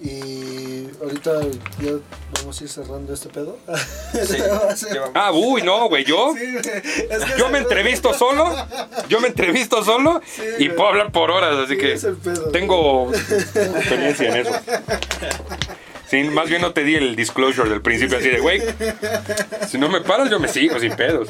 Y 0.00 0.88
ahorita 1.02 1.40
ya 1.80 1.92
vamos 2.38 2.60
a 2.60 2.64
ir 2.64 2.70
cerrando 2.70 3.14
este 3.14 3.28
pedo. 3.30 3.56
Sí, 4.12 4.36
Ah, 5.14 5.32
uy, 5.32 5.62
no, 5.62 5.88
güey. 5.88 6.04
Yo, 6.04 6.34
Sí, 6.38 6.52
güey. 6.52 7.08
Es 7.10 7.24
que 7.24 7.38
yo 7.38 7.48
me 7.48 7.58
entrevisto 7.58 8.12
solo. 8.12 8.54
Yo 9.08 9.20
me 9.20 9.28
entrevisto 9.28 9.82
solo. 9.82 10.20
Y 10.58 10.66
güey. 10.66 10.76
puedo 10.76 10.88
hablar 10.90 11.12
por 11.12 11.30
horas. 11.30 11.56
Así 11.56 11.74
Sí, 11.74 11.78
que 11.80 11.98
tengo 12.52 13.10
experiencia 13.12 14.28
en 14.28 14.36
eso. 14.46 14.54
Sí, 16.08 16.22
más 16.24 16.48
bien 16.48 16.62
no 16.62 16.72
te 16.72 16.84
di 16.84 16.94
el 16.94 17.16
disclosure 17.16 17.68
del 17.68 17.82
principio 17.82 18.18
así 18.18 18.28
de, 18.28 18.38
güey, 18.38 18.62
si 19.68 19.76
no 19.76 19.88
me 19.88 20.00
paras 20.00 20.30
yo 20.30 20.38
me 20.38 20.48
sigo 20.48 20.78
sin 20.78 20.94
pedos. 20.94 21.28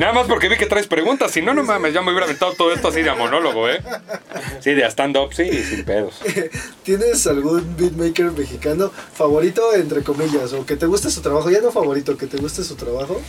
Nada 0.00 0.12
más 0.12 0.26
porque 0.26 0.48
vi 0.48 0.56
que 0.56 0.66
traes 0.66 0.86
preguntas, 0.88 1.30
si 1.30 1.42
no, 1.42 1.54
no 1.54 1.62
mames, 1.62 1.94
ya 1.94 2.02
me 2.02 2.10
hubiera 2.10 2.26
aventado 2.26 2.54
todo 2.54 2.72
esto 2.72 2.88
así 2.88 3.02
de 3.02 3.10
a 3.10 3.14
monólogo, 3.14 3.68
¿eh? 3.68 3.80
Sí, 4.60 4.74
de 4.74 4.84
a 4.84 4.88
stand-up, 4.88 5.32
sí, 5.32 5.48
sin 5.62 5.84
pedos. 5.84 6.20
¿Tienes 6.82 7.26
algún 7.28 7.76
beatmaker 7.76 8.32
mexicano 8.32 8.90
favorito, 8.90 9.74
entre 9.74 10.02
comillas, 10.02 10.52
o 10.52 10.66
que 10.66 10.76
te 10.76 10.86
guste 10.86 11.10
su 11.10 11.22
trabajo? 11.22 11.50
Ya 11.50 11.60
no 11.60 11.70
favorito, 11.70 12.16
que 12.16 12.26
te 12.26 12.38
guste 12.38 12.64
su 12.64 12.74
trabajo. 12.74 13.20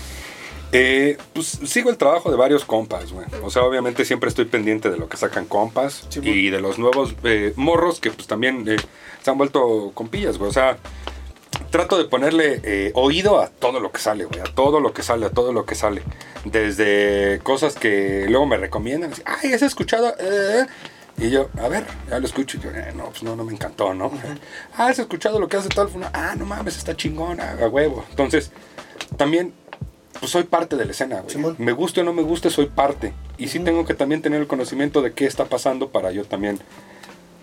Eh, 0.72 1.18
pues 1.34 1.48
sigo 1.66 1.90
el 1.90 1.98
trabajo 1.98 2.30
de 2.32 2.38
varios 2.38 2.66
compas, 2.66 3.12
güey. 3.12 3.26
O 3.44 3.50
sea, 3.50 3.64
obviamente 3.64 4.04
siempre 4.04 4.28
estoy 4.30 4.46
pendiente 4.46 4.90
de 4.90 4.98
lo 4.98 5.08
que 5.08 5.16
sacan 5.18 5.46
compas 5.46 6.06
Sí, 6.10 6.20
y 6.24 6.50
de 6.50 6.60
los 6.60 6.80
nuevos 6.80 7.16
eh, 7.24 7.54
morros 7.56 8.00
que 8.00 8.12
pues 8.12 8.28
también 8.28 8.66
eh, 8.68 8.76
se 9.24 9.32
han 9.32 9.38
vuelto 9.38 9.92
compillas, 9.94 10.38
güey. 10.38 10.50
O 10.50 10.54
sea, 10.54 10.78
trato 11.72 11.98
de 11.98 12.06
ponerle 12.06 12.92
oído 12.94 13.40
a 13.40 13.48
todo 13.48 13.80
lo 13.80 13.92
que 13.92 14.00
sale, 14.00 14.26
güey. 14.26 14.42
A 14.42 14.46
todo 14.46 14.80
lo 14.82 14.92
que 14.94 15.04
sale, 15.04 15.28
a 15.28 15.30
todo 15.30 15.54
lo 15.54 15.66
que 15.66 15.76
sale. 15.76 16.02
Desde 16.44 17.40
cosas 17.44 17.76
que 17.76 18.26
luego 18.28 18.46
me 18.46 18.58
recomiendan. 18.58 19.14
así, 19.14 19.22
Ay, 19.26 19.54
¿has 19.54 19.62
escuchado? 19.62 20.14
Y 21.18 21.30
yo, 21.30 21.50
a 21.62 21.70
ver, 21.70 21.86
ya 22.10 22.20
lo 22.20 22.26
escucho. 22.26 22.58
Y 22.58 22.62
yo, 22.62 22.72
"Eh, 22.72 22.92
no, 22.94 23.06
pues 23.06 23.24
no, 23.24 23.38
no 23.38 23.46
me 23.46 23.54
encantó, 23.54 23.94
¿no? 23.94 24.12
Ah, 24.78 24.88
¿has 24.88 25.00
escuchado 25.00 25.40
lo 25.40 25.48
que 25.48 25.56
hace 25.56 25.70
tal? 25.70 25.88
fulano? 25.88 26.12
Ah, 26.14 26.36
no 26.38 26.46
mames, 26.46 26.76
está 26.78 26.96
chingona, 26.96 27.52
a 27.62 27.68
huevo. 27.70 28.04
Entonces, 28.10 28.52
también 29.16 29.54
pues 30.20 30.32
soy 30.32 30.44
parte 30.44 30.76
de 30.76 30.86
la 30.86 30.92
escena, 30.92 31.18
güey. 31.22 31.30
Simón. 31.30 31.56
Me 31.58 31.72
guste 31.72 32.02
o 32.02 32.04
no 32.04 32.14
me 32.14 32.22
guste, 32.24 32.50
soy 32.50 32.68
parte. 32.68 33.14
Y 33.38 33.48
sí 33.50 33.60
tengo 33.60 33.86
que 33.86 33.94
también 33.94 34.22
tener 34.22 34.40
el 34.42 34.48
conocimiento 34.48 35.02
de 35.02 35.14
qué 35.14 35.26
está 35.26 35.46
pasando 35.46 35.90
para 35.90 36.12
yo 36.12 36.24
también. 36.26 36.60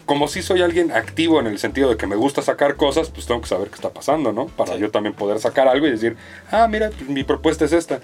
Como 0.06 0.26
si 0.28 0.42
soy 0.42 0.62
alguien 0.62 0.90
activo 0.92 1.38
en 1.38 1.46
el 1.46 1.58
sentido 1.58 1.88
de 1.88 1.96
que 1.96 2.06
me 2.08 2.16
gusta 2.16 2.42
sacar 2.42 2.74
cosas, 2.76 3.10
pues 3.10 3.26
tengo 3.26 3.40
que 3.40 3.46
saber 3.46 3.68
qué 3.68 3.76
está 3.76 3.90
pasando, 3.90 4.32
¿no? 4.32 4.46
Para 4.46 4.74
Sí. 4.74 4.80
yo 4.80 4.90
también 4.90 5.14
poder 5.14 5.38
sacar 5.38 5.68
algo 5.68 5.86
y 5.86 5.90
decir, 5.90 6.16
ah, 6.50 6.66
mira, 6.68 6.90
pues 6.90 7.08
mi 7.08 7.22
propuesta 7.24 7.64
es 7.64 7.72
esta. 7.72 8.00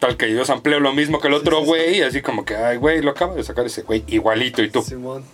Tal 0.00 0.16
que 0.16 0.30
yo 0.34 0.44
sampleo 0.44 0.80
lo 0.80 0.92
mismo 0.92 1.20
que 1.20 1.28
el 1.28 1.34
otro 1.34 1.58
sí, 1.58 1.62
sí. 1.62 1.68
güey, 1.68 1.98
y 1.98 2.02
así 2.02 2.20
como 2.20 2.44
que, 2.44 2.56
ay, 2.56 2.78
güey, 2.78 3.00
lo 3.00 3.12
acaba 3.12 3.34
de 3.34 3.44
sacar 3.44 3.64
ese 3.64 3.82
güey 3.82 4.02
igualito 4.08 4.60
y 4.62 4.70
tú 4.70 4.82
Simón. 4.82 5.24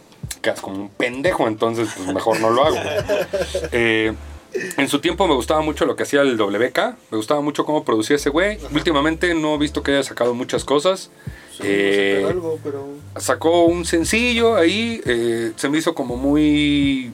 quedas 0.43 0.61
como 0.61 0.77
un 0.77 0.89
pendejo, 0.91 1.49
entonces 1.49 1.89
pues 1.97 2.13
mejor 2.13 2.39
no 2.41 2.51
lo 2.51 2.65
hago. 2.67 2.77
Eh, 3.73 4.13
En 4.77 4.89
su 4.89 5.01
tiempo 5.01 5.27
me 5.29 5.35
gustaba 5.35 5.61
mucho 5.61 5.87
lo 5.87 5.95
que 5.97 6.03
hacía 6.03 6.23
el 6.23 6.37
WK, 6.37 6.79
me 7.11 7.17
gustaba 7.17 7.41
mucho 7.41 7.65
cómo 7.65 7.85
producía 7.85 8.17
ese 8.17 8.31
güey. 8.31 8.59
Últimamente 8.75 9.33
no 9.35 9.55
he 9.55 9.59
visto 9.59 9.83
que 9.83 9.93
haya 9.93 10.03
sacado 10.03 10.35
muchas 10.35 10.65
cosas. 10.65 11.11
Sí, 11.53 11.63
Eh, 11.65 12.27
algo, 12.29 12.59
pero 12.65 12.87
sacó 13.17 13.65
un 13.67 13.85
sencillo 13.85 14.57
ahí, 14.57 15.01
eh, 15.05 15.53
se 15.57 15.69
me 15.69 15.79
hizo 15.79 15.95
como 15.95 16.17
muy... 16.17 17.13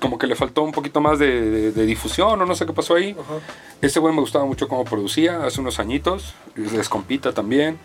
como 0.00 0.18
que 0.18 0.26
le 0.26 0.34
faltó 0.36 0.62
un 0.62 0.72
poquito 0.72 1.00
más 1.00 1.18
de, 1.18 1.40
de- 1.50 1.72
de 1.72 1.86
difusión 1.86 2.40
o 2.40 2.46
no 2.46 2.54
sé 2.54 2.64
qué 2.64 2.72
pasó 2.72 2.94
ahí. 2.94 3.10
ajá. 3.18 3.34
Ese 3.82 3.98
güey 4.00 4.14
me 4.14 4.20
gustaba 4.20 4.44
mucho 4.46 4.68
cómo 4.68 4.84
producía 4.84 5.44
hace 5.44 5.60
unos 5.60 5.78
añitos, 5.80 6.34
les 6.54 6.88
compita 6.88 7.32
también. 7.32 7.78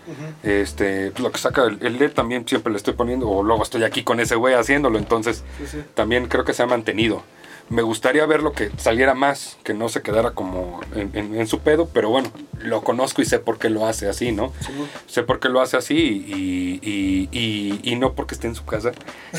Este, 0.43 1.11
lo 1.19 1.31
que 1.31 1.39
saca 1.39 1.64
el, 1.65 1.80
el 1.81 1.97
LED 1.97 2.11
también 2.14 2.47
siempre 2.47 2.72
le 2.72 2.77
estoy 2.77 2.93
poniendo, 2.93 3.27
o 3.30 3.43
luego 3.43 3.64
estoy 3.64 3.84
aquí 3.84 4.03
con 4.03 4.19
ese 4.19 4.35
güey 4.35 4.53
haciéndolo, 4.53 4.97
entonces 4.99 5.43
Sí, 5.59 5.65
sí. 5.68 5.77
también 5.95 6.27
creo 6.27 6.45
que 6.45 6.53
se 6.53 6.64
ha 6.64 6.68
mantenido. 6.68 7.23
Me 7.69 7.81
gustaría 7.81 8.26
verlo 8.26 8.53
que 8.53 8.72
saliera 8.77 9.14
más, 9.14 9.57
que 9.64 9.73
no 9.73 9.89
se 9.89 10.02
quedara 10.02 10.31
como 10.31 10.80
en, 10.95 11.11
en- 11.14 11.35
en 11.35 11.48
su 11.48 11.60
pedo, 11.60 11.89
pero 11.94 12.10
bueno, 12.10 12.31
lo 12.60 12.81
conozco 12.81 13.22
y 13.22 13.26
sé 13.26 13.39
por 13.39 13.57
qué 13.60 13.69
lo 13.69 13.85
hace 13.85 14.07
así, 14.07 14.31
¿no? 14.31 14.53
Simón. 14.65 14.88
Sé 15.06 15.23
por 15.23 15.39
qué 15.41 15.49
lo 15.49 15.60
hace 15.60 15.76
así 15.76 15.95
y, 15.95 16.80
y- 16.81 17.30
y- 17.31 17.80
y 17.84 17.95
no 17.98 18.14
porque 18.14 18.35
esté 18.35 18.48
en 18.48 18.56
su 18.56 18.64
casa. 18.65 18.94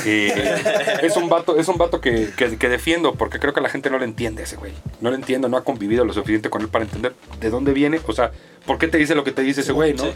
Eh, 0.05 0.63
es 1.03 1.17
un 1.17 1.29
vato, 1.31 1.59
es 1.59 1.69
un 1.69 1.79
vato 1.79 2.01
que, 2.03 2.29
que- 2.37 2.59
que 2.59 2.69
defiendo 2.69 3.15
porque 3.15 3.39
creo 3.39 3.55
que 3.55 3.63
la 3.63 3.71
gente 3.71 3.89
no 3.89 3.99
le 3.99 4.05
entiende 4.05 4.43
a 4.43 4.45
ese 4.45 4.57
güey. 4.57 4.73
No 5.01 5.09
le 5.11 5.17
entiendo, 5.17 5.49
no 5.49 5.57
ha 5.57 5.65
convivido 5.65 6.05
lo 6.05 6.13
suficiente 6.13 6.51
con 6.51 6.61
él 6.61 6.69
para 6.69 6.85
entender 6.85 7.15
de 7.41 7.49
dónde 7.51 7.73
viene, 7.73 7.99
o 8.07 8.13
sea, 8.13 8.31
por 8.67 8.77
qué 8.79 8.89
te 8.89 8.99
dice 8.99 9.15
lo 9.15 9.25
que 9.25 9.33
te 9.33 9.41
dice 9.43 9.63
ese 9.63 9.73
güey, 9.73 9.95
¿no? 9.95 10.05
Sí. 10.05 10.11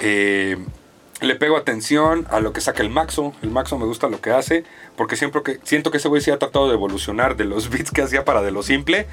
Eh, 0.00 0.56
le 1.20 1.34
pego 1.36 1.56
atención 1.56 2.26
a 2.30 2.40
lo 2.40 2.52
que 2.52 2.60
saca 2.60 2.82
el 2.82 2.90
Maxo. 2.90 3.32
El 3.42 3.50
Maxo 3.50 3.78
me 3.78 3.86
gusta 3.86 4.08
lo 4.08 4.20
que 4.20 4.30
hace. 4.30 4.64
Porque 4.96 5.16
siempre 5.16 5.42
que 5.42 5.60
siento 5.64 5.90
que 5.90 5.98
ese 5.98 6.08
güey 6.08 6.20
sí 6.20 6.30
ha 6.30 6.38
tratado 6.38 6.68
de 6.68 6.74
evolucionar 6.74 7.36
de 7.36 7.44
los 7.44 7.68
beats 7.70 7.90
que 7.90 8.02
hacía 8.02 8.24
para 8.24 8.42
de 8.42 8.50
lo 8.50 8.62
simple. 8.62 9.06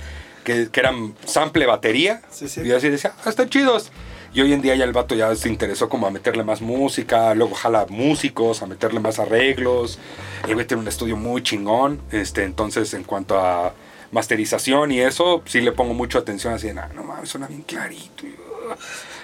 Que, 0.44 0.70
que 0.72 0.80
eran 0.80 1.14
sample 1.26 1.66
batería. 1.68 2.22
Sí, 2.32 2.50
sí. 2.50 2.62
Y 2.62 2.72
así 2.72 2.90
decía, 2.90 3.14
ah, 3.24 3.30
están 3.30 3.50
chidos. 3.50 3.92
Y 4.34 4.42
hoy 4.42 4.54
en 4.54 4.62
día 4.62 4.76
ya 4.76 4.86
el 4.86 4.94
vato 4.94 5.14
ya 5.14 5.36
se 5.36 5.50
interesó 5.50 5.90
como 5.90 6.08
a 6.08 6.10
meterle 6.10 6.44
más 6.44 6.62
música, 6.62 7.36
luego 7.36 7.54
jala 7.54 7.86
músicos, 7.90 8.62
a 8.62 8.66
meterle 8.66 9.00
más 9.02 9.20
arreglos. 9.20 10.00
El 10.48 10.54
güey 10.56 10.66
tiene 10.66 10.82
un 10.82 10.88
estudio 10.88 11.18
muy 11.18 11.44
chingón. 11.44 12.02
Este, 12.12 12.44
entonces, 12.46 12.94
en 12.94 13.04
cuanto 13.04 13.38
a 13.40 13.74
masterización 14.12 14.92
y 14.92 15.02
eso, 15.02 15.44
sí 15.46 15.62
le 15.62 15.72
pongo 15.74 15.94
mucho 15.94 16.18
atención 16.18 16.54
así 16.54 16.68
de, 16.68 16.80
"Ah, 16.80 16.90
no 16.96 17.04
mames, 17.04 17.30
suena 17.30 17.48
bien 17.48 17.62
clarito. 17.62 18.26
uh". 18.26 18.74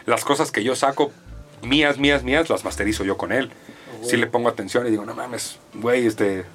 Las 0.06 0.24
cosas 0.24 0.52
que 0.52 0.64
yo 0.64 0.76
saco, 0.76 1.12
mías, 1.62 1.98
mías, 1.98 2.24
mías, 2.24 2.50
las 2.50 2.64
masterizo 2.64 3.04
yo 3.04 3.18
con 3.18 3.32
él. 3.32 3.52
Sí 4.04 4.16
le 4.16 4.28
pongo 4.28 4.48
atención 4.50 4.86
y 4.86 4.92
digo, 4.92 5.06
no 5.06 5.16
mames, 5.16 5.58
güey, 5.74 6.06
este, 6.06 6.46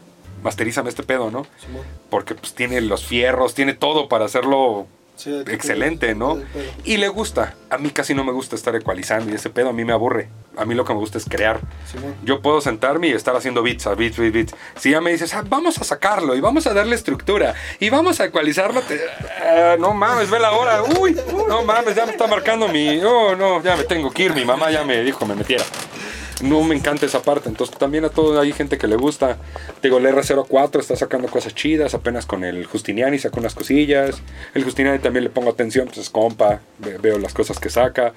masterízame 0.43 0.89
este 0.89 1.03
pedo, 1.03 1.31
¿no? 1.31 1.47
Simón. 1.59 1.83
Porque 2.09 2.35
pues 2.35 2.55
tiene 2.55 2.81
los 2.81 3.05
fierros, 3.05 3.55
tiene 3.55 3.75
todo 3.75 4.09
para 4.09 4.25
hacerlo 4.25 4.87
Sí, 5.23 5.43
que 5.45 5.53
excelente, 5.55 6.15
¿no? 6.15 6.41
Y 6.85 6.97
le 6.97 7.09
gusta. 7.09 7.55
A 7.71 7.79
mí 7.79 7.91
casi 7.91 8.15
no 8.15 8.25
me 8.25 8.33
gusta 8.33 8.57
estar 8.57 8.75
ecualizando 8.77 9.31
y 9.31 9.35
ese 9.35 9.51
pedo 9.51 9.69
a 9.69 9.73
mí 9.73 9.85
me 9.85 9.93
aburre. 9.93 10.29
A 10.57 10.65
mí 10.65 10.75
lo 10.75 10.85
que 10.85 10.93
me 10.93 10.99
gusta 10.99 11.19
es 11.19 11.25
crear. 11.27 11.61
Simón. 11.91 12.15
Yo 12.25 12.43
puedo 12.43 12.61
sentarme 12.61 13.09
y 13.09 13.13
estar 13.13 13.35
haciendo 13.37 13.63
beats, 13.63 13.87
a 13.87 13.95
beats, 13.95 14.17
beats, 14.19 14.33
beats. 14.35 14.55
Si 14.77 14.91
ya 14.91 15.01
me 15.01 15.11
dices, 15.13 15.33
ah, 15.35 15.43
vamos 15.49 15.79
a 15.79 15.85
sacarlo 15.85 16.35
y 16.35 16.41
vamos 16.41 16.67
a 16.67 16.75
darle 16.75 16.95
estructura 16.97 17.55
y 17.81 17.89
vamos 17.91 18.21
a 18.21 18.25
ecualizarlo, 18.27 18.81
te- 18.83 19.01
ah, 19.43 19.77
no 19.79 19.95
mames, 19.95 20.31
ve 20.31 20.39
la 20.39 20.53
hora. 20.53 20.83
Uy, 20.83 21.17
no 21.49 21.63
mames, 21.63 21.95
ya 21.95 22.05
me 22.05 22.13
está 22.13 22.27
marcando 22.27 22.69
mi. 22.69 22.97
No, 22.99 23.35
no, 23.37 23.63
ya 23.63 23.77
me 23.77 23.85
tengo 23.85 24.11
que 24.11 24.25
ir. 24.25 24.35
Mi 24.35 24.45
mamá 24.45 24.71
ya 24.71 24.85
me 24.85 25.03
dijo 25.03 25.25
me 25.25 25.35
metiera. 25.35 25.65
No 26.41 26.63
me 26.63 26.75
encanta 26.75 27.07
esa 27.07 27.23
parte. 27.23 27.49
Entonces 27.49 27.77
también 27.77 28.05
a 28.05 28.09
todo 28.09 28.41
hay 28.41 28.53
gente 28.53 28.79
que 28.79 28.87
le 28.87 28.97
gusta. 28.97 29.39
Digo, 29.83 29.99
el 29.99 30.07
R04 30.07 30.81
está 30.81 30.97
sacando 30.97 31.29
cosas 31.29 31.55
chidas. 31.55 31.95
Apenas 31.95 32.27
con 32.27 32.43
el 32.45 32.67
Justiniani 32.67 33.19
sacó 33.19 33.41
unas 33.41 33.55
cosillas. 33.55 34.23
El 34.55 34.65
Justiniani 34.65 34.99
también 34.99 35.25
le 35.25 35.31
pongo 35.31 35.51
atención, 35.51 35.87
pues 35.87 35.99
es 35.99 36.11
compa. 36.11 36.61
ve- 36.79 36.99
Veo 36.99 37.19
las 37.19 37.35
cosas 37.35 37.59
que 37.61 37.69
saca. 37.71 38.13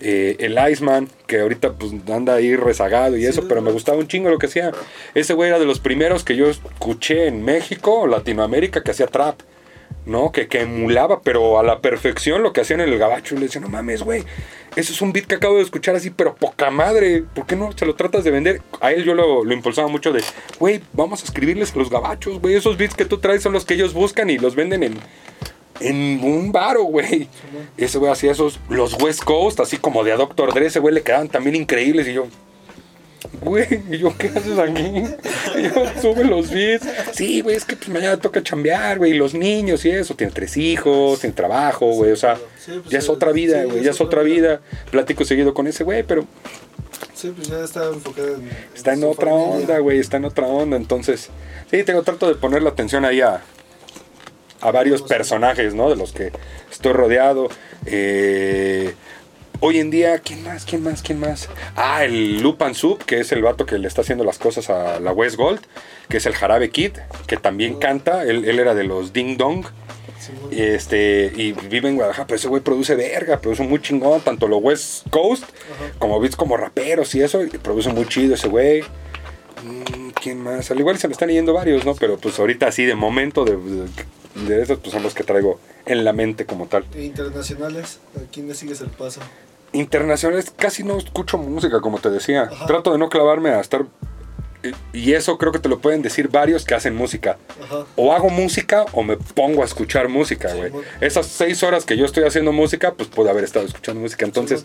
Eh, 0.00 0.36
el 0.40 0.58
Iceman, 0.70 1.08
que 1.26 1.40
ahorita 1.40 1.72
pues 1.74 1.92
anda 2.12 2.34
ahí 2.34 2.56
rezagado 2.56 3.16
y 3.16 3.24
eso, 3.26 3.46
pero 3.48 3.62
me 3.62 3.70
gustaba 3.72 3.98
un 3.98 4.08
chingo 4.08 4.28
lo 4.30 4.38
que 4.38 4.46
hacía. 4.46 4.72
Ese 5.14 5.34
güey 5.34 5.48
era 5.50 5.58
de 5.58 5.66
los 5.66 5.78
primeros 5.80 6.24
que 6.24 6.36
yo 6.36 6.48
escuché 6.50 7.26
en 7.26 7.42
México 7.44 8.06
Latinoamérica 8.06 8.82
que 8.82 8.90
hacía 8.90 9.06
trap. 9.06 9.40
¿No? 10.06 10.32
Que, 10.32 10.48
que 10.48 10.62
emulaba, 10.62 11.20
pero 11.22 11.58
a 11.58 11.62
la 11.62 11.80
perfección 11.80 12.42
lo 12.42 12.52
que 12.52 12.62
hacían 12.62 12.80
en 12.80 12.88
el 12.88 12.98
gabacho. 12.98 13.34
Y 13.34 13.38
le 13.38 13.46
decía, 13.46 13.60
no 13.60 13.68
mames, 13.68 14.02
güey, 14.02 14.24
ese 14.76 14.92
es 14.92 15.02
un 15.02 15.12
beat 15.12 15.26
que 15.26 15.34
acabo 15.36 15.56
de 15.56 15.62
escuchar 15.62 15.96
así, 15.96 16.10
pero 16.10 16.34
poca 16.34 16.70
madre. 16.70 17.24
¿Por 17.34 17.46
qué 17.46 17.56
no 17.56 17.72
se 17.72 17.86
lo 17.86 17.94
tratas 17.94 18.24
de 18.24 18.30
vender? 18.30 18.62
A 18.80 18.92
él 18.92 19.04
yo 19.04 19.14
lo, 19.14 19.44
lo 19.44 19.52
impulsaba 19.54 19.88
mucho 19.88 20.12
de, 20.12 20.22
güey, 20.58 20.80
vamos 20.92 21.22
a 21.22 21.24
escribirles 21.24 21.74
a 21.74 21.78
los 21.78 21.90
gabachos, 21.90 22.40
güey. 22.40 22.54
Esos 22.54 22.76
beats 22.76 22.94
que 22.94 23.04
tú 23.04 23.18
traes 23.18 23.42
son 23.42 23.52
los 23.52 23.64
que 23.64 23.74
ellos 23.74 23.92
buscan 23.92 24.30
y 24.30 24.38
los 24.38 24.54
venden 24.54 24.82
en, 24.82 24.98
en 25.80 26.20
un 26.22 26.52
baro, 26.52 26.84
güey. 26.84 27.28
Ese 27.76 27.98
güey 27.98 28.12
hacía 28.12 28.32
esos, 28.32 28.60
los 28.68 29.00
West 29.02 29.24
Coast, 29.24 29.60
así 29.60 29.76
como 29.76 30.04
de 30.04 30.12
a 30.12 30.16
Dr. 30.16 30.54
Dre, 30.54 30.66
ese 30.66 30.78
güey 30.78 30.94
le 30.94 31.02
quedaban 31.02 31.28
también 31.28 31.56
increíbles. 31.56 32.06
Y 32.06 32.12
yo, 32.12 32.26
Güey, 33.42 33.82
¿y 33.90 33.98
yo 33.98 34.14
qué 34.18 34.28
haces 34.28 34.58
aquí? 34.58 35.02
Yo 35.62 36.00
sube 36.00 36.24
los 36.24 36.50
beats. 36.50 36.86
Sí, 37.12 37.40
güey, 37.40 37.56
es 37.56 37.64
que 37.64 37.76
pues 37.76 37.88
mañana 37.88 38.16
toca 38.18 38.42
chambear, 38.42 38.98
güey, 38.98 39.12
y 39.12 39.14
los 39.14 39.34
niños 39.34 39.84
y 39.84 39.90
eso. 39.90 40.14
Tiene 40.14 40.32
tres 40.32 40.56
hijos, 40.56 41.20
tiene 41.20 41.34
trabajo, 41.34 41.86
güey, 41.92 42.12
o 42.12 42.16
sea, 42.16 42.36
Sí, 42.58 42.72
pues, 42.80 42.90
ya 42.90 42.98
es 42.98 43.08
otra 43.08 43.32
vida, 43.32 43.62
sí, 43.62 43.68
güey, 43.70 43.82
ya 43.84 43.92
es 43.92 44.00
otra 44.00 44.22
vida. 44.22 44.60
Platico 44.90 45.24
seguido 45.24 45.54
con 45.54 45.66
ese 45.66 45.84
güey, 45.84 46.02
pero 46.02 46.24
Sí, 47.14 47.32
pues 47.34 47.48
ya 47.48 47.62
está 47.62 47.86
enfocada 47.86 48.28
en. 48.32 48.50
está 48.74 48.92
en 48.94 49.04
otra 49.04 49.30
familia. 49.30 49.54
onda, 49.56 49.78
güey, 49.78 49.98
está 49.98 50.16
en 50.16 50.24
otra 50.24 50.46
onda. 50.46 50.76
Entonces, 50.76 51.28
sí, 51.70 51.82
tengo 51.84 52.02
trato 52.02 52.28
de 52.28 52.34
ponerle 52.34 52.68
atención 52.68 53.04
ahí 53.04 53.20
a, 53.20 53.42
a 54.60 54.70
varios 54.70 55.02
personajes, 55.02 55.74
¿no? 55.74 55.88
De 55.88 55.96
los 55.96 56.12
que 56.12 56.32
estoy 56.70 56.92
rodeado. 56.92 57.48
Eh, 57.86 58.94
hoy 59.60 59.78
en 59.78 59.90
día, 59.90 60.18
¿quién 60.18 60.42
más? 60.42 60.64
¿Quién 60.64 60.82
más? 60.82 61.02
¿Quién 61.02 61.20
más? 61.20 61.48
Ah, 61.76 62.04
el 62.04 62.40
Lupan 62.40 62.74
Sub, 62.74 63.04
que 63.04 63.20
es 63.20 63.32
el 63.32 63.42
vato 63.42 63.66
que 63.66 63.78
le 63.78 63.88
está 63.88 64.00
haciendo 64.02 64.24
las 64.24 64.38
cosas 64.38 64.70
a 64.70 65.00
la 65.00 65.12
West 65.12 65.36
Gold, 65.36 65.60
que 66.08 66.16
es 66.18 66.26
el 66.26 66.34
Jarabe 66.34 66.70
Kid, 66.70 66.92
que 67.26 67.36
también 67.36 67.78
canta. 67.78 68.24
Él, 68.24 68.44
él 68.44 68.58
era 68.58 68.74
de 68.74 68.84
los 68.84 69.12
Ding 69.12 69.36
Dong. 69.36 69.64
Este, 70.50 71.32
y 71.34 71.52
vive 71.52 71.88
en 71.88 71.96
Guadalajara, 71.96 72.26
pero 72.26 72.36
ese 72.36 72.48
güey 72.48 72.62
produce 72.62 72.94
verga, 72.94 73.40
produce 73.40 73.62
muy 73.62 73.80
chingón, 73.80 74.20
tanto 74.20 74.48
lo 74.48 74.58
West 74.58 75.08
Coast 75.08 75.44
Ajá. 75.44 75.92
como 75.98 76.20
beats 76.20 76.36
como 76.36 76.56
raperos 76.56 77.14
y 77.14 77.22
eso, 77.22 77.42
y 77.42 77.48
produce 77.48 77.88
muy 77.90 78.06
chido 78.06 78.34
ese 78.34 78.48
güey. 78.48 78.82
Mm, 78.82 80.10
¿Quién 80.20 80.38
más? 80.42 80.70
Al 80.70 80.78
igual 80.78 80.98
se 80.98 81.08
me 81.08 81.12
están 81.12 81.30
yendo 81.30 81.54
varios, 81.54 81.84
¿no? 81.86 81.94
Pero 81.94 82.18
pues 82.18 82.38
ahorita 82.38 82.66
así 82.68 82.84
de 82.84 82.94
momento 82.94 83.44
de, 83.44 83.56
de, 83.56 84.46
de 84.46 84.62
esos 84.62 84.78
pues 84.78 84.92
son 84.92 85.02
los 85.02 85.14
que 85.14 85.24
traigo 85.24 85.58
en 85.86 86.04
la 86.04 86.12
mente 86.12 86.44
como 86.44 86.66
tal. 86.66 86.84
E 86.94 87.04
internacionales, 87.04 87.98
¿a 88.16 88.30
quién 88.30 88.46
le 88.46 88.54
sigues 88.54 88.80
el 88.82 88.90
paso? 88.90 89.20
Internacionales 89.72 90.52
casi 90.56 90.82
no 90.82 90.96
escucho 90.98 91.38
música, 91.38 91.80
como 91.80 91.98
te 91.98 92.10
decía. 92.10 92.42
Ajá. 92.50 92.66
Trato 92.66 92.92
de 92.92 92.98
no 92.98 93.08
clavarme 93.08 93.50
a 93.50 93.60
estar... 93.60 93.84
y- 94.92 95.12
eso 95.12 95.38
creo 95.38 95.52
que 95.52 95.58
te 95.58 95.68
lo 95.68 95.78
pueden 95.78 96.02
decir 96.02 96.28
varios 96.28 96.64
que 96.64 96.74
hacen 96.74 96.94
música. 96.96 97.38
Ajá. 97.62 97.84
o 97.96 98.12
hago 98.12 98.30
música 98.30 98.84
o 98.92 99.02
me 99.02 99.16
pongo 99.16 99.62
a 99.62 99.64
escuchar 99.64 100.08
música, 100.08 100.52
güey. 100.54 100.72
Esas 101.00 101.26
seis 101.26 101.62
horas 101.62 101.84
que 101.84 101.96
yo 101.96 102.04
estoy 102.04 102.24
haciendo 102.24 102.52
música, 102.52 102.94
pues 102.94 103.08
puedo 103.08 103.30
haber 103.30 103.44
estado 103.44 103.64
escuchando 103.66 104.00
música. 104.00 104.24
Entonces, 104.24 104.64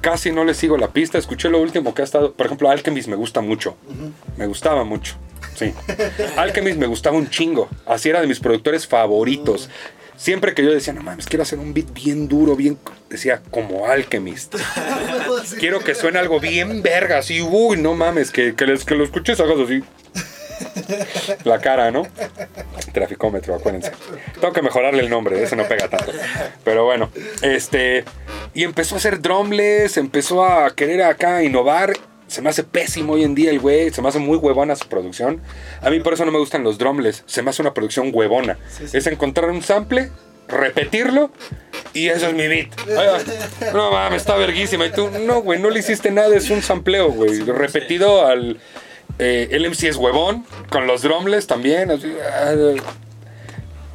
casi 0.00 0.32
no 0.32 0.44
le 0.44 0.54
sigo 0.54 0.76
la 0.76 0.88
pista. 0.88 1.18
Escuché 1.18 1.48
lo 1.48 1.60
último 1.60 1.94
que 1.94 2.02
ha 2.02 2.04
estado. 2.04 2.32
Por 2.32 2.46
ejemplo, 2.46 2.68
Alchemist 2.70 3.08
me 3.08 3.16
gusta 3.16 3.40
mucho. 3.40 3.76
Me 4.36 4.46
gustaba 4.46 4.82
mucho. 4.84 5.14
Sí. 5.54 5.72
Alchemist 6.36 6.78
me 6.78 6.86
gustaba 6.86 7.16
un 7.16 7.28
chingo. 7.30 7.68
Así 7.86 8.08
era 8.08 8.20
de 8.20 8.26
mis 8.26 8.40
productores 8.40 8.86
favoritos. 8.86 9.68
Siempre 10.16 10.54
que 10.54 10.62
yo 10.64 10.70
decía, 10.72 10.92
no 10.92 11.02
mames, 11.02 11.26
quiero 11.26 11.42
hacer 11.42 11.58
un 11.58 11.74
beat 11.74 11.92
bien 11.92 12.28
duro, 12.28 12.54
bien. 12.54 12.78
Decía, 13.08 13.42
como 13.50 13.86
Alchemist. 13.86 14.54
Quiero 15.58 15.80
que 15.80 15.94
suene 15.94 16.18
algo 16.18 16.38
bien 16.40 16.82
verga, 16.82 17.18
así, 17.18 17.40
uy, 17.42 17.76
no 17.76 17.94
mames, 17.94 18.30
que, 18.30 18.54
que, 18.54 18.66
les- 18.66 18.84
que 18.84 18.94
lo 18.94 19.04
escuches, 19.04 19.40
hagas 19.40 19.58
así. 19.58 19.82
La 21.44 21.58
cara, 21.60 21.90
¿no? 21.90 22.06
Traficómetro, 22.92 23.54
acuérdense. 23.54 23.90
Tengo 24.40 24.52
que 24.52 24.62
mejorarle 24.62 25.02
el 25.02 25.10
nombre, 25.10 25.42
ese 25.42 25.56
no 25.56 25.64
pega 25.64 25.88
tanto. 25.88 26.12
Pero 26.64 26.84
bueno, 26.84 27.10
este. 27.42 28.04
Y 28.54 28.62
empezó 28.64 28.94
a 28.94 28.98
hacer 28.98 29.20
drumless, 29.20 29.96
empezó 29.96 30.44
a 30.44 30.74
querer 30.74 31.02
acá 31.02 31.42
innovar. 31.42 31.92
Se 32.32 32.40
me 32.40 32.48
hace 32.48 32.64
pésimo 32.64 33.12
hoy 33.12 33.24
en 33.24 33.34
día 33.34 33.50
el 33.50 33.60
güey, 33.60 33.90
se 33.90 34.00
me 34.00 34.08
hace 34.08 34.18
muy 34.18 34.38
huevona 34.38 34.74
su 34.74 34.88
producción. 34.88 35.42
A 35.82 35.90
mí 35.90 36.00
por 36.00 36.14
eso 36.14 36.24
no 36.24 36.32
me 36.32 36.38
gustan 36.38 36.64
los 36.64 36.78
drumless, 36.78 37.24
se 37.26 37.42
me 37.42 37.50
hace 37.50 37.60
una 37.60 37.74
producción 37.74 38.10
huevona. 38.10 38.56
Sí, 38.70 38.88
sí. 38.88 38.96
Es 38.96 39.06
encontrar 39.06 39.50
un 39.50 39.60
sample, 39.60 40.10
repetirlo 40.48 41.30
y 41.92 42.08
eso 42.08 42.28
es 42.28 42.32
mi 42.32 42.48
beat. 42.48 42.68
No 43.74 43.90
mames, 43.90 44.22
está 44.22 44.36
verguísima. 44.36 44.86
Y 44.86 44.92
tú, 44.92 45.10
no, 45.26 45.42
güey, 45.42 45.60
no 45.60 45.68
le 45.68 45.80
hiciste 45.80 46.10
nada, 46.10 46.34
es 46.34 46.48
un 46.48 46.62
sampleo, 46.62 47.10
güey. 47.10 47.40
Repetido 47.40 48.26
al. 48.26 48.58
Eh, 49.18 49.48
el 49.50 49.68
MC 49.68 49.88
es 49.88 49.96
huevón, 49.96 50.46
con 50.70 50.86
los 50.86 51.02
drumless 51.02 51.46
también. 51.46 51.90
así, 51.90 52.14
ah, 52.34 52.54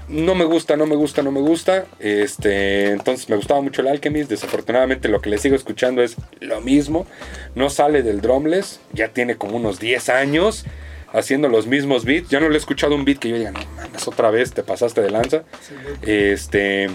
no 0.10 0.36
me 0.36 0.46
gusta, 0.46 0.76
no 0.78 0.86
me 0.86 0.96
gusta, 0.96 1.22
no 1.22 1.32
me 1.32 1.42
gusta. 1.42 1.86
Este, 2.00 2.92
entonces 2.92 3.30
me 3.30 3.36
gustaba 3.36 3.62
mucho 3.62 3.82
el 3.82 3.88
Alchemist. 3.88 4.30
Desafortunadamente 4.30 5.10
lo 5.10 5.22
que 5.22 5.30
le 5.30 5.38
sigo 5.38 5.56
escuchando 5.56 6.02
es 6.02 6.16
lo 6.40 6.62
mismo. 6.62 7.06
No 7.56 7.70
sale 7.70 8.04
del 8.04 8.22
drumless, 8.22 8.80
ya 8.94 9.10
tiene 9.10 9.36
como 9.36 9.58
unos 9.58 9.80
10 9.80 10.10
años. 10.10 10.66
haciendo 11.14 11.48
los 11.50 11.68
mismos 11.68 12.04
beats. 12.06 12.30
Ya 12.30 12.40
no 12.40 12.50
le 12.50 12.56
he 12.56 12.58
escuchado 12.58 12.94
un 12.94 13.06
beat 13.06 13.18
que 13.20 13.30
yo 13.30 13.38
diga, 13.38 13.52
no 13.52 13.60
mames, 13.78 14.08
otra 14.08 14.30
vez 14.30 14.52
te 14.54 14.62
pasaste 14.64 15.02
de 15.02 15.10
lanza. 15.10 15.44
Sí. 15.62 15.74
Este. 16.04 16.90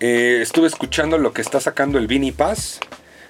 eh, 0.00 0.38
estuve 0.42 0.66
escuchando 0.66 1.16
lo 1.18 1.32
que 1.32 1.40
está 1.40 1.60
sacando 1.60 1.98
el 1.98 2.06
Vinny 2.06 2.32
Paz. 2.32 2.80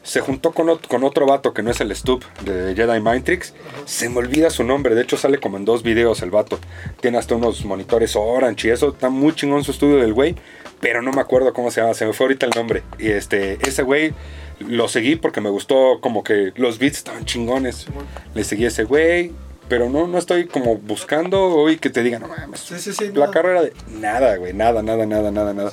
Se 0.08 0.20
juntó 0.20 0.52
con, 0.52 0.68
ot- 0.68 0.86
con 0.88 1.04
otro 1.04 1.26
vato 1.26 1.52
que 1.52 1.62
no 1.62 1.70
es 1.70 1.82
el 1.82 1.94
Stup 1.94 2.24
de 2.40 2.74
Jedi 2.74 2.98
Mind 2.98 3.24
Tricks. 3.24 3.52
Se 3.84 4.08
me 4.08 4.16
olvida 4.20 4.48
su 4.48 4.64
nombre. 4.64 4.94
De 4.94 5.02
hecho, 5.02 5.18
sale 5.18 5.36
como 5.38 5.58
en 5.58 5.66
dos 5.66 5.82
videos 5.82 6.22
el 6.22 6.30
vato. 6.30 6.58
Tiene 7.02 7.18
hasta 7.18 7.34
unos 7.34 7.62
monitores 7.66 8.16
Orange 8.16 8.68
y 8.68 8.70
eso. 8.70 8.88
Está 8.88 9.10
muy 9.10 9.34
chingón 9.34 9.64
su 9.64 9.72
estudio 9.72 9.96
del 9.98 10.14
güey. 10.14 10.34
Pero 10.80 11.02
no 11.02 11.12
me 11.12 11.20
acuerdo 11.20 11.52
cómo 11.52 11.70
se 11.70 11.82
llama. 11.82 11.92
Se 11.92 12.06
me 12.06 12.14
fue 12.14 12.24
ahorita 12.24 12.46
el 12.46 12.52
nombre. 12.56 12.84
Y 12.98 13.08
este, 13.10 13.58
ese 13.68 13.82
güey 13.82 14.14
lo 14.60 14.88
seguí 14.88 15.16
porque 15.16 15.42
me 15.42 15.50
gustó 15.50 16.00
como 16.00 16.24
que 16.24 16.54
los 16.56 16.78
beats 16.78 16.96
estaban 16.96 17.26
chingones. 17.26 17.86
Le 18.34 18.44
seguí 18.44 18.64
a 18.64 18.68
ese 18.68 18.84
güey. 18.84 19.32
Pero 19.68 19.90
no, 19.90 20.06
no 20.06 20.16
estoy 20.16 20.46
como 20.46 20.76
buscando 20.76 21.48
hoy 21.48 21.76
que 21.76 21.90
te 21.90 22.02
diga, 22.02 22.18
no 22.18 22.28
mames. 22.28 22.60
Sí, 22.60 22.78
sí, 22.78 22.94
sí. 22.94 23.10
La 23.12 23.30
carrera 23.30 23.60
de 23.60 23.74
nada, 24.00 24.36
güey, 24.36 24.54
nada, 24.54 24.82
nada, 24.82 25.04
nada, 25.04 25.30
nada, 25.30 25.52
nada. 25.52 25.70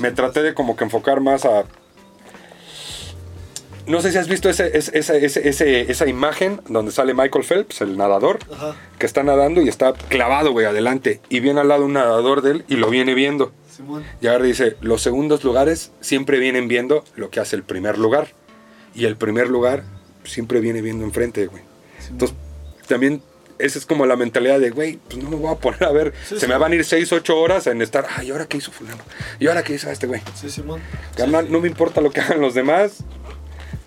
Me 0.00 0.10
traté 0.10 0.42
de 0.42 0.52
como 0.52 0.76
que 0.76 0.84
enfocar 0.84 1.22
más 1.22 1.46
a... 1.46 1.64
No 3.86 4.00
sé 4.02 4.12
si 4.12 4.18
has 4.18 4.28
visto 4.28 4.48
ese, 4.48 4.76
ese- 4.76 4.98
ese- 4.98 5.90
esa 5.90 6.06
imagen 6.06 6.60
donde 6.68 6.92
sale 6.92 7.14
Michael 7.14 7.44
Phelps, 7.44 7.80
el 7.80 7.96
nadador, 7.96 8.38
Ajá. 8.52 8.76
que 8.98 9.06
está 9.06 9.22
nadando 9.22 9.60
y 9.62 9.68
está 9.68 9.92
clavado, 9.94 10.52
güey, 10.52 10.66
adelante. 10.66 11.20
Y 11.28 11.40
viene 11.40 11.60
al 11.60 11.68
lado 11.68 11.84
un 11.86 11.94
nadador 11.94 12.42
de 12.42 12.52
él 12.52 12.64
y 12.68 12.76
lo 12.76 12.90
viene 12.90 13.14
viendo. 13.14 13.52
Simón. 13.74 14.04
Y 14.20 14.26
ahora 14.28 14.44
dice, 14.44 14.76
los 14.80 15.02
segundos 15.02 15.42
lugares 15.44 15.90
siempre 16.00 16.38
vienen 16.38 16.68
viendo 16.68 17.04
lo 17.16 17.30
que 17.30 17.40
hace 17.40 17.56
el 17.56 17.62
primer 17.62 17.98
lugar. 17.98 18.28
Y 18.94 19.06
el 19.06 19.16
primer 19.16 19.48
lugar 19.48 19.82
siempre 20.24 20.60
viene 20.60 20.82
viendo 20.82 21.04
enfrente, 21.04 21.46
güey. 21.46 21.62
Simón. 21.98 22.12
Entonces, 22.12 22.36
también 22.86 23.22
esa 23.58 23.78
es 23.78 23.86
como 23.86 24.06
la 24.06 24.16
mentalidad 24.16 24.58
de, 24.60 24.70
güey, 24.70 24.98
pues 25.08 25.22
no 25.22 25.30
me 25.30 25.36
voy 25.36 25.52
a 25.52 25.56
poner 25.58 25.84
a 25.84 25.92
ver, 25.92 26.12
Sí, 26.26 26.34
se 26.36 26.40
sí. 26.40 26.46
me 26.46 26.56
van 26.56 26.72
a 26.72 26.74
ir 26.76 26.84
6, 26.84 27.12
8 27.12 27.38
horas 27.38 27.66
en 27.66 27.82
estar, 27.82 28.06
ay, 28.16 28.28
¿y 28.28 28.30
ahora 28.30 28.46
qué 28.46 28.56
hizo 28.56 28.72
fulano? 28.72 29.02
¿Y 29.38 29.48
ahora 29.48 29.62
qué 29.62 29.74
hizo 29.74 29.90
este 29.90 30.06
güey? 30.06 30.22
Sí, 30.34 30.48
Simón. 30.50 30.80
Carnal, 31.16 31.50
no 31.52 31.60
me 31.60 31.68
importa 31.68 32.00
lo 32.00 32.10
que 32.10 32.20
hagan 32.20 32.40
los 32.40 32.54
demás, 32.54 33.04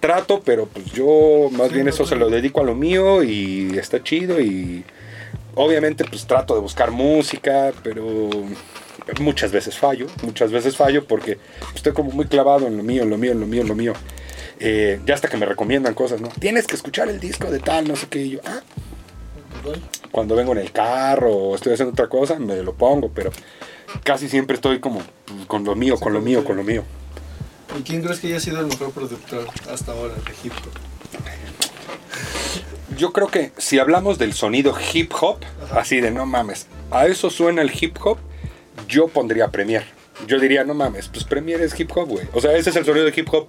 trato, 0.04 0.42
pero 0.44 0.66
pues 0.66 0.88
yo 0.92 1.48
más 1.54 1.72
bien 1.72 1.88
eso 1.88 2.06
se 2.06 2.18
lo 2.18 2.30
dedico 2.30 2.60
a 2.60 2.66
lo 2.66 2.76
mío 2.76 3.24
y 3.24 3.78
está 3.78 4.04
chido 4.04 4.42
y 4.42 4.84
obviamente 5.56 6.04
pues 6.04 6.28
trato 6.28 6.56
de 6.56 6.60
buscar 6.60 6.92
música, 6.92 7.72
pero 7.84 8.30
muchas 9.22 9.54
veces 9.54 9.78
fallo, 9.78 10.08
muchas 10.22 10.52
veces 10.52 10.76
fallo 10.76 11.06
porque 11.08 11.38
estoy 11.74 11.94
como 11.94 12.12
muy 12.12 12.26
clavado 12.26 12.68
en 12.68 12.76
lo 12.76 12.84
mío, 12.84 13.04
en 13.04 13.12
lo 13.12 13.18
mío, 13.18 13.32
en 13.32 13.40
lo 13.40 13.48
mío, 13.48 13.62
en 13.62 13.68
lo 13.70 13.76
mío. 13.76 13.94
Eh, 14.60 15.00
ya 15.06 15.14
hasta 15.14 15.30
que 15.30 15.38
me 15.38 15.46
recomiendan 15.46 15.94
cosas, 15.94 16.20
¿no? 16.20 16.28
Tienes 16.38 16.68
que 16.68 16.76
escuchar 16.76 17.08
el 17.08 17.22
disco 17.22 17.50
de 17.50 17.60
tal, 17.60 17.88
no 17.88 17.96
sé 17.96 18.08
qué, 18.08 18.24
y 18.24 18.30
yo, 18.32 18.40
ah, 18.44 18.60
cuando 20.12 20.36
vengo 20.36 20.52
en 20.52 20.58
el 20.58 20.74
carro 20.74 21.34
o 21.34 21.56
estoy 21.56 21.76
haciendo 21.76 21.94
otra 21.94 22.10
cosa, 22.10 22.38
me 22.40 22.62
lo 22.62 22.74
pongo, 22.74 23.08
pero 23.08 23.32
casi 24.04 24.28
siempre 24.28 24.56
estoy 24.56 24.82
como 24.82 25.00
pues, 25.24 25.46
con 25.48 25.64
lo 25.64 25.76
mío, 25.76 25.98
con 25.98 26.12
lo 26.12 26.20
mío, 26.20 26.44
con 26.44 26.58
lo 26.58 26.64
mío. 26.66 26.84
¿Y 27.80 27.84
quién 27.84 28.02
crees 28.04 28.20
que 28.20 28.28
haya 28.28 28.40
sido 28.40 28.60
el 28.60 28.68
mejor 28.68 28.92
productor 28.92 29.48
hasta 29.72 29.92
ahora 29.92 30.14
de 30.16 30.32
hip 30.44 30.54
hop? 30.54 30.72
Yo 32.98 33.12
creo 33.12 33.28
que 33.28 33.52
si 33.58 33.80
hablamos 33.80 34.18
del 34.20 34.34
sonido 34.34 34.76
hip 34.94 35.12
hop, 35.20 35.40
Ajá. 35.66 35.80
así 35.82 36.00
de 36.00 36.12
no 36.12 36.26
mames, 36.26 36.68
a 36.92 37.08
eso 37.08 37.30
suena 37.30 37.62
el 37.62 37.72
hip 37.74 37.98
hop, 38.04 38.18
yo 38.88 39.08
pondría 39.08 39.48
Premiere. 39.50 39.86
Yo 40.28 40.40
diría, 40.40 40.64
no 40.64 40.74
mames, 40.76 41.08
pues 41.10 41.24
Premiere 41.24 41.64
es 41.66 41.78
hip 41.80 41.90
hop, 41.96 42.08
güey. 42.08 42.28
O 42.34 42.42
sea, 42.42 42.54
ese 42.56 42.70
es 42.70 42.76
el 42.76 42.86
sonido 42.86 43.06
de 43.06 43.14
hip 43.16 43.28
hop. 43.34 43.48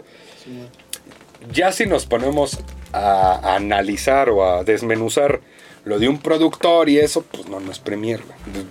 Ya 1.52 1.72
si 1.72 1.84
nos 1.86 2.06
ponemos 2.06 2.58
a, 2.92 3.32
a 3.34 3.56
analizar 3.56 4.30
o 4.30 4.44
a 4.48 4.64
desmenuzar 4.64 5.40
lo 5.84 5.98
de 5.98 6.08
un 6.08 6.18
productor 6.18 6.88
y 6.88 6.98
eso, 6.98 7.22
pues 7.30 7.46
no, 7.48 7.60
no 7.60 7.70
es 7.70 7.78
Premiere. 7.78 8.22
güey. 8.24 8.66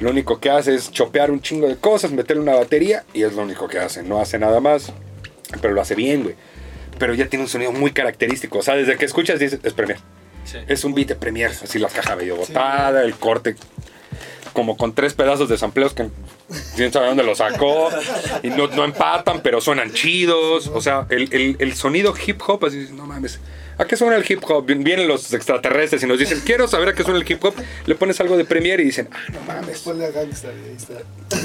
Lo 0.00 0.10
único 0.10 0.40
que 0.40 0.50
hace 0.50 0.74
es 0.74 0.90
chopear 0.90 1.30
un 1.30 1.40
chingo 1.40 1.68
de 1.68 1.76
cosas, 1.76 2.10
meterle 2.12 2.42
una 2.42 2.54
batería 2.54 3.04
y 3.12 3.22
es 3.22 3.32
lo 3.34 3.42
único 3.42 3.68
que 3.68 3.78
hace. 3.78 4.02
No 4.02 4.20
hace 4.20 4.38
nada 4.38 4.60
más, 4.60 4.92
pero 5.60 5.72
lo 5.72 5.80
hace 5.80 5.94
bien, 5.94 6.24
güey. 6.24 6.34
Pero 6.98 7.14
ya 7.14 7.28
tiene 7.28 7.44
un 7.44 7.48
sonido 7.48 7.72
muy 7.72 7.92
característico. 7.92 8.58
O 8.58 8.62
sea, 8.62 8.74
desde 8.74 8.96
que 8.96 9.04
escuchas 9.04 9.38
dices, 9.38 9.60
es 9.62 9.72
Premiere. 9.72 10.00
Sí. 10.44 10.58
Es 10.68 10.84
un 10.84 10.94
beat 10.94 11.08
de 11.08 11.14
Premiere, 11.14 11.54
así 11.62 11.78
la 11.78 11.88
caja 11.88 12.16
medio 12.16 12.36
botada, 12.36 13.02
el 13.02 13.14
corte 13.14 13.56
como 14.52 14.76
con 14.76 14.94
tres 14.94 15.14
pedazos 15.14 15.48
de 15.48 15.58
sampleos 15.58 15.94
que 15.94 16.08
quién 16.76 16.92
sabe 16.92 17.08
dónde 17.08 17.24
lo 17.24 17.34
sacó 17.34 17.88
y 18.44 18.50
no, 18.50 18.68
no 18.68 18.84
empatan, 18.84 19.40
pero 19.42 19.60
suenan 19.60 19.92
chidos. 19.92 20.68
O 20.68 20.80
sea, 20.80 21.06
el, 21.10 21.28
el- 21.32 21.56
el 21.58 21.74
sonido 21.74 22.14
hip 22.24 22.40
hop, 22.46 22.64
así 22.66 22.88
no 22.92 23.04
mames. 23.06 23.40
¿A 23.84 23.86
qué 23.86 23.96
suena 23.96 24.16
el 24.16 24.24
hip 24.28 24.42
hop? 24.48 24.64
Vien- 24.66 24.82
Vienen 24.82 25.06
los 25.06 25.32
extraterrestres 25.32 26.02
y 26.02 26.06
nos 26.06 26.18
dicen, 26.18 26.40
quiero 26.44 26.66
saber 26.66 26.88
a 26.88 26.94
qué 26.94 27.02
suena 27.02 27.18
el 27.20 27.30
hip 27.30 27.44
hop. 27.44 27.54
Le 27.86 27.94
pones 27.94 28.18
algo 28.20 28.36
de 28.36 28.44
Premiere 28.44 28.82
y 28.82 28.86
dicen, 28.86 29.08
ah, 29.12 29.18
no 29.32 29.40
mames. 29.42 29.80
Ponle 29.80 30.06
a 30.06 30.10
Gangsta 30.10 30.48
y 30.48 30.68
ahí 30.70 30.76
está. 30.76 30.94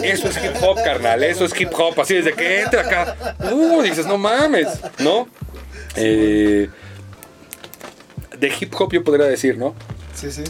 Eso 0.05 0.27
es 0.29 0.37
hip 0.37 0.61
hop, 0.63 0.77
carnal, 0.83 1.23
eso 1.23 1.45
es 1.45 1.59
hip 1.59 1.69
hop. 1.77 1.99
Así 1.99 2.15
desde 2.15 2.33
que 2.33 2.61
entra 2.61 2.81
acá, 2.81 3.35
uh, 3.51 3.81
dices, 3.81 4.05
no 4.05 4.17
mames, 4.17 4.67
¿no? 4.99 5.27
Eh, 5.95 6.69
de 8.37 8.53
hip 8.59 8.73
hop 8.79 8.91
yo 8.93 9.03
podría 9.03 9.25
decir, 9.25 9.57
¿no? 9.57 9.75
Sí, 10.15 10.31
sí. 10.31 10.43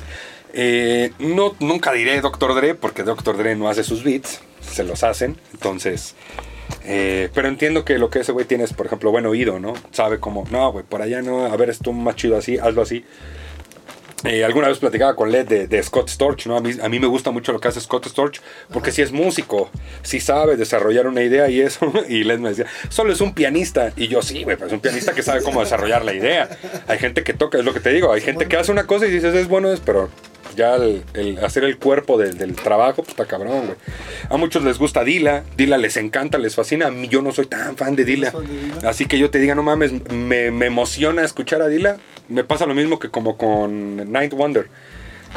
Eh, 0.54 1.12
no, 1.20 1.56
nunca 1.60 1.92
diré 1.94 2.22
Dr. 2.22 2.56
Dre 2.56 2.76
porque 2.76 3.04
Dr. 3.04 3.38
Dre 3.38 3.56
no 3.56 3.70
hace 3.70 3.84
sus 3.84 4.04
beats, 4.04 4.42
se 4.62 4.84
los 4.84 5.04
hacen, 5.04 5.38
entonces... 5.54 6.16
eh, 6.84 7.30
pero 7.34 7.48
entiendo 7.48 7.86
que 7.86 7.98
lo 7.98 8.10
que 8.10 8.20
ese 8.20 8.32
güey 8.32 8.46
tiene 8.46 8.64
es, 8.64 8.74
por 8.74 8.86
ejemplo, 8.86 9.12
buen 9.12 9.26
oído, 9.26 9.60
¿no? 9.60 9.74
Sabe 9.92 10.20
como, 10.20 10.46
no, 10.52 10.72
güey, 10.72 10.86
por 10.86 11.02
allá 11.02 11.22
no, 11.22 11.46
a 11.46 11.58
ver, 11.58 11.70
esto 11.70 11.92
más 11.94 12.16
chido 12.16 12.38
así, 12.38 12.58
hazlo 12.58 12.82
así. 12.82 13.06
Eh, 14.26 14.44
alguna 14.44 14.68
vez 14.68 14.80
platicaba 14.80 15.16
con 15.16 15.32
Led 15.32 15.48
de, 15.48 15.68
de 15.68 15.82
Scott 15.82 16.10
Storch, 16.10 16.46
¿no? 16.46 16.58
A 16.58 16.62
mí, 16.62 16.72
a 16.82 16.90
mí 16.90 17.00
me 17.00 17.08
gusta 17.08 17.32
mucho 17.32 17.54
lo 17.54 17.62
que 17.62 17.70
hace 17.70 17.80
Scott 17.80 18.06
Storch 18.08 18.42
porque 18.72 18.92
si 18.92 19.02
es 19.02 19.14
músico, 19.14 19.70
si 20.02 20.20
sabe 20.20 20.58
desarrollar 20.58 21.08
una 21.08 21.22
idea 21.22 21.50
y 21.50 21.62
eso. 21.62 21.92
Y 22.10 22.24
Led 22.24 22.40
me 22.40 22.50
decía, 22.50 22.66
solo 22.90 23.14
es 23.14 23.22
un 23.22 23.34
pianista. 23.34 23.94
Y 23.96 24.08
yo, 24.08 24.22
sí, 24.22 24.44
güey, 24.44 24.58
pues 24.58 24.68
es 24.68 24.74
un 24.74 24.82
pianista 24.82 25.14
que 25.14 25.24
sabe 25.24 25.42
cómo 25.42 25.62
desarrollar 25.62 26.04
la 26.04 26.14
idea. 26.14 26.50
Hay 26.88 26.98
gente 26.98 27.24
que 27.24 27.34
toca, 27.34 27.60
es 27.60 27.66
lo 27.66 27.74
que 27.74 27.80
te 27.80 27.92
digo, 27.92 28.12
hay 28.12 28.22
gente 28.22 28.48
que 28.48 28.58
hace 28.58 28.72
una 28.72 28.86
cosa 28.86 29.06
y 29.08 29.12
dices, 29.12 29.34
es 29.36 29.48
bueno, 29.48 29.72
es, 29.72 29.80
pero 29.80 30.10
ya 30.60 30.76
el, 30.76 31.04
el 31.14 31.44
hacer 31.44 31.64
el 31.64 31.78
cuerpo 31.78 32.18
del, 32.18 32.38
del 32.38 32.56
trabajo, 32.56 32.98
pues 32.98 33.10
está 33.10 33.26
cabrón, 33.26 33.68
güey. 33.68 33.78
A 34.30 34.36
muchos 34.36 34.64
les 34.64 34.78
gusta 34.78 35.04
Dila, 35.04 35.44
Dila 35.56 35.78
les 35.78 35.96
encanta, 35.96 36.38
les 36.38 36.54
fascina. 36.56 36.88
A 36.88 36.92
mí 36.92 37.08
yo 37.08 37.22
no 37.22 37.32
soy 37.32 37.46
tan 37.46 37.78
fan 37.78 37.96
de 37.96 38.04
Dila. 38.04 38.34
Así 38.84 39.06
que 39.06 39.18
yo 39.18 39.30
te 39.30 39.40
diga, 39.40 39.56
no 39.56 39.64
mames, 39.64 39.94
me, 40.12 40.52
me 40.52 40.66
emociona 40.66 41.24
escuchar 41.24 41.62
a 41.62 41.68
Dila. 41.68 41.98
Me 42.28 42.44
pasa 42.44 42.66
lo 42.66 42.76
mismo 42.76 43.00
que 43.00 43.10
como 43.10 43.38
con 43.38 44.12
Night 44.12 44.34
Wonder. 44.34 44.68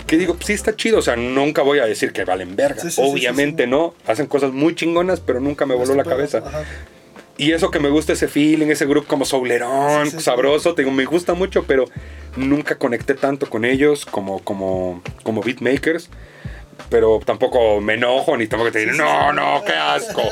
Que 0.07 0.17
digo, 0.17 0.37
sí 0.41 0.55
está 0.55 0.75
chido, 0.75 0.99
o 0.99 1.03
sea, 1.03 1.17
nunca 1.17 1.63
voy 1.63 1.79
a 1.79 1.87
decir 1.87 2.13
que 2.13 2.25
valen 2.25 2.57
verga. 2.57 2.83
Sí, 2.83 2.91
sí, 2.91 2.97
sí, 2.97 3.03
Obviamente 3.05 3.65
sí. 3.65 3.71
no, 3.71 3.95
hacen 4.07 4.27
cosas 4.27 4.51
muy 4.53 4.75
chingonas, 4.75 5.21
pero 5.21 5.39
nunca 5.39 5.67
me 5.67 5.75
voló 5.75 5.95
la 5.95 6.05
cabeza. 6.05 6.39
Ajá. 6.39 6.65
Y 7.43 7.53
eso 7.53 7.71
que 7.71 7.81
me 7.81 7.89
gusta 7.91 8.13
ese 8.13 8.29
feeling, 8.29 8.69
ese 8.69 8.87
grupo 8.87 9.09
como 9.09 9.25
soulerón, 9.25 10.05
Sí, 10.07 10.11
sí, 10.13 10.17
sí. 10.19 10.23
sabroso, 10.25 10.75
te 10.75 10.83
digo, 10.83 10.93
me 10.95 11.05
gusta 11.05 11.35
mucho, 11.35 11.65
pero 11.65 11.85
nunca 12.37 12.77
conecté 12.79 13.15
tanto 13.15 13.49
con 13.51 13.65
ellos 13.65 14.07
como, 14.07 14.39
como, 14.41 15.03
como 15.23 15.43
beatmakers. 15.43 16.09
Pero 16.89 17.21
tampoco 17.25 17.81
me 17.81 17.95
enojo 17.95 18.37
ni 18.37 18.47
tampoco 18.49 18.71
te 18.73 18.81
diré, 18.81 18.93
no, 18.93 19.33
no, 19.33 19.63
qué 19.65 19.73
asco. 19.73 20.23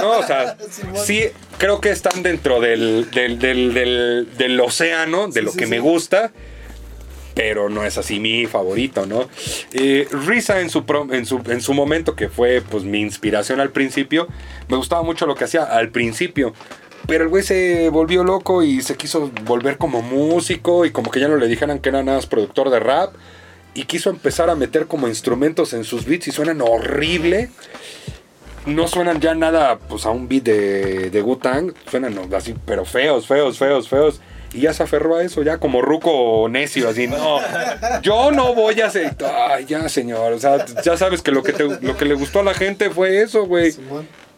No, 0.00 0.18
o 0.18 0.22
sea, 0.26 0.56
sí 1.04 1.24
creo 1.58 1.80
que 1.80 1.90
están 1.90 2.22
dentro 2.22 2.60
del, 2.60 3.10
del, 3.10 3.38
del, 3.38 4.28
del, 4.36 4.60
océano, 4.60 5.26
de 5.28 5.40
Sí, 5.40 5.40
lo 5.42 5.50
sí, 5.52 5.58
que 5.58 5.64
sí. 5.64 5.70
me 5.70 5.80
gusta, 5.80 6.32
pero 7.34 7.68
no 7.68 7.84
es 7.84 7.98
así 7.98 8.20
mi 8.20 8.46
favorito, 8.46 9.06
¿no? 9.06 9.28
Eh, 9.72 10.08
Risa 10.10 10.60
en 10.60 10.70
su, 10.70 10.84
en, 11.10 11.26
su, 11.26 11.42
en 11.46 11.60
su 11.60 11.74
momento, 11.74 12.14
que 12.14 12.28
fue 12.28 12.62
pues 12.62 12.84
mi 12.84 13.00
inspiración 13.00 13.60
al 13.60 13.70
principio, 13.70 14.28
me 14.68 14.76
gustaba 14.76 15.02
mucho 15.02 15.26
lo 15.26 15.34
que 15.34 15.44
hacía 15.44 15.64
al 15.64 15.90
principio. 15.90 16.54
Pero 17.06 17.24
el 17.24 17.30
güey 17.30 17.42
se 17.42 17.90
volvió 17.90 18.24
loco 18.24 18.62
y 18.62 18.80
se 18.80 18.96
quiso 18.96 19.30
volver 19.44 19.76
como 19.76 20.00
músico 20.00 20.86
y 20.86 20.90
como 20.90 21.10
que 21.10 21.20
ya 21.20 21.28
no 21.28 21.36
le 21.36 21.48
dijeran 21.48 21.78
que 21.78 21.90
era 21.90 22.02
nada 22.02 22.18
más 22.18 22.26
productor 22.26 22.70
de 22.70 22.80
rap. 22.80 23.14
Y 23.74 23.84
quiso 23.84 24.08
empezar 24.08 24.48
a 24.48 24.54
meter 24.54 24.86
como 24.86 25.08
instrumentos 25.08 25.72
en 25.74 25.84
sus 25.84 26.06
beats 26.06 26.28
y 26.28 26.30
suenan 26.30 26.62
horrible. 26.62 27.50
No 28.66 28.88
suenan 28.88 29.20
ya 29.20 29.34
nada 29.34 29.78
pues 29.78 30.06
a 30.06 30.10
un 30.10 30.28
beat 30.28 30.44
de, 30.44 31.10
de 31.10 31.22
Wu-Tang. 31.22 31.74
Suenan 31.90 32.32
así, 32.32 32.54
pero 32.64 32.84
feos, 32.84 33.26
feos, 33.26 33.58
feos, 33.58 33.88
feos. 33.88 34.20
Y 34.54 34.60
ya 34.60 34.72
se 34.72 34.84
aferró 34.84 35.16
a 35.16 35.22
eso, 35.24 35.42
ya 35.42 35.58
como 35.58 35.82
ruco 35.82 36.46
necio, 36.48 36.88
así, 36.88 37.06
no, 37.08 37.40
yo 38.02 38.30
no 38.30 38.54
voy 38.54 38.80
a 38.80 38.86
hacer, 38.86 39.14
ay, 39.50 39.64
ya 39.66 39.88
señor, 39.88 40.32
o 40.32 40.38
sea, 40.38 40.64
ya 40.84 40.96
sabes 40.96 41.22
que 41.22 41.32
lo 41.32 41.42
que, 41.42 41.52
te- 41.52 41.80
lo 41.80 41.96
que 41.96 42.04
le 42.04 42.14
gustó 42.14 42.38
a 42.40 42.44
la 42.44 42.54
gente 42.54 42.88
fue 42.90 43.20
eso, 43.20 43.44
güey 43.46 43.74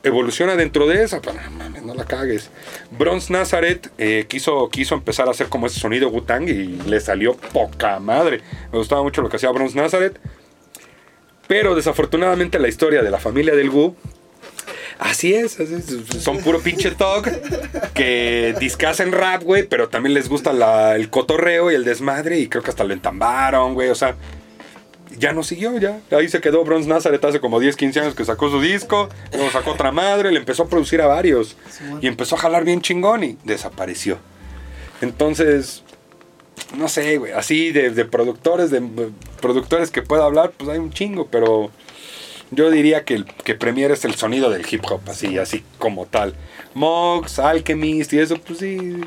evoluciona 0.03 0.55
dentro 0.55 0.87
de 0.87 1.03
esa, 1.03 1.21
pero 1.21 1.35
mames, 1.59 1.83
no 1.83 1.93
la 1.93 2.05
cagues. 2.05 2.49
Bronze 2.93 3.33
Nazareth 3.33 3.89
eh, 3.99 4.27
quiso, 4.29 4.69
quiso 4.69 4.95
empezar 4.95 5.27
a 5.27 5.33
hacer 5.33 5.49
como 5.49 5.67
ese 5.67 5.81
sonido 5.81 6.09
Wu-Tang 6.11 6.49
y 6.49 6.79
le 6.89 7.01
salió 7.01 7.35
poca 7.35 7.99
madre. 7.99 8.41
Me 8.71 8.79
gustaba 8.79 9.03
mucho 9.03 9.21
lo 9.21 9.29
que 9.29 9.35
hacía 9.37 9.51
Bronze 9.51 9.77
Nazareth. 9.77 10.17
Pero 11.49 11.75
desafortunadamente 11.75 12.61
la 12.61 12.69
historia 12.69 13.03
de 13.03 13.11
la 13.11 13.19
familia 13.19 13.57
del 13.57 13.69
Wu 13.71 13.97
Así 14.99 15.35
es, 15.35 15.61
así 15.61 15.75
es, 15.75 16.23
son 16.23 16.39
puro 16.39 16.61
pinche 16.61 16.91
talk 16.91 17.29
que 17.93 18.55
discasen 18.59 19.13
rap, 19.13 19.43
güey, 19.43 19.65
pero 19.69 19.89
también 19.89 20.15
les 20.15 20.29
gusta 20.29 20.53
la- 20.53 20.97
el 20.97 21.11
cotorreo 21.11 21.71
y 21.71 21.75
el 21.75 21.85
desmadre 21.85 22.39
y 22.39 22.49
creo 22.49 22.63
que 22.63 22.71
hasta 22.71 22.83
lo 22.85 22.95
entambaron, 22.95 23.75
güey, 23.75 23.91
o 23.91 23.95
sea, 23.95 24.17
ya 25.19 25.33
no 25.33 25.43
siguió, 25.43 25.79
ya. 25.79 26.01
Ahí 26.11 26.29
se 26.29 26.41
quedó 26.41 26.65
Bronze 26.65 26.89
Nazareth 26.89 27.25
hace 27.25 27.41
como 27.41 27.61
10, 27.61 27.77
15 27.77 28.01
años 28.01 28.15
que 28.15 28.25
sacó 28.25 28.51
su 28.51 28.61
disco, 28.61 29.09
luego 29.33 29.51
sacó 29.51 29.73
otra 29.73 29.93
madre, 29.93 30.31
le 30.33 30.39
empezó 30.39 30.65
a 30.65 30.69
producir 30.69 31.01
a 31.03 31.07
varios 31.07 31.57
y 32.01 32.07
empezó 32.07 32.35
a 32.37 32.39
jalar 32.39 32.65
bien 32.65 32.81
chingón 32.81 33.23
y 33.25 33.39
desapareció. 33.45 34.19
Entonces, 35.03 35.83
no 36.77 36.89
sé, 36.89 37.19
güey, 37.19 37.33
así 37.33 37.71
de, 37.71 37.91
de 37.91 38.05
productores, 38.05 38.71
de 38.71 38.81
de 38.81 39.11
productores 39.41 39.91
que 39.91 40.03
pueda 40.03 40.25
hablar, 40.25 40.53
pues 40.57 40.71
hay 40.71 40.79
un 40.79 40.91
chingo, 40.91 41.29
pero 41.31 41.71
yo 42.51 42.71
diría 42.71 43.05
que 43.05 43.15
el 43.15 43.25
que 43.25 43.55
Premier 43.55 43.91
es 43.91 44.05
el 44.05 44.15
sonido 44.15 44.51
del 44.51 44.65
hip 44.71 44.83
hop, 44.89 45.01
así, 45.09 45.39
así 45.39 45.65
como 45.79 46.07
tal. 46.07 46.35
Mox, 46.75 47.39
Alchemist 47.39 48.13
y 48.13 48.19
eso, 48.19 48.37
pues 48.37 48.59
sí, 48.59 49.01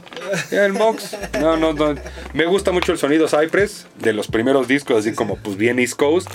el 0.51 0.73
Mox. 0.73 1.15
No, 1.39 1.57
no, 1.57 1.73
no. 1.73 1.95
Me 2.33 2.45
gusta 2.45 2.71
mucho 2.71 2.91
el 2.91 2.97
sonido 2.97 3.27
Cypress 3.27 3.87
de 3.99 4.13
los 4.13 4.27
primeros 4.27 4.67
discos, 4.67 4.97
así 4.97 5.13
como 5.13 5.37
pues 5.37 5.57
bien 5.57 5.79
East 5.79 5.95
Coast, 5.95 6.29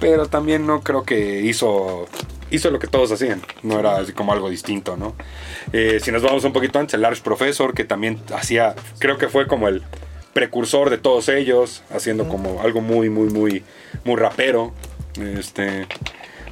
pero 0.00 0.26
también 0.26 0.66
no 0.66 0.82
creo 0.82 1.04
que 1.04 1.40
hizo 1.42 2.08
hizo 2.50 2.70
lo 2.70 2.78
que 2.78 2.88
todos 2.88 3.12
hacían, 3.12 3.42
no 3.62 3.78
era 3.78 3.98
así 3.98 4.12
como 4.12 4.32
algo 4.32 4.50
distinto, 4.50 4.96
¿no? 4.96 5.14
Eh, 5.72 6.00
si 6.02 6.10
nos 6.10 6.22
vamos 6.22 6.44
un 6.44 6.52
poquito 6.52 6.78
antes, 6.78 6.94
el 6.94 7.02
Large 7.02 7.22
Professor, 7.22 7.74
que 7.74 7.84
también 7.84 8.18
hacía, 8.34 8.74
creo 8.98 9.18
que 9.18 9.28
fue 9.28 9.46
como 9.46 9.68
el 9.68 9.82
precursor 10.32 10.90
de 10.90 10.98
todos 10.98 11.28
ellos, 11.28 11.82
haciendo 11.90 12.28
como 12.28 12.60
algo 12.62 12.80
muy, 12.80 13.08
muy, 13.08 13.28
muy, 13.28 13.62
muy 14.04 14.16
rapero. 14.16 14.72
Este, 15.20 15.86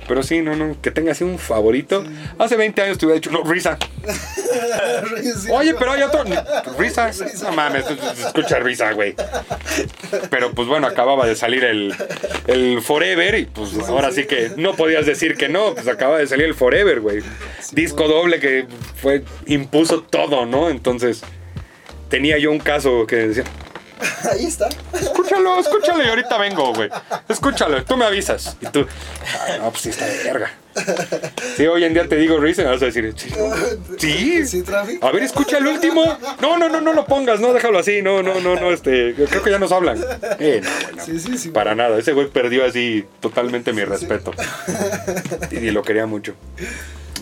pero 0.08 0.22
sí, 0.22 0.40
no, 0.40 0.56
no, 0.56 0.76
que 0.80 0.90
tenga 0.90 1.12
así 1.12 1.22
un 1.22 1.38
favorito. 1.38 2.02
Hace 2.38 2.56
20 2.56 2.82
años 2.82 2.98
te 2.98 3.06
hubiera 3.06 3.20
dicho, 3.20 3.30
no, 3.30 3.44
Risa. 3.44 3.78
Oye, 5.52 5.74
pero 5.78 5.92
hay 5.92 6.02
otro. 6.02 6.24
Risa. 6.78 7.10
No 7.42 7.52
mames, 7.52 7.84
escucha 8.24 8.58
Risa, 8.58 8.92
güey. 8.92 9.14
Pero 10.30 10.52
pues 10.52 10.66
bueno, 10.66 10.86
acababa 10.86 11.26
de 11.26 11.36
salir 11.36 11.64
el, 11.64 11.94
el 12.46 12.80
Forever 12.82 13.38
y 13.38 13.44
pues 13.44 13.74
ahora 13.88 14.10
sí 14.10 14.24
que 14.24 14.52
no 14.56 14.74
podías 14.74 15.06
decir 15.06 15.36
que 15.36 15.48
no, 15.48 15.74
pues 15.74 15.86
acaba 15.88 16.18
de 16.18 16.26
salir 16.26 16.46
el 16.46 16.54
Forever, 16.54 17.00
güey. 17.00 17.20
Disco 17.72 18.08
doble 18.08 18.40
que 18.40 18.66
fue, 19.00 19.22
impuso 19.46 20.02
todo, 20.02 20.46
¿no? 20.46 20.70
Entonces 20.70 21.22
tenía 22.08 22.38
yo 22.38 22.50
un 22.50 22.58
caso 22.58 23.06
que 23.06 23.16
decía, 23.16 23.44
Ahí 24.32 24.46
está. 24.46 24.68
escúchalo, 24.92 25.58
escúchalo 25.58 26.04
y 26.04 26.08
ahorita 26.08 26.38
vengo, 26.38 26.72
güey. 26.74 26.88
Escúchalo, 27.28 27.82
tú 27.84 27.96
me 27.96 28.04
avisas. 28.04 28.56
Y 28.60 28.66
tú, 28.66 28.86
"Ah, 29.26 29.56
no, 29.58 29.70
pues 29.70 29.82
sí 29.82 29.88
está 29.90 30.06
de 30.06 30.22
verga. 30.24 30.50
Sí, 31.56 31.66
hoy 31.66 31.82
en 31.82 31.92
día 31.92 32.08
te 32.08 32.14
digo 32.16 32.38
Reason, 32.38 32.64
vas 32.66 32.80
a 32.82 32.84
decir, 32.84 33.12
sí. 33.16 33.30
Sí. 34.46 34.64
A 35.02 35.10
ver, 35.10 35.22
escucha 35.24 35.58
el 35.58 35.66
último. 35.66 36.04
No, 36.40 36.56
no, 36.56 36.68
no, 36.68 36.80
no 36.80 36.92
lo 36.92 37.04
pongas, 37.04 37.40
no, 37.40 37.52
déjalo 37.52 37.78
así. 37.80 38.00
No, 38.00 38.22
no, 38.22 38.38
no, 38.40 38.54
no, 38.54 38.70
este. 38.72 39.14
Creo 39.14 39.42
que 39.42 39.50
ya 39.50 39.58
nos 39.58 39.72
hablan. 39.72 39.98
Eh, 40.38 40.60
no, 40.62 40.70
güey, 40.82 40.94
no. 40.96 41.04
Sí, 41.04 41.18
sí, 41.18 41.36
sí. 41.38 41.48
Para 41.50 41.74
nada, 41.74 41.98
ese 41.98 42.12
güey 42.12 42.28
perdió 42.28 42.64
así 42.64 43.04
totalmente 43.20 43.72
mi 43.72 43.84
respeto. 43.84 44.30
Y 45.50 45.70
lo 45.72 45.82
quería 45.82 46.06
mucho. 46.06 46.34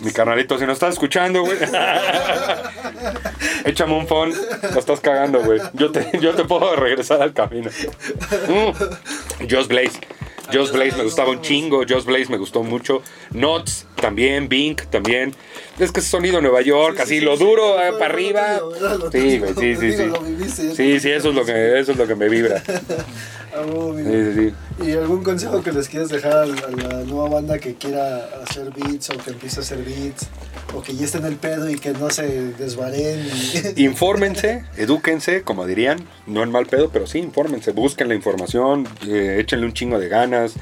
Mi 0.03 0.11
carnalito, 0.11 0.57
si 0.57 0.65
nos 0.65 0.75
estás 0.75 0.93
escuchando, 0.93 1.41
güey. 1.41 1.57
Échame 3.65 3.93
un 3.93 4.07
phone. 4.07 4.33
Lo 4.73 4.79
estás 4.79 4.99
cagando, 4.99 5.43
güey. 5.43 5.59
Yo 5.73 5.91
te, 5.91 6.11
yo 6.19 6.35
te 6.35 6.45
puedo 6.45 6.75
regresar 6.75 7.21
al 7.21 7.33
camino. 7.33 7.69
Mm. 8.47 9.47
Just 9.49 9.69
Blaze. 9.69 9.99
Just 10.53 10.73
Blaze 10.73 10.95
me 10.95 11.03
gustaba 11.03 11.29
un 11.29 11.41
chingo. 11.41 11.83
Just 11.87 12.05
Blaze 12.05 12.29
me 12.29 12.37
gustó 12.37 12.63
mucho. 12.63 13.01
Nots 13.31 13.85
también. 13.95 14.47
Bink 14.47 14.83
también. 14.85 15.33
Es 15.79 15.91
que 15.91 15.99
es 15.99 16.07
sonido 16.07 16.41
Nueva 16.41 16.61
York, 16.61 16.99
así 16.99 17.19
lo 17.19 17.37
duro 17.37 17.81
eh, 17.81 17.91
para 17.93 18.13
arriba. 18.13 18.59
Sí, 19.11 19.39
güey, 19.39 19.53
sí, 19.53 19.75
sí, 19.75 19.93
sí. 19.93 20.75
Sí, 20.75 20.99
sí, 20.99 21.11
eso 21.11 21.29
es 21.29 21.35
lo 21.35 21.45
que, 21.45 21.79
eso 21.79 21.91
es 21.91 21.97
lo 21.97 22.07
que 22.07 22.15
me 22.15 22.29
vibra. 22.29 22.63
Ah, 23.57 23.89
amigo. 23.91 24.09
Sí, 24.09 24.33
sí, 24.33 24.53
sí. 24.79 24.87
¿Y 24.87 24.91
algún 24.93 25.23
consejo 25.23 25.63
que 25.63 25.71
les 25.71 25.89
quieras 25.89 26.09
dejar 26.09 26.33
a 26.37 26.45
la, 26.45 26.55
a 26.55 26.71
la 26.71 27.03
nueva 27.03 27.29
banda 27.29 27.57
que 27.59 27.75
quiera 27.75 28.29
hacer 28.43 28.69
beats 28.75 29.09
o 29.09 29.17
que 29.17 29.31
empiece 29.31 29.59
a 29.59 29.63
hacer 29.63 29.79
beats 29.83 30.27
o 30.75 30.81
que 30.81 30.95
ya 30.95 31.05
esté 31.05 31.17
en 31.17 31.25
el 31.25 31.35
pedo 31.37 31.69
y 31.69 31.75
que 31.77 31.91
no 31.91 32.09
se 32.09 32.53
desvaren? 32.53 33.25
y- 33.75 33.83
Infórmense, 33.83 34.63
edúquense, 34.77 35.41
como 35.41 35.65
dirían, 35.65 35.97
no 36.27 36.43
en 36.43 36.51
mal 36.51 36.65
pedo, 36.67 36.89
pero 36.91 37.07
sí, 37.07 37.19
infórmense, 37.19 37.71
busquen 37.71 38.07
la 38.09 38.15
información, 38.15 38.87
eh, 39.07 39.37
échenle 39.39 39.65
un 39.65 39.73
chingo 39.73 39.97
de 39.99 40.07
ganas, 40.09 40.53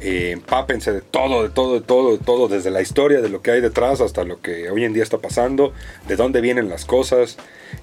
eh, 0.00 0.30
empápense 0.32 0.92
de 0.92 1.00
todo, 1.00 1.42
de 1.42 1.48
todo, 1.48 1.74
de 1.74 1.80
todo, 1.80 2.12
de 2.16 2.22
todo, 2.24 2.48
desde 2.48 2.70
la 2.70 2.82
historia, 2.82 3.20
de 3.22 3.28
lo 3.30 3.40
que 3.42 3.50
hay 3.52 3.60
detrás 3.60 4.00
hasta 4.00 4.24
lo 4.24 4.40
que 4.40 4.70
hoy 4.70 4.84
en 4.84 4.92
día 4.92 5.02
está 5.02 5.18
pasando, 5.18 5.72
de 6.06 6.16
dónde 6.16 6.40
vienen 6.40 6.68
las 6.68 6.84
cosas, 6.84 7.36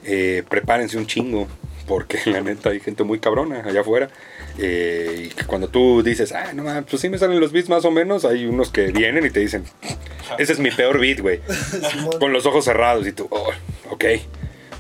eh, 0.05 0.43
prepárense 0.47 0.97
un 0.97 1.07
chingo, 1.07 1.47
porque 1.87 2.19
la 2.27 2.41
neta 2.41 2.69
hay 2.69 2.79
gente 2.79 3.03
muy 3.03 3.19
cabrona 3.19 3.63
allá 3.65 3.81
afuera. 3.81 4.09
Eh, 4.57 5.27
y 5.27 5.29
que 5.29 5.45
cuando 5.45 5.67
tú 5.67 6.03
dices, 6.03 6.31
ah, 6.31 6.53
no 6.53 6.63
mames, 6.63 6.85
pues 6.89 7.01
sí 7.01 7.09
me 7.09 7.17
salen 7.17 7.39
los 7.39 7.51
beats 7.51 7.69
más 7.69 7.85
o 7.85 7.91
menos, 7.91 8.25
hay 8.25 8.45
unos 8.45 8.69
que 8.69 8.91
vienen 8.91 9.25
y 9.25 9.29
te 9.29 9.39
dicen, 9.39 9.63
ese 10.37 10.53
es 10.53 10.59
mi 10.59 10.69
peor 10.71 10.99
beat, 10.99 11.19
güey 11.19 11.41
con 12.19 12.33
los 12.33 12.45
ojos 12.45 12.65
cerrados 12.65 13.07
y 13.07 13.11
tú, 13.11 13.27
oh, 13.29 13.49
ok. 13.89 14.05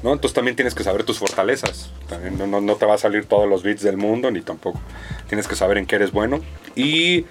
¿No? 0.03 0.11
Entonces 0.11 0.33
también 0.33 0.57
tienes 0.57 0.75
que 0.75 0.83
saber 0.83 1.05
tus 1.05 1.17
fortalezas. 1.17 1.89
También 2.09 2.37
no, 2.37 2.45
no, 2.45 2.59
no 2.59 2.75
te 2.75 2.85
va 2.85 2.95
a 2.95 2.97
salir 2.97 3.23
todos 3.23 3.47
los 3.47 3.63
beats 3.63 3.81
del 3.83 3.95
mundo, 3.95 4.29
ni 4.31 4.41
tampoco. 4.41 4.81
Tienes 5.29 5.47
que 5.47 5.55
saber 5.55 5.77
en 5.77 5.85
qué 5.85 5.95
eres 5.95 6.11
bueno. 6.11 6.41
Y 6.75 7.25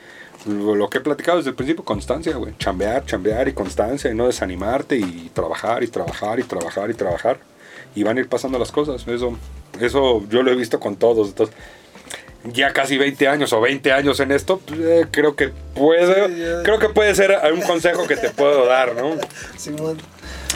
lo, 0.47 0.75
lo 0.75 0.89
que 0.89 0.97
he 0.97 1.01
platicado 1.03 1.37
desde 1.37 1.51
el 1.51 1.57
principio, 1.57 1.85
constancia, 1.85 2.35
güey. 2.37 2.57
Chambear, 2.57 3.05
chambear 3.05 3.47
y 3.49 3.53
constancia 3.53 4.11
y 4.11 4.15
no 4.15 4.27
desanimarte 4.27 4.97
y 4.97 5.31
trabajar 5.35 5.85
y 5.85 5.89
trabajar 5.89 6.41
y 6.41 6.45
trabajar 6.45 6.91
y 6.91 6.95
trabajar. 6.95 7.41
Y 7.95 8.05
van 8.05 8.17
a 8.17 8.21
ir 8.21 8.29
pasando 8.31 8.59
las 8.59 8.73
cosas. 8.73 9.07
Eso, 9.07 9.37
eso 9.79 10.25
yo 10.31 10.43
lo 10.43 10.51
he 10.51 10.57
visto 10.57 10.81
con 10.81 10.97
todos. 10.97 11.29
Entonces, 11.29 11.55
ya 12.45 12.73
casi 12.73 12.99
20 12.99 13.29
años 13.29 13.53
o 13.53 13.61
20 13.61 13.93
años 13.93 14.21
en 14.21 14.33
esto, 14.33 14.61
pues, 14.67 14.81
eh, 14.81 15.07
creo 15.11 15.37
que 15.37 15.53
puede, 15.75 16.27
Sí, 16.27 16.63
creo 16.65 16.79
que 16.79 16.89
puede 16.89 17.15
ser 17.15 17.39
un 17.53 17.61
consejo 17.63 18.07
que 18.07 18.17
te 18.17 18.31
puedo 18.31 18.67
dar, 18.67 18.95
¿no? 18.95 19.17
Simón. 19.57 19.99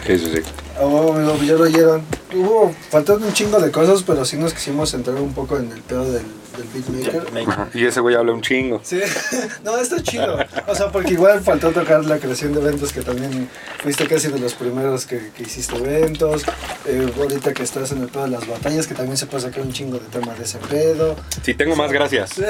Sí, 0.06 0.18
sí, 0.18 0.32
sí. 0.34 0.42
Bueno, 0.80 1.32
amigo, 1.32 1.36
ya 1.42 1.54
lo 1.54 1.64
oyeron. 1.64 2.02
Hubo, 2.34 2.74
faltaron 2.90 3.24
un 3.24 3.32
chingo 3.32 3.58
de 3.60 3.70
cosas, 3.70 4.02
pero 4.06 4.24
sí 4.24 4.36
nos 4.36 4.52
quisimos 4.52 4.92
entrar 4.94 5.16
un 5.16 5.32
poco 5.32 5.56
en 5.56 5.72
el 5.72 5.80
pedo 5.80 6.12
del, 6.12 6.24
del 6.56 6.66
beatmaker. 6.68 7.48
Ajá, 7.48 7.68
Y 7.74 7.84
ese 7.86 8.00
güey 8.00 8.14
habla 8.16 8.32
un 8.32 8.42
chingo. 8.42 8.80
Sí, 8.82 9.00
no, 9.64 9.76
está 9.78 10.02
chido. 10.02 10.38
O 10.66 10.74
sea, 10.74 10.90
porque 10.90 11.12
igual 11.14 11.40
faltó 11.40 11.70
tocar 11.72 12.04
la 12.04 12.18
creación 12.18 12.52
de 12.54 12.60
eventos, 12.60 12.92
que 12.92 13.02
también 13.02 13.48
fuiste 13.82 14.06
casi 14.06 14.28
de 14.28 14.38
los 14.38 14.54
primeros 14.54 15.06
que, 15.06 15.30
que 15.36 15.42
hiciste 15.44 15.76
eventos. 15.76 16.44
Eh, 16.86 17.12
ahorita 17.18 17.52
que 17.52 17.62
estás 17.62 17.92
en 17.92 18.02
el 18.02 18.08
pedo 18.08 18.24
de 18.24 18.30
las 18.30 18.46
batallas, 18.46 18.86
que 18.86 18.94
también 18.94 19.16
se 19.16 19.26
puede 19.26 19.42
sacar 19.44 19.62
un 19.62 19.72
chingo 19.72 19.98
de 19.98 20.06
tema 20.06 20.34
de 20.34 20.44
ese 20.44 20.58
pedo. 20.58 21.16
Sí, 21.42 21.54
tengo 21.54 21.76
más 21.76 21.92
gracias. 21.92 22.30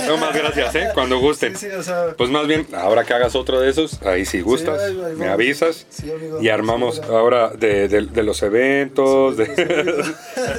Tengo 0.00 0.16
más 0.18 0.34
gracias, 0.34 0.74
¿eh? 0.74 0.88
Cuando 0.94 1.18
gusten. 1.18 1.56
Sí, 1.56 1.66
sí, 1.68 1.74
o 1.76 1.82
sea. 1.82 2.14
Pues 2.16 2.30
más 2.30 2.46
bien, 2.46 2.66
ahora 2.74 3.04
que 3.04 3.14
hagas 3.14 3.34
otro 3.34 3.60
de 3.60 3.70
esos, 3.70 4.00
ahí 4.02 4.24
si 4.24 4.40
gustas, 4.40 4.80
ahí- 4.80 4.90
ahí 4.92 5.12
me 5.16 5.26
vamos. 5.26 5.28
avisas. 5.34 5.86
Sí, 5.90 6.10
amigo, 6.10 6.40
Y 6.42 6.48
armamos 6.48 7.00
ahora 7.00 7.50
de, 7.50 7.88
de- 7.88 8.06
de 8.06 8.22
los 8.22 8.42
eventos, 8.42 9.36
de, 9.36 9.46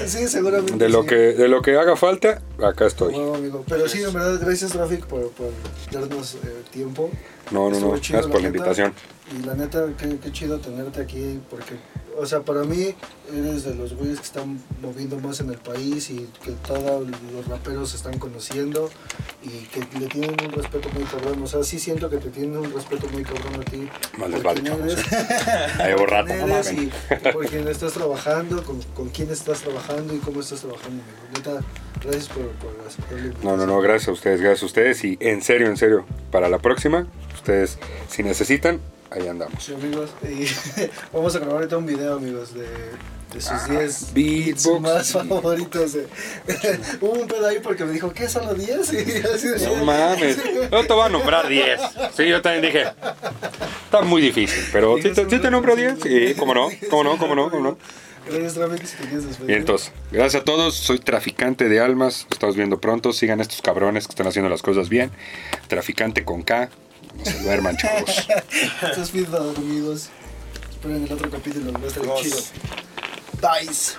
Sí, 0.07 0.25
de 0.77 0.89
lo 0.89 1.01
sí. 1.01 1.07
que 1.07 1.15
de 1.15 1.47
lo 1.47 1.61
que 1.61 1.75
haga 1.77 1.95
falta, 1.95 2.41
acá 2.63 2.85
estoy. 2.91 3.13
Bueno, 3.13 3.35
amigo. 3.35 3.63
Pero 3.67 3.87
sí, 3.87 4.01
en 4.03 4.13
verdad, 4.13 4.39
gracias, 4.41 4.71
Traffic, 4.71 5.05
por, 5.05 5.29
por 5.31 5.51
darnos 5.91 6.35
eh, 6.35 6.63
tiempo. 6.71 7.09
No, 7.51 7.69
no, 7.69 7.75
Estuvo 7.75 7.91
no, 7.93 7.99
chido, 7.99 8.19
gracias 8.19 8.31
por 8.31 8.41
la 8.41 8.49
neta. 8.49 8.57
invitación. 8.57 8.93
Y 9.39 9.43
la 9.45 9.53
neta, 9.55 9.85
qué, 9.97 10.17
qué 10.19 10.31
chido 10.31 10.59
tenerte 10.59 11.01
aquí, 11.01 11.39
porque, 11.49 11.75
o 12.17 12.25
sea, 12.25 12.41
para 12.41 12.63
mí 12.65 12.93
eres 13.33 13.63
de 13.63 13.75
los 13.75 13.93
güeyes 13.95 14.19
que 14.19 14.25
están 14.25 14.61
moviendo 14.81 15.17
más 15.19 15.39
en 15.39 15.49
el 15.49 15.57
país 15.57 16.09
y 16.09 16.27
que 16.43 16.51
todos 16.67 17.07
los 17.07 17.47
raperos 17.47 17.91
se 17.91 17.95
están 17.97 18.19
conociendo 18.19 18.89
y 19.41 19.49
que 19.67 19.79
le 19.99 20.07
tienen 20.07 20.31
un 20.31 20.51
respeto 20.51 20.89
muy 20.93 21.03
cabrón. 21.03 21.41
O 21.43 21.47
sea, 21.47 21.63
sí 21.63 21.79
siento 21.79 22.09
que 22.09 22.17
te 22.17 22.29
tienen 22.29 22.57
un 22.57 22.73
respeto 22.73 23.07
muy 23.07 23.23
cabrón 23.23 23.61
a 23.61 23.63
ti. 23.63 23.87
Más 24.17 24.29
les 24.29 24.43
vale, 24.43 24.61
quién 24.63 24.73
chavos, 24.77 24.93
eres, 24.93 26.73
no 26.73 26.81
y, 26.81 26.83
y 26.83 27.31
por 27.31 27.45
quién 27.47 27.67
estás 27.69 27.93
trabajando, 27.93 28.63
con, 28.65 28.81
con 28.93 29.09
quién 29.09 29.29
estás 29.31 29.61
trabajando 29.61 30.13
y 30.13 30.17
cómo 30.19 30.41
estás 30.41 30.59
trabajando. 30.59 31.01
amigo. 31.03 31.27
Neta, 31.37 31.65
gracias 32.03 32.27
por, 32.29 32.45
por 32.53 32.71
la 32.73 33.33
No, 33.43 33.57
no, 33.57 33.65
no, 33.65 33.79
gracias 33.81 34.09
a 34.09 34.11
ustedes, 34.11 34.41
gracias 34.41 34.63
a 34.63 34.65
ustedes. 34.65 35.03
Y 35.03 35.17
en 35.19 35.41
serio, 35.41 35.67
en 35.67 35.77
serio, 35.77 36.05
para 36.31 36.49
la 36.49 36.59
próxima, 36.59 37.07
ustedes, 37.33 37.77
si 38.09 38.23
necesitan, 38.23 38.79
ahí 39.09 39.27
andamos. 39.27 39.63
Sí, 39.63 39.73
amigos. 39.73 40.09
Y 40.23 40.45
vamos 41.13 41.35
a 41.35 41.39
grabar 41.39 41.57
ahorita 41.57 41.77
un 41.77 41.85
video, 41.85 42.15
amigos, 42.17 42.53
de, 42.53 42.67
de 43.33 43.41
sus 43.41 43.67
10 43.69 44.13
beats 44.13 44.63
beatbox. 44.65 44.81
más 44.81 45.11
favoritos. 45.11 45.93
de- 45.93 46.07
Hubo 47.01 47.11
un 47.11 47.27
pedo 47.27 47.47
ahí 47.47 47.59
porque 47.61 47.85
me 47.85 47.93
dijo, 47.93 48.11
¿qué? 48.13 48.27
¿Solo 48.29 48.53
10? 48.53 48.93
Y 48.93 48.97
así 49.27 49.47
de- 49.47 49.67
No 49.67 49.83
mames, 49.85 50.37
yo 50.71 50.85
te 50.85 50.93
voy 50.93 51.05
a 51.05 51.09
nombrar 51.09 51.47
10. 51.47 51.79
Sí, 52.15 52.27
yo 52.27 52.41
también 52.41 52.63
dije, 52.65 52.85
está 53.85 54.01
muy 54.01 54.21
difícil, 54.21 54.63
pero 54.71 54.97
¿sí 54.97 55.09
te, 55.11 55.29
sí 55.29 55.39
te 55.39 55.51
nombro 55.51 55.75
10? 55.75 55.95
Sí, 56.01 56.35
cómo 56.37 56.53
no, 56.53 56.69
cómo 56.89 57.03
no, 57.03 57.17
cómo 57.17 57.35
no, 57.35 57.49
cómo 57.49 57.63
no. 57.63 57.77
Gracias, 58.25 58.53
Traffic, 58.53 58.85
si 58.85 58.97
te 58.97 59.03
quieres 59.03 59.25
despedir. 59.25 59.47
Bien, 59.47 59.59
entonces, 59.59 59.91
gracias 60.11 60.41
a 60.41 60.45
todos. 60.45 60.75
Soy 60.75 60.99
traficante 60.99 61.67
de 61.69 61.79
almas. 61.79 62.25
Lo 62.29 62.33
estamos 62.35 62.55
viendo 62.55 62.79
pronto. 62.79 63.13
Sigan 63.13 63.39
a 63.39 63.41
estos 63.41 63.61
cabrones 63.61 64.07
que 64.07 64.11
están 64.11 64.27
haciendo 64.27 64.49
las 64.49 64.61
cosas 64.61 64.89
bien. 64.89 65.11
Traficante 65.67 66.23
con 66.23 66.43
K. 66.43 66.69
No 67.17 67.25
se 67.25 67.39
duerman, 67.43 67.75
chavos. 67.77 68.09
Esto 68.83 69.01
es 69.01 69.11
feedback, 69.11 69.57
amigos. 69.57 70.09
Esperen 70.71 71.05
el 71.05 71.11
otro 71.13 71.29
capítulo, 71.29 71.73
va 71.73 71.79
a 71.79 71.87
estar 71.87 72.05
Vamos. 72.05 72.21
chido. 72.21 72.37
Dice. 73.67 73.95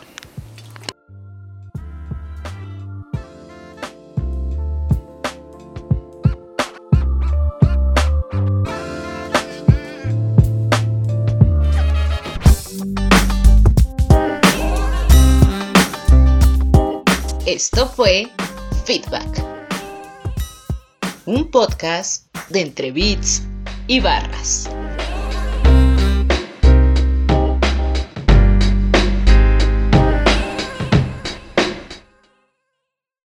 Esto 17.46 17.88
fue 17.88 18.28
Feedback, 18.84 19.44
un 21.26 21.50
podcast 21.50 22.32
de 22.50 22.60
entre 22.60 22.92
beats 22.92 23.42
y 23.88 23.98
barras. 23.98 24.70